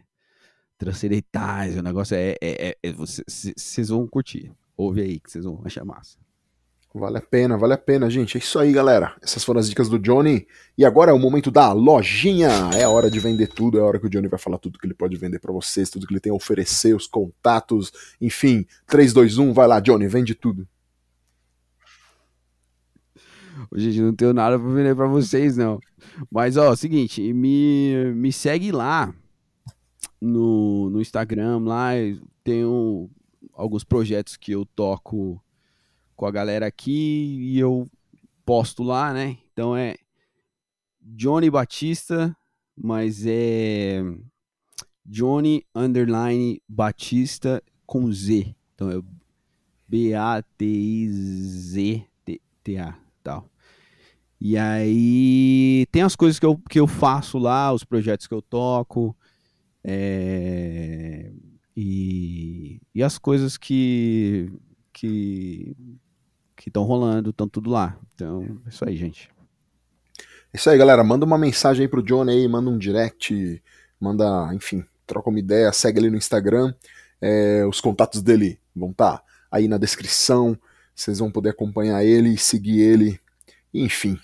transcendentais, 0.80 1.78
o 1.78 1.84
negócio 1.84 2.16
é. 2.16 2.32
é, 2.42 2.70
é, 2.70 2.78
é 2.82 2.92
vocês 2.92 3.90
vão 3.90 4.08
curtir. 4.08 4.52
Ouve 4.76 5.02
aí 5.02 5.20
que 5.20 5.32
vocês 5.32 5.46
vão 5.46 5.62
achar 5.64 5.86
massa. 5.86 6.18
Vale 6.92 7.20
a 7.20 7.22
pena, 7.22 7.56
vale 7.56 7.74
a 7.74 7.78
pena, 7.78 8.10
gente. 8.10 8.36
É 8.36 8.40
isso 8.40 8.58
aí, 8.58 8.72
galera. 8.72 9.16
Essas 9.22 9.44
foram 9.44 9.60
as 9.60 9.70
dicas 9.70 9.90
do 9.90 10.00
Johnny. 10.00 10.48
E 10.76 10.84
agora 10.84 11.12
é 11.12 11.14
o 11.14 11.20
momento 11.20 11.52
da 11.52 11.72
lojinha. 11.72 12.50
É 12.74 12.84
a 12.84 12.90
hora 12.90 13.12
de 13.12 13.20
vender 13.20 13.48
tudo, 13.48 13.78
é 13.78 13.82
a 13.82 13.86
hora 13.86 14.00
que 14.00 14.08
o 14.08 14.10
Johnny 14.10 14.28
vai 14.28 14.40
falar 14.40 14.58
tudo 14.58 14.80
que 14.80 14.88
ele 14.88 14.96
pode 14.96 15.16
vender 15.18 15.38
para 15.38 15.54
vocês, 15.54 15.92
tudo 15.92 16.08
que 16.08 16.14
ele 16.14 16.20
tem 16.20 16.32
a 16.32 16.36
oferecer, 16.36 16.96
os 16.96 17.06
contatos, 17.06 17.92
enfim. 18.20 18.66
3, 18.88 19.14
2, 19.14 19.38
1, 19.38 19.54
vai 19.54 19.68
lá, 19.68 19.80
Johnny, 19.80 20.08
vende 20.08 20.34
tudo. 20.34 20.68
Gente, 23.76 24.02
não 24.02 24.14
tenho 24.14 24.34
nada 24.34 24.58
pra 24.58 24.68
vender 24.68 24.96
pra 24.96 25.08
vocês, 25.08 25.56
não. 25.56 25.80
Mas, 26.32 26.58
ó, 26.58 26.76
seguinte, 26.76 27.34
me, 27.34 28.14
me 28.16 28.34
segue 28.34 28.72
lá 28.72 29.14
no, 30.20 30.90
no 30.90 31.00
Instagram, 31.00 31.60
lá 31.60 31.92
tenho 32.44 33.10
alguns 33.54 33.84
projetos 33.84 34.36
que 34.36 34.52
eu 34.52 34.66
toco 34.66 35.40
com 36.16 36.26
a 36.26 36.32
galera 36.32 36.66
aqui 36.66 37.38
e 37.40 37.60
eu 37.60 37.88
posto 38.46 38.82
lá, 38.84 39.14
né? 39.14 39.38
Então 39.54 39.76
é 39.76 39.96
Johnny 41.02 41.50
Batista, 41.50 42.36
mas 42.76 43.24
é 43.26 44.02
Johnny 45.06 45.64
Underline 45.76 46.62
Batista 46.68 47.64
com 47.86 48.12
Z. 48.12 48.56
Então 48.74 48.90
é 48.90 49.02
B-A-T-I-Z-T-A 49.88 50.30
tal. 53.24 53.50
E 54.42 54.58
aí 54.58 55.86
tem 55.92 56.02
as 56.02 56.16
coisas 56.16 56.40
que 56.40 56.46
eu, 56.46 56.58
que 56.70 56.80
eu 56.80 56.88
faço 56.88 57.38
lá, 57.38 57.74
os 57.74 57.84
projetos 57.84 58.26
que 58.26 58.34
eu 58.34 58.42
toco, 58.42 59.16
é, 59.84 61.32
e, 61.76 62.82
e 62.94 63.04
as 63.04 63.18
coisas 63.18 63.58
que 63.58 64.52
que 65.02 65.76
estão 66.68 66.84
rolando, 66.84 67.30
estão 67.30 67.48
tudo 67.48 67.70
lá. 67.70 67.98
Então, 68.14 68.62
é 68.66 68.70
isso 68.70 68.86
aí, 68.86 68.96
gente. 68.96 69.30
É 70.54 70.58
isso 70.58 70.70
aí, 70.70 70.78
galera. 70.78 71.04
Manda 71.04 71.26
uma 71.26 71.38
mensagem 71.38 71.84
aí 71.84 71.88
pro 71.88 72.04
Johnny 72.04 72.32
aí, 72.32 72.48
manda 72.48 72.70
um 72.70 72.78
direct, 72.78 73.64
manda, 74.00 74.54
enfim, 74.54 74.84
troca 75.08 75.30
uma 75.30 75.40
ideia, 75.40 75.72
segue 75.72 76.00
ele 76.00 76.10
no 76.10 76.18
Instagram. 76.18 76.74
É, 77.22 77.66
os 77.66 77.80
contatos 77.80 78.22
dele 78.22 78.60
vão 78.76 78.92
estar 78.92 79.20
tá 79.20 79.24
aí 79.50 79.68
na 79.68 79.78
descrição. 79.78 80.58
Vocês 80.94 81.20
vão 81.20 81.32
poder 81.32 81.50
acompanhar 81.50 82.04
ele, 82.04 82.38
seguir 82.38 82.82
ele, 82.82 83.20
enfim. 83.74 84.20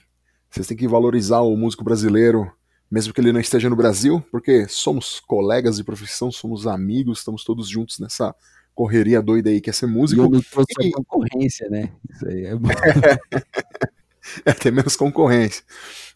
Vocês 0.55 0.67
têm 0.67 0.77
que 0.77 0.87
valorizar 0.87 1.41
o 1.41 1.57
músico 1.57 1.83
brasileiro, 1.83 2.49
mesmo 2.89 3.13
que 3.13 3.19
ele 3.19 3.33
não 3.33 3.41
esteja 3.41 3.69
no 3.69 3.75
Brasil, 3.75 4.23
porque 4.31 4.65
somos 4.69 5.19
colegas 5.19 5.75
de 5.75 5.83
profissão, 5.83 6.31
somos 6.31 6.65
amigos, 6.65 7.17
estamos 7.19 7.43
todos 7.43 7.67
juntos 7.67 7.99
nessa 7.99 8.33
correria 8.73 9.21
doida 9.21 9.49
aí 9.49 9.59
que 9.59 9.69
é 9.69 9.73
ser 9.73 9.85
músico. 9.85 10.21
E 10.21 10.29
não 10.29 10.41
trouxe 10.41 10.71
e... 10.79 10.91
concorrência, 10.91 11.69
né? 11.69 11.91
Isso 12.09 12.25
aí 12.25 12.45
é 12.45 12.55
bom. 12.55 12.69
é, 14.45 14.53
tem 14.53 14.71
menos 14.71 14.95
concorrência. 14.95 15.61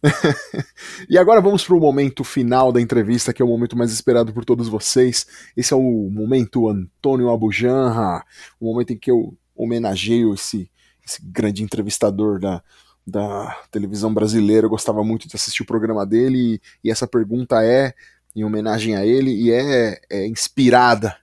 e 1.10 1.18
agora 1.18 1.42
vamos 1.42 1.66
para 1.66 1.76
o 1.76 1.80
momento 1.82 2.24
final 2.24 2.72
da 2.72 2.80
entrevista, 2.80 3.34
que 3.34 3.42
é 3.42 3.46
o 3.46 3.50
momento 3.50 3.78
mais 3.78 3.92
esperado 3.92 4.32
por 4.32 4.46
todos 4.46 4.70
vocês. 4.70 5.28
Esse 5.58 5.74
é 5.74 5.76
o 5.76 6.10
momento 6.10 6.70
Antônio 6.70 7.30
Abujanra, 7.30 8.24
o 8.58 8.72
momento 8.72 8.94
em 8.94 8.98
que 8.98 9.12
eu 9.12 9.38
homenageio 9.54 10.34
esse, 10.34 10.72
esse 11.06 11.22
grande 11.22 11.62
entrevistador 11.62 12.40
da, 12.40 12.64
da 13.10 13.58
televisão 13.72 14.14
brasileira. 14.14 14.66
Eu 14.66 14.70
gostava 14.70 15.04
muito 15.04 15.28
de 15.28 15.36
assistir 15.36 15.64
o 15.64 15.66
programa 15.66 16.06
dele, 16.06 16.62
e, 16.84 16.90
essa 16.92 17.08
pergunta 17.08 17.64
é 17.64 17.94
em 18.36 18.44
homenagem 18.44 18.96
a 18.96 19.06
ele 19.06 19.32
e 19.32 19.52
é, 19.52 20.00
é 20.10 20.28
inspirada 20.28 21.16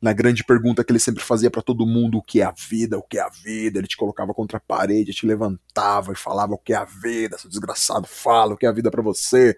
na 0.00 0.12
grande 0.12 0.44
pergunta 0.44 0.84
que 0.84 0.92
ele 0.92 0.98
sempre 0.98 1.22
fazia 1.22 1.50
para 1.50 1.62
todo 1.62 1.86
mundo: 1.86 2.18
o 2.18 2.22
que 2.22 2.40
é 2.40 2.44
a 2.44 2.52
vida? 2.52 2.98
O 2.98 3.02
que 3.02 3.18
é 3.18 3.22
a 3.22 3.28
vida? 3.28 3.78
Ele 3.78 3.86
te 3.86 3.96
colocava 3.96 4.34
contra 4.34 4.58
a 4.58 4.60
parede, 4.60 5.14
te 5.14 5.26
levantava 5.26 6.12
e 6.12 6.16
falava: 6.16 6.52
o 6.52 6.58
que 6.58 6.74
é 6.74 6.76
a 6.76 6.84
vida? 6.84 7.38
Seu 7.38 7.48
desgraçado, 7.48 8.06
fala 8.06 8.52
o 8.54 8.56
que 8.56 8.66
é 8.66 8.68
a 8.68 8.72
vida 8.72 8.90
para 8.90 9.02
você. 9.02 9.56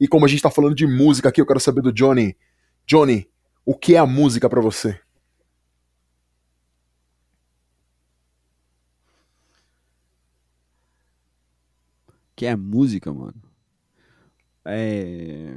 E 0.00 0.06
como 0.06 0.24
a 0.24 0.28
gente 0.28 0.42
tá 0.42 0.50
falando 0.50 0.76
de 0.76 0.86
música 0.86 1.28
aqui, 1.28 1.40
eu 1.40 1.46
quero 1.46 1.58
saber 1.58 1.82
do 1.82 1.92
Johnny. 1.92 2.36
Johnny, 2.86 3.28
o 3.66 3.74
que 3.74 3.96
é 3.96 3.98
a 3.98 4.06
música 4.06 4.48
para 4.48 4.60
você? 4.60 5.00
Que 12.38 12.46
é 12.46 12.54
música, 12.54 13.12
mano? 13.12 13.34
É... 14.64 15.52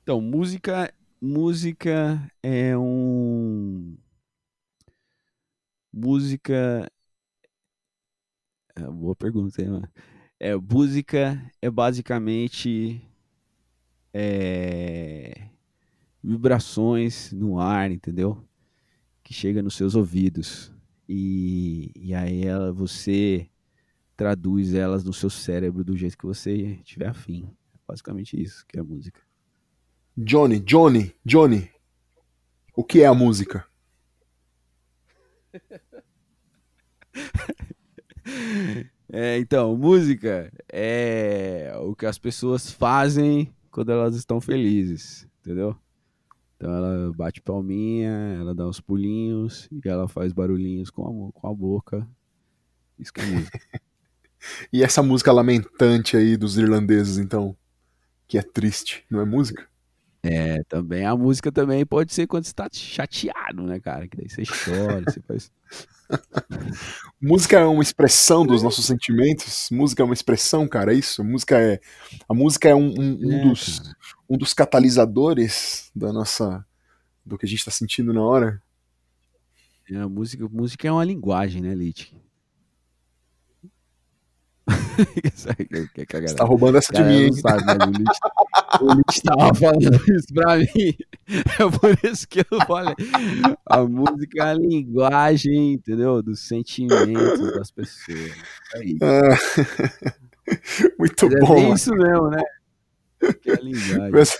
Então, 0.00 0.20
música 0.20 0.94
música 1.20 2.30
é 2.40 2.78
um. 2.78 3.96
Música. 5.92 6.88
É 8.76 8.82
boa 8.82 9.16
pergunta, 9.16 9.60
hein, 9.60 9.70
mano? 9.70 9.88
É, 10.38 10.54
música 10.54 11.50
é 11.60 11.68
basicamente 11.68 13.02
é, 14.12 15.48
vibrações 16.22 17.32
no 17.32 17.58
ar, 17.58 17.90
entendeu? 17.90 18.40
Que 19.24 19.34
chega 19.34 19.60
nos 19.60 19.74
seus 19.74 19.96
ouvidos. 19.96 20.72
E, 21.08 21.90
e 21.96 22.14
aí 22.14 22.44
ela, 22.44 22.72
você 22.72 23.50
traduz 24.16 24.74
elas 24.74 25.04
no 25.04 25.12
seu 25.12 25.30
cérebro 25.30 25.84
do 25.84 25.96
jeito 25.96 26.16
que 26.16 26.26
você 26.26 26.78
tiver 26.84 27.08
afim. 27.08 27.48
É 27.74 27.78
basicamente 27.86 28.40
isso 28.40 28.64
que 28.66 28.78
é 28.78 28.80
a 28.80 28.84
música. 28.84 29.20
Johnny, 30.16 30.60
Johnny, 30.60 31.14
Johnny. 31.24 31.70
O 32.76 32.84
que 32.84 33.02
é 33.02 33.06
a 33.06 33.14
música? 33.14 33.66
É, 39.16 39.38
então, 39.38 39.76
música 39.76 40.52
é 40.72 41.72
o 41.78 41.94
que 41.94 42.04
as 42.04 42.18
pessoas 42.18 42.72
fazem 42.72 43.54
quando 43.70 43.92
elas 43.92 44.16
estão 44.16 44.40
felizes, 44.40 45.28
entendeu? 45.40 45.76
Então 46.56 46.72
ela 46.72 47.12
bate 47.12 47.40
palminha, 47.40 48.10
ela 48.40 48.52
dá 48.52 48.66
uns 48.66 48.80
pulinhos 48.80 49.68
e 49.70 49.80
ela 49.88 50.08
faz 50.08 50.32
barulhinhos 50.32 50.90
com 50.90 51.28
a, 51.28 51.32
com 51.32 51.46
a 51.46 51.54
boca. 51.54 52.08
Isso 52.98 53.12
que 53.12 53.20
é 53.20 53.26
música. 53.26 53.60
e 54.72 54.82
essa 54.82 55.02
música 55.02 55.32
lamentante 55.32 56.16
aí 56.16 56.36
dos 56.36 56.56
irlandeses, 56.58 57.18
então, 57.18 57.56
que 58.26 58.38
é 58.38 58.42
triste, 58.42 59.04
não 59.10 59.20
é 59.20 59.24
música? 59.24 59.66
É, 60.26 60.62
também 60.64 61.04
a 61.04 61.14
música 61.14 61.52
também 61.52 61.84
pode 61.84 62.14
ser 62.14 62.26
quando 62.26 62.44
você 62.44 62.54
tá 62.54 62.66
chateado, 62.72 63.62
né, 63.64 63.78
cara? 63.78 64.08
Que 64.08 64.16
daí 64.16 64.28
você 64.30 64.42
chora, 64.42 65.02
você 65.04 65.20
faz. 65.20 65.52
música 67.20 67.58
é 67.58 67.64
uma 67.66 67.82
expressão 67.82 68.46
dos 68.46 68.62
nossos 68.62 68.86
sentimentos. 68.86 69.68
Música 69.70 70.02
é 70.02 70.04
uma 70.04 70.14
expressão, 70.14 70.66
cara, 70.66 70.94
é 70.94 70.96
isso. 70.96 71.20
A 71.20 71.24
música 71.24 71.60
é, 71.60 71.78
a 72.26 72.32
música 72.32 72.70
é 72.70 72.74
um, 72.74 72.88
um, 72.98 73.18
um 73.20 73.32
é, 73.32 73.48
dos, 73.48 73.94
um 74.26 74.38
dos 74.38 74.54
catalisadores 74.54 75.90
da 75.94 76.10
nossa, 76.10 76.64
do 77.24 77.36
que 77.36 77.44
a 77.44 77.48
gente 77.48 77.58
está 77.58 77.70
sentindo 77.70 78.10
na 78.14 78.22
hora. 78.22 78.62
É, 79.90 79.96
a 79.96 80.08
música, 80.08 80.48
música 80.48 80.88
é 80.88 80.92
uma 80.92 81.04
linguagem, 81.04 81.60
né, 81.60 81.74
Lit? 81.74 82.16
Você 85.34 86.34
tá 86.34 86.44
roubando 86.44 86.78
essa 86.78 86.92
de 86.92 87.02
mim, 87.02 87.24
hein? 87.24 87.32
Sabe, 87.32 87.62
mas 87.64 88.80
o 88.80 88.92
Lich 88.94 89.22
tava 89.22 89.54
falando 89.54 90.12
isso 90.12 90.34
pra 90.34 90.56
mim. 90.56 90.94
É 91.26 91.78
por 91.78 92.10
isso 92.10 92.28
que 92.28 92.40
eu 92.40 92.66
falei. 92.66 92.94
A 93.66 93.82
música 93.82 94.38
é 94.38 94.50
a 94.50 94.54
linguagem, 94.54 95.74
entendeu? 95.74 96.22
Dos 96.22 96.46
sentimentos 96.46 97.52
das 97.54 97.70
pessoas. 97.70 98.32
É 98.74 98.84
isso. 98.84 98.98
Ah, 99.02 100.12
muito 100.98 101.26
mas 101.26 101.34
é 101.34 101.40
bom. 101.40 101.56
É 101.56 101.74
isso 101.74 101.90
mesmo, 101.94 102.30
né? 102.30 102.42
Que 103.42 103.50
é 103.50 103.54
a 103.54 103.60
linguagem. 103.60 104.10
Meus, 104.12 104.38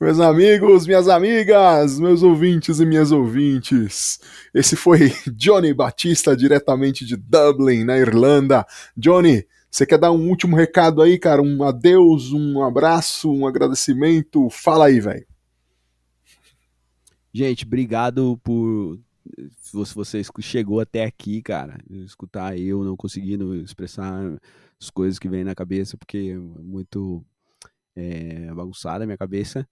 meus 0.00 0.20
amigos, 0.20 0.86
minhas 0.86 1.08
amigas, 1.08 1.98
meus 1.98 2.22
ouvintes 2.22 2.80
e 2.80 2.86
minhas 2.86 3.10
ouvintes. 3.10 4.20
Esse 4.52 4.76
foi 4.76 5.12
Johnny 5.34 5.72
Batista, 5.72 6.36
diretamente 6.36 7.04
de 7.04 7.16
Dublin, 7.16 7.84
na 7.84 7.98
Irlanda. 7.98 8.66
Johnny, 8.96 9.46
você 9.74 9.84
quer 9.84 9.98
dar 9.98 10.12
um 10.12 10.28
último 10.28 10.54
recado 10.54 11.02
aí, 11.02 11.18
cara? 11.18 11.42
Um 11.42 11.64
adeus, 11.64 12.30
um 12.30 12.62
abraço, 12.62 13.28
um 13.28 13.44
agradecimento? 13.44 14.48
Fala 14.48 14.86
aí, 14.86 15.00
velho. 15.00 15.26
Gente, 17.32 17.64
obrigado 17.64 18.38
por 18.44 19.00
se 19.60 19.94
você 19.94 20.22
chegou 20.40 20.78
até 20.78 21.04
aqui, 21.04 21.42
cara, 21.42 21.76
escutar 21.90 22.56
eu 22.56 22.84
não 22.84 22.96
conseguindo 22.96 23.56
expressar 23.56 24.38
as 24.80 24.90
coisas 24.90 25.18
que 25.18 25.28
vêm 25.28 25.42
na 25.42 25.56
cabeça, 25.56 25.96
porque 25.96 26.34
é 26.34 26.38
muito 26.38 27.24
é, 27.96 28.54
bagunçada 28.54 29.02
a 29.02 29.06
minha 29.08 29.18
cabeça. 29.18 29.66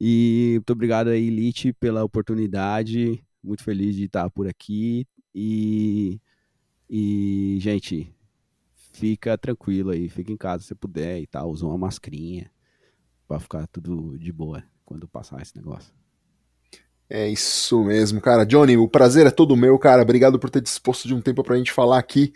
E 0.00 0.52
muito 0.54 0.72
obrigado 0.72 1.08
aí, 1.08 1.26
Elite, 1.26 1.74
pela 1.74 2.02
oportunidade. 2.02 3.22
Muito 3.44 3.62
feliz 3.62 3.96
de 3.96 4.04
estar 4.04 4.30
por 4.30 4.48
aqui. 4.48 5.06
E, 5.34 6.18
e 6.88 7.58
gente, 7.60 8.10
fica 8.92 9.36
tranquilo 9.36 9.90
aí, 9.90 10.08
fica 10.08 10.30
em 10.30 10.36
casa 10.36 10.62
se 10.62 10.74
puder 10.74 11.20
e 11.20 11.26
tal, 11.26 11.50
usa 11.50 11.66
uma 11.66 11.78
mascarinha 11.78 12.50
para 13.26 13.40
ficar 13.40 13.66
tudo 13.66 14.18
de 14.18 14.32
boa 14.32 14.62
quando 14.84 15.08
passar 15.08 15.40
esse 15.40 15.56
negócio. 15.56 15.92
É 17.14 17.28
isso 17.28 17.84
mesmo, 17.84 18.22
cara. 18.22 18.46
Johnny, 18.46 18.76
o 18.76 18.88
prazer 18.88 19.26
é 19.26 19.30
todo 19.30 19.54
meu, 19.54 19.78
cara. 19.78 20.00
Obrigado 20.00 20.38
por 20.38 20.48
ter 20.48 20.62
disposto 20.62 21.06
de 21.06 21.14
um 21.14 21.20
tempo 21.20 21.42
pra 21.42 21.56
gente 21.56 21.70
falar 21.70 21.98
aqui 21.98 22.32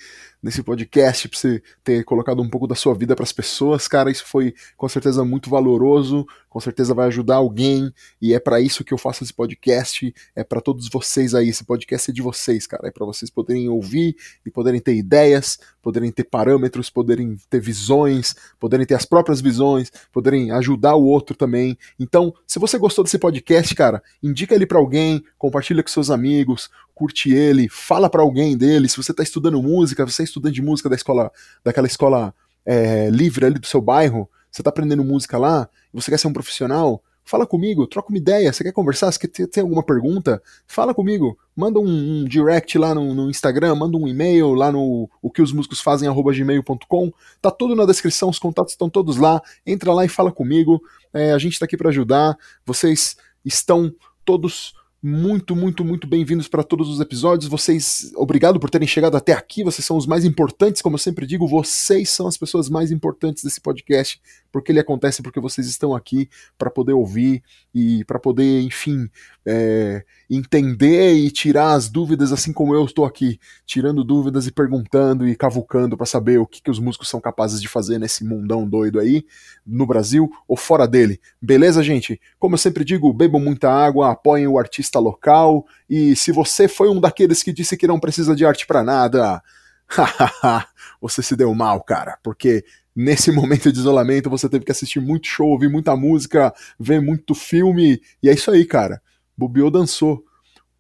nesse 0.46 0.62
podcast, 0.62 1.28
pra 1.28 1.36
você 1.36 1.62
ter 1.82 2.04
colocado 2.04 2.40
um 2.40 2.48
pouco 2.48 2.68
da 2.68 2.76
sua 2.76 2.94
vida 2.94 3.16
para 3.16 3.24
as 3.24 3.32
pessoas, 3.32 3.88
cara. 3.88 4.12
Isso 4.12 4.24
foi 4.24 4.54
com 4.76 4.88
certeza 4.88 5.24
muito 5.24 5.50
valoroso, 5.50 6.24
com 6.48 6.60
certeza 6.60 6.94
vai 6.94 7.08
ajudar 7.08 7.36
alguém 7.36 7.92
e 8.22 8.32
é 8.32 8.38
para 8.38 8.60
isso 8.60 8.84
que 8.84 8.94
eu 8.94 8.98
faço 8.98 9.24
esse 9.24 9.32
podcast. 9.34 10.14
É 10.36 10.44
para 10.44 10.60
todos 10.60 10.88
vocês 10.88 11.34
aí. 11.34 11.48
Esse 11.48 11.64
podcast 11.64 12.10
é 12.10 12.14
de 12.14 12.22
vocês, 12.22 12.64
cara. 12.64 12.86
É 12.86 12.92
para 12.92 13.04
vocês 13.04 13.28
poderem 13.28 13.68
ouvir 13.68 14.16
e 14.46 14.50
poderem 14.50 14.80
ter 14.80 14.94
ideias, 14.94 15.58
poderem 15.82 16.12
ter 16.12 16.24
parâmetros, 16.24 16.88
poderem 16.88 17.36
ter 17.50 17.60
visões, 17.60 18.36
poderem 18.60 18.86
ter 18.86 18.94
as 18.94 19.04
próprias 19.04 19.40
visões, 19.40 19.90
poderem 20.12 20.52
ajudar 20.52 20.94
o 20.94 21.04
outro 21.04 21.36
também. 21.36 21.76
Então, 21.98 22.32
se 22.46 22.60
você 22.60 22.78
gostou 22.78 23.04
desse 23.04 23.18
podcast, 23.18 23.74
cara, 23.74 24.00
indica 24.22 24.54
ele 24.54 24.66
para 24.66 24.78
alguém, 24.78 25.24
compartilha 25.36 25.82
com 25.82 25.88
seus 25.88 26.08
amigos, 26.08 26.70
curte 26.96 27.30
ele, 27.30 27.68
fala 27.68 28.08
para 28.08 28.22
alguém 28.22 28.56
dele. 28.56 28.88
Se 28.88 28.96
você 28.96 29.12
está 29.12 29.22
estudando 29.22 29.62
música, 29.62 30.04
você 30.04 30.22
é 30.22 30.24
estudante 30.24 30.54
de 30.54 30.62
música 30.62 30.88
da 30.88 30.96
escola, 30.96 31.30
daquela 31.62 31.86
escola 31.86 32.34
é, 32.64 33.10
livre 33.10 33.44
ali 33.44 33.58
do 33.58 33.66
seu 33.66 33.82
bairro, 33.82 34.28
você 34.50 34.62
está 34.62 34.70
aprendendo 34.70 35.04
música 35.04 35.36
lá, 35.36 35.68
você 35.92 36.10
quer 36.10 36.18
ser 36.18 36.26
um 36.26 36.32
profissional, 36.32 37.02
fala 37.22 37.44
comigo, 37.44 37.86
troca 37.86 38.08
uma 38.08 38.16
ideia. 38.16 38.50
Você 38.50 38.64
quer 38.64 38.72
conversar? 38.72 39.12
Você 39.12 39.28
quer 39.28 39.46
ter, 39.48 39.60
alguma 39.60 39.82
pergunta? 39.82 40.42
Fala 40.66 40.94
comigo. 40.94 41.36
Manda 41.54 41.78
um, 41.78 42.22
um 42.22 42.24
direct 42.24 42.78
lá 42.78 42.94
no, 42.94 43.12
no, 43.14 43.28
Instagram, 43.28 43.74
manda 43.74 43.98
um 43.98 44.08
e-mail 44.08 44.54
lá 44.54 44.72
no 44.72 45.10
o 45.20 45.30
que 45.30 45.42
os 45.42 45.52
músicos 45.52 45.82
fazem 45.82 46.08
gmail.com. 46.08 47.12
Tá 47.42 47.50
tudo 47.50 47.76
na 47.76 47.84
descrição, 47.84 48.30
os 48.30 48.38
contatos 48.38 48.72
estão 48.72 48.88
todos 48.88 49.18
lá. 49.18 49.42
Entra 49.66 49.92
lá 49.92 50.04
e 50.06 50.08
fala 50.08 50.32
comigo. 50.32 50.80
É, 51.12 51.32
a 51.32 51.38
gente 51.38 51.54
está 51.54 51.66
aqui 51.66 51.76
para 51.76 51.90
ajudar. 51.90 52.38
Vocês 52.64 53.16
estão 53.44 53.92
todos 54.24 54.72
muito, 55.02 55.54
muito, 55.54 55.84
muito 55.84 56.06
bem-vindos 56.06 56.48
para 56.48 56.62
todos 56.62 56.88
os 56.88 57.00
episódios. 57.00 57.48
Vocês, 57.48 58.12
obrigado 58.16 58.58
por 58.58 58.70
terem 58.70 58.88
chegado 58.88 59.16
até 59.16 59.32
aqui. 59.32 59.62
Vocês 59.62 59.84
são 59.84 59.96
os 59.96 60.06
mais 60.06 60.24
importantes, 60.24 60.82
como 60.82 60.94
eu 60.94 60.98
sempre 60.98 61.26
digo, 61.26 61.46
vocês 61.46 62.08
são 62.10 62.26
as 62.26 62.36
pessoas 62.36 62.68
mais 62.68 62.90
importantes 62.90 63.44
desse 63.44 63.60
podcast, 63.60 64.20
porque 64.50 64.72
ele 64.72 64.80
acontece 64.80 65.22
porque 65.22 65.40
vocês 65.40 65.66
estão 65.66 65.94
aqui 65.94 66.28
para 66.56 66.70
poder 66.70 66.92
ouvir 66.92 67.42
e 67.74 68.04
para 68.04 68.18
poder, 68.18 68.62
enfim, 68.62 69.08
é, 69.44 70.04
entender 70.28 71.14
e 71.14 71.30
tirar 71.30 71.72
as 71.72 71.88
dúvidas, 71.88 72.32
assim 72.32 72.52
como 72.52 72.74
eu 72.74 72.84
estou 72.84 73.04
aqui, 73.04 73.38
tirando 73.64 74.02
dúvidas 74.02 74.46
e 74.46 74.52
perguntando 74.52 75.28
e 75.28 75.36
cavucando 75.36 75.96
para 75.96 76.06
saber 76.06 76.38
o 76.38 76.46
que, 76.46 76.62
que 76.62 76.70
os 76.70 76.78
músicos 76.78 77.08
são 77.08 77.20
capazes 77.20 77.60
de 77.60 77.68
fazer 77.68 77.98
nesse 77.98 78.24
mundão 78.24 78.68
doido 78.68 78.98
aí, 78.98 79.24
no 79.64 79.86
Brasil 79.86 80.30
ou 80.48 80.56
fora 80.56 80.86
dele. 80.86 81.20
Beleza, 81.40 81.82
gente? 81.82 82.20
Como 82.38 82.54
eu 82.54 82.58
sempre 82.58 82.84
digo, 82.84 83.12
bebam 83.12 83.40
muita 83.40 83.70
água, 83.70 84.10
apoiem 84.10 84.46
o 84.46 84.58
artista 84.58 84.98
local 84.98 85.66
e 85.88 86.16
se 86.16 86.32
você 86.32 86.66
foi 86.66 86.88
um 86.88 87.00
daqueles 87.00 87.42
que 87.42 87.52
disse 87.52 87.76
que 87.76 87.86
não 87.86 88.00
precisa 88.00 88.34
de 88.34 88.44
arte 88.44 88.66
para 88.66 88.82
nada, 88.82 89.42
você 91.00 91.22
se 91.22 91.36
deu 91.36 91.54
mal, 91.54 91.82
cara, 91.82 92.18
porque 92.22 92.64
nesse 92.96 93.30
momento 93.32 93.70
de 93.70 93.78
isolamento 93.78 94.30
você 94.30 94.48
teve 94.48 94.64
que 94.64 94.72
assistir 94.72 95.00
muito 95.00 95.26
show, 95.26 95.48
ouvir 95.50 95.68
muita 95.68 95.94
música, 95.94 96.54
ver 96.80 97.00
muito 97.00 97.34
filme, 97.34 98.00
e 98.22 98.30
é 98.30 98.32
isso 98.32 98.50
aí, 98.50 98.64
cara. 98.64 99.02
Bobeou 99.36 99.70
dançou. 99.70 100.24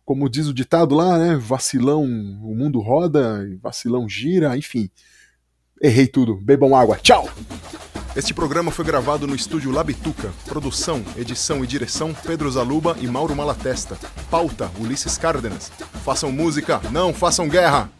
Como 0.04 0.30
diz 0.30 0.46
o 0.46 0.54
ditado 0.54 0.94
lá, 0.94 1.18
né? 1.18 1.36
Vacilão, 1.36 2.04
o 2.04 2.54
mundo 2.54 2.80
roda, 2.80 3.44
vacilão 3.60 4.08
gira, 4.08 4.56
enfim. 4.56 4.88
Errei 5.82 6.06
tudo. 6.06 6.36
Bebam 6.36 6.74
água. 6.74 6.96
Tchau! 6.96 7.28
Este 8.14 8.32
programa 8.32 8.70
foi 8.70 8.84
gravado 8.84 9.26
no 9.26 9.34
estúdio 9.34 9.70
Labituca. 9.70 10.32
Produção, 10.46 11.04
edição 11.18 11.62
e 11.62 11.66
direção 11.66 12.14
Pedro 12.14 12.50
Zaluba 12.50 12.96
e 12.98 13.06
Mauro 13.06 13.36
Malatesta. 13.36 13.98
Pauta 14.30 14.70
Ulisses 14.80 15.18
Cárdenas. 15.18 15.70
Façam 16.02 16.32
música, 16.32 16.80
não 16.90 17.12
façam 17.12 17.46
guerra! 17.46 17.90